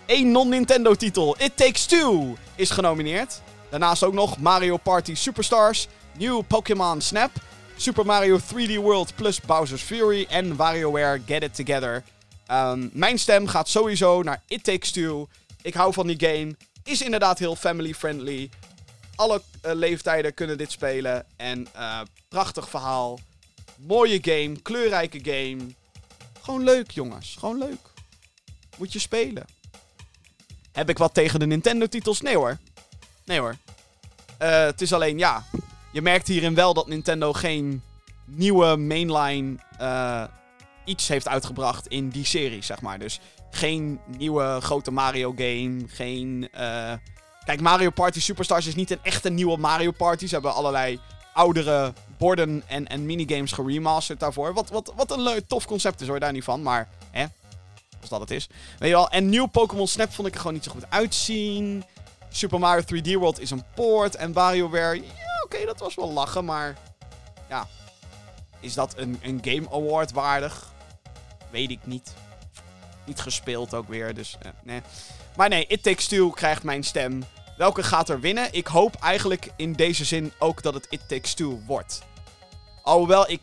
één 0.05 0.31
non-Nintendo-titel, 0.31 1.35
It 1.39 1.57
Takes 1.57 1.85
Two, 1.85 2.35
is 2.55 2.69
genomineerd. 2.69 3.41
Daarnaast 3.69 4.03
ook 4.03 4.13
nog 4.13 4.37
Mario 4.37 4.77
Party 4.77 5.15
Superstars, 5.15 5.87
New 6.17 6.41
Pokémon 6.47 7.01
Snap, 7.01 7.31
Super 7.79 8.05
Mario 8.05 8.39
3D 8.39 8.75
World 8.81 9.15
plus 9.15 9.41
Bowser's 9.41 9.81
Fury 9.81 10.25
en 10.29 10.55
WarioWare 10.55 11.21
Get 11.25 11.43
It 11.43 11.55
Together. 11.55 12.03
Um, 12.51 12.89
mijn 12.93 13.19
stem 13.19 13.47
gaat 13.47 13.69
sowieso 13.69 14.23
naar 14.23 14.41
It 14.47 14.63
Takes 14.63 14.91
Two. 14.91 15.27
Ik 15.61 15.73
hou 15.73 15.93
van 15.93 16.07
die 16.07 16.19
game. 16.19 16.55
Is 16.83 17.01
inderdaad 17.01 17.39
heel 17.39 17.55
family-friendly. 17.55 18.49
Alle 19.15 19.41
uh, 19.65 19.71
leeftijden 19.73 20.33
kunnen 20.33 20.57
dit 20.57 20.71
spelen. 20.71 21.25
En 21.35 21.67
uh, 21.75 21.99
prachtig 22.27 22.69
verhaal. 22.69 23.19
Mooie 23.75 24.19
game. 24.21 24.61
Kleurrijke 24.61 25.19
game. 25.23 25.57
Gewoon 26.41 26.63
leuk, 26.63 26.91
jongens. 26.91 27.35
Gewoon 27.39 27.57
leuk. 27.57 27.91
Moet 28.77 28.93
je 28.93 28.99
spelen. 28.99 29.45
Heb 30.71 30.89
ik 30.89 30.97
wat 30.97 31.13
tegen 31.13 31.39
de 31.39 31.45
Nintendo-titels? 31.45 32.21
Nee 32.21 32.35
hoor. 32.35 32.57
Nee 33.25 33.39
hoor. 33.39 33.55
Uh, 34.41 34.63
het 34.63 34.81
is 34.81 34.93
alleen, 34.93 35.17
ja. 35.17 35.45
Je 35.97 36.03
merkt 36.03 36.27
hierin 36.27 36.55
wel 36.55 36.73
dat 36.73 36.87
Nintendo 36.87 37.33
geen 37.33 37.81
nieuwe 38.25 38.75
mainline 38.75 39.57
iets 40.85 41.07
heeft 41.07 41.27
uitgebracht 41.27 41.87
in 41.87 42.09
die 42.09 42.25
serie, 42.25 42.63
zeg 42.63 42.81
maar. 42.81 42.99
Dus 42.99 43.19
geen 43.51 43.99
nieuwe 44.17 44.57
grote 44.61 44.91
Mario 44.91 45.33
game. 45.35 45.83
Geen. 45.87 46.49
Uh... 46.55 46.93
Kijk, 47.45 47.61
Mario 47.61 47.89
Party 47.89 48.21
Superstars 48.21 48.65
is 48.65 48.75
niet 48.75 48.91
een 48.91 48.99
echte 49.01 49.29
nieuwe 49.29 49.57
Mario 49.57 49.91
Party. 49.91 50.27
Ze 50.27 50.33
hebben 50.33 50.53
allerlei 50.53 50.99
oudere 51.33 51.93
borden 52.17 52.63
en, 52.67 52.87
en 52.87 53.05
minigames 53.05 53.51
geremasterd 53.51 54.19
daarvoor. 54.19 54.53
Wat, 54.53 54.69
wat, 54.69 54.93
wat 54.95 55.11
een 55.11 55.21
leuk, 55.21 55.47
tof 55.47 55.65
concept 55.65 56.01
is 56.01 56.07
hoor, 56.07 56.19
daar 56.19 56.31
niet 56.31 56.43
van. 56.43 56.61
Maar, 56.61 56.89
hè, 57.11 57.25
als 58.01 58.09
dat 58.09 58.19
het 58.19 58.31
is. 58.31 58.47
Weet 58.79 58.89
je 58.89 58.95
wel, 58.95 59.09
en 59.09 59.29
nieuw 59.29 59.45
Pokémon 59.45 59.87
Snap 59.87 60.13
vond 60.13 60.27
ik 60.27 60.33
er 60.33 60.39
gewoon 60.39 60.55
niet 60.55 60.63
zo 60.63 60.71
goed 60.71 60.89
uitzien. 60.89 61.83
Super 62.29 62.59
Mario 62.59 62.83
3D 62.83 63.11
World 63.11 63.39
is 63.39 63.51
een 63.51 63.63
poort. 63.75 64.15
En 64.15 64.33
WarioWare, 64.33 65.03
oké, 65.47 65.65
dat 65.65 65.79
was 65.79 65.95
wel 65.95 66.11
lachen, 66.11 66.45
maar... 66.45 66.77
Ja, 67.49 67.67
is 68.59 68.73
dat 68.73 68.97
een, 68.97 69.19
een 69.21 69.39
Game 69.43 69.69
Award 69.71 70.11
waardig? 70.11 70.71
Weet 71.49 71.69
ik 71.69 71.79
niet. 71.83 72.13
Niet 73.05 73.19
gespeeld 73.19 73.73
ook 73.73 73.87
weer, 73.87 74.13
dus 74.13 74.37
eh, 74.41 74.51
nee. 74.63 74.81
Maar 75.35 75.49
nee, 75.49 75.65
It 75.67 75.83
Takes 75.83 76.07
Two 76.07 76.29
krijgt 76.29 76.63
mijn 76.63 76.83
stem. 76.83 77.23
Welke 77.57 77.83
gaat 77.83 78.09
er 78.09 78.19
winnen? 78.19 78.47
Ik 78.51 78.67
hoop 78.67 78.95
eigenlijk 78.95 79.49
in 79.55 79.73
deze 79.73 80.05
zin 80.05 80.33
ook 80.39 80.61
dat 80.61 80.73
het 80.73 80.87
It 80.89 81.07
Takes 81.07 81.33
Two 81.33 81.59
wordt. 81.65 82.01
Alhoewel 82.83 83.29
ik 83.29 83.41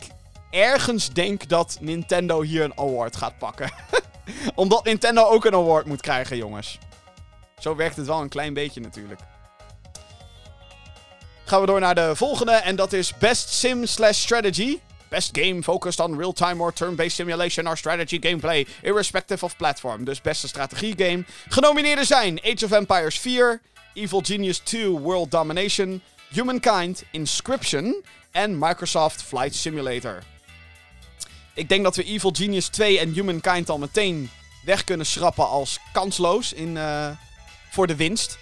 ergens 0.51 1.13
denk 1.13 1.49
dat 1.49 1.79
Nintendo 1.81 2.43
hier 2.43 2.65
een 2.65 2.79
award 2.79 3.17
gaat 3.17 3.39
pakken. 3.39 3.73
Omdat 4.55 4.85
Nintendo 4.85 5.27
ook 5.27 5.45
een 5.45 5.55
award 5.55 5.87
moet 5.87 6.01
krijgen, 6.01 6.37
jongens. 6.37 6.79
Zo 7.59 7.77
werkt 7.77 7.97
het 7.97 8.07
wel 8.07 8.21
een 8.21 8.29
klein 8.29 8.55
beetje 8.55 8.81
natuurlijk. 8.81 9.21
Gaan 11.47 11.61
we 11.61 11.67
door 11.67 11.81
naar 11.81 11.95
de 11.95 12.17
volgende 12.17 12.53
en 12.53 12.77
dat 12.77 12.93
is 12.93 13.17
Best 13.19 13.49
Sim 13.49 13.87
slash 13.87 14.19
Strategy. 14.19 14.79
Best 15.09 15.39
game 15.39 15.63
focused 15.63 16.01
on 16.01 16.19
real-time 16.19 16.63
or 16.63 16.73
turn-based 16.73 17.15
simulation 17.15 17.69
or 17.69 17.77
strategy 17.77 18.19
gameplay, 18.21 18.67
irrespective 18.83 19.45
of 19.45 19.57
platform. 19.57 20.05
Dus 20.05 20.21
beste 20.21 20.49
strategiegame. 20.49 21.25
Genomineerden 21.49 22.07
zijn 22.07 22.41
Age 22.45 22.65
of 22.65 22.73
Empires 22.73 23.19
4, 23.19 23.61
Evil 23.95 24.21
Genius 24.25 24.59
2 24.59 24.89
World 24.89 25.31
Domination, 25.31 26.03
Humankind, 26.29 27.03
Inscription 27.11 28.05
en 28.31 28.59
Microsoft 28.59 29.23
Flight 29.23 29.55
Simulator. 29.55 30.23
Ik 31.55 31.69
denk 31.69 31.85
dat 31.85 31.97
we 31.97 32.05
Evil 32.05 32.33
Genius 32.37 32.69
2 32.69 32.99
en 32.99 33.13
Humankind 33.13 33.71
al 33.71 33.79
meteen 33.79 34.31
weg 34.65 34.85
kunnen 34.85 35.07
schrappen 35.07 35.49
als 35.49 35.79
kansloos 35.93 36.53
in, 36.53 36.77
uh, 36.77 37.09
voor 37.71 37.87
de 37.87 37.97
winst. 37.97 38.39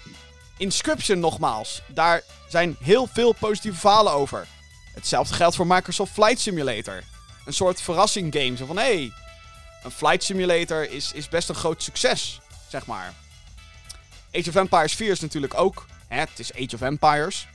Inscription 0.57 1.19
nogmaals, 1.19 1.81
daar 1.87 2.23
zijn 2.53 2.75
heel 2.79 3.07
veel 3.07 3.33
positieve 3.33 3.79
verhalen 3.79 4.13
over. 4.13 4.47
Hetzelfde 4.93 5.33
geldt 5.33 5.55
voor 5.55 5.67
Microsoft 5.67 6.11
Flight 6.11 6.39
Simulator. 6.39 7.03
Een 7.45 7.53
soort 7.53 7.81
verrassing 7.81 8.33
game. 8.33 8.57
Zo 8.57 8.65
van, 8.65 8.77
hé, 8.77 8.83
hey, 8.83 9.13
een 9.83 9.91
Flight 9.91 10.23
Simulator 10.23 10.89
is, 10.89 11.11
is 11.11 11.29
best 11.29 11.49
een 11.49 11.55
groot 11.55 11.83
succes, 11.83 12.39
zeg 12.69 12.85
maar. 12.85 13.13
Age 14.31 14.49
of 14.49 14.55
Empires 14.55 14.93
4 14.93 15.11
is 15.11 15.19
natuurlijk 15.19 15.53
ook. 15.53 15.85
Hè, 16.07 16.19
het 16.19 16.39
is 16.39 16.53
Age 16.53 16.75
of 16.75 16.81
Empires. 16.81 17.47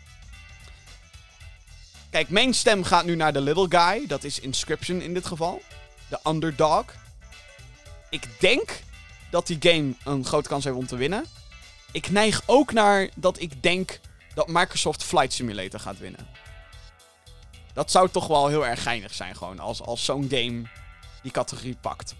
Kijk, 2.11 2.28
mijn 2.28 2.55
stem 2.55 2.84
gaat 2.84 3.05
nu 3.05 3.16
naar 3.16 3.32
de 3.32 3.40
little 3.40 3.66
guy. 3.68 4.07
Dat 4.07 4.24
is 4.24 4.40
Inscription 4.40 5.01
in 5.01 5.14
dit 5.14 5.26
geval. 5.26 5.62
De 6.09 6.18
underdog. 6.26 6.84
Ik 8.11 8.26
denk 8.38 8.80
dat 9.30 9.46
die 9.46 9.57
game 9.61 9.94
een 10.05 10.24
grote 10.24 10.49
kans 10.49 10.64
heeft 10.64 10.76
om 10.76 10.86
te 10.86 10.96
winnen. 10.96 11.24
Ik 11.92 12.11
neig 12.11 12.42
ook 12.46 12.72
naar 12.72 13.09
dat 13.14 13.40
ik 13.40 13.62
denk 13.62 14.01
dat 14.39 14.49
Microsoft 14.49 15.04
Flight 15.04 15.33
Simulator 15.33 15.80
gaat 15.80 15.99
winnen. 15.99 16.26
Dat 17.72 17.91
zou 17.91 18.08
toch 18.08 18.26
wel 18.26 18.49
heel 18.49 18.67
erg 18.67 18.83
geinig 18.83 19.14
zijn, 19.14 19.37
gewoon. 19.37 19.58
Als, 19.58 19.83
als 19.83 20.04
zo'n 20.04 20.29
game 20.30 20.63
die 21.22 21.33
categorie 21.33 21.76
pakt. 21.80 22.14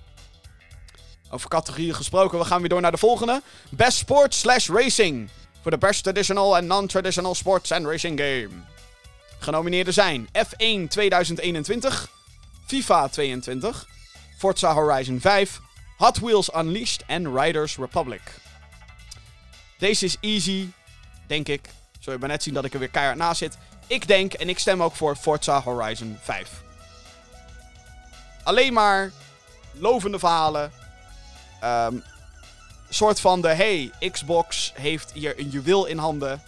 Over 1.31 1.49
categorieën 1.49 1.95
gesproken, 1.95 2.39
we 2.39 2.45
gaan 2.45 2.61
weer 2.61 2.69
door 2.69 2.81
naar 2.81 2.91
de 2.91 2.97
volgende. 2.97 3.43
Best 3.71 3.99
Sport 3.99 4.35
slash 4.35 4.69
Racing. 4.69 5.29
Voor 5.63 5.71
de 5.71 5.79
best 5.79 6.03
traditional 6.03 6.57
en 6.57 6.67
non-traditional 6.67 7.35
sports 7.35 7.73
and 7.73 7.87
racing 7.87 8.19
game. 8.21 8.51
Genomineerden 9.39 9.93
zijn 9.93 10.27
F1 10.27 10.89
2021, 10.89 12.11
FIFA 12.67 13.09
22, 13.09 13.87
Forza 14.39 14.75
Horizon 14.75 15.21
5, 15.21 15.61
Hot 15.97 16.19
Wheels 16.19 16.51
Unleashed 16.57 17.05
en 17.07 17.41
Riders 17.41 17.77
Republic. 17.77 18.23
Deze 19.79 20.05
is 20.05 20.17
easy, 20.21 20.69
denk 21.27 21.49
ik. 21.49 21.69
Zul 22.09 22.19
je 22.21 22.27
net 22.27 22.43
zien 22.43 22.55
dat 22.55 22.65
ik 22.65 22.73
er 22.73 22.79
weer 22.79 22.89
keihard 22.89 23.19
naast 23.19 23.39
zit. 23.39 23.59
Ik 23.87 24.07
denk 24.07 24.33
en 24.33 24.49
ik 24.49 24.59
stem 24.59 24.83
ook 24.83 24.97
voor 24.97 25.17
Forza 25.17 25.61
Horizon 25.61 26.19
5. 26.21 26.51
Alleen 28.43 28.73
maar 28.73 29.13
lovende 29.73 30.19
verhalen. 30.19 30.73
Um, 31.65 32.03
soort 32.89 33.21
van 33.21 33.41
de 33.41 33.49
hey, 33.49 33.91
Xbox 34.11 34.73
heeft 34.75 35.13
hier 35.13 35.39
een 35.39 35.49
juweel 35.49 35.87
in 35.87 35.99
handen. 35.99 36.43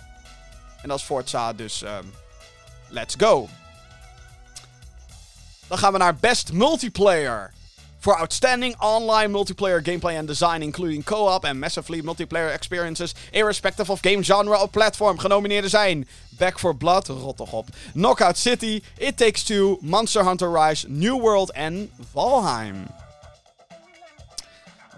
En 0.83 0.89
dat 0.89 0.99
is 0.99 1.05
Forza, 1.05 1.53
dus 1.53 1.83
um, 1.83 2.15
let's 2.89 3.15
go. 3.19 3.49
Dan 5.67 5.79
gaan 5.79 5.93
we 5.93 5.99
naar 5.99 6.17
Best 6.17 6.53
Multiplayer. 6.53 7.53
For 8.01 8.19
outstanding 8.19 8.75
online 8.79 9.31
multiplayer 9.31 9.83
gameplay 9.83 10.19
and 10.19 10.27
design, 10.27 10.63
including 10.63 11.05
co-op 11.05 11.45
and 11.45 11.61
massively 11.61 12.03
multiplayer 12.03 12.55
experiences, 12.55 13.15
irrespective 13.33 13.91
of 13.91 14.01
game 14.01 14.23
genre 14.23 14.59
or 14.59 14.69
platform, 14.69 15.19
genomineerden 15.19 15.71
zijn 15.71 16.09
Back 16.31 16.59
for 16.59 16.77
Blood, 16.77 17.09
rot 17.09 17.37
toch 17.37 17.53
op, 17.53 17.69
Knockout 17.93 18.39
City, 18.39 18.83
It 18.99 19.17
Takes 19.17 19.43
Two, 19.43 19.79
Monster 19.81 20.25
Hunter 20.25 20.53
Rise, 20.53 20.89
New 20.89 21.21
World 21.21 21.53
en 21.53 21.91
Valheim. 22.13 22.87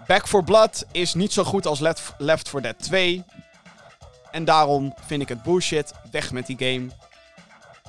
Back 0.07 0.27
for 0.27 0.43
Blood 0.43 0.85
is 0.91 1.13
niet 1.13 1.33
zo 1.33 1.43
goed 1.43 1.65
als 1.65 1.79
Left 2.17 2.49
4 2.49 2.61
Dead 2.61 2.79
2. 2.79 3.23
En 4.31 4.45
daarom 4.45 4.93
vind 5.05 5.21
ik 5.21 5.29
het 5.29 5.43
bullshit. 5.43 5.91
Weg 6.11 6.31
met 6.31 6.47
die 6.47 6.57
game. 6.57 6.89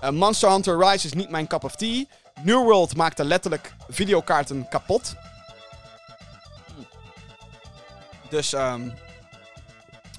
Uh, 0.04 0.10
Monster 0.10 0.50
Hunter 0.50 0.78
Rise 0.78 1.06
is 1.06 1.12
niet 1.12 1.30
mijn 1.30 1.46
cup 1.46 1.64
of 1.64 1.76
tea. 1.76 2.06
New 2.42 2.62
World 2.62 2.96
maakte 2.96 3.24
letterlijk 3.24 3.74
videokaarten 3.88 4.68
kapot. 4.68 5.14
Dus 8.28 8.52
um, 8.52 8.94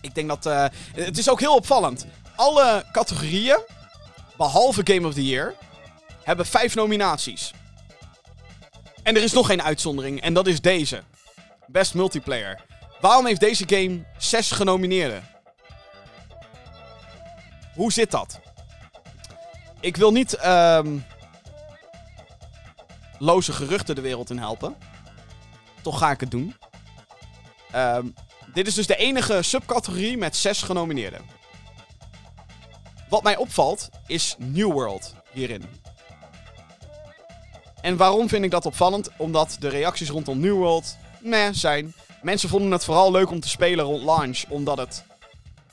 ik 0.02 0.16
denk 0.16 0.28
dat... 0.28 0.46
Uh, 0.46 0.66
het 0.96 1.18
is 1.18 1.30
ook 1.30 1.40
heel 1.40 1.56
opvallend. 1.56 2.06
Alle 2.36 2.86
categorieën, 2.92 3.60
behalve 4.38 4.82
Game 4.84 5.08
of 5.08 5.14
the 5.14 5.26
Year, 5.26 5.54
hebben 6.24 6.46
vijf 6.46 6.76
nominaties. 6.76 7.54
En 9.04 9.16
er 9.16 9.24
is 9.24 9.34
nog 9.34 9.46
geen 9.46 9.64
uitzondering, 9.64 10.22
en 10.22 10.34
dat 10.34 10.48
is 10.48 10.62
deze. 10.62 11.04
Best 11.68 11.94
Multiplayer. 11.94 12.62
Waarom 13.02 13.26
heeft 13.26 13.40
deze 13.40 13.64
game 13.68 14.06
zes 14.18 14.52
genomineerden? 14.52 15.28
Hoe 17.74 17.92
zit 17.92 18.12
dat? 18.12 18.40
Ik 19.80 19.98
wil 19.98 20.12
niet 20.12 20.36
ehm 20.36 20.98
loze 23.20 23.54
geruchten 23.54 23.96
de 23.96 24.02
wereld 24.02 24.30
in 24.30 24.38
helpen. 24.38 24.76
Toch 25.82 25.98
ga 25.98 26.12
ik 26.12 26.20
het 26.20 26.32
doen. 26.32 26.56
Ehm, 27.72 28.08
dit 28.54 28.68
is 28.68 28.74
dus 28.74 28.88
de 28.88 28.96
enige 28.96 29.42
subcategorie 29.42 30.18
met 30.18 30.36
zes 30.36 30.62
genomineerden. 30.62 31.22
Wat 33.10 33.24
mij 33.24 33.38
opvalt 33.38 33.90
is 34.08 34.36
New 34.40 34.72
World 34.72 35.14
hierin. 35.32 35.64
En 37.82 37.98
waarom 37.98 38.30
vind 38.30 38.46
ik 38.46 38.52
dat 38.52 38.66
opvallend? 38.66 39.10
Omdat 39.18 39.58
de 39.60 39.68
reacties 39.68 40.10
rondom 40.10 40.40
New 40.40 40.56
World 40.56 40.98
meh 41.20 41.50
zijn. 41.52 41.94
Mensen 42.22 42.50
vonden 42.50 42.72
het 42.72 42.86
vooral 42.86 43.12
leuk 43.12 43.30
om 43.30 43.40
te 43.40 43.50
spelen 43.50 43.86
rond 43.86 44.04
launch, 44.04 44.44
omdat 44.50 44.78
het 44.78 45.04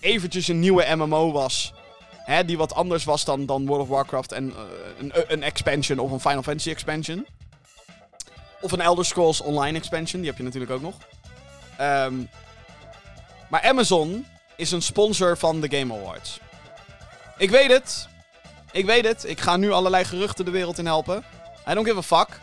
eventjes 0.00 0.48
een 0.48 0.60
nieuwe 0.60 0.94
MMO 0.94 1.32
was. 1.32 1.72
Die 2.46 2.56
wat 2.56 2.74
anders 2.74 3.04
was 3.04 3.24
dan, 3.24 3.46
dan 3.46 3.66
World 3.66 3.82
of 3.82 3.88
Warcraft 3.88 4.32
en 4.32 4.52
eh, 4.56 4.62
een, 4.98 5.12
een 5.26 5.42
expansion 5.42 5.98
of 5.98 6.10
een 6.10 6.20
Final 6.20 6.42
Fantasy 6.42 6.70
expansion. 6.70 7.26
Of 8.60 8.72
een 8.72 8.80
Elder 8.80 9.04
Scrolls 9.04 9.40
Online 9.40 9.78
expansion, 9.78 10.20
die 10.20 10.30
heb 10.30 10.38
je 10.38 10.44
natuurlijk 10.44 10.72
ook 10.72 10.82
nog. 10.82 10.94
Ehm, 11.76 12.14
maar 13.48 13.62
Amazon 13.62 14.26
is 14.56 14.70
een 14.70 14.82
sponsor 14.82 15.38
van 15.38 15.60
de 15.60 15.76
Game 15.78 15.94
Awards. 15.94 16.40
Ik 17.38 17.50
weet 17.50 17.70
het. 17.70 18.08
Ik 18.72 18.86
weet 18.86 19.04
het. 19.04 19.24
Ik 19.24 19.40
ga 19.40 19.56
nu 19.56 19.70
allerlei 19.70 20.04
geruchten 20.04 20.44
de 20.44 20.50
wereld 20.50 20.78
in 20.78 20.86
helpen. 20.86 21.24
I 21.68 21.74
don't 21.74 21.86
give 21.86 21.98
a 21.98 22.02
fuck. 22.02 22.40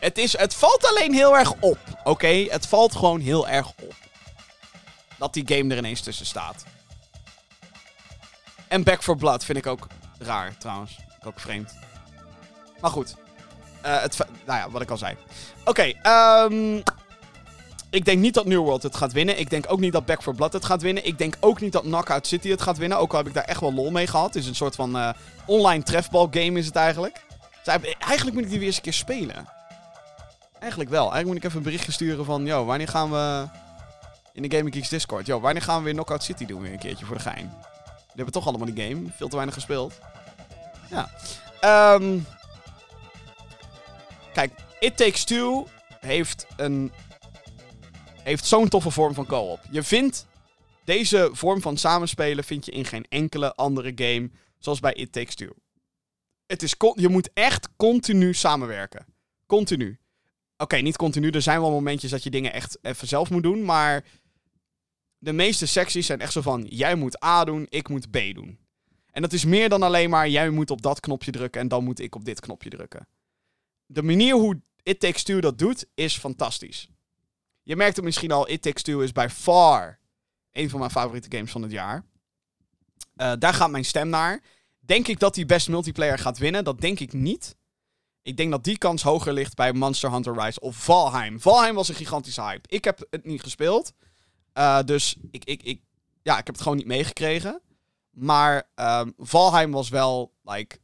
Het, 0.00 0.18
is, 0.18 0.36
het 0.36 0.54
valt 0.54 0.86
alleen 0.86 1.14
heel 1.14 1.38
erg 1.38 1.52
op. 1.60 1.78
Oké? 2.04 2.46
Het 2.48 2.66
valt 2.66 2.96
gewoon 2.96 3.20
heel 3.20 3.48
erg 3.48 3.72
op. 3.80 3.94
Dat 5.18 5.34
die 5.34 5.56
game 5.56 5.72
er 5.72 5.78
ineens 5.78 6.00
tussen 6.00 6.26
staat. 6.26 6.64
En 8.72 8.82
Back 8.82 9.02
for 9.02 9.16
Blood 9.16 9.44
vind 9.44 9.58
ik 9.58 9.66
ook 9.66 9.86
raar, 10.18 10.56
trouwens. 10.58 10.98
Ook 11.24 11.40
vreemd. 11.40 11.74
Maar 12.80 12.90
goed. 12.90 13.16
Eh, 13.80 14.00
het, 14.00 14.18
nou 14.46 14.58
ja, 14.58 14.70
wat 14.70 14.82
ik 14.82 14.90
al 14.90 14.96
zei. 14.96 15.16
Oké, 15.64 15.92
ehm 16.02 16.80
ik 17.90 18.04
denk 18.04 18.18
niet 18.18 18.34
dat 18.34 18.46
New 18.46 18.60
World 18.60 18.82
het 18.82 18.96
gaat 18.96 19.12
winnen. 19.12 19.38
Ik 19.38 19.50
denk 19.50 19.64
ook 19.68 19.80
niet 19.80 19.92
dat 19.92 20.06
Back 20.06 20.22
for 20.22 20.34
Blood 20.34 20.52
het 20.52 20.64
gaat 20.64 20.82
winnen. 20.82 21.06
Ik 21.06 21.18
denk 21.18 21.36
ook 21.40 21.60
niet 21.60 21.72
dat 21.72 21.82
Knockout 21.82 22.26
City 22.26 22.48
het 22.48 22.62
gaat 22.62 22.78
winnen. 22.78 22.98
Ook 22.98 23.12
al 23.12 23.18
heb 23.18 23.26
ik 23.26 23.34
daar 23.34 23.44
echt 23.44 23.60
wel 23.60 23.74
lol 23.74 23.90
mee 23.90 24.06
gehad. 24.06 24.26
Het 24.26 24.42
is 24.42 24.46
een 24.46 24.54
soort 24.54 24.74
van 24.74 24.96
eh, 24.96 25.10
online 25.46 25.82
trefbal 25.82 26.28
game 26.30 26.58
is 26.58 26.66
het 26.66 26.76
eigenlijk. 26.76 27.24
Eigenlijk 27.98 28.32
moet 28.32 28.44
ik 28.44 28.50
die 28.50 28.58
weer 28.58 28.66
eens 28.66 28.76
een 28.76 28.82
keer 28.82 28.92
spelen. 28.92 29.48
Eigenlijk 30.58 30.90
wel. 30.90 31.12
Eigenlijk 31.12 31.26
moet 31.26 31.36
ik 31.36 31.44
even 31.44 31.56
een 31.56 31.62
berichtje 31.62 31.92
sturen 31.92 32.24
van... 32.24 32.46
Yo, 32.46 32.64
wanneer 32.64 32.88
gaan 32.88 33.10
we... 33.10 33.48
In 34.32 34.42
de 34.48 34.56
Gaming 34.56 34.74
Geeks 34.74 34.88
Discord. 34.88 35.26
Yo, 35.26 35.40
wanneer 35.40 35.62
gaan 35.62 35.78
we 35.78 35.84
weer 35.84 35.92
Knockout 35.92 36.22
City 36.22 36.46
doen 36.46 36.62
weer 36.62 36.72
een 36.72 36.78
keertje 36.78 37.04
voor 37.04 37.16
de 37.16 37.22
gein? 37.22 37.52
Hebben 38.14 38.32
toch 38.32 38.46
allemaal 38.46 38.74
die 38.74 38.84
game. 38.84 39.10
Veel 39.16 39.28
te 39.28 39.34
weinig 39.34 39.54
gespeeld. 39.54 39.98
Ja. 40.90 41.10
Ehm 41.60 42.18
kijk, 44.32 44.52
It 44.80 44.96
Takes 44.96 45.24
Two 45.24 45.66
heeft 46.00 46.46
een... 46.56 46.92
Heeft 48.22 48.44
zo'n 48.44 48.68
toffe 48.68 48.90
vorm 48.90 49.14
van 49.14 49.26
co-op. 49.26 49.60
Je 49.70 49.82
vindt... 49.82 50.26
Deze 50.84 51.30
vorm 51.32 51.60
van 51.60 51.76
samenspelen 51.76 52.44
vind 52.44 52.64
je 52.64 52.72
in 52.72 52.84
geen 52.84 53.06
enkele 53.08 53.54
andere 53.54 53.92
game. 53.94 54.30
Zoals 54.58 54.80
bij 54.80 54.92
It 54.92 55.12
Takes 55.12 55.34
Two. 55.34 55.50
Het 56.46 56.62
is 56.62 56.74
je 56.94 57.08
moet 57.08 57.30
echt 57.34 57.68
continu 57.76 58.34
samenwerken. 58.34 59.06
Continu. 59.46 59.98
Oké, 60.56 60.76
niet 60.76 60.96
continu. 60.96 61.30
Er 61.30 61.42
zijn 61.42 61.60
wel 61.60 61.70
momentjes 61.70 62.10
dat 62.10 62.22
je 62.22 62.30
dingen 62.30 62.52
echt 62.52 62.78
even 62.82 63.08
zelf 63.08 63.30
moet 63.30 63.42
doen. 63.42 63.64
Maar 63.64 64.04
de 65.22 65.32
meeste 65.32 65.66
secties 65.66 66.06
zijn 66.06 66.20
echt 66.20 66.32
zo 66.32 66.40
van... 66.40 66.66
Jij 66.68 66.94
moet 66.94 67.24
A 67.24 67.44
doen, 67.44 67.66
ik 67.68 67.88
moet 67.88 68.10
B 68.10 68.18
doen. 68.34 68.58
En 69.10 69.22
dat 69.22 69.32
is 69.32 69.44
meer 69.44 69.68
dan 69.68 69.82
alleen 69.82 70.10
maar... 70.10 70.28
Jij 70.28 70.50
moet 70.50 70.70
op 70.70 70.82
dat 70.82 71.00
knopje 71.00 71.30
drukken 71.30 71.60
en 71.60 71.68
dan 71.68 71.84
moet 71.84 72.00
ik 72.00 72.14
op 72.14 72.24
dit 72.24 72.40
knopje 72.40 72.70
drukken. 72.70 73.08
De 73.86 74.02
manier 74.02 74.34
hoe 74.34 74.60
It 74.82 75.00
Takes 75.00 75.22
Two 75.22 75.40
dat 75.40 75.58
doet, 75.58 75.86
is 75.94 76.18
fantastisch. 76.18 76.88
Je 77.62 77.76
merkt 77.76 77.96
het 77.96 78.04
misschien 78.04 78.32
al. 78.32 78.48
It 78.48 78.62
Takes 78.62 78.82
Two 78.82 79.00
is 79.00 79.12
by 79.12 79.26
far... 79.30 79.98
een 80.52 80.70
van 80.70 80.78
mijn 80.78 80.90
favoriete 80.90 81.36
games 81.36 81.50
van 81.50 81.62
het 81.62 81.70
jaar. 81.70 82.04
Eh, 83.14 83.32
daar 83.38 83.54
gaat 83.54 83.70
mijn 83.70 83.84
stem 83.84 84.08
naar. 84.08 84.42
Denk 84.78 85.08
ik 85.08 85.18
dat 85.18 85.34
die 85.34 85.46
best 85.46 85.68
multiplayer 85.68 86.18
gaat 86.18 86.38
winnen? 86.38 86.64
Dat 86.64 86.80
denk 86.80 87.00
ik 87.00 87.12
niet. 87.12 87.56
Ik 88.22 88.36
denk 88.36 88.50
dat 88.50 88.64
die 88.64 88.78
kans 88.78 89.02
hoger 89.02 89.32
ligt 89.32 89.54
bij 89.54 89.72
Monster 89.72 90.10
Hunter 90.10 90.42
Rise 90.42 90.60
of 90.60 90.76
Valheim. 90.76 91.40
Valheim 91.40 91.74
was 91.74 91.88
een 91.88 91.94
gigantische 91.94 92.42
hype. 92.42 92.68
Ik 92.68 92.84
heb 92.84 93.06
het 93.10 93.24
niet 93.24 93.42
gespeeld. 93.42 93.92
Eh, 94.52 94.82
dus 94.84 95.16
ik, 95.30 95.44
ik, 95.44 95.62
ik, 95.62 95.80
ja, 96.22 96.38
ik 96.38 96.46
heb 96.46 96.54
het 96.54 96.62
gewoon 96.62 96.76
niet 96.76 96.86
meegekregen. 96.86 97.60
Maar 98.10 98.68
ehm, 98.74 99.10
Valheim 99.18 99.72
was 99.72 99.88
wel, 99.88 100.32
like, 100.42 100.78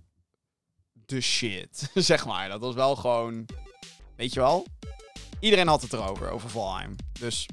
de 0.92 1.20
shit. 1.20 1.90
zeg 1.94 2.26
maar. 2.26 2.48
Dat 2.48 2.60
was 2.60 2.74
wel 2.74 2.96
gewoon, 2.96 3.46
weet 4.16 4.32
je 4.32 4.40
wel? 4.40 4.66
Iedereen 5.40 5.68
had 5.68 5.82
het 5.82 5.92
erover, 5.92 6.30
over 6.30 6.50
Valheim. 6.50 6.96
Dus, 7.20 7.48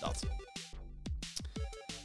dat. 0.00 0.22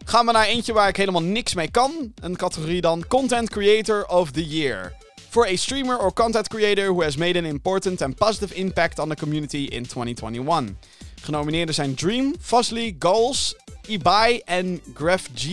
Gaan 0.06 0.26
we 0.26 0.32
naar 0.32 0.46
eentje 0.46 0.74
waar 0.74 0.88
ik 0.88 0.98
helemaal 0.98 1.24
niks 1.24 1.54
mee 1.54 1.72
kan. 1.72 2.14
Een 2.16 2.36
categorie 2.36 2.82
dan 2.82 3.08
Content 3.08 3.50
Creator 3.50 4.06
of 4.06 4.32
the 4.32 4.48
Year. 4.48 4.96
For 5.34 5.48
a 5.48 5.56
streamer 5.56 5.96
or 5.96 6.12
content 6.12 6.48
creator 6.48 6.94
who 6.94 7.02
has 7.02 7.18
made 7.18 7.40
an 7.40 7.46
important 7.46 8.02
and 8.02 8.16
positive 8.16 8.54
impact 8.56 9.00
on 9.00 9.10
the 9.10 9.16
community 9.16 9.64
in 9.64 9.84
2021. 9.84 10.78
Genomineerden 11.22 11.76
zijn 11.76 11.96
Dream, 11.96 12.36
Fuzly, 12.40 12.96
Goals, 13.00 13.56
Ibai 13.88 14.42
en 14.46 14.82
Graph 14.94 15.30
G. 15.36 15.44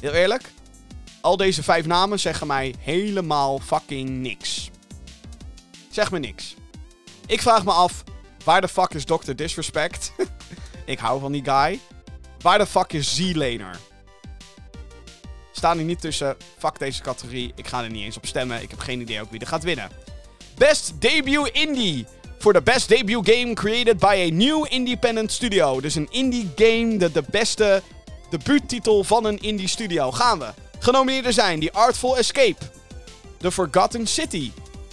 Heel 0.00 0.12
eerlijk, 0.12 0.52
al 1.20 1.36
deze 1.36 1.62
vijf 1.62 1.86
namen 1.86 2.18
zeggen 2.18 2.46
mij 2.46 2.74
helemaal 2.78 3.58
fucking 3.58 4.08
niks. 4.08 4.70
Zeg 5.90 6.10
me 6.10 6.18
niks. 6.18 6.54
Ik 7.26 7.42
vraag 7.42 7.64
me 7.64 7.72
af, 7.72 8.04
waar 8.44 8.60
de 8.60 8.68
fuck 8.68 8.94
is 8.94 9.04
Dr. 9.04 9.34
Disrespect? 9.34 10.12
ik 10.84 10.98
hou 10.98 11.20
van 11.20 11.32
die 11.32 11.44
guy. 11.44 11.80
Waar 12.40 12.58
de 12.58 12.66
fuck 12.66 12.92
is 12.92 13.14
Z-Laner? 13.14 13.78
Staan 15.56 15.76
hier 15.76 15.86
niet 15.86 16.00
tussen. 16.00 16.36
Fuck 16.58 16.78
deze 16.78 17.02
categorie. 17.02 17.52
Ik 17.54 17.66
ga 17.66 17.82
er 17.82 17.90
niet 17.90 18.04
eens 18.04 18.16
op 18.16 18.26
stemmen. 18.26 18.62
Ik 18.62 18.70
heb 18.70 18.78
geen 18.78 19.00
idee 19.00 19.20
ook 19.20 19.30
wie 19.30 19.40
er 19.40 19.46
gaat 19.46 19.62
winnen. 19.62 19.90
Best 20.56 20.92
Debut 20.98 21.50
Indie. 21.52 22.06
Voor 22.38 22.52
de 22.52 22.62
best 22.62 22.88
debut 22.88 23.28
game 23.30 23.54
created 23.54 23.98
by 23.98 24.28
a 24.32 24.34
new 24.34 24.66
independent 24.68 25.32
studio. 25.32 25.80
Dus 25.80 25.94
een 25.94 26.08
indie 26.10 26.50
game, 26.56 26.96
de, 26.96 27.12
de 27.12 27.24
beste 27.30 27.82
debuuttitel 28.30 29.04
van 29.04 29.24
een 29.24 29.38
indie 29.38 29.68
studio. 29.68 30.12
Gaan 30.12 30.38
we. 30.38 30.46
Genomineerden 30.78 31.32
zijn 31.32 31.60
The 31.60 31.72
Artful 31.72 32.18
Escape. 32.18 32.70
The 33.38 33.52
Forgotten 33.52 34.06
City. 34.06 34.52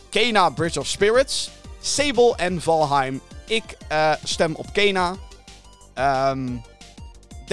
Kena 0.10 0.50
Bridge 0.50 0.80
of 0.80 0.88
Spirits. 0.88 1.50
Sable 1.82 2.36
en 2.36 2.62
Valheim. 2.62 3.22
Ik 3.48 3.64
eh, 3.88 4.12
stem 4.24 4.56
op 4.56 4.74
Kena. 4.74 5.16
Ehm 5.94 6.48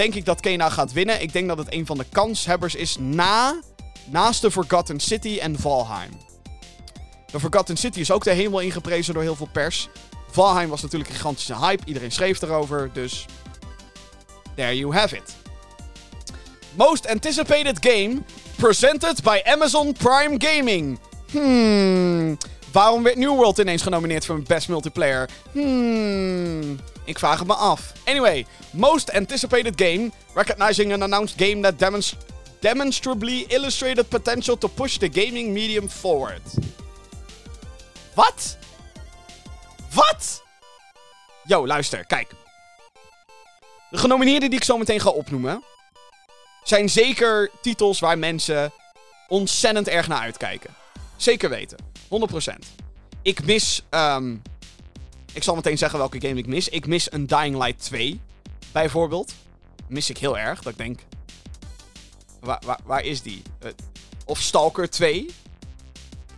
denk 0.01 0.15
ik 0.15 0.25
dat 0.25 0.39
Kena 0.39 0.69
gaat 0.69 0.91
winnen. 0.91 1.21
Ik 1.21 1.33
denk 1.33 1.47
dat 1.47 1.57
het 1.57 1.73
een 1.73 1.85
van 1.85 1.97
de 1.97 2.05
kanshebbers 2.11 2.75
is 2.75 2.97
na, 2.99 3.59
naast 4.05 4.41
de 4.41 4.51
Forgotten 4.51 4.99
City 4.99 5.37
en 5.41 5.59
Valheim. 5.59 6.11
De 7.31 7.39
Forgotten 7.39 7.77
City 7.77 7.99
is 7.99 8.11
ook 8.11 8.23
de 8.23 8.31
hemel 8.31 8.59
ingeprezen 8.59 9.13
door 9.13 9.23
heel 9.23 9.35
veel 9.35 9.49
pers. 9.51 9.89
Valheim 10.31 10.69
was 10.69 10.81
natuurlijk 10.81 11.09
een 11.09 11.15
gigantische 11.15 11.57
hype. 11.57 11.83
Iedereen 11.85 12.11
schreef 12.11 12.41
erover, 12.41 12.89
dus... 12.93 13.25
There 14.55 14.77
you 14.77 14.93
have 14.93 15.15
it. 15.15 15.35
Most 16.75 17.07
anticipated 17.07 17.77
game 17.85 18.21
presented 18.55 19.23
by 19.23 19.41
Amazon 19.43 19.93
Prime 19.93 20.35
Gaming. 20.37 20.99
Hmm... 21.31 22.37
Waarom 22.71 23.03
werd 23.03 23.15
New 23.15 23.35
World 23.35 23.57
ineens 23.57 23.81
genomineerd 23.81 24.25
voor 24.25 24.41
Best 24.41 24.67
Multiplayer? 24.67 25.29
Hmm... 25.51 26.79
Ik 27.05 27.19
vraag 27.19 27.39
het 27.39 27.47
me 27.47 27.53
af. 27.53 27.91
Anyway, 28.05 28.45
most 28.71 29.11
anticipated 29.13 29.73
game, 29.75 30.11
recognizing 30.33 30.93
an 30.93 31.01
announced 31.01 31.41
game 31.41 31.61
that 31.61 31.79
demonst 31.79 32.15
demonstrably 32.59 33.45
illustrated 33.47 34.09
potential 34.09 34.57
to 34.57 34.67
push 34.67 34.97
the 34.97 35.09
gaming 35.11 35.53
medium 35.53 35.89
forward. 35.89 36.41
Wat? 38.13 38.57
Wat? 39.93 40.43
Yo, 41.43 41.67
luister, 41.67 42.05
kijk. 42.05 42.29
De 43.89 43.97
genomineerden 43.97 44.49
die 44.49 44.59
ik 44.59 44.65
zo 44.65 44.77
meteen 44.77 44.99
ga 44.99 45.09
opnoemen, 45.09 45.63
zijn 46.63 46.89
zeker 46.89 47.51
titels 47.61 47.99
waar 47.99 48.17
mensen 48.17 48.71
ontzettend 49.27 49.87
erg 49.87 50.07
naar 50.07 50.21
uitkijken. 50.21 50.75
Zeker 51.15 51.49
weten. 51.49 51.90
100%. 52.11 52.53
Ik 53.21 53.45
mis 53.45 53.83
ehm, 53.89 54.35
ik 55.33 55.43
zal 55.43 55.55
meteen 55.55 55.77
zeggen 55.77 55.99
welke 55.99 56.21
game 56.21 56.39
ik 56.39 56.47
mis. 56.47 56.69
Ik 56.69 56.87
mis 56.87 57.11
een 57.11 57.27
Dying 57.27 57.63
Light 57.63 57.83
2, 57.83 58.19
bijvoorbeeld. 58.71 59.33
Mis 59.87 60.09
ik 60.09 60.17
heel 60.17 60.37
erg, 60.37 60.61
dat 60.61 60.71
ik 60.71 60.77
denk... 60.77 60.99
Waar, 62.39 62.61
waar, 62.65 62.79
waar 62.83 63.03
is 63.03 63.21
die? 63.21 63.41
Eh, 63.59 63.71
of 64.25 64.39
Stalker 64.39 64.89
2. 64.89 65.25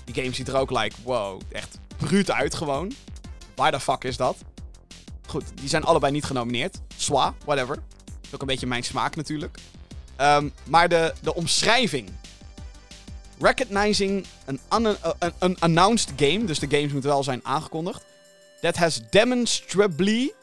Die 0.04 0.16
game 0.16 0.34
ziet 0.34 0.48
er 0.48 0.56
ook 0.56 0.72
like, 0.72 0.96
wow, 1.04 1.42
echt 1.52 1.80
bruut 1.98 2.32
uit 2.32 2.56
gewoon. 2.56 2.92
Waar 3.56 3.72
de 3.72 3.80
fuck 3.80 4.04
is 4.04 4.18
dat? 4.18 4.38
Goed, 5.28 5.44
die 5.56 5.70
zijn 5.70 5.84
allebei 5.84 6.12
niet 6.12 6.26
genomineerd. 6.26 6.82
Swa, 6.98 7.34
whatever. 7.46 7.76
Dat 7.76 8.16
is 8.22 8.34
ook 8.34 8.42
een 8.42 8.48
beetje 8.48 8.68
mijn 8.68 8.84
smaak 8.84 9.16
natuurlijk. 9.16 9.58
Ehm, 10.16 10.50
maar 10.64 10.90
de, 10.90 11.14
de 11.22 11.36
omschrijving. 11.36 12.10
Recognizing 13.44 14.26
an, 14.70 14.98
an 15.40 15.56
announced 15.60 16.12
game, 16.16 16.46
dus 16.46 16.60
de 16.60 16.68
games 16.70 16.92
moeten 16.92 17.10
wel 17.10 17.24
zijn 17.24 17.40
aangekondigd. 17.44 18.06
That 18.62 18.76
has 18.76 19.02
demonstrably 19.10 20.34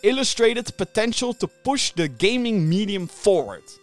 illustrated 0.00 0.76
potential 0.76 1.36
to 1.36 1.48
push 1.62 1.90
the 1.90 2.10
gaming 2.16 2.60
medium 2.60 3.08
forward. 3.14 3.78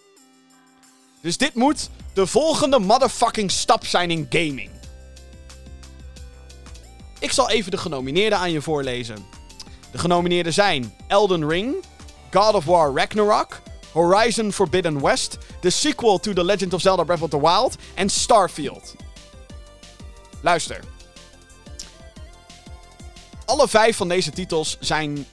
Dus 1.21 1.37
dit 1.37 1.53
moet 1.53 1.89
de 2.13 2.27
volgende 2.27 2.79
motherfucking 2.79 3.51
stap 3.51 3.85
zijn 3.85 4.11
in 4.11 4.27
gaming. 4.29 4.69
Ik 7.19 7.31
zal 7.31 7.49
even 7.49 7.71
de 7.71 7.77
genomineerden 7.77 8.39
aan 8.39 8.51
je 8.51 8.61
voorlezen. 8.61 9.25
De 9.91 9.97
genomineerden 9.97 10.53
zijn 10.53 10.93
Elden 11.07 11.47
Ring, 11.47 11.75
God 12.31 12.53
of 12.53 12.65
War 12.65 12.93
Ragnarok, 12.93 13.61
Horizon 13.95 14.51
Forbidden 14.53 15.01
West, 15.01 15.37
de 15.61 15.69
sequel 15.69 16.19
to 16.19 16.33
The 16.33 16.43
Legend 16.43 16.73
of 16.73 16.81
Zelda 16.81 17.03
Breath 17.03 17.21
of 17.21 17.29
the 17.29 17.39
Wild 17.41 17.75
en 17.93 18.09
Starfield. 18.09 18.95
Luister. 20.41 20.79
Alle 23.45 23.67
vijf 23.67 23.97
van 23.97 24.07
deze 24.07 24.31
titels 24.31 24.77
zijn. 24.79 25.27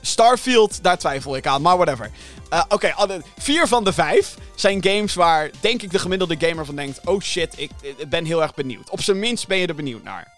Starfield, 0.00 0.82
daar 0.82 0.98
twijfel 0.98 1.36
ik 1.36 1.46
aan, 1.46 1.62
maar 1.62 1.76
whatever. 1.76 2.10
Eh, 2.50 2.62
Oké, 2.68 2.92
alle- 2.92 3.22
vier 3.38 3.66
van 3.68 3.84
de 3.84 3.92
vijf 3.92 4.34
zijn 4.54 4.84
games 4.84 5.14
waar, 5.14 5.50
denk 5.60 5.82
ik, 5.82 5.90
de 5.90 5.98
gemiddelde 5.98 6.36
gamer 6.38 6.64
van 6.64 6.76
denkt: 6.76 7.00
oh 7.04 7.20
shit, 7.20 7.58
ik, 7.58 7.70
ik 7.80 8.08
ben 8.08 8.24
heel 8.24 8.42
erg 8.42 8.54
benieuwd. 8.54 8.90
Op 8.90 9.00
zijn 9.02 9.18
minst 9.18 9.46
ben 9.46 9.58
je 9.58 9.66
er 9.66 9.74
benieuwd 9.74 10.02
naar. 10.02 10.32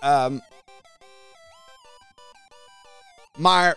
Ehm, 0.00 0.38
maar 3.36 3.76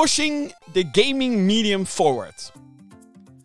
pushing 0.00 0.52
the 0.72 0.88
gaming 0.92 1.36
medium 1.36 1.86
forward. 1.86 2.52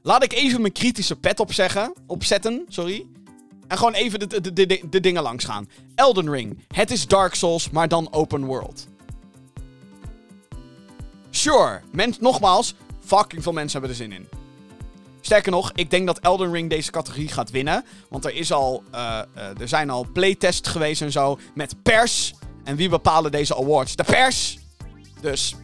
Laat 0.01 0.23
ik 0.23 0.33
even 0.33 0.61
mijn 0.61 0.73
kritische 0.73 1.15
pet 1.15 1.39
opzeggen, 1.39 1.93
opzetten, 2.07 2.65
sorry. 2.67 3.05
En 3.67 3.77
gewoon 3.77 3.93
even 3.93 4.19
de, 4.19 4.41
de, 4.41 4.53
de, 4.53 4.81
de, 4.89 4.99
dingen 4.99 5.23
langs 5.23 5.45
gaan. 5.45 5.69
Elden 5.95 6.29
Ring. 6.29 6.65
Het 6.67 6.91
is 6.91 7.07
Dark 7.07 7.35
Souls, 7.35 7.69
maar 7.69 7.87
dan 7.87 8.13
open 8.13 8.45
world. 8.45 8.87
Sure, 11.29 11.81
mens, 11.91 12.19
nogmaals, 12.19 12.73
fucking 13.05 13.43
veel 13.43 13.53
mensen 13.53 13.79
hebben 13.79 13.89
er 13.89 14.03
zin 14.03 14.11
in. 14.11 14.27
Sterker 15.21 15.51
nog, 15.51 15.71
ik 15.75 15.89
denk 15.89 16.05
dat 16.05 16.19
Elden 16.19 16.51
Ring 16.51 16.69
deze 16.69 16.91
categorie 16.91 17.27
gaat 17.27 17.51
winnen. 17.51 17.85
Want 18.09 18.25
er, 18.25 18.33
is 18.33 18.51
al, 18.51 18.83
eh, 18.91 19.19
eh, 19.33 19.59
er 19.59 19.67
zijn 19.67 19.89
al 19.89 20.07
playtests 20.13 20.69
geweest 20.69 21.01
en 21.01 21.11
zo 21.11 21.39
met 21.53 21.83
pers. 21.83 22.33
En 22.63 22.75
wie 22.75 22.89
bepalen 22.89 23.31
deze 23.31 23.55
awards? 23.55 23.95
De 23.95 24.03
pers! 24.03 24.57
Dus, 25.21 25.55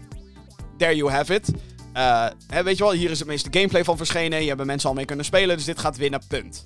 there 0.78 0.96
you 0.96 1.12
have 1.12 1.34
it. 1.34 1.50
Eh, 1.94 2.28
hè, 2.48 2.64
weet 2.64 2.78
je 2.78 2.84
wel, 2.84 2.94
hier 2.94 3.10
is 3.12 3.20
het 3.20 3.28
meeste 3.28 3.50
gameplay 3.52 3.84
van 3.84 3.98
verschenen. 3.98 4.40
Hier 4.40 4.48
hebben 4.48 4.66
mensen 4.66 4.90
al 4.90 4.96
mee 4.96 5.06
kunnen 5.06 5.26
spelen, 5.26 5.56
dus 5.56 5.66
dit 5.66 5.80
gaat 5.80 5.98
winnen, 5.98 6.22
punt. 6.28 6.66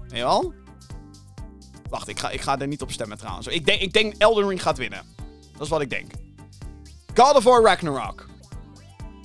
Weet 0.00 0.18
je 0.18 0.24
wel? 0.24 0.52
Wacht, 1.90 2.08
ik 2.08 2.18
ga, 2.18 2.30
ik 2.30 2.40
ga 2.40 2.58
er 2.58 2.66
niet 2.66 2.82
op 2.82 2.90
stemmen 2.92 3.18
trouwens. 3.18 3.46
Ik 3.46 3.66
denk, 3.66 3.80
ik 3.80 3.92
denk 3.92 4.14
Elden 4.18 4.48
Ring 4.48 4.62
gaat 4.62 4.78
winnen. 4.78 5.02
Dat 5.52 5.60
is 5.62 5.68
wat 5.68 5.80
ik 5.80 5.90
denk. 5.90 6.10
God 7.14 7.34
of 7.36 7.44
War 7.44 7.62
Ragnarok. 7.62 8.26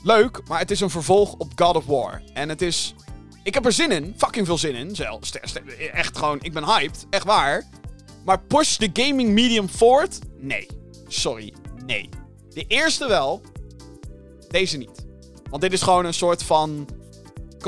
Leuk, 0.04 0.42
maar 0.48 0.60
het 0.60 0.72
is 0.72 0.80
een 0.80 0.90
vervolg 0.90 1.34
op 1.34 1.52
God 1.56 1.76
of 1.76 1.86
War. 1.86 2.22
En 2.34 2.50
het 2.50 2.62
is... 2.62 2.94
Ik 3.44 3.54
heb 3.54 3.66
er 3.66 3.72
zin 3.72 3.92
in. 3.92 4.14
Fucking 4.18 4.46
veel 4.46 4.58
zin 4.58 4.76
in. 4.76 4.96
Zelf, 4.96 5.26
ster- 5.26 5.48
ster- 5.48 5.90
echt 5.92 6.18
gewoon, 6.18 6.38
ik 6.42 6.54
ben 6.54 6.66
hyped. 6.66 7.06
Echt 7.10 7.26
waar. 7.26 7.68
Maar 8.26 8.40
push 8.42 8.76
the 8.76 8.90
gaming 8.94 9.30
medium 9.30 9.68
forward? 9.68 10.20
Nee. 10.38 10.68
Sorry. 11.08 11.54
Nee. 11.86 12.10
De 12.50 12.66
eerste 12.68 13.08
wel. 13.08 13.42
Deze 14.50 14.78
niet. 14.78 15.06
Want 15.50 15.62
dit 15.62 15.74
is 15.74 15.82
gewoon 15.82 16.06
een 16.06 16.14
soort 16.14 16.44
van... 16.44 16.88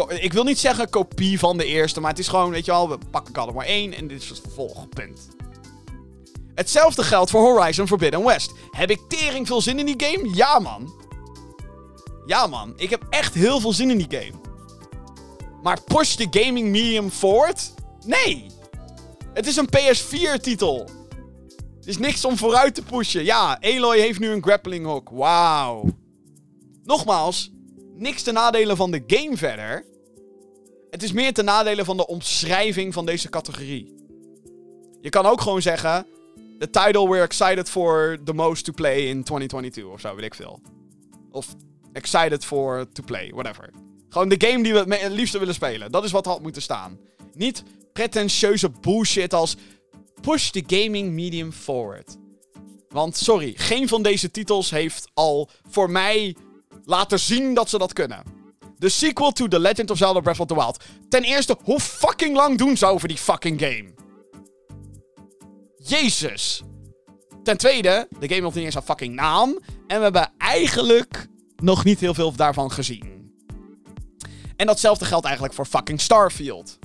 Ik 0.08 0.34
wil 0.34 0.44
niet 0.44 0.60
zeggen 0.60 0.90
kopie 0.90 1.40
van 1.40 1.58
de 1.58 1.66
eerste, 1.66 2.00
maar 2.00 2.10
het 2.10 2.20
is 2.20 2.28
gewoon, 2.28 2.50
weet 2.50 2.66
je 2.66 2.72
wel, 2.72 2.90
we 2.90 2.98
pakken 3.12 3.48
of 3.48 3.54
War 3.54 3.66
1 3.66 3.94
en 3.94 4.08
dit 4.08 4.22
is 4.22 4.30
het 4.30 4.40
vervolg. 4.40 4.90
Punt. 4.90 5.28
Hetzelfde 6.56 7.04
geldt 7.04 7.30
voor 7.30 7.42
Horizon 7.42 7.88
Forbidden 7.88 8.24
West. 8.24 8.52
Heb 8.72 8.90
ik 8.90 9.00
tering 9.08 9.48
veel 9.48 9.62
zin 9.62 9.80
in 9.80 9.86
die 9.86 10.04
game? 10.06 10.36
Ja, 10.36 10.60
man. 10.60 10.94
Ja, 12.26 12.48
man. 12.48 12.74
Ik 12.76 12.90
heb 12.90 13.04
echt 13.10 13.34
heel 13.34 13.60
veel 13.60 13.74
zin 13.74 13.90
in 13.90 13.98
die 13.98 14.20
game. 14.20 14.40
Maar 15.64 15.82
push 15.82 16.16
the 16.16 16.28
gaming 16.30 16.70
medium 16.70 17.10
forward? 17.10 17.74
Nee. 18.06 18.46
Het 19.34 19.48
is 19.48 19.56
een 19.56 19.70
PS4-titel. 19.78 20.90
Er 21.82 21.88
is 21.88 21.98
niks 21.98 22.26
om 22.26 22.38
vooruit 22.38 22.76
te 22.76 22.82
pushen. 22.82 23.24
Ja, 23.24 23.60
Aloy 23.62 24.00
heeft 24.00 24.20
nu 24.20 24.30
een 24.30 24.44
grappling 24.44 24.86
hook. 24.86 25.10
Wauw. 25.10 25.84
Nogmaals, 26.92 27.52
niks 27.96 28.22
ten 28.24 28.34
nadele 28.34 28.76
van 28.76 28.92
de 28.92 29.04
game 29.08 29.38
verder. 29.38 29.86
Het 30.90 31.04
is 31.04 31.12
meer 31.12 31.34
ten 31.34 31.46
nadele 31.46 31.86
van 31.86 31.98
de 31.98 32.08
omschrijving 32.08 32.94
van 32.94 33.06
deze 33.06 33.30
categorie. 33.30 33.96
Je 35.02 35.10
kan 35.10 35.26
ook 35.26 35.42
gewoon 35.42 35.62
zeggen... 35.62 36.06
The 36.60 36.70
title 36.70 37.10
we're 37.10 37.22
excited 37.22 37.70
for 37.70 38.18
the 38.24 38.34
most 38.34 38.66
to 38.66 38.74
play 38.74 38.98
in 38.98 39.24
2022 39.24 39.94
of 39.94 40.00
zo, 40.00 40.16
weet 40.16 40.26
ik 40.26 40.36
veel. 40.36 40.62
Of 41.32 41.56
excited 41.94 42.46
for 42.46 42.92
to 42.92 43.04
play, 43.04 43.32
whatever. 43.34 43.70
Gewoon 44.10 44.30
de 44.30 44.48
game 44.48 44.64
die 44.64 44.74
we 44.74 44.80
het 44.80 45.02
het 45.02 45.32
willen 45.32 45.54
spelen. 45.54 45.92
Dat 45.92 46.04
is 46.04 46.12
wat 46.12 46.26
had 46.26 46.42
moeten 46.42 46.62
staan. 46.62 47.00
Niet 47.34 47.64
pretentieuze 47.94 48.70
bullshit 48.82 49.34
als 49.34 49.56
push 50.22 50.50
the 50.50 50.64
gaming 50.68 51.12
medium 51.12 51.52
forward. 51.52 52.18
Want 52.90 53.18
sorry, 53.18 53.54
geen 53.56 53.88
van 53.88 54.02
deze 54.02 54.32
titels 54.32 54.70
heeft 54.70 55.12
al 55.14 55.50
voor 55.70 55.90
mij 55.90 56.36
laten 56.84 57.20
zien 57.20 57.54
dat 57.54 57.70
ze 57.70 57.78
dat 57.78 57.94
kunnen. 57.94 58.24
De 58.78 58.90
sequel 58.90 59.32
to 59.32 59.48
The 59.48 59.60
Legend 59.60 59.92
of 59.92 59.98
Zelda 59.98 60.20
Breath 60.20 60.40
of 60.40 60.48
the 60.48 60.56
Wild. 60.56 60.84
Ten 61.10 61.24
eerste, 61.24 61.58
hoe 61.64 61.80
fucking 61.80 62.36
lang 62.36 62.58
doen 62.58 62.78
ze 62.78 62.86
over 62.86 63.08
die 63.08 63.18
fucking 63.18 63.60
game? 63.60 63.94
Jezus. 65.76 66.64
Ten 67.44 67.58
tweede, 67.58 68.08
de 68.20 68.28
game 68.28 68.44
heeft 68.44 68.56
niet 68.56 68.76
een 68.76 68.82
fucking 68.82 69.16
naam. 69.16 69.60
En 69.88 69.98
we 69.98 70.04
hebben 70.04 70.32
eigenlijk 70.38 71.28
nog 71.56 71.84
niet 71.84 72.00
heel 72.00 72.14
veel 72.14 72.32
daarvan 72.32 72.72
gezien. 72.72 73.34
En 74.56 74.68
datzelfde 74.68 75.06
geldt 75.06 75.26
eigenlijk 75.26 75.56
voor 75.56 75.66
fucking 75.66 76.02
Starfield. 76.02 76.80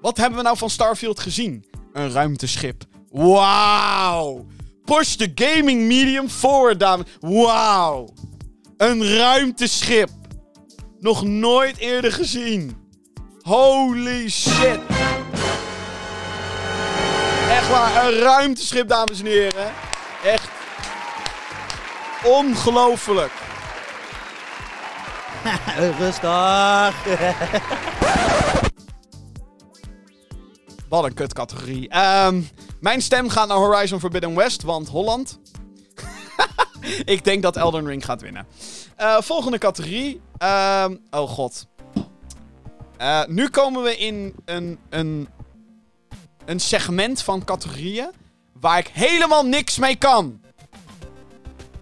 Wat 0.00 0.16
hebben 0.16 0.38
we 0.38 0.44
nou 0.44 0.56
van 0.56 0.70
Starfield 0.70 1.20
gezien? 1.20 1.64
Een 1.92 2.10
ruimteschip. 2.10 2.84
Wauw. 3.10 4.46
Push 4.84 5.14
the 5.14 5.32
gaming 5.34 5.80
medium 5.86 6.28
forward, 6.28 6.80
dames. 6.80 7.06
Wauw. 7.20 8.12
Een 8.84 9.16
ruimteschip. 9.16 10.08
Nog 11.00 11.24
nooit 11.24 11.76
eerder 11.76 12.12
gezien. 12.12 12.88
Holy 13.40 14.30
shit. 14.30 14.78
Echt 17.50 17.68
waar, 17.68 18.06
een 18.06 18.18
ruimteschip, 18.18 18.88
dames 18.88 19.20
en 19.20 19.26
heren. 19.26 19.72
Echt. 20.24 20.48
Ongelooflijk. 22.24 23.32
Rustig. 25.98 26.94
Wat 30.88 31.04
een 31.04 31.14
kutcategorie. 31.14 31.88
Ehm 31.88 32.42
mijn 32.84 33.02
stem 33.02 33.28
gaat 33.28 33.48
naar 33.48 33.56
Horizon 33.56 34.00
Forbidden 34.00 34.34
West, 34.34 34.62
want 34.62 34.88
Holland. 34.88 35.38
Ik 37.04 37.24
denk 37.24 37.42
dat 37.42 37.56
Elden 37.56 37.86
Ring 37.86 38.04
gaat 38.04 38.20
winnen. 38.20 38.46
Eh, 38.96 39.20
volgende 39.20 39.58
categorie. 39.58 40.20
Ehm, 40.38 40.96
oh 41.10 41.28
god. 41.28 41.66
Eh, 42.96 43.24
nu 43.26 43.48
komen 43.48 43.82
we 43.82 43.96
in 43.96 44.34
een, 44.44 44.78
een, 44.88 45.28
een 46.44 46.60
segment 46.60 47.22
van 47.22 47.44
categorieën 47.44 48.10
waar 48.60 48.78
ik 48.78 48.86
helemaal 48.92 49.46
niks 49.46 49.78
mee 49.78 49.96
kan. 49.96 50.40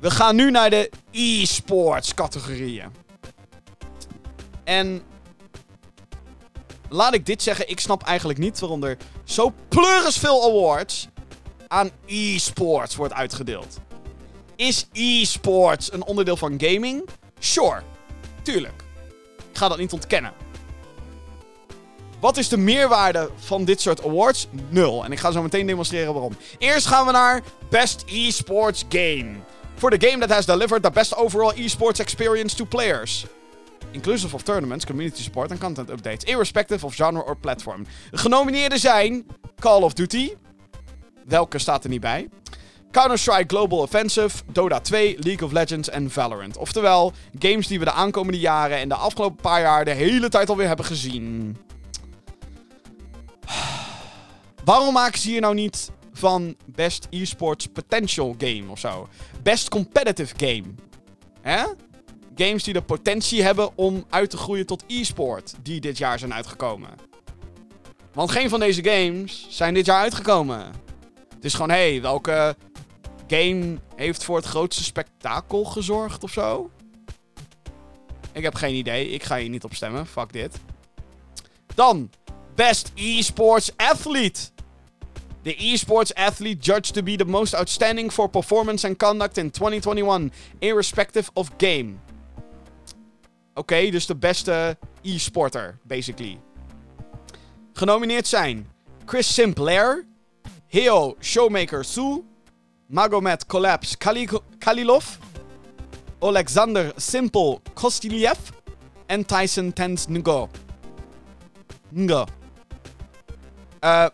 We 0.01 0.11
gaan 0.11 0.37
nu 0.37 0.51
naar 0.51 0.71
de 0.71 0.91
e-sports 1.11 2.15
categorieën. 2.15 2.91
En 4.65 5.03
laat 6.89 7.15
ik 7.15 7.27
dit 7.27 7.43
zeggen, 7.43 7.69
ik 7.69 7.81
snap 7.81 8.03
eigenlijk 8.03 8.39
niet 8.39 8.61
waarom 8.61 8.85
er 8.85 8.97
zo 9.25 9.53
pleuris 9.69 10.19
veel 10.19 10.45
awards 10.45 11.09
aan 11.69 11.91
e-sports 12.07 12.97
wordt 12.97 13.15
uitgedeeld. 13.15 13.81
Is 14.63 14.87
e-sports 14.93 15.93
een 15.93 16.05
onderdeel 16.05 16.37
van 16.37 16.55
gaming? 16.59 17.09
Sure, 17.39 17.83
tuurlijk. 18.43 18.83
Ik 19.51 19.59
ga 19.59 19.69
dat 19.69 19.79
niet 19.79 19.93
ontkennen. 19.93 20.33
Wat 22.21 22.37
is 22.37 22.49
de 22.49 22.57
meerwaarde 22.57 23.31
van 23.37 23.65
dit 23.65 23.81
soort 23.81 24.05
awards? 24.05 24.47
Nul. 24.69 25.05
En 25.05 25.13
ik 25.13 25.19
ga 25.19 25.31
zo 25.31 25.43
meteen 25.43 25.67
demonstreren 25.67 26.13
waarom. 26.13 26.37
Eerst 26.59 26.87
gaan 26.87 27.07
we 27.07 27.13
naar 27.13 27.43
Best 27.71 28.05
Esports 28.07 28.85
Game. 28.89 29.35
For 29.75 29.91
the 29.91 30.09
game 30.09 30.19
that 30.19 30.31
has 30.31 30.47
delivered 30.47 30.83
the 30.83 30.91
best 30.91 31.17
overall 31.17 31.53
esports 31.57 32.01
experience 32.01 32.57
to 32.57 32.65
players. 32.65 33.25
Inclusive 33.91 34.35
of 34.35 34.43
tournaments, 34.43 34.87
community 34.87 35.23
support 35.23 35.51
en 35.51 35.59
content 35.59 35.91
updates. 35.91 36.25
Irrespective 36.25 36.87
of 36.87 36.95
genre 36.95 37.25
or 37.25 37.37
platform. 37.37 37.87
De 38.11 38.17
genomineerden 38.17 38.79
zijn 38.79 39.27
Call 39.59 39.83
of 39.83 39.93
Duty. 39.93 40.35
Welke 41.25 41.59
staat 41.59 41.85
er 41.85 41.91
niet 41.91 42.01
bij? 42.01 42.29
Counter-Strike 42.93 43.57
Global 43.57 43.79
Offensive, 43.79 44.43
Dota 44.53 44.81
2, 44.81 45.17
League 45.19 45.47
of 45.47 45.53
Legends 45.53 45.89
en 45.89 46.11
Valorant. 46.11 46.57
Oftewel, 46.57 47.13
games 47.39 47.67
die 47.67 47.79
we 47.79 47.85
de 47.85 47.93
aankomende 47.93 48.39
jaren 48.39 48.77
en 48.77 48.89
de 48.89 48.95
afgelopen 48.95 49.43
paar 49.43 49.61
jaar 49.61 49.85
de 49.85 49.91
hele 49.91 50.29
tijd 50.29 50.51
alweer 50.51 50.67
hebben 50.67 50.85
gezien. 50.85 51.57
Waarom 54.65 54.93
maken 54.93 55.19
ze 55.19 55.29
hier 55.29 55.41
nou 55.41 55.55
niet 55.55 55.91
van 56.13 56.57
Best 56.67 57.07
Esports 57.11 57.67
Potential 57.67 58.35
Game 58.39 58.65
of 58.69 58.79
zo? 58.79 59.09
Best 59.43 59.69
Competitive 59.69 60.35
Game. 60.37 60.75
Hè? 61.41 61.65
Games 62.35 62.63
die 62.63 62.75
de 62.75 62.83
potentie 62.83 63.43
hebben 63.43 63.77
om 63.77 64.05
uit 64.11 64.31
te 64.31 64.37
groeien 64.37 64.67
tot 64.67 64.85
e-sport, 64.87 65.55
die 65.63 65.81
dit 65.81 65.99
jaar 65.99 66.19
zijn 66.19 66.35
uitgekomen. 66.35 66.91
Want 68.13 68.31
geen 68.31 68.49
van 68.49 68.61
deze 68.61 68.85
games 68.85 69.47
zijn 69.51 69.75
dit 69.75 69.87
jaar 69.87 70.01
uitgekomen. 70.01 70.59
Het 71.35 71.45
is 71.45 71.55
gewoon, 71.55 71.71
hé, 71.71 71.91
hey, 71.91 72.03
welke 72.03 72.57
game 73.37 73.79
heeft 73.97 74.25
voor 74.25 74.37
het 74.37 74.47
grootste 74.47 74.85
spektakel 74.85 75.65
gezorgd 75.65 76.25
of 76.25 76.33
zo? 76.33 76.71
Ik 78.33 78.43
heb 78.43 78.55
geen 78.55 78.75
idee. 78.75 79.09
Ik 79.09 79.23
ga 79.23 79.37
hier 79.37 79.49
niet 79.49 79.65
op 79.65 79.75
stemmen. 79.75 80.07
Fuck 80.07 80.33
dit. 80.33 80.61
Dan, 81.75 82.11
Best 82.55 82.93
Esports 82.95 83.71
Athlete. 83.77 84.41
The 85.43 85.57
esports 85.57 86.15
athlete 86.15 86.61
judged 86.61 86.95
to 86.95 87.03
be 87.03 87.17
the 87.17 87.25
most 87.25 87.55
outstanding 87.55 88.13
for 88.13 88.29
performance 88.29 88.87
and 88.87 88.97
conduct 88.97 89.39
in 89.39 89.51
2021, 89.51 90.31
irrespective 90.61 91.31
of 91.33 91.51
game. 91.57 91.95
Oké, 93.55 93.91
dus 93.91 94.07
de 94.07 94.17
beste 94.17 94.79
e-sporter, 95.03 95.79
basically. 95.83 96.41
Genomineerd 97.73 98.27
zijn 98.27 98.71
Chris 99.05 99.35
Sinclair, 99.35 100.07
Heo 100.67 101.17
Showmaker 101.21 101.85
Su, 101.85 102.25
Magomed 102.93 103.47
Collapse 103.47 103.97
Kali- 103.97 104.29
Kalilov, 104.59 105.17
Alexander 106.21 106.93
Simple 106.97 107.61
Kostiliev 107.75 108.39
en 109.07 109.25
Tyson 109.25 109.73
Tens 109.73 110.07
Ngo. 110.07 110.49
Ngo. 111.89 112.25
Eh, 113.81 114.07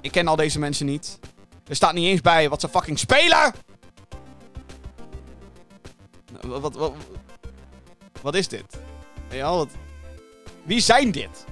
ik 0.00 0.12
ken 0.12 0.28
al 0.28 0.36
deze 0.36 0.58
mensen 0.58 0.86
niet. 0.86 1.18
Er 1.66 1.76
staat 1.76 1.92
niet 1.92 2.06
eens 2.06 2.20
bij 2.20 2.48
wat 2.48 2.60
ze 2.60 2.68
fucking 2.68 2.98
spelen! 2.98 3.52
Wat, 6.40 6.74
wat, 6.74 6.92
wat, 8.22 8.34
is 8.34 8.48
dit? 8.48 8.78
Wat... 9.40 9.68
Wie 10.62 10.80
zijn 10.80 11.10
dit? 11.10 11.44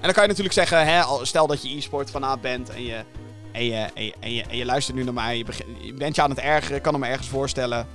En 0.00 0.08
dan 0.08 0.12
kan 0.12 0.22
je 0.22 0.28
natuurlijk 0.28 0.54
zeggen, 0.54 0.86
hè, 0.86 1.24
stel 1.26 1.46
dat 1.46 1.62
je 1.62 1.76
e-sport 1.76 2.10
fanaat 2.10 2.40
bent 2.40 2.70
en 2.70 2.84
je, 2.84 3.04
en, 3.52 3.64
je, 3.64 4.14
en, 4.20 4.56
je, 4.56 4.64
luistert 4.64 4.96
nu 4.96 5.04
naar 5.04 5.12
mij, 5.12 5.36
je, 5.80 5.94
bent 5.94 6.16
je 6.16 6.22
aan 6.22 6.30
het 6.30 6.38
ergeren, 6.38 6.80
kan 6.80 6.92
het 6.92 7.02
me 7.02 7.08
ergens 7.08 7.28
voorstellen. 7.28 7.86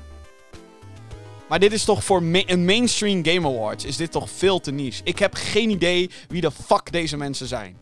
Maar 1.49 1.59
dit 1.59 1.73
is 1.73 1.83
toch 1.83 2.03
voor 2.03 2.21
een 2.45 2.65
mainstream 2.65 3.25
Game 3.25 3.47
Awards, 3.47 3.85
is 3.85 3.97
dit 3.97 4.11
toch 4.11 4.29
veel 4.29 4.59
te 4.59 4.71
niche. 4.71 5.01
Ik 5.03 5.19
heb 5.19 5.33
geen 5.33 5.69
idee 5.69 6.09
wie 6.27 6.41
de 6.41 6.51
fuck 6.51 6.91
deze 6.91 7.17
mensen 7.17 7.47
zijn. 7.47 7.77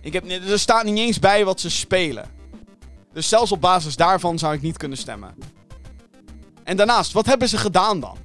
Ik 0.00 0.12
heb, 0.12 0.30
er 0.30 0.58
staat 0.58 0.84
niet 0.84 0.98
eens 0.98 1.18
bij 1.18 1.44
wat 1.44 1.60
ze 1.60 1.70
spelen. 1.70 2.30
Dus 3.12 3.28
zelfs 3.28 3.52
op 3.52 3.60
basis 3.60 3.96
daarvan 3.96 4.38
zou 4.38 4.54
ik 4.54 4.62
niet 4.62 4.76
kunnen 4.76 4.98
stemmen. 4.98 5.34
En 6.64 6.76
daarnaast, 6.76 7.12
wat 7.12 7.26
hebben 7.26 7.48
ze 7.48 7.58
gedaan 7.58 8.00
dan? 8.00 8.16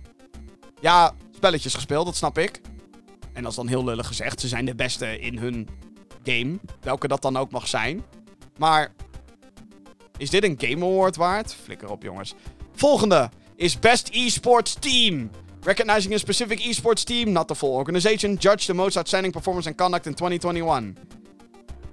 Ja, 0.81 1.13
spelletjes 1.35 1.73
gespeeld, 1.73 2.05
dat 2.05 2.15
snap 2.15 2.37
ik. 2.37 2.61
En 3.33 3.41
dat 3.41 3.51
is 3.51 3.57
dan 3.57 3.67
heel 3.67 3.83
lullig 3.83 4.07
gezegd. 4.07 4.39
Ze 4.39 4.47
zijn 4.47 4.65
de 4.65 4.75
beste 4.75 5.19
in 5.19 5.37
hun 5.37 5.67
game. 6.31 6.59
Welke 6.81 7.07
dat 7.07 7.21
dan 7.21 7.37
ook 7.37 7.51
mag 7.51 7.67
zijn. 7.67 8.03
Maar 8.57 8.91
is 10.17 10.29
dit 10.29 10.43
een 10.43 10.55
Game 10.57 10.85
Award 10.85 11.15
waard? 11.15 11.55
Flikker 11.63 11.89
op, 11.89 12.03
jongens. 12.03 12.33
Volgende 12.73 13.29
is 13.55 13.79
Best 13.79 14.09
Esports 14.09 14.73
Team. 14.79 15.29
Recognizing 15.61 16.13
a 16.13 16.17
specific 16.17 16.59
esports 16.59 17.03
team, 17.03 17.31
not 17.31 17.47
the 17.47 17.55
full 17.55 17.69
organization, 17.69 18.35
judge 18.35 18.65
the 18.65 18.73
most 18.73 18.97
outstanding 18.97 19.33
performance 19.33 19.67
and 19.67 19.77
conduct 19.77 20.05
in 20.05 20.13
2021. 20.13 21.03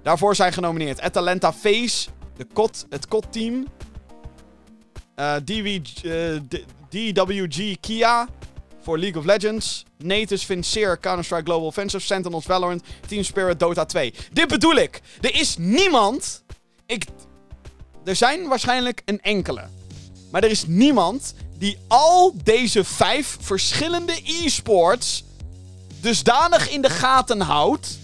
Daarvoor 0.01 0.35
zijn 0.35 0.53
genomineerd 0.53 1.01
Atalanta 1.01 1.53
Face, 1.53 2.09
de 2.37 2.47
COD, 2.53 2.85
het 2.89 3.07
COD-team. 3.07 3.65
eh, 5.15 5.35
DW, 5.35 5.65
eh, 5.65 6.41
DWG 6.89 7.79
Kia 7.79 8.27
voor 8.85 8.99
League 8.99 9.19
of 9.19 9.25
Legends. 9.25 9.83
Natus 9.97 10.45
Vincere 10.45 10.99
Counter-Strike 10.99 11.43
Global 11.43 11.67
Offensive, 11.67 12.05
Sentinels 12.05 12.45
Valorant, 12.45 12.83
Team 13.07 13.23
Spirit 13.23 13.59
Dota 13.59 13.85
2. 13.85 14.13
Dit 14.31 14.47
bedoel 14.47 14.75
ik. 14.75 15.01
Er 15.21 15.35
is 15.35 15.55
niemand. 15.57 16.43
Ik, 16.85 17.05
er 18.03 18.15
zijn 18.15 18.47
waarschijnlijk 18.47 19.01
een 19.05 19.21
enkele. 19.21 19.63
Maar 20.31 20.43
er 20.43 20.49
is 20.49 20.67
niemand 20.67 21.33
die 21.57 21.77
al 21.87 22.33
deze 22.43 22.83
vijf 22.83 23.37
verschillende 23.39 24.21
e-sports 24.23 25.23
dusdanig 26.01 26.69
in 26.69 26.81
de 26.81 26.89
gaten 26.89 27.41
houdt. 27.41 27.97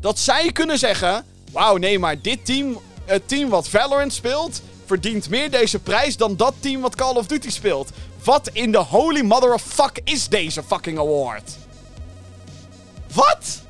Dat 0.00 0.18
zij 0.18 0.52
kunnen 0.52 0.78
zeggen: 0.78 1.24
Wauw, 1.52 1.76
nee, 1.76 1.98
maar 1.98 2.20
dit 2.20 2.44
team, 2.44 2.80
het 3.04 3.28
team 3.28 3.48
wat 3.48 3.68
Valorant 3.68 4.12
speelt, 4.12 4.62
verdient 4.86 5.28
meer 5.28 5.50
deze 5.50 5.78
prijs 5.78 6.16
dan 6.16 6.36
dat 6.36 6.54
team 6.60 6.80
wat 6.80 6.94
Call 6.94 7.14
of 7.14 7.26
Duty 7.26 7.50
speelt. 7.50 7.90
Wat 8.24 8.48
in 8.52 8.72
de 8.72 8.78
holy 8.78 9.20
mother 9.20 9.54
of 9.54 9.62
fuck 9.62 10.00
is 10.04 10.28
deze 10.28 10.62
fucking 10.62 10.98
award? 10.98 11.56
Wat? 13.12 13.62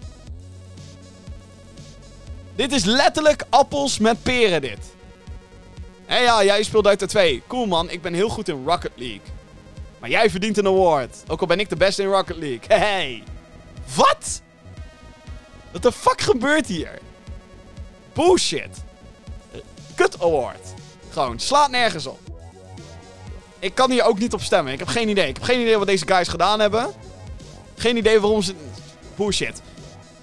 Dit 2.55 2.73
is 2.73 2.85
letterlijk 2.85 3.45
appels 3.49 3.99
met 3.99 4.23
peren, 4.23 4.61
dit. 4.61 4.79
Hé 6.07 6.19
ja, 6.19 6.45
jij 6.45 6.62
speelt 6.62 6.87
uit 6.87 6.99
de 6.99 7.07
2. 7.07 7.43
Cool 7.47 7.66
man, 7.66 7.91
ik 7.91 8.03
ben 8.03 8.15
heel 8.15 8.29
goed 8.29 8.49
in 8.49 8.65
Rocket 8.66 8.93
League. 8.95 9.20
Maar 9.99 10.11
jij 10.11 10.31
verdient 10.31 10.59
een 10.59 10.66
award. 10.66 11.16
Ook 11.29 11.41
al 11.41 11.47
ben 11.47 11.61
ik 11.61 11.69
de 11.69 11.77
beste 11.77 12.03
in 12.03 12.09
Rocket 12.09 12.37
League. 12.37 12.79
Hey. 12.79 13.23
Wat? 13.95 14.43
Wat 15.73 15.83
de 15.83 15.93
fuck 15.93 16.20
gebeurt 16.20 16.66
hier? 16.66 16.99
Bullshit. 18.12 18.85
Kut 19.95 20.20
award. 20.20 20.74
Gewoon, 21.11 21.39
slaat 21.39 21.70
nergens 21.70 22.07
op. 22.07 22.31
Ik 23.62 23.74
kan 23.74 23.90
hier 23.90 24.05
ook 24.05 24.18
niet 24.18 24.32
op 24.32 24.40
stemmen. 24.40 24.72
Ik 24.72 24.78
heb 24.78 24.89
geen 24.89 25.09
idee. 25.09 25.28
Ik 25.28 25.34
heb 25.36 25.44
geen 25.44 25.60
idee 25.60 25.78
wat 25.78 25.86
deze 25.86 26.06
guys 26.06 26.28
gedaan 26.28 26.60
hebben. 26.60 26.93
Geen 27.76 27.97
idee 27.97 28.20
waarom 28.20 28.43
ze... 28.43 28.55
Bullshit. 29.16 29.62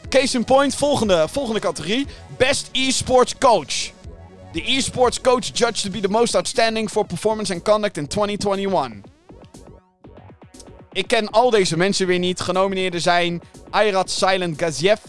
Case 0.10 0.38
in 0.38 0.44
point, 0.44 0.76
volgende, 0.76 1.28
volgende 1.28 1.60
categorie. 1.60 2.08
Best 2.38 2.70
esports 2.72 3.38
coach. 3.38 3.92
The 4.52 4.64
esports 4.64 5.22
coach 5.22 5.46
judged 5.54 5.82
to 5.82 5.90
be 5.90 6.00
the 6.00 6.10
most 6.10 6.36
outstanding 6.36 6.90
for 6.90 7.06
performance 7.06 7.54
and 7.54 7.64
conduct 7.64 7.98
in 7.98 8.08
2021. 8.08 9.12
Ik 10.92 11.08
ken 11.08 11.30
al 11.30 11.50
deze 11.50 11.78
mensen 11.78 12.08
weer 12.08 12.20
niet. 12.20 12.40
Genomineerden 12.40 13.02
zijn 13.02 13.42
Ayrat 13.70 14.12
Silent 14.12 14.60
Gaziev, 14.60 15.00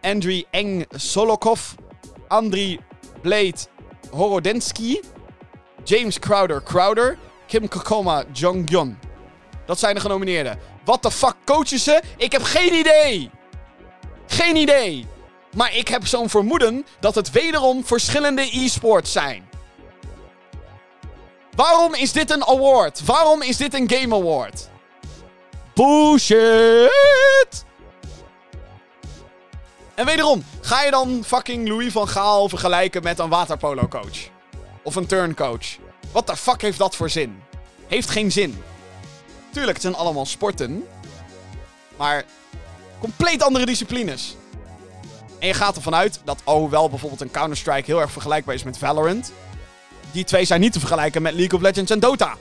Andriy 0.00 0.44
Eng 0.50 0.84
Solokov, 0.90 1.60
Andriy 2.26 2.78
Blade 3.22 3.58
Horodensky, 4.10 5.00
James 5.84 6.18
Crowder 6.18 6.62
Crowder, 6.62 7.18
Kim 7.48 7.68
Kokoma 7.68 8.24
Jonghyun. 8.32 8.98
Dat 9.66 9.78
zijn 9.78 9.94
de 9.94 10.00
genomineerden. 10.00 10.58
Wat 10.84 11.02
de 11.02 11.10
fuck 11.10 11.34
coachen 11.44 11.78
ze? 11.78 12.02
Ik 12.16 12.32
heb 12.32 12.42
geen 12.42 12.74
idee! 12.74 13.30
Geen 14.26 14.56
idee! 14.56 15.06
Maar 15.56 15.74
ik 15.74 15.88
heb 15.88 16.06
zo'n 16.06 16.28
vermoeden 16.28 16.86
dat 17.00 17.14
het 17.14 17.30
wederom 17.30 17.84
verschillende 17.84 18.48
e-sports 18.52 19.12
zijn. 19.12 19.48
Waarom 21.56 21.94
is 21.94 22.12
dit 22.12 22.30
een 22.30 22.46
award? 22.46 23.04
Waarom 23.04 23.42
is 23.42 23.56
dit 23.56 23.74
een 23.74 23.90
Game 23.90 24.14
Award? 24.14 24.68
Bullshit! 25.74 27.64
En 29.94 30.06
wederom, 30.06 30.44
ga 30.60 30.82
je 30.82 30.90
dan 30.90 31.22
fucking 31.26 31.68
Louis 31.68 31.92
van 31.92 32.08
Gaal 32.08 32.48
vergelijken 32.48 33.02
met 33.02 33.18
een 33.18 33.28
waterpolo 33.28 33.88
coach? 33.88 34.28
Of 34.82 34.96
een 34.96 35.06
turncoach? 35.06 35.87
Wat 36.12 36.26
de 36.26 36.36
fuck 36.36 36.62
heeft 36.62 36.78
dat 36.78 36.96
voor 36.96 37.10
zin? 37.10 37.42
Heeft 37.86 38.10
geen 38.10 38.32
zin. 38.32 38.62
Tuurlijk, 39.52 39.72
het 39.72 39.82
zijn 39.82 39.94
allemaal 39.94 40.26
sporten. 40.26 40.84
Maar 41.96 42.24
compleet 43.00 43.42
andere 43.42 43.66
disciplines. 43.66 44.36
En 45.38 45.46
je 45.46 45.54
gaat 45.54 45.76
ervan 45.76 45.94
uit 45.94 46.20
dat, 46.24 46.40
alhoewel 46.44 46.90
bijvoorbeeld 46.90 47.20
een 47.20 47.30
Counter-Strike 47.30 47.90
heel 47.90 48.00
erg 48.00 48.12
vergelijkbaar 48.12 48.54
is 48.54 48.62
met 48.62 48.78
Valorant, 48.78 49.32
die 50.12 50.24
twee 50.24 50.44
zijn 50.44 50.60
niet 50.60 50.72
te 50.72 50.78
vergelijken 50.78 51.22
met 51.22 51.34
League 51.34 51.58
of 51.58 51.64
Legends 51.64 51.90
en 51.90 52.00
Dota. 52.00 52.36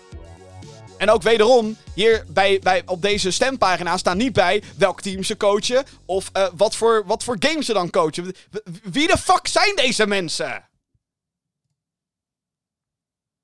En 0.98 1.10
ook 1.10 1.22
wederom, 1.22 1.78
hier 1.94 2.24
bij, 2.28 2.60
bij, 2.60 2.82
op 2.86 3.02
deze 3.02 3.32
stempagina 3.32 3.98
staan 3.98 4.18
niet 4.18 4.34
bij 4.34 4.64
welk 4.78 5.02
team 5.02 5.24
ze 5.24 5.38
coachen 5.38 5.86
of 6.06 6.30
eh, 6.34 6.48
wat, 6.56 6.76
voor, 6.76 7.04
wat 7.06 7.24
voor 7.24 7.36
games 7.40 7.66
ze 7.66 7.74
dan 7.74 7.90
coachen. 7.90 8.36
Wie 8.84 9.08
de 9.08 9.18
fuck 9.18 9.48
zijn 9.48 9.76
deze 9.76 10.08
mensen? 10.08 10.67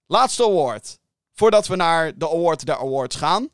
Laatste 0.07 0.43
award. 0.43 0.99
Voordat 1.34 1.67
we 1.67 1.75
naar 1.75 2.17
de 2.17 2.30
award 2.30 2.65
der 2.65 2.77
awards 2.77 3.15
gaan. 3.15 3.49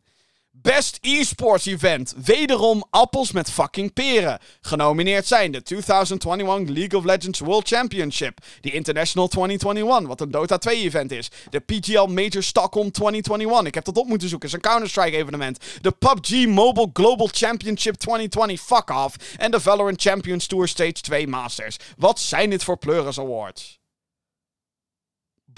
Best 0.61 0.97
esports 1.01 1.65
event. 1.65 2.13
Wederom 2.23 2.83
appels 2.89 3.31
met 3.31 3.51
fucking 3.51 3.93
peren. 3.93 4.39
Genomineerd 4.61 5.27
zijn 5.27 5.51
de 5.51 5.61
2021 5.61 6.75
League 6.75 6.99
of 6.99 7.05
Legends 7.05 7.39
World 7.39 7.67
Championship. 7.67 8.39
De 8.61 8.71
International 8.71 9.27
2021, 9.27 10.07
wat 10.07 10.21
een 10.21 10.31
Dota 10.31 10.57
2 10.57 10.77
event 10.77 11.11
is. 11.11 11.29
De 11.49 11.59
PGL 11.59 12.05
Major 12.05 12.43
Stockholm 12.43 12.91
2021. 12.91 13.67
Ik 13.67 13.73
heb 13.73 13.85
dat 13.85 13.97
op 13.97 14.07
moeten 14.07 14.29
zoeken. 14.29 14.47
is 14.47 14.53
een 14.53 14.61
Counter-Strike 14.61 15.17
evenement. 15.17 15.59
De 15.81 15.91
PUBG 15.91 16.47
Mobile 16.47 16.89
Global 16.93 17.29
Championship 17.31 17.95
2020. 17.95 18.61
Fuck 18.61 18.89
off. 18.89 19.15
En 19.37 19.51
de 19.51 19.59
Valorant 19.59 20.01
Champions 20.01 20.47
Tour 20.47 20.67
Stage 20.67 20.91
2 20.91 21.27
Masters. 21.27 21.77
Wat 21.97 22.19
zijn 22.19 22.49
dit 22.49 22.63
voor 22.63 22.77
Pleuris 22.77 23.19
Awards? 23.19 23.78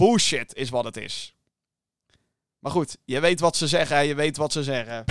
Bullshit 0.02 0.56
is 0.56 0.70
wat 0.70 0.86
het 0.86 0.98
is. 0.98 1.36
Maar 2.60 2.72
goed, 2.72 2.98
je 3.06 3.20
weet 3.20 3.40
wat 3.40 3.56
ze 3.56 3.68
zeggen, 3.68 4.06
je 4.06 4.16
weet 4.16 4.38
wat 4.38 4.52
ze 4.52 4.64
zeggen. 4.64 5.04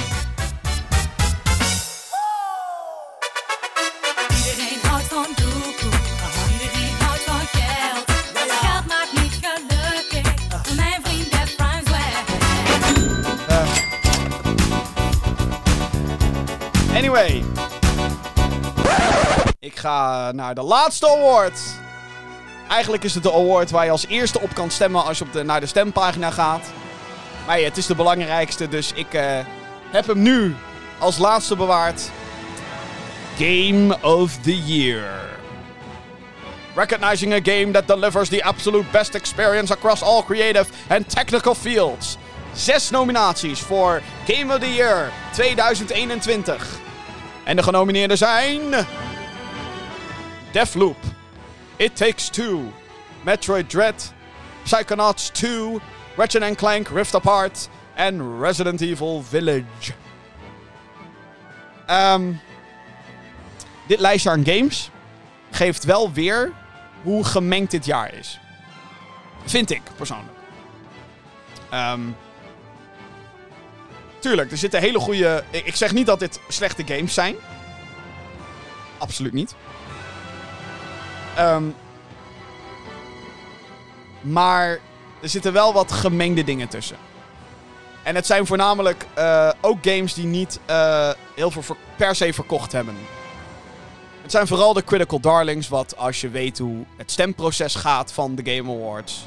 Iedereen 4.28 4.80
houdt 4.82 5.04
van 5.04 5.26
doekoe. 5.36 5.98
Iedereen 6.52 6.94
houdt 6.98 7.22
van 7.22 7.40
geld. 7.40 8.10
Geld 8.34 8.86
maakt 8.86 9.12
niet 9.12 9.32
gelukkig. 9.42 10.34
Voor 10.48 10.74
mijn 10.76 11.02
vriend 11.02 11.30
dat 11.30 11.48
rhymes 11.58 11.90
weg. 11.90 12.24
Anyway. 16.96 17.44
Ik 19.58 19.76
ga 19.76 20.32
naar 20.32 20.54
de 20.54 20.62
laatste 20.62 21.08
award. 21.08 21.60
Eigenlijk 22.70 23.04
is 23.04 23.14
het 23.14 23.22
de 23.22 23.32
award 23.32 23.70
waar 23.70 23.84
je 23.84 23.90
als 23.90 24.06
eerste 24.06 24.40
op 24.40 24.54
kan 24.54 24.70
stemmen 24.70 25.04
als 25.04 25.18
je 25.18 25.24
op 25.24 25.32
de, 25.32 25.42
naar 25.42 25.60
de 25.60 25.66
stempagina 25.66 26.30
gaat. 26.30 26.70
Maar 27.46 27.58
het 27.58 27.76
is 27.76 27.86
de 27.86 27.94
belangrijkste, 27.94 28.68
dus 28.68 28.92
ik 28.94 29.14
eh, 29.14 29.38
heb 29.90 30.06
hem 30.06 30.22
nu 30.22 30.56
als 30.98 31.18
laatste 31.18 31.56
bewaard. 31.56 32.10
Game 33.36 33.98
of 34.02 34.38
the 34.42 34.58
Year. 34.64 35.38
Recognizing 36.74 37.32
a 37.32 37.40
game 37.42 37.70
that 37.70 37.86
delivers 37.86 38.28
the 38.28 38.44
absolute 38.44 38.90
best 38.90 39.14
experience 39.14 39.72
across 39.72 40.02
all 40.02 40.22
creative 40.22 40.66
and 40.88 41.10
technical 41.10 41.54
fields. 41.54 42.16
Zes 42.52 42.90
nominaties 42.90 43.60
voor 43.60 44.02
Game 44.26 44.54
of 44.54 44.60
the 44.60 44.74
Year 44.74 45.12
2021. 45.32 46.68
En 47.44 47.56
de 47.56 47.62
genomineerden 47.62 48.18
zijn... 48.18 48.60
Deathloop, 50.52 50.96
It 51.80 51.96
Takes 51.96 52.28
Two, 52.28 52.72
Metroid 53.24 53.70
Dread, 53.70 54.12
Psychonauts 54.64 55.30
2, 55.32 55.80
Ratchet 56.16 56.56
Clank 56.58 56.88
Rift 56.88 57.14
Apart 57.14 57.68
en 57.94 58.40
Resident 58.40 58.80
Evil 58.80 59.22
Village. 59.22 59.92
Ehm, 61.86 62.32
dit 63.86 64.00
lijstje 64.00 64.30
aan 64.30 64.44
games 64.44 64.90
geeft 65.50 65.84
wel 65.84 66.12
weer 66.12 66.52
hoe 67.02 67.24
gemengd 67.24 67.70
dit 67.70 67.84
jaar 67.84 68.14
is. 68.14 68.40
Vind 69.44 69.70
ik, 69.70 69.82
persoonlijk. 69.96 70.38
Ehm, 71.70 72.00
tuurlijk, 74.18 74.50
er 74.50 74.58
zitten 74.58 74.80
hele 74.80 74.98
goede... 74.98 75.44
Ik 75.50 75.76
zeg 75.76 75.92
niet 75.92 76.06
dat 76.06 76.18
dit 76.18 76.40
slechte 76.48 76.82
games 76.86 77.14
zijn. 77.14 77.36
Absoluut 78.98 79.32
niet. 79.32 79.54
Ehm, 81.36 81.64
maar 84.20 84.78
er 85.22 85.28
zitten 85.28 85.52
wel 85.52 85.72
wat 85.72 85.92
gemengde 85.92 86.44
dingen 86.44 86.68
tussen. 86.68 86.96
En 88.02 88.14
het 88.14 88.26
zijn 88.26 88.46
voornamelijk 88.46 89.06
eh, 89.14 89.50
ook 89.60 89.78
games 89.82 90.14
die 90.14 90.26
niet 90.26 90.60
eh, 90.66 91.10
heel 91.34 91.50
veel 91.50 91.76
per 91.96 92.14
se 92.14 92.32
verkocht 92.32 92.72
hebben. 92.72 92.96
Het 94.22 94.30
zijn 94.30 94.46
vooral 94.46 94.72
de 94.72 94.84
Critical 94.84 95.20
Darlings, 95.20 95.68
wat 95.68 95.96
als 95.96 96.20
je 96.20 96.28
weet 96.28 96.58
hoe 96.58 96.84
het 96.96 97.10
stemproces 97.10 97.74
gaat 97.74 98.12
van 98.12 98.34
de 98.34 98.54
Game 98.54 98.72
Awards. 98.72 99.26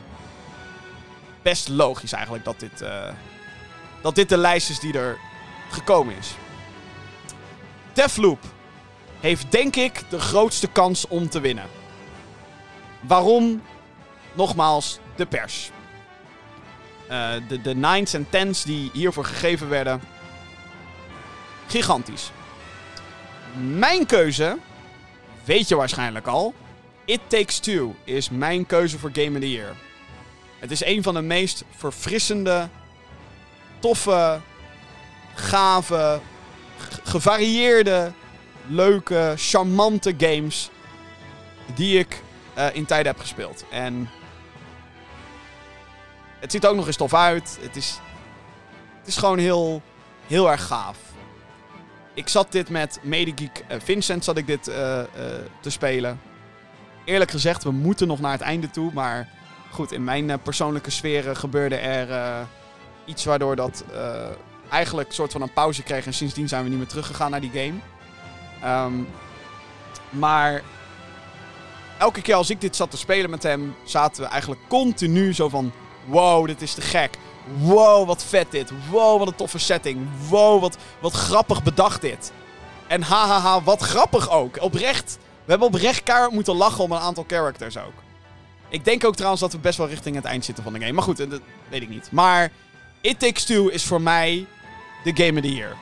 Best 1.41 1.69
logisch 1.69 2.13
eigenlijk 2.13 2.45
dat 2.45 2.59
dit, 2.59 2.81
eh, 2.81 3.09
dat 4.01 4.15
dit 4.15 4.29
de 4.29 4.37
lijst 4.37 4.69
is 4.69 4.79
die 4.79 4.97
er 4.97 5.17
gekomen 5.69 6.15
is. 6.17 6.35
Deathloop 7.93 8.39
heeft 9.19 9.51
denk 9.51 9.75
ik 9.75 10.03
de 10.09 10.19
grootste 10.19 10.67
kans 10.67 11.07
om 11.07 11.29
te 11.29 11.39
winnen. 11.39 11.65
Waarom? 13.07 13.61
Nogmaals, 14.33 14.99
de 15.15 15.25
pers. 15.25 15.71
Eh, 17.07 17.31
de, 17.47 17.61
de 17.61 17.75
nines 17.75 18.13
en 18.13 18.29
tens 18.29 18.63
die 18.63 18.89
hiervoor 18.93 19.25
gegeven 19.25 19.69
werden. 19.69 20.01
Gigantisch. 21.67 22.31
Mijn 23.77 24.05
keuze, 24.05 24.57
weet 25.43 25.67
je 25.67 25.75
waarschijnlijk 25.75 26.27
al. 26.27 26.53
It 27.05 27.19
Takes 27.27 27.59
Two 27.59 27.95
is 28.03 28.29
mijn 28.29 28.65
keuze 28.65 28.99
voor 28.99 29.09
Game 29.13 29.31
of 29.31 29.39
the 29.39 29.51
Year. 29.51 29.75
Het 30.59 30.71
is 30.71 30.85
een 30.85 31.03
van 31.03 31.13
de 31.13 31.21
meest 31.21 31.63
verfrissende, 31.75 32.69
toffe, 33.79 34.39
gave, 35.33 36.19
gevarieerde, 37.03 38.11
leuke, 38.67 39.33
charmante 39.37 40.13
games 40.17 40.69
die 41.75 41.99
ik 41.99 42.21
eh, 42.53 42.67
in 42.73 42.85
tijden 42.85 43.11
heb 43.11 43.21
gespeeld. 43.21 43.65
En 43.69 44.09
het 46.39 46.51
ziet 46.51 46.65
ook 46.65 46.75
nog 46.75 46.87
eens 46.87 46.95
tof 46.95 47.13
uit. 47.13 47.57
Het 47.61 47.75
is, 47.75 47.99
het 48.99 49.07
is 49.07 49.17
gewoon 49.17 49.37
heel, 49.37 49.81
heel 50.27 50.51
erg 50.51 50.65
gaaf. 50.67 50.97
Ik 52.13 52.27
zat 52.27 52.51
dit 52.51 52.69
met 52.69 52.99
Medegeek 53.01 53.63
eh, 53.67 53.77
Vincent 53.83 54.23
zat 54.23 54.37
ik 54.37 54.47
dit 54.47 54.67
eh, 54.67 55.01
te 55.59 55.69
spelen. 55.69 56.21
Eerlijk 57.05 57.31
gezegd, 57.31 57.63
we 57.63 57.71
moeten 57.71 58.07
nog 58.07 58.19
naar 58.19 58.31
het 58.31 58.41
einde 58.41 58.69
toe. 58.69 58.91
Maar 58.93 59.29
goed, 59.71 59.91
in 59.91 60.03
mijn 60.03 60.39
persoonlijke 60.41 60.89
sferen 60.89 61.37
gebeurde 61.37 61.75
er 61.75 62.47
iets 63.05 63.25
waardoor 63.25 63.55
dat 63.55 63.83
eigenlijk 64.69 65.07
een 65.07 65.15
soort 65.15 65.31
van 65.31 65.41
een 65.41 65.53
pauze 65.53 65.83
kreeg. 65.83 66.05
En 66.05 66.13
sindsdien 66.13 66.47
zijn 66.47 66.63
we 66.63 66.69
niet 66.69 66.77
meer 66.77 66.87
teruggegaan 66.87 67.31
naar 67.31 67.41
die 67.41 67.51
game. 67.51 67.79
Ehm, 68.61 68.93
maar 70.09 70.61
elke 72.03 72.21
keer 72.21 72.35
als 72.35 72.49
ik 72.49 72.61
dit 72.61 72.75
zat 72.75 72.91
te 72.91 72.97
spelen 72.97 73.29
met 73.29 73.43
hem, 73.43 73.75
zaten 73.83 74.23
we 74.23 74.29
eigenlijk 74.29 74.61
continu 74.67 75.33
zo 75.33 75.49
van... 75.49 75.71
Wow, 76.05 76.47
dit 76.47 76.61
is 76.61 76.73
te 76.73 76.81
gek. 76.81 77.17
Wow, 77.57 78.07
wat 78.07 78.23
vet 78.23 78.51
dit. 78.51 78.71
Wow, 78.89 79.19
wat 79.19 79.27
een 79.27 79.35
toffe 79.35 79.59
setting. 79.59 80.07
Wow, 80.29 80.61
wat, 80.61 80.77
wat 80.99 81.13
grappig 81.13 81.63
bedacht 81.63 82.01
dit. 82.01 82.31
En 82.87 83.01
hahaha, 83.01 83.61
wat 83.61 83.81
grappig 83.81 84.29
ook. 84.29 84.61
Oprecht. 84.61 85.17
We 85.45 85.49
hebben 85.49 85.67
oprecht 85.67 86.03
keihard 86.03 86.31
moeten 86.31 86.55
lachen 86.55 86.83
om 86.83 86.91
een 86.91 86.99
aantal 86.99 87.23
characters 87.27 87.77
ook. 87.77 87.93
Ik 88.69 88.85
denk 88.85 89.05
ook 89.05 89.15
trouwens 89.15 89.41
dat 89.41 89.51
we 89.51 89.57
best 89.57 89.77
wel 89.77 89.87
richting 89.87 90.15
het 90.15 90.25
eind 90.25 90.45
zitten 90.45 90.63
van 90.63 90.73
de 90.73 90.79
game. 90.79 90.91
Maar 90.91 91.03
goed, 91.03 91.19
eh, 91.19 91.29
dat 91.29 91.41
weet 91.69 91.81
ik 91.81 91.89
niet. 91.89 92.11
Maar 92.11 92.51
It 93.01 93.19
Takes 93.19 93.43
Two 93.43 93.67
is 93.67 93.83
voor 93.83 94.01
mij 94.01 94.45
de 95.03 95.11
Game 95.23 95.39
of 95.39 95.45
the 95.45 95.53
Year. 95.53 95.75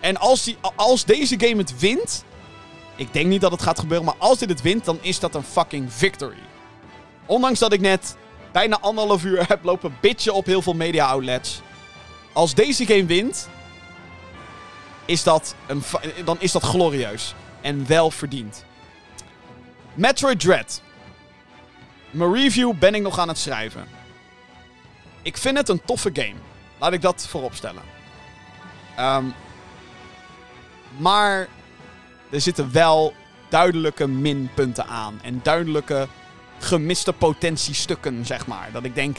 En 0.00 0.16
als, 0.16 0.42
die, 0.44 0.56
als 0.74 1.04
deze 1.04 1.34
game 1.38 1.56
het 1.56 1.78
wint... 1.78 2.24
Ik 2.96 3.12
denk 3.12 3.26
niet 3.26 3.40
dat 3.40 3.50
het 3.50 3.62
gaat 3.62 3.78
gebeuren, 3.78 4.06
maar 4.06 4.14
als 4.18 4.38
dit 4.38 4.48
het 4.48 4.62
wint, 4.62 4.84
dan 4.84 4.98
is 5.00 5.20
dat 5.20 5.34
een 5.34 5.42
fucking 5.42 5.92
victory. 5.92 6.38
Ondanks 7.26 7.58
dat 7.58 7.72
ik 7.72 7.80
net 7.80 8.16
bijna 8.52 8.78
anderhalf 8.80 9.24
uur 9.24 9.48
heb 9.48 9.64
lopen 9.64 9.96
bitchen 10.00 10.34
op 10.34 10.46
heel 10.46 10.62
veel 10.62 10.74
media 10.74 11.06
outlets. 11.06 11.60
Als 12.32 12.54
deze 12.54 12.86
game 12.86 13.06
wint, 13.06 13.48
is 15.04 15.22
dat 15.22 15.54
een, 15.66 15.82
dan 16.24 16.36
is 16.40 16.52
dat 16.52 16.62
glorieus. 16.62 17.34
En 17.60 17.86
wel 17.86 18.10
verdiend. 18.10 18.64
Metroid 19.94 20.40
Dread. 20.40 20.82
Mijn 22.10 22.32
review 22.34 22.72
ben 22.78 22.94
ik 22.94 23.02
nog 23.02 23.18
aan 23.18 23.28
het 23.28 23.38
schrijven. 23.38 23.86
Ik 25.22 25.36
vind 25.36 25.56
het 25.56 25.68
een 25.68 25.82
toffe 25.84 26.10
game. 26.12 26.34
Laat 26.78 26.92
ik 26.92 27.02
dat 27.02 27.26
voorop 27.28 27.54
stellen. 27.54 27.82
Ehm, 28.96 29.24
maar 30.96 31.48
er 32.30 32.40
zitten 32.40 32.72
wel 32.72 33.14
duidelijke 33.48 34.06
minpunten 34.06 34.86
aan. 34.86 35.20
En 35.22 35.40
duidelijke 35.42 36.08
gemiste 36.58 37.12
potentiestukken, 37.12 38.26
zeg 38.26 38.46
maar. 38.46 38.68
Dat 38.72 38.84
ik 38.84 38.94
denk, 38.94 39.16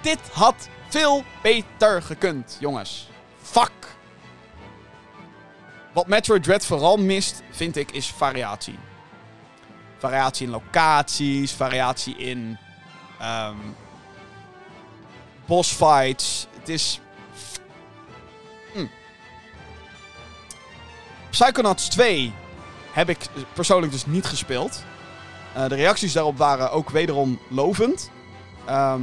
dit 0.00 0.18
had 0.32 0.68
veel 0.88 1.24
beter 1.42 2.02
gekund, 2.02 2.56
jongens. 2.60 3.08
Fuck. 3.42 3.72
Wat 5.92 6.06
Metroid 6.06 6.42
Dread 6.42 6.66
vooral 6.66 6.96
mist, 6.96 7.42
vind 7.50 7.76
ik, 7.76 7.92
is 7.92 8.06
variatie. 8.06 8.78
Variatie 9.98 10.46
in 10.46 10.52
locaties, 10.52 11.52
variatie 11.52 12.16
in 12.16 12.58
ehm 13.18 13.56
bossfights. 15.46 16.46
Het 16.58 16.68
is... 16.68 17.00
Psychonauts 21.36 21.88
2 21.88 22.32
heb 22.92 23.08
ik 23.08 23.18
persoonlijk 23.52 23.92
dus 23.92 24.06
niet 24.06 24.24
gespeeld. 24.24 24.84
Eh, 25.54 25.68
de 25.68 25.74
reacties 25.74 26.12
daarop 26.12 26.38
waren 26.38 26.70
ook 26.70 26.90
wederom 26.90 27.38
lovend. 27.48 28.10
Eh, 28.64 28.94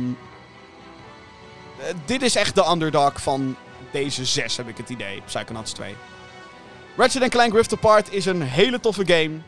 dit 2.06 2.22
is 2.22 2.36
echt 2.36 2.56
de 2.56 2.70
underdog 2.70 3.22
van 3.22 3.56
deze 3.92 4.26
zes, 4.26 4.58
heb 4.58 4.68
ik 4.68 4.78
het 4.78 4.90
idee. 4.90 5.22
Psychonauts 5.26 5.72
2. 5.72 5.96
Ratchet 6.98 7.30
Clank 7.30 7.54
Rift 7.54 7.74
Apart 7.74 8.14
is 8.14 8.26
een 8.26 8.42
hele 8.42 8.80
toffe 8.80 9.06
game. 9.06 9.40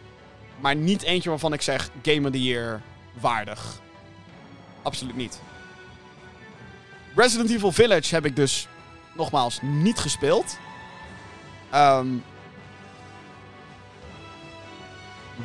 Maar 0.59 0.75
niet 0.75 1.01
eentje 1.01 1.29
waarvan 1.29 1.53
ik 1.53 1.61
zeg 1.61 1.89
Game 2.01 2.27
of 2.27 2.31
the 2.31 2.43
Year 2.43 2.81
waardig. 3.19 3.81
Absoluut 4.81 5.15
niet. 5.15 5.41
Resident 7.15 7.49
Evil 7.49 7.71
Village 7.71 8.15
heb 8.15 8.25
ik 8.25 8.35
dus 8.35 8.67
nogmaals 9.15 9.59
niet 9.61 9.99
gespeeld. 9.99 10.57
Ehm 11.71 12.07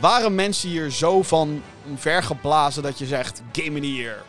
waren 0.01 0.35
mensen 0.35 0.69
hier 0.69 0.91
zo 0.91 1.23
van 1.23 1.63
vergeblazen 1.97 2.83
dat 2.83 2.99
je 2.99 3.07
zegt 3.07 3.43
Game 3.53 3.79
of 3.79 3.85
the 3.85 3.95
Year? 3.95 4.23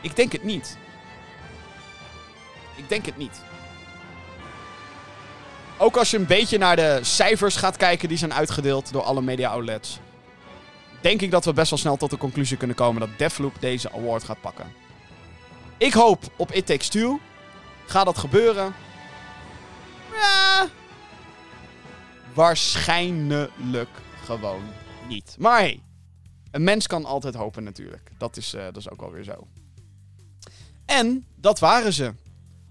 Ik 0.00 0.16
denk 0.16 0.32
het 0.32 0.44
niet. 0.44 0.76
Ik 2.74 2.88
denk 2.88 3.06
het 3.06 3.16
niet. 3.16 3.40
Ook 5.76 5.96
als 5.96 6.10
je 6.10 6.16
een 6.16 6.26
beetje 6.26 6.58
naar 6.58 6.76
de 6.76 6.98
cijfers 7.02 7.56
gaat 7.56 7.76
kijken 7.76 8.08
die 8.08 8.18
zijn 8.18 8.34
uitgedeeld 8.34 8.92
door 8.92 9.02
alle 9.02 9.22
media 9.22 9.50
outlets. 9.50 9.98
Denk 11.00 11.20
ik 11.20 11.30
dat 11.30 11.44
we 11.44 11.52
best 11.52 11.70
wel 11.70 11.78
snel 11.78 11.96
tot 11.96 12.10
de 12.10 12.16
conclusie 12.16 12.56
kunnen 12.56 12.76
komen 12.76 13.00
dat 13.00 13.18
Deathloop 13.18 13.54
deze 13.60 13.92
award 13.92 14.24
gaat 14.24 14.40
pakken. 14.40 14.72
Ik 15.76 15.92
hoop 15.92 16.24
op 16.36 16.52
It 16.52 16.66
Takes 16.66 16.88
Two. 16.88 17.20
Gaat 17.86 18.04
dat 18.04 18.18
gebeuren? 18.18 18.74
Ja. 20.12 20.68
Waarschijnlijk 22.34 23.90
gewoon 24.24 24.62
niet. 25.08 25.36
Maar 25.38 25.58
hey, 25.58 25.82
een 26.50 26.64
mens 26.64 26.86
kan 26.86 27.04
altijd 27.04 27.34
hopen 27.34 27.64
natuurlijk. 27.64 28.10
Dat 28.18 28.36
is, 28.36 28.54
eh, 28.54 28.64
dat 28.64 28.76
is 28.76 28.90
ook 28.90 29.00
wel 29.00 29.10
weer 29.10 29.24
zo. 29.24 29.46
En 30.86 31.24
dat 31.36 31.58
waren 31.58 31.92
ze. 31.92 32.12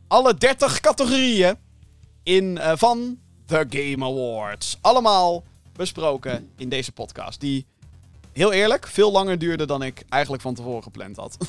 Alle 0.07 0.34
30 0.34 0.80
categorieën 0.80 1.56
in, 2.23 2.57
eh, 2.57 2.72
van 2.76 3.19
The 3.45 3.65
Game 3.69 4.06
Awards. 4.06 4.77
Allemaal 4.81 5.44
besproken 5.73 6.49
in 6.57 6.69
deze 6.69 6.91
podcast. 6.91 7.40
Die, 7.40 7.65
heel 8.31 8.52
eerlijk, 8.52 8.88
veel 8.88 9.11
langer 9.11 9.38
duurde 9.38 9.65
dan 9.65 9.84
ik 9.84 10.03
eigenlijk 10.10 10.44
van 10.44 10.53
tevoren 10.53 10.84
gepland 10.84 11.15
had. 11.15 11.38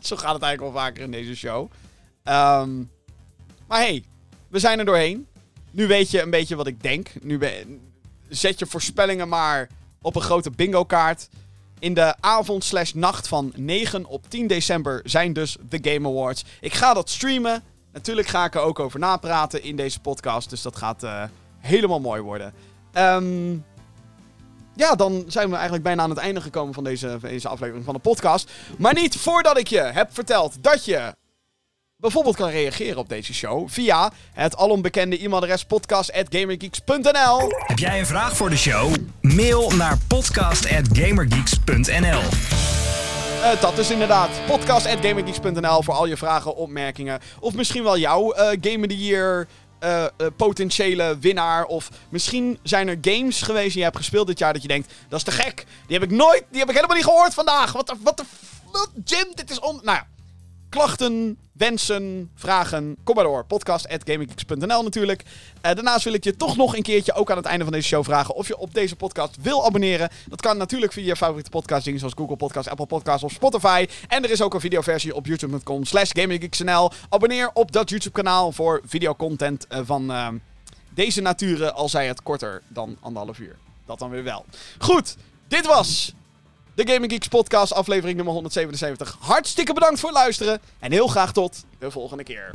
Zo 0.00 0.16
gaat 0.16 0.34
het 0.34 0.42
eigenlijk 0.42 0.60
wel 0.60 0.82
vaker 0.82 1.02
in 1.02 1.10
deze 1.10 1.36
show. 1.36 1.70
Ehm, 2.22 2.78
maar 3.66 3.80
hey, 3.80 4.04
we 4.48 4.58
zijn 4.58 4.78
er 4.78 4.84
doorheen. 4.84 5.26
Nu 5.70 5.86
weet 5.86 6.10
je 6.10 6.22
een 6.22 6.30
beetje 6.30 6.56
wat 6.56 6.66
ik 6.66 6.82
denk. 6.82 7.08
Nu 7.22 7.40
zet 8.28 8.58
je 8.58 8.66
voorspellingen 8.66 9.28
maar 9.28 9.68
op 10.02 10.16
een 10.16 10.22
grote 10.22 10.50
bingo 10.50 10.84
kaart. 10.84 11.28
In 11.78 11.94
de 11.94 12.14
avond 12.20 12.64
slash 12.64 12.92
nacht 12.92 13.28
van 13.28 13.52
9 13.56 14.04
op 14.04 14.30
10 14.30 14.46
december 14.46 15.00
zijn 15.04 15.32
dus 15.32 15.56
de 15.68 15.78
Game 15.82 16.08
Awards. 16.08 16.44
Ik 16.60 16.74
ga 16.74 16.94
dat 16.94 17.10
streamen. 17.10 17.62
Natuurlijk 17.92 18.28
ga 18.28 18.44
ik 18.44 18.54
er 18.54 18.60
ook 18.60 18.78
over 18.78 18.98
napraten 18.98 19.62
in 19.62 19.76
deze 19.76 20.00
podcast. 20.00 20.50
Dus 20.50 20.62
dat 20.62 20.76
gaat 20.76 21.02
eh, 21.02 21.24
helemaal 21.58 22.00
mooi 22.00 22.20
worden. 22.20 22.52
Ehm, 22.92 23.52
ja, 24.74 24.94
dan 24.94 25.24
zijn 25.26 25.48
we 25.48 25.54
eigenlijk 25.54 25.84
bijna 25.84 26.02
aan 26.02 26.10
het 26.10 26.18
einde 26.18 26.40
gekomen 26.40 26.74
van 26.74 26.84
deze, 26.84 27.16
van 27.20 27.28
deze 27.28 27.48
aflevering 27.48 27.84
van 27.84 27.94
de 27.94 28.00
podcast. 28.00 28.50
Maar 28.78 28.94
niet 28.94 29.16
voordat 29.16 29.58
ik 29.58 29.66
je 29.66 29.80
heb 29.80 30.14
verteld 30.14 30.62
dat 30.62 30.84
je 30.84 31.14
bijvoorbeeld 32.00 32.36
kan 32.36 32.50
reageren 32.50 32.96
op 32.96 33.08
deze 33.08 33.34
show 33.34 33.68
via 33.68 34.12
het 34.32 34.56
alombekende 34.56 35.24
e-mailadres 35.24 35.64
podcast.gamergeeks.nl. 35.64 37.52
Heb 37.66 37.78
jij 37.78 37.98
een 37.98 38.06
vraag 38.06 38.36
voor 38.36 38.50
de 38.50 38.56
show? 38.56 38.94
Mail 39.20 39.70
naar 39.70 39.98
podcast.gamergeeks.nl 40.08 42.20
Eh, 43.42 43.60
dat 43.60 43.78
is 43.78 43.90
inderdaad 43.90 44.30
podcast.gamergeeks.nl 44.46 45.82
voor 45.82 45.94
al 45.94 46.06
je 46.06 46.16
vragen, 46.16 46.56
opmerkingen. 46.56 47.20
Of 47.40 47.54
misschien 47.54 47.82
wel 47.82 47.98
jouw 47.98 48.32
eh 48.32 48.58
Game 48.60 48.78
of 48.78 48.86
the 48.86 48.98
Year 48.98 49.46
eh, 49.78 50.04
potentiële 50.36 51.16
winnaar. 51.20 51.64
Of 51.64 51.88
misschien 52.08 52.58
zijn 52.62 52.88
er 52.88 52.98
games 53.00 53.42
geweest 53.42 53.68
die 53.68 53.78
je 53.78 53.84
hebt 53.84 53.96
gespeeld 53.96 54.26
dit 54.26 54.38
jaar 54.38 54.52
dat 54.52 54.62
je 54.62 54.68
denkt, 54.68 54.92
dat 55.08 55.18
is 55.18 55.24
te 55.24 55.32
gek. 55.42 55.64
Die 55.86 55.98
heb 55.98 56.10
ik 56.10 56.16
nooit, 56.16 56.44
die 56.50 56.60
heb 56.60 56.68
ik 56.68 56.74
helemaal 56.74 56.96
niet 56.96 57.04
gehoord 57.04 57.34
vandaag. 57.34 57.72
Wat 57.72 57.86
de, 57.86 57.94
wat 58.02 58.16
de, 58.16 58.24
Jim, 59.04 59.26
dit 59.34 59.50
is 59.50 59.60
on... 59.60 59.80
Nou 59.82 59.98
ja, 59.98 60.06
klachten, 60.70 61.38
wensen, 61.52 62.30
vragen, 62.34 62.96
kom 63.04 63.14
maar 63.14 63.24
door. 63.24 63.44
Podcast.gaminggeeks.nl 63.44 64.82
natuurlijk. 64.82 65.22
Eh, 65.60 65.74
daarnaast 65.74 66.04
wil 66.04 66.12
ik 66.12 66.24
je 66.24 66.36
toch 66.36 66.56
nog 66.56 66.76
een 66.76 66.82
keertje, 66.82 67.14
ook 67.14 67.30
aan 67.30 67.36
het 67.36 67.46
einde 67.46 67.64
van 67.64 67.72
deze 67.72 67.88
show, 67.88 68.04
vragen 68.04 68.34
of 68.34 68.48
je 68.48 68.58
op 68.58 68.74
deze 68.74 68.96
podcast 68.96 69.36
wil 69.42 69.64
abonneren. 69.64 70.08
Dat 70.28 70.40
kan 70.40 70.56
natuurlijk 70.56 70.92
via 70.92 71.04
je 71.04 71.16
favoriete 71.16 71.50
podcastdingen 71.50 71.98
zoals 71.98 72.14
Google 72.16 72.36
Podcasts, 72.36 72.70
Apple 72.70 72.86
Podcasts 72.86 73.24
of 73.24 73.32
Spotify. 73.32 73.86
En 74.08 74.24
er 74.24 74.30
is 74.30 74.42
ook 74.42 74.54
een 74.54 74.60
videoversie 74.60 75.14
op 75.14 75.26
youtube.com 75.26 75.84
slash. 75.84 76.10
Abonneer 77.08 77.50
op 77.52 77.72
dat 77.72 77.90
YouTube 77.90 78.14
kanaal 78.14 78.52
voor 78.52 78.80
videocontent 78.84 79.66
eh, 79.66 79.80
van 79.84 80.12
eh, 80.12 80.28
deze 80.90 81.20
naturen, 81.20 81.74
al 81.74 81.88
zij 81.88 82.06
het 82.06 82.22
korter 82.22 82.62
dan 82.68 82.96
anderhalf 83.00 83.38
uur. 83.38 83.56
Dat 83.86 83.98
dan 83.98 84.10
weer 84.10 84.24
wel. 84.24 84.44
Goed, 84.78 85.16
dit 85.48 85.66
was 85.66 86.14
de 86.86 86.92
Gaming 86.92 87.12
Geeks 87.12 87.28
podcast, 87.28 87.72
aflevering 87.72 88.16
nummer 88.16 88.34
177. 88.34 89.16
Hartstikke 89.20 89.72
bedankt 89.72 90.00
voor 90.00 90.08
het 90.08 90.18
luisteren 90.18 90.60
en 90.78 90.92
heel 90.92 91.06
graag 91.06 91.32
tot 91.32 91.64
de 91.78 91.90
volgende 91.90 92.22
keer. 92.22 92.50